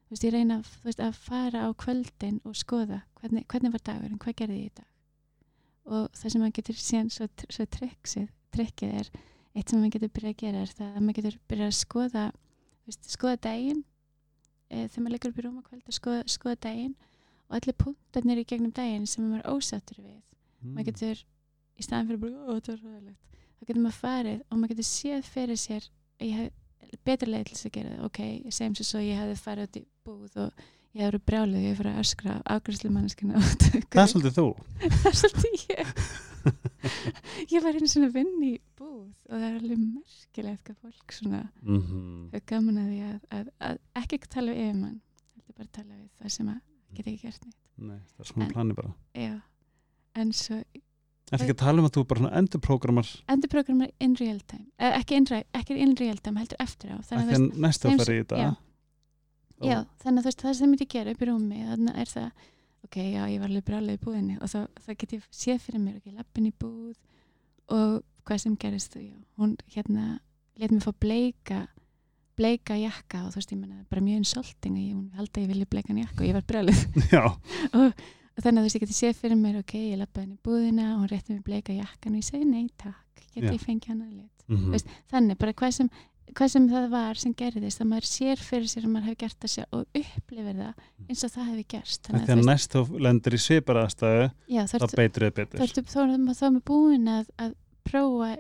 þú 0.04 0.10
veist, 0.10 0.24
ég 0.24 0.32
reyna 0.32 0.62
veist, 0.84 0.98
að 1.00 1.14
fara 1.14 1.58
á 1.64 1.72
kvöldin 1.74 2.40
og 2.44 2.54
skoða 2.54 3.02
hvernig, 3.20 3.46
hvernig 3.46 3.72
var 3.72 3.80
dagurinn, 3.84 4.18
hvað 4.18 4.34
gerði 4.36 4.58
ég 4.58 4.66
í 4.66 4.74
dag 4.74 4.86
og 5.86 6.12
það 6.12 6.30
sem 6.30 6.40
maður 6.42 6.52
getur 6.52 6.74
síðan 6.74 7.10
svo, 7.10 7.28
svo 7.50 7.66
triksið, 7.66 8.28
trikkið 8.52 8.92
er 9.00 9.10
eitt 9.56 9.68
sem 9.70 9.80
maður 9.80 9.90
getur 9.92 10.08
byrjað 10.08 10.34
að 10.34 10.36
gera 10.36 10.58
er 10.58 10.66
það 10.66 10.96
að 10.96 11.02
maður 11.02 11.14
getur 11.16 11.38
byrjað 11.48 11.66
að 11.66 11.84
skoða 11.84 12.32
veist, 12.86 13.02
skoða 13.08 13.40
daginn 13.40 13.84
e, 14.74 14.88
þegar 14.90 15.04
maður 15.04 15.14
leikur 15.14 15.30
upp 15.34 15.38
í 15.40 15.44
rúma 15.46 15.62
kvöld 15.68 15.86
að 15.88 15.96
skoða, 15.98 16.24
skoða 16.34 16.58
daginn 16.66 16.94
og 17.48 17.56
allir 17.60 17.76
punktarnir 17.84 18.40
í 18.42 18.46
gegnum 18.50 18.72
daginn 18.74 19.06
sem 19.06 19.24
maður 19.30 19.44
er 19.44 19.54
ósáttur 19.54 20.00
við 20.02 20.20
Mhm. 20.64 20.74
maður 20.74 20.86
getur 20.90 21.18
í 21.78 21.82
staðan 21.84 22.06
fyrir 22.08 22.20
bara, 22.24 22.44
ó 22.48 22.50
þetta 22.58 22.72
er 22.72 22.82
ræðilegt 22.84 23.40
þá 23.54 23.66
getur 23.68 23.82
maður 23.84 23.98
farið 24.00 24.38
og 24.50 24.58
maður 24.58 24.72
getur 24.74 24.88
séð 24.90 25.22
fyrir 25.34 25.58
sér 25.60 25.88
að 26.24 26.50
betra 27.04 27.28
leið 27.28 27.44
til 27.48 27.54
þess 27.56 27.66
að 27.66 27.72
gera 27.74 27.90
það. 27.94 28.04
Ok, 28.06 28.18
ég 28.44 28.52
segjum 28.54 28.74
svo 28.78 28.98
að 29.00 29.08
ég 29.08 29.18
hefði 29.18 29.36
farið 29.44 29.66
út 29.68 29.76
í 29.76 29.84
búð 30.06 30.36
og 30.44 30.52
ég 30.94 31.00
hefði 31.02 31.10
verið 31.10 31.24
brjálið 31.28 31.64
ég 31.64 31.70
hefði 31.74 31.80
farið 31.82 31.94
að 31.94 32.04
öskra 32.04 32.34
afgræslu 32.54 32.90
manneskina 32.94 33.40
Það 33.90 34.02
er 34.04 34.10
svolítið 34.12 34.36
þú. 34.38 34.46
Það 35.02 35.10
er 35.10 35.18
svolítið 35.20 35.52
ég. 35.74 35.86
Ég 37.54 37.62
var 37.64 37.74
einu 37.78 37.88
svona 37.88 38.10
vinn 38.14 38.34
í 38.44 38.52
búð 38.78 39.10
og 39.28 39.34
það 39.34 39.44
er 39.48 39.58
alveg 39.60 39.82
merkilegt 39.84 40.64
hvað 40.68 40.78
fólk 40.84 41.12
svona 41.18 41.42
Mhm. 41.62 42.30
hefur 42.32 42.46
gaman 42.52 42.78
að 42.82 42.88
því 42.92 43.00
að, 43.08 43.18
að, 43.38 43.50
að 43.68 43.78
ekki 44.02 44.18
ekki 44.18 44.30
tala 44.36 44.52
við 44.52 44.62
yfirmann 44.64 45.00
heldur 45.34 45.54
bara 45.58 45.68
að 45.68 45.72
tala 45.78 45.94
við 45.94 46.08
það 46.20 46.30
sem 46.38 46.48
að 46.48 46.60
geta 46.94 47.10
ekki 47.10 47.22
gert 47.28 47.44
neitt. 47.44 47.60
Nei, 47.76 47.98
það 48.14 48.20
er 48.20 48.30
svona 48.32 48.44
En- 48.46 48.52
plani 48.54 48.74
bara. 48.74 48.94
Já, 49.14 49.34
en 50.14 50.32
svo 50.32 50.60
Er 51.32 51.38
ekki 51.40 51.54
að 51.54 51.62
tala 51.64 51.80
um 51.80 51.86
að 51.88 51.94
þú 51.96 52.02
bara 52.06 52.30
endurprogrammar 52.38 53.08
endurprogrammar 53.32 53.90
in 54.00 54.14
real 54.20 54.38
time 54.46 54.66
eh, 54.78 54.98
ekki, 55.00 55.16
in, 55.16 55.24
ekki 55.54 55.78
in 55.80 55.94
real 55.96 56.16
time, 56.20 56.36
heldur 56.38 56.56
eftir 56.60 56.90
á. 56.92 56.98
Þannig 57.00 57.34
að, 57.34 57.46
næstu 57.64 57.88
að 57.88 57.98
fara 57.98 58.12
í 58.14 58.20
þetta? 58.22 58.36
já. 58.36 58.50
já, 59.64 59.78
þannig 60.04 60.18
að 60.18 60.24
þú 60.24 60.28
veist, 60.28 60.42
það 60.44 60.54
sem 60.58 60.74
ég 60.74 60.88
gera 60.92 61.10
upp 61.14 61.22
í 61.24 61.28
rúmi 61.30 61.62
þannig 61.64 61.96
er 62.02 62.12
það, 62.12 62.30
ok, 62.84 62.96
já, 63.00 63.22
ég 63.32 63.40
var 63.40 63.48
alveg 63.48 63.64
brálið 63.64 63.96
í 63.96 64.02
búðinni 64.04 64.36
og 64.42 64.48
þá, 64.52 64.58
þá 64.84 64.90
get 65.00 65.12
ég 65.16 65.26
séð 65.32 65.60
fyrir 65.64 65.80
mér 65.80 65.96
ok, 66.02 66.12
lappin 66.18 66.46
í 66.46 66.52
búð 66.60 66.94
og 67.68 68.02
hvað 68.24 68.38
sem 68.44 68.56
gerist, 68.56 68.96
já, 68.96 69.14
hún 69.38 69.56
hérna 69.74 70.18
let 70.60 70.70
mér 70.72 70.84
fá 70.84 70.92
bleika 71.00 71.66
bleika 72.36 72.74
jakka 72.78 73.24
og 73.26 73.32
þú 73.34 73.38
veist, 73.40 73.52
ég 73.54 73.60
menna 73.60 73.84
bara 73.90 74.02
mjög 74.02 74.20
insulting 74.24 74.74
að 74.76 74.84
ég, 74.88 75.00
haldi 75.18 75.38
að 75.40 75.44
ég 75.44 75.50
vilja 75.52 75.70
bleikan 75.70 75.98
jakka 76.02 76.20
og 76.24 76.28
ég 76.28 76.34
var 76.34 76.46
brálið 76.50 76.80
Já, 77.14 77.24
og 77.78 78.42
þannig 78.42 78.58
að 78.58 78.60
þú 78.60 78.66
veist, 78.66 78.76
ég 78.78 78.84
geti 78.86 78.96
séð 78.98 79.18
fyrir 79.20 79.38
mér 79.38 79.60
ok, 79.62 79.74
ég 79.92 80.00
lappaði 80.00 80.26
henni 80.26 80.38
búðina 80.44 80.88
og 80.94 81.04
hún 81.04 81.12
rétti 81.12 81.34
mér 81.36 81.44
bleika 81.46 81.76
jakkan 81.76 82.16
og 82.16 82.22
ég 82.22 82.26
segi 82.28 82.48
nei 82.48 82.66
takk, 82.80 83.24
geti 83.34 83.46
ég 83.52 83.62
fengið 83.62 83.92
hann 83.94 84.06
að 84.06 84.14
lit 84.20 84.30
Mhm. 84.44 84.74
Veist, 84.74 84.90
þannig, 85.08 85.38
bara 85.40 85.54
hvað 85.56 85.70
sem, 85.72 85.86
hvað 86.32 86.50
sem 86.54 86.66
það 86.70 86.86
var 86.94 87.20
sem 87.20 87.34
gerðist, 87.36 87.80
að 87.82 87.90
maður 87.90 88.08
sér 88.08 88.42
fyrir 88.42 88.68
sér 88.70 88.86
að 88.86 88.92
maður 88.94 89.08
hefur 89.10 89.20
gert 89.24 89.38
það 89.44 89.52
sér 89.54 89.76
og 89.76 89.98
upplifir 90.00 90.58
það 90.58 90.84
eins 91.08 91.24
og 91.26 91.32
það 91.34 91.48
hefur 91.50 91.66
gerst. 91.74 92.08
Þú 92.08 92.14
veist, 92.16 92.44
næst 92.48 92.74
þú 92.74 93.02
lendir 93.06 93.36
í 93.36 93.40
sviparaðstæðu 93.44 94.28
þá 94.54 94.74
þá 94.74 94.86
beitur 94.98 95.26
þá 95.26 95.32
betur. 95.38 95.64
þá 95.64 95.98
er 96.04 96.14
þá 96.40 96.46
með 96.46 96.62
búin 96.70 97.10
að, 97.12 97.32
að 97.44 97.56
prófa, 97.84 98.30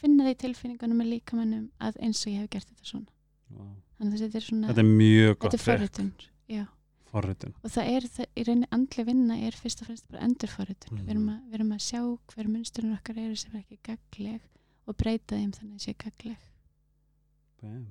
finna 0.00 0.28
því 0.28 0.36
tilfinningunum 0.44 1.02
með 1.02 1.10
líkamannum 1.12 1.66
að 1.84 2.00
eins 2.06 2.22
og 2.24 2.32
ég 2.32 2.44
hef 2.44 2.54
gert 2.54 2.70
þetta 2.70 2.88
svona. 2.90 3.10
Vá. 3.54 3.66
þannig 3.98 4.16
að 4.16 4.24
þetta 4.24 4.40
er 4.40 4.46
svona, 4.48 4.70
Þetta 4.70 4.82
er 4.82 4.88
mjög 4.88 5.28
þetta 5.28 5.44
gott 5.44 5.54
er 5.54 5.62
forritun 5.62 6.08
já, 6.50 6.64
forritun. 7.12 7.54
Og 7.60 7.74
það 7.76 7.90
er, 7.92 8.08
það, 8.16 8.26
í 8.34 8.46
rauninni 8.48 8.70
andli 8.74 9.04
vinna 9.10 9.36
er 9.46 9.58
fyrst 9.60 9.84
og 9.84 9.90
fremst 9.90 10.08
bara 10.10 10.24
endurforritun. 10.26 10.96
Mhm. 10.96 11.04
við, 11.04 11.12
erum 11.14 11.28
að, 11.34 11.38
við 11.52 11.60
erum 11.60 11.76
að 11.76 11.84
sjá 11.84 12.00
hver 12.32 12.50
munsturinn 12.50 12.96
okkar 12.96 13.20
eru 13.22 13.38
sem 13.38 13.54
er 13.54 13.62
ekki 13.62 13.78
gagleg 13.90 14.42
og 14.88 14.98
breyta 15.00 15.38
þeim 15.38 15.54
þannig 15.54 15.78
að 15.78 15.86
Bam. 17.64 17.84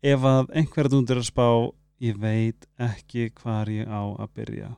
Ef 0.00 0.22
að 0.24 0.46
einhverjum 0.56 1.02
undir 1.02 1.18
að 1.20 1.26
spá 1.28 1.46
ég 2.00 2.16
veit 2.22 2.64
ekki 2.80 3.26
hvar 3.36 3.68
ég 3.68 3.84
á 3.84 4.00
að 4.16 4.30
byrja. 4.38 4.70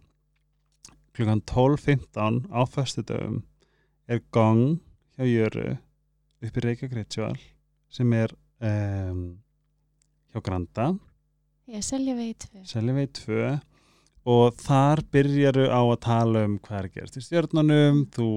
Klukkan 1.14 1.45
12.15 1.47 2.41
á 2.51 2.61
föstudöfum 2.66 3.45
er 4.11 4.22
gong 4.35 4.80
hjá 5.14 5.28
Jöru 5.28 5.68
upp 6.43 6.59
í 6.59 6.64
Reykjavík 6.64 7.45
sem 7.93 8.16
er 8.18 8.35
um, 8.59 9.22
hjá 10.33 10.43
Granda. 10.43 10.89
Ég 11.70 11.87
selja 11.87 12.16
við 12.99 13.12
2 13.22 13.39
og 14.33 14.59
þar 14.59 15.05
byrjaru 15.14 15.68
á 15.70 15.83
að 15.87 16.01
tala 16.03 16.47
um 16.49 16.59
hvað 16.59 16.80
er 16.80 16.91
að 16.91 16.99
gerast 16.99 17.20
í 17.20 17.26
stjörnunum. 17.28 18.07
Þú 18.11 18.28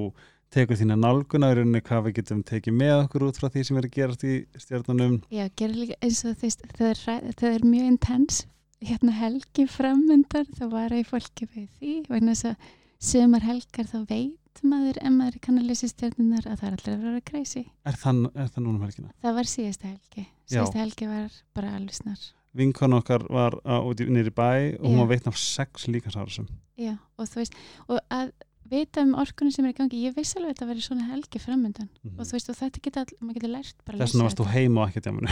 tekur 0.55 0.79
þína 0.79 0.97
nálguna 0.99 1.51
í 1.51 1.57
rauninni 1.59 1.83
hvað 1.85 2.07
við 2.07 2.17
getum 2.21 2.41
tekið 2.47 2.77
með 2.79 2.95
okkur 3.03 3.27
út 3.27 3.39
frá 3.39 3.49
því 3.51 3.65
sem 3.67 3.79
er 3.79 3.87
að 3.89 3.95
gerast 3.97 4.25
í 4.25 4.35
stjörnunum 4.63 5.19
Já, 5.33 5.45
gera 5.59 5.75
líka 5.75 5.99
eins 6.01 6.23
og 6.23 6.35
þú 6.35 6.47
veist, 6.47 6.65
það 6.77 6.91
er, 6.93 7.33
það 7.41 7.49
er 7.51 7.67
mjög 7.67 7.91
intens 7.91 8.41
hérna 8.85 9.13
helgi 9.15 9.67
framöndar 9.71 10.47
þá 10.55 10.65
var 10.71 10.95
ég 10.95 11.07
fólki 11.09 11.47
við 11.51 11.69
því 11.79 11.93
vegna 12.11 12.35
þess 12.35 12.51
að 12.51 12.73
sömar 13.11 13.45
helgar 13.45 13.89
þá 13.89 13.99
veit 14.09 14.41
maður 14.65 14.99
en 15.03 15.17
maður 15.19 15.41
kann 15.43 15.59
að 15.59 15.69
lesa 15.71 15.89
stjórnunar 15.91 16.47
að 16.47 16.61
það 16.61 16.67
er 16.67 16.77
allir 16.77 16.95
að 16.95 17.05
vera 17.05 17.23
crazy. 17.27 17.65
Er 17.83 17.97
er 17.97 18.49
það 18.53 18.63
núna 18.63 18.77
um 18.77 18.85
helgina? 18.85 19.11
Það 19.21 19.37
var 19.37 19.49
síðasta 19.51 19.89
helgi. 19.89 20.23
Já. 20.23 20.53
Síðasta 20.53 20.79
helgi 20.79 21.07
var 21.11 21.37
bara 21.57 21.75
alveg 21.75 21.97
snar. 21.97 22.25
Vinkon 22.55 22.95
okkar 22.95 23.25
var 23.29 23.57
út 23.83 23.99
í 23.99 24.07
nýri 24.07 24.31
bæ 24.31 24.79
og 24.79 24.87
hún 24.87 24.95
Já. 24.95 25.01
var 25.01 25.09
veitna 25.11 25.33
af 25.33 25.37
sex 25.37 25.87
líkansárasum. 25.91 26.47
Já, 26.79 26.95
og 27.19 27.27
þú 27.27 27.41
veist, 27.41 27.57
og 27.89 27.99
að 28.09 28.31
vita 28.71 29.01
um 29.05 29.11
orkunum 29.21 29.51
sem 29.53 29.65
er 29.67 29.73
í 29.73 29.77
gangi, 29.77 29.99
ég 30.07 30.15
veist 30.17 30.35
alveg 30.37 30.49
að 30.49 30.55
þetta 30.55 30.67
verið 30.71 30.85
svona 30.87 31.05
helgi 31.11 31.41
framöndan 31.43 31.89
og 32.17 32.23
þú 32.25 32.35
veist, 32.37 32.49
og 32.49 32.57
þetta 32.59 32.81
geta, 32.87 33.03
all- 33.05 33.17
maður 33.21 33.37
getur 33.39 33.53
lært 33.53 33.75
Þess 33.85 34.15
vegna 34.15 34.25
varst 34.25 34.39
þú 34.39 34.45
þetta. 34.47 34.55
heima 34.55 34.81
og 34.81 34.87
ekki 34.89 35.03
tjáminu. 35.05 35.29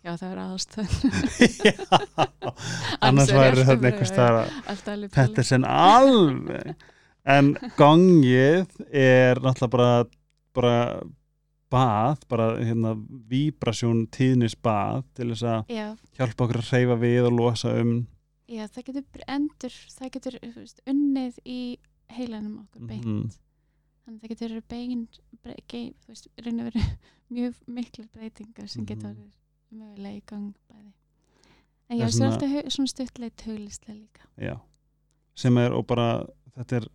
Já, 0.00 0.12
það 0.16 0.28
var 0.30 0.40
aðstöð. 0.46 0.90
Annars 3.06 3.32
væri 3.34 3.64
einhvers 3.90 4.12
bara- 4.12 4.12
staðar 4.14 4.52
Alltaf 4.72 4.92
alveg 4.94 5.10
Þetta 5.18 5.44
En 7.30 7.50
gongið 7.76 8.70
er 8.96 9.40
náttúrulega 9.44 9.70
bara, 9.74 9.90
bara 10.56 10.76
bað, 11.70 12.22
bara 12.32 12.46
hérna 12.64 12.94
víbrasjón 13.30 14.06
tíðnis 14.10 14.56
bað 14.56 15.04
til 15.14 15.28
þess 15.34 15.44
að 15.46 15.68
Já, 15.76 15.84
hjálpa 16.16 16.46
okkur 16.46 16.58
að 16.62 16.70
hreyfa 16.72 16.96
við 17.04 17.28
og 17.28 17.36
losa 17.36 17.74
um. 17.82 17.92
Já, 18.50 18.64
það 18.72 18.86
getur 18.88 19.26
endur, 19.30 19.76
það 19.98 20.10
getur 20.16 20.38
unnið 20.90 21.36
í 21.44 21.60
heilanum 22.16 22.58
okkur 22.64 22.86
beint. 22.86 23.04
Mhm. 23.06 23.30
Þannig 24.04 24.16
að 24.16 24.22
það 24.24 24.28
getur 24.34 24.48
verið 24.54 24.68
bein, 24.68 25.08
bre, 25.44 25.54
gein, 25.68 25.94
þú 26.02 26.08
veist, 26.12 26.28
raun 26.44 26.60
að 26.60 26.70
vera 26.70 26.84
mjög 27.36 27.54
miklar 27.66 28.08
breytingar 28.14 28.68
sem 28.68 28.86
getur 28.86 29.14
Mhm. 29.14 29.30
mögulega 29.80 30.16
í 30.16 30.22
gang 30.26 30.54
bæði. 30.70 30.92
En 31.90 31.98
já, 31.98 32.04
er 32.04 32.10
svo 32.10 32.24
er 32.24 32.70
svona- 32.70 32.88
stuttleit 32.88 33.42
huglislega 33.46 33.94
líka. 33.98 34.22
já, 34.38 34.60
sem 35.34 35.56
er 35.58 35.72
og 35.72 35.86
bara 35.86 36.26
þetta 36.56 36.76
er 36.82 36.88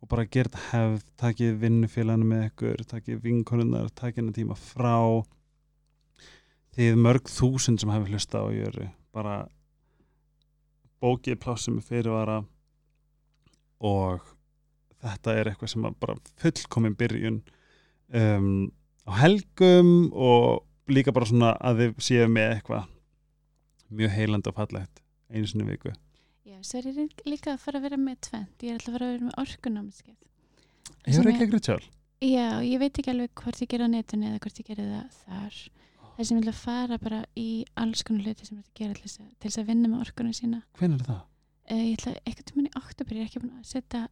og 0.00 0.08
bara 0.08 0.24
þetta 0.26 0.58
hefð, 0.70 1.02
takið 1.18 1.58
vinnufélaginu 1.58 2.24
með 2.24 2.50
ykkur, 2.50 2.76
takið 2.86 3.20
vinkonunar 3.22 3.88
takið 3.90 4.16
hennar 4.16 4.32
tíma 4.36 4.54
frá 4.56 5.24
þið 6.76 6.94
mörg 6.96 7.24
þúsund 7.26 7.80
sem 7.80 7.90
hefur 7.90 8.08
hlusta 8.12 8.38
á 8.38 8.46
jöru 8.54 8.90
bara 9.12 9.48
bókið 11.02 11.38
plássum 11.42 11.80
fyrirvara 11.82 12.44
og 13.84 14.24
þetta 15.02 15.34
er 15.38 15.50
eitthvað 15.52 15.72
sem 15.72 15.86
bara 16.00 16.16
fullkomin 16.42 16.96
byrjun 16.98 17.40
um, 18.14 18.48
á 19.06 19.12
helgum 19.22 19.92
og 20.12 20.64
líka 20.90 21.12
bara 21.14 21.28
svona 21.28 21.52
að 21.60 21.82
þið 21.84 22.02
séu 22.08 22.28
með 22.32 22.56
eitthvað 22.56 22.88
mjög 23.98 24.14
heilandi 24.16 24.50
og 24.50 24.56
fallegt 24.58 25.02
einu 25.32 25.46
sinni 25.48 25.64
í 25.66 25.70
viku. 25.70 25.92
Já, 26.48 26.58
svo 26.64 26.80
er 26.80 26.88
ég 26.90 27.22
líka 27.28 27.52
að 27.54 27.62
fara 27.62 27.78
að 27.80 27.86
vera 27.88 27.98
með 28.00 28.18
tvent 28.28 28.64
ég 28.64 28.72
er 28.72 28.78
alltaf 28.78 28.88
að 28.88 28.96
fara 28.98 29.06
að 29.08 29.14
vera 29.14 29.28
með 29.28 29.38
orkunámskeið. 29.44 30.18
Hefur 31.04 31.14
Sem 31.18 31.30
ekki 31.30 31.42
er- 31.44 31.48
ekkert 31.48 31.68
sjálf? 31.70 31.88
Já, 32.18 32.46
ég 32.66 32.80
veit 32.82 32.98
ekki 32.98 33.12
alveg 33.12 33.34
hvort 33.38 33.60
ég 33.62 33.68
gera 33.70 33.86
á 33.86 33.90
netinu 33.92 34.26
eða 34.32 34.40
hvort 34.42 34.58
ég 34.58 34.66
gera 34.72 34.86
það 34.88 35.18
þar. 35.28 35.58
Þess 36.18 36.30
að 36.32 36.34
ég 36.34 36.40
vil 36.42 36.50
að 36.50 36.58
fara 36.64 36.96
bara 36.98 37.18
í 37.38 37.48
alls 37.78 38.02
konar 38.02 38.24
hluti 38.26 38.46
sem 38.48 38.56
ég 38.58 38.64
ætla 38.64 38.72
að 38.74 38.80
gera 38.80 38.94
til 38.98 39.04
þess 39.06 39.20
að, 39.20 39.28
til 39.38 39.50
þess 39.52 39.60
að 39.62 39.68
vinna 39.70 39.88
með 39.92 40.00
orkunum 40.02 40.34
sína. 40.34 40.62
Hvenær 40.80 40.98
er 41.04 41.10
það? 41.12 41.20
Uh, 41.70 41.82
ég 41.82 41.96
ætla 41.98 42.14
eitthvað 42.24 42.46
tímann 42.50 42.68
í 42.68 42.74
oktober 42.78 43.18
ég 43.18 43.24
er 43.24 43.30
ekki 43.30 43.42
búin 43.42 43.58
að 43.58 43.68
setja 43.72 44.04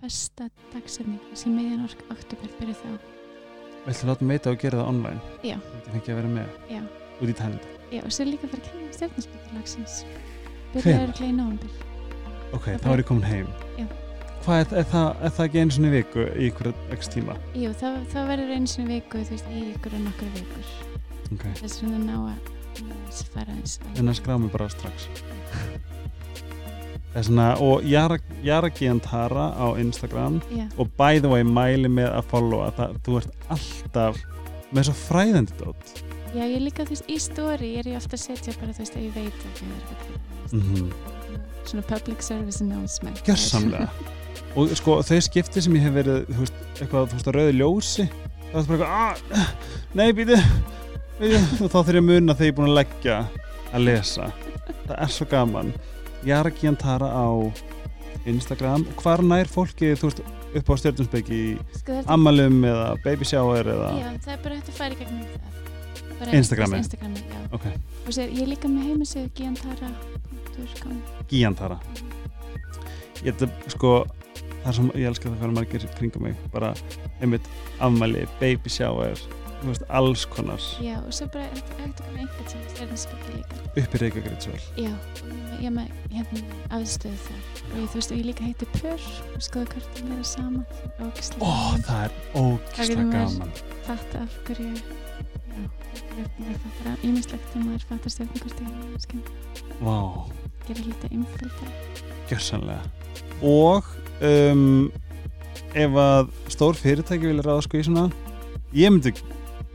festa 0.00 0.48
dagsetning 0.72 1.38
sem 1.38 1.54
miðjan 1.56 1.84
ork 1.86 2.04
oktober 2.12 2.52
fyrir 2.58 2.78
þá 2.78 2.90
Viltu 3.82 4.06
láta 4.06 4.26
mig 4.26 4.38
veita 4.38 4.52
og 4.52 4.60
gera 4.62 4.78
það 4.78 4.90
online? 4.92 5.38
Já. 5.42 5.56
Viltu 5.72 5.94
fengið 5.94 6.12
að 6.12 6.18
vera 6.20 6.28
með? 6.36 6.52
Já. 6.70 6.82
Út 7.18 7.32
í 7.32 7.34
tælenda? 7.38 7.72
Já, 7.92 8.02
og 8.02 8.12
er 8.22 8.28
líka 8.30 8.46
að 8.46 8.52
fara 8.52 8.62
að 8.62 8.68
kynna 8.68 8.92
stjórnarspillalagsins 8.98 9.96
Hvenær? 10.04 10.84
byrjaður 10.84 11.08
að 11.08 11.18
kleina 11.18 11.42
november 11.42 11.90
Ok, 12.52 12.68
þá 12.78 12.88
er 12.92 13.02
ég 13.02 13.08
komin 13.10 13.26
heim 13.26 13.50
Já. 13.80 13.86
Hvað 14.42 14.62
er, 14.62 14.72
er, 14.80 14.86
það, 14.90 15.08
er 15.22 15.34
það 15.36 15.48
ekki 15.48 15.62
einu 15.62 15.76
sinni 15.76 15.90
í 15.90 15.94
viku 15.96 16.24
í 16.30 16.48
ykkur 16.50 16.70
x 16.96 17.12
tíma? 17.14 17.36
Jú, 17.58 17.74
það, 17.78 18.00
það 18.14 18.32
verður 18.32 18.56
einu 18.56 18.72
sinni 18.72 18.88
í 18.88 18.96
viku 18.96 19.22
þú 19.22 19.36
veist, 19.36 19.52
í 19.52 19.62
ykkur 19.74 19.98
og 19.98 20.04
nokkur 20.08 20.32
vikur 20.38 20.72
Ok, 21.32 21.46
þess 21.60 21.84
vegna 21.84 22.02
ná 22.06 22.16
að 22.32 22.50
ná 22.88 22.96
að 22.96 23.52
eins 23.52 23.78
en 23.92 24.08
það 24.08 24.18
skrá 24.18 24.38
mig 24.40 24.52
bara 24.54 24.70
strax 24.72 25.08
svona, 27.14 27.48
og 27.60 27.84
Jara, 27.88 28.18
Jara 28.44 28.70
Giantara 28.72 29.50
á 29.52 29.66
Instagram 29.80 30.40
Já, 30.52 30.66
og 30.78 30.90
by 30.98 31.20
the 31.20 31.28
way 31.28 31.44
mæli 31.44 31.90
með 31.92 32.10
að 32.16 32.30
followa 32.32 32.70
það, 32.78 32.96
þú 33.04 33.18
ert 33.20 33.48
alltaf 33.56 34.22
með 34.72 34.88
svo 34.88 34.94
fræðandi 35.02 35.58
dót. 35.60 35.94
Já, 36.32 36.46
ég 36.48 36.62
líka 36.64 36.86
þú 36.88 36.94
veist, 36.96 37.10
í 37.12 37.18
story 37.20 37.74
er 37.82 37.90
ég 37.92 37.98
ofta 38.00 38.16
að 38.16 38.24
setja 38.24 38.56
bara 38.56 38.72
þú 38.72 38.84
veist, 38.86 38.96
að 38.96 39.04
ég 39.04 39.16
veit 39.18 39.36
að 39.36 39.58
það 39.60 39.66
er 39.68 39.82
eitthvað 39.82 40.56
mm 40.56 40.92
svona 41.62 41.84
public 41.86 42.22
service 42.26 42.58
announcement. 42.64 43.20
Gjörsamlega. 43.22 43.86
Og 44.58 44.72
sko 44.76 44.96
þau 45.06 45.20
skipti 45.22 45.62
sem 45.62 45.76
ég 45.78 45.84
hef 45.86 45.94
verið 45.94 46.24
þú 46.26 46.40
veist, 46.40 46.56
eitthvað, 46.80 47.04
þú 47.12 47.18
veist, 47.18 47.28
að 47.28 47.36
rauði 47.36 47.52
ljósi 47.60 48.06
það 48.52 48.58
er 48.60 48.68
bara 48.68 48.78
eitthvað, 48.78 49.38
ah, 49.38 49.46
nei 49.96 50.12
býti 50.16 50.36
og 51.62 51.70
þá 51.70 51.78
þurf 51.78 51.94
ég 51.94 52.02
að 52.02 52.08
muna 52.08 52.34
þegar 52.36 52.48
ég 52.48 52.52
er 52.52 52.56
búin 52.58 52.70
að 52.70 52.78
leggja 52.80 53.18
að 53.72 53.84
lesa. 53.86 54.28
Það 54.82 54.96
er 54.98 55.12
svo 55.14 55.26
gaman 55.30 55.72
Jara 56.26 56.52
Giantara 56.54 57.08
á 57.10 57.26
Instagram. 58.28 58.86
Og 58.92 59.02
hvar 59.02 59.22
nær 59.26 59.50
fólki 59.50 59.92
þú 59.98 60.10
veist, 60.10 60.22
upp 60.52 60.70
á 60.70 60.74
stjórnumsbyggi 60.78 61.40
í 61.42 61.52
sko, 61.80 61.98
ammalum 62.12 62.62
eða 62.68 62.88
baby 63.04 63.26
shower 63.26 63.66
eða 63.72 63.90
já, 63.98 64.08
það 64.24 64.34
er 64.34 64.40
bara 64.44 64.58
hægt 64.58 64.72
að 64.72 64.96
í 64.96 64.98
gegnum 65.00 65.26
það. 65.32 65.50
Veist, 66.22 66.34
Instagramið, 66.38 67.22
já. 67.26 67.38
Ok, 67.56 67.64
og 68.06 68.14
sér, 68.14 68.34
ég 68.36 68.50
líka 68.52 68.70
með 68.70 68.92
heimasöðu 68.92 69.32
giantara.com 69.38 70.98
Giantara 71.32 71.80
ég 73.22 73.34
þetta 73.38 73.72
sko 73.74 73.94
það 74.62 74.70
er 74.70 74.76
sem 74.78 74.90
ég 74.94 75.08
elska 75.10 75.28
það 75.28 75.34
að 75.34 75.42
fara 75.42 75.56
margir 75.56 75.86
kringum 75.98 76.26
mig. 76.28 76.36
Bara 76.54 76.72
einmitt 77.22 77.48
afmæli, 77.82 78.26
baby 78.40 78.70
shower 78.70 79.18
þú 79.18 79.41
veist, 79.70 79.84
alls 79.88 80.24
konar. 80.32 80.64
Já, 80.82 80.96
og 81.00 81.12
svo 81.16 81.28
bara 81.32 81.44
er 81.48 81.60
þetta 81.60 81.78
hægt 81.82 82.00
að 82.02 82.08
koma 82.08 82.22
einhvern 82.24 82.50
sem 82.52 82.64
stjórnarspilli 82.72 83.36
líka. 83.36 83.60
Upp 83.82 83.94
í 83.94 84.02
Reykjavík 84.02 84.48
já, 84.80 84.90
ég 85.60 85.68
er 85.68 85.76
með 85.76 85.92
hérna 86.12 86.42
aðstöðu 86.78 87.20
þar. 87.28 87.44
Og 87.68 87.76
ég, 87.78 87.86
þú 87.92 88.00
veist, 88.00 88.10
og 88.14 88.18
ég 88.18 88.26
líka 88.30 88.48
heiti 88.48 88.70
Pör 88.78 89.06
og 89.36 89.46
skoða 89.46 89.70
hvort 89.76 89.94
það 90.00 90.10
vera 90.10 90.26
saman. 90.32 90.66
Og 91.02 91.86
það 91.86 92.02
er 92.02 92.18
ógislega 92.42 93.06
gaman. 93.14 93.56
Fatta 93.86 94.26
af 94.26 94.42
hverju 94.48 95.00
já, 96.16 96.24
maður 96.38 96.58
fattar 96.62 96.90
að 96.92 97.04
ímislegt 97.08 97.46
þegar 97.52 97.66
maður 97.66 97.86
fattar 97.90 98.14
stjórnarkorti 98.14 99.20
Vá, 99.82 99.98
gera 100.66 100.84
lítið 100.86 101.16
einföldar 101.18 102.02
gjörsanlega 102.30 102.82
og 103.42 103.88
um, 104.22 104.90
ef 105.74 106.00
að 106.04 106.32
stór 106.52 106.78
fyrirtæki 106.78 107.30
vilja 107.30 107.46
ráða 107.46 107.66
sko 107.66 107.80
í 107.80 107.86
svona 107.86 108.08
ég 108.76 108.92
myndi 108.92 109.14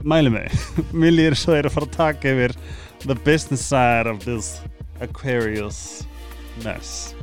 mæli 0.03 0.33
mig 0.33 0.51
mér 0.93 1.15
lýr 1.15 1.37
svo 1.37 1.55
er 1.57 1.69
að 1.69 1.77
fara 1.77 1.89
að 1.89 1.95
taka 1.97 2.33
yfir 2.33 2.57
the 3.05 3.15
business 3.25 3.61
side 3.65 4.09
of 4.09 4.25
this 4.25 4.59
Aquarius 5.01 6.05
mess. 6.63 7.13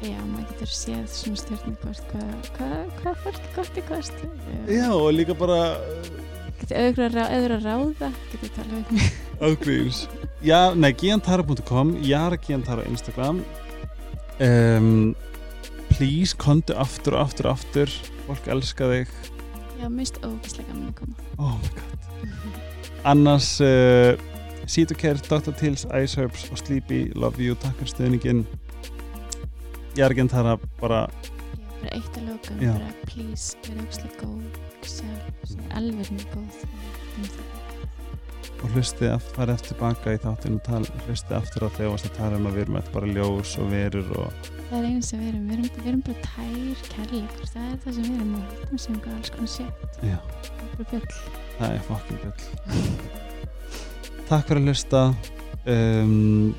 Já, 0.00 0.16
maður 0.32 0.46
getur 0.54 0.70
séð 0.72 1.02
svona 1.12 1.40
stjórnarkort 1.42 2.06
hvað 2.56 3.02
hva, 3.04 3.14
er 3.28 3.40
gott 3.52 3.76
í 3.76 3.82
kost 3.84 4.22
Já, 4.64 4.86
og 4.88 5.10
líka 5.12 5.36
bara 5.36 5.76
getur 6.62 6.80
öðru 6.80 7.20
að, 7.20 7.50
ráða 7.60 8.08
getur 8.32 8.54
talað 8.56 8.78
um. 8.80 9.04
Ágríns 9.50 10.06
Já, 10.40 10.72
nei, 10.72 10.94
giantara.com 10.96 11.98
Jara 12.00 12.38
Giantara 12.40 12.80
á 12.80 12.88
Instagram. 12.88 13.42
Um, 14.40 15.12
Please, 15.92 16.32
kontu 16.32 16.72
aftur 16.80 17.18
aftur 17.20 17.50
aftur. 17.52 17.92
Fólk 18.24 18.48
elska 18.48 18.88
þig. 18.88 19.12
Já, 19.82 19.88
mist 19.92 20.16
ógislega 20.24 20.72
gaman 20.72 20.94
að 20.94 21.00
koma. 21.02 21.32
Oh 21.36 21.58
my 21.60 21.74
god 21.76 21.99
Annars 23.04 23.60
uh, 23.64 24.16
Citocare, 24.66 25.18
Dr. 25.28 25.52
Tills, 25.56 25.86
Ice 26.02 26.20
Herbs 26.20 26.48
og 26.50 26.60
Sleepy 26.60 27.10
Love 27.14 27.42
you, 27.42 27.56
takk 27.58 27.78
fyrir 27.80 27.94
stöðningin 27.94 28.44
Jara 29.98 30.14
Giantara 30.14 30.58
bara 30.80 31.06
já, 31.08 31.64
bara 31.80 31.94
eitt 31.96 32.20
að 32.20 32.28
lóka 32.28 32.58
Já. 32.60 32.74
bara 32.76 32.92
please, 33.08 33.56
vera 33.66 33.86
ógislega 33.86 34.20
góð 34.20 35.70
alveg 35.70 36.12
mjög 36.12 36.36
góð. 36.36 36.62
Um 37.16 37.24
það 37.24 37.50
og 38.60 38.74
hlustið 38.74 39.12
að 39.14 39.28
fara 39.34 39.54
eftir 39.56 39.78
baka 39.80 40.14
í 40.14 40.18
þáttinu 40.20 40.58
og 40.58 40.64
tal, 40.66 40.80
hlustið 41.06 41.36
aftur 41.38 41.64
á 41.64 41.68
þegar 41.68 41.86
þú 41.86 41.92
varst 41.94 42.08
að 42.10 42.16
tala 42.18 42.40
um 42.40 42.48
að 42.50 42.56
við 42.56 42.64
erum 42.66 42.78
eftir 42.80 42.96
bara 42.96 43.12
ljós 43.16 43.52
og 43.60 43.70
verur 43.72 44.10
og 44.20 44.50
það 44.70 44.74
er 44.78 44.88
einu 44.88 45.06
sem 45.06 45.22
við 45.22 45.30
erum, 45.30 45.46
við 45.46 45.54
erum, 45.56 45.70
við 45.76 45.90
erum 45.92 46.02
bara 46.08 46.24
tær 46.26 46.82
kærleikur, 46.90 47.52
það 47.54 47.70
er 47.70 47.78
það 47.84 47.96
sem 47.96 48.08
við 48.08 48.18
erum 48.18 48.34
og 48.40 48.58
við 48.72 48.82
sem 48.84 48.98
eitthvað 48.98 49.16
alls 49.16 49.32
konar 49.36 49.52
sétt 49.54 50.02
já, 50.10 50.18
bara 50.74 50.90
bjöll 50.92 51.48
það 51.60 51.76
er 51.76 51.86
fokkin 51.88 52.20
bjöll 52.24 53.10
Takk 54.30 54.46
fyrir 54.46 54.60
að 54.60 54.68
hlusta. 54.70 55.00
Um, 55.66 56.52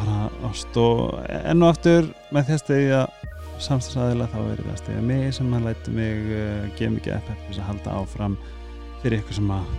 bara 0.00 0.24
ást 0.48 0.76
og 0.80 1.20
enn 1.28 1.62
og 1.62 1.70
aftur 1.70 2.08
með 2.34 2.50
þess 2.50 2.72
að 2.72 2.82
ég 2.82 3.20
samstagsæðila 3.60 4.28
þá 4.32 4.38
er 4.40 4.62
það 4.64 4.80
stegja 4.80 5.04
mig 5.04 5.26
sem 5.36 5.54
að 5.56 5.66
læti 5.68 5.94
mig 5.94 6.26
uh, 6.32 6.66
gefa 6.78 6.96
mikið 6.96 7.16
effekt 7.18 7.46
þess 7.48 7.62
að 7.62 7.70
halda 7.70 7.96
áfram 8.00 8.36
fyrir 9.04 9.20
ykkur 9.20 9.38
sem 9.40 9.54
að 9.56 9.72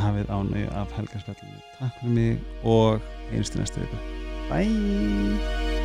hafið 0.00 0.34
ánægju 0.34 0.74
af 0.80 0.98
helgarspillinu 0.98 1.64
Takk 1.78 1.96
fyrir 2.00 2.18
mig 2.18 2.68
og 2.74 3.10
einstu 3.32 3.62
næstu 3.62 3.84
viku 3.84 4.04
Bye 4.50 5.83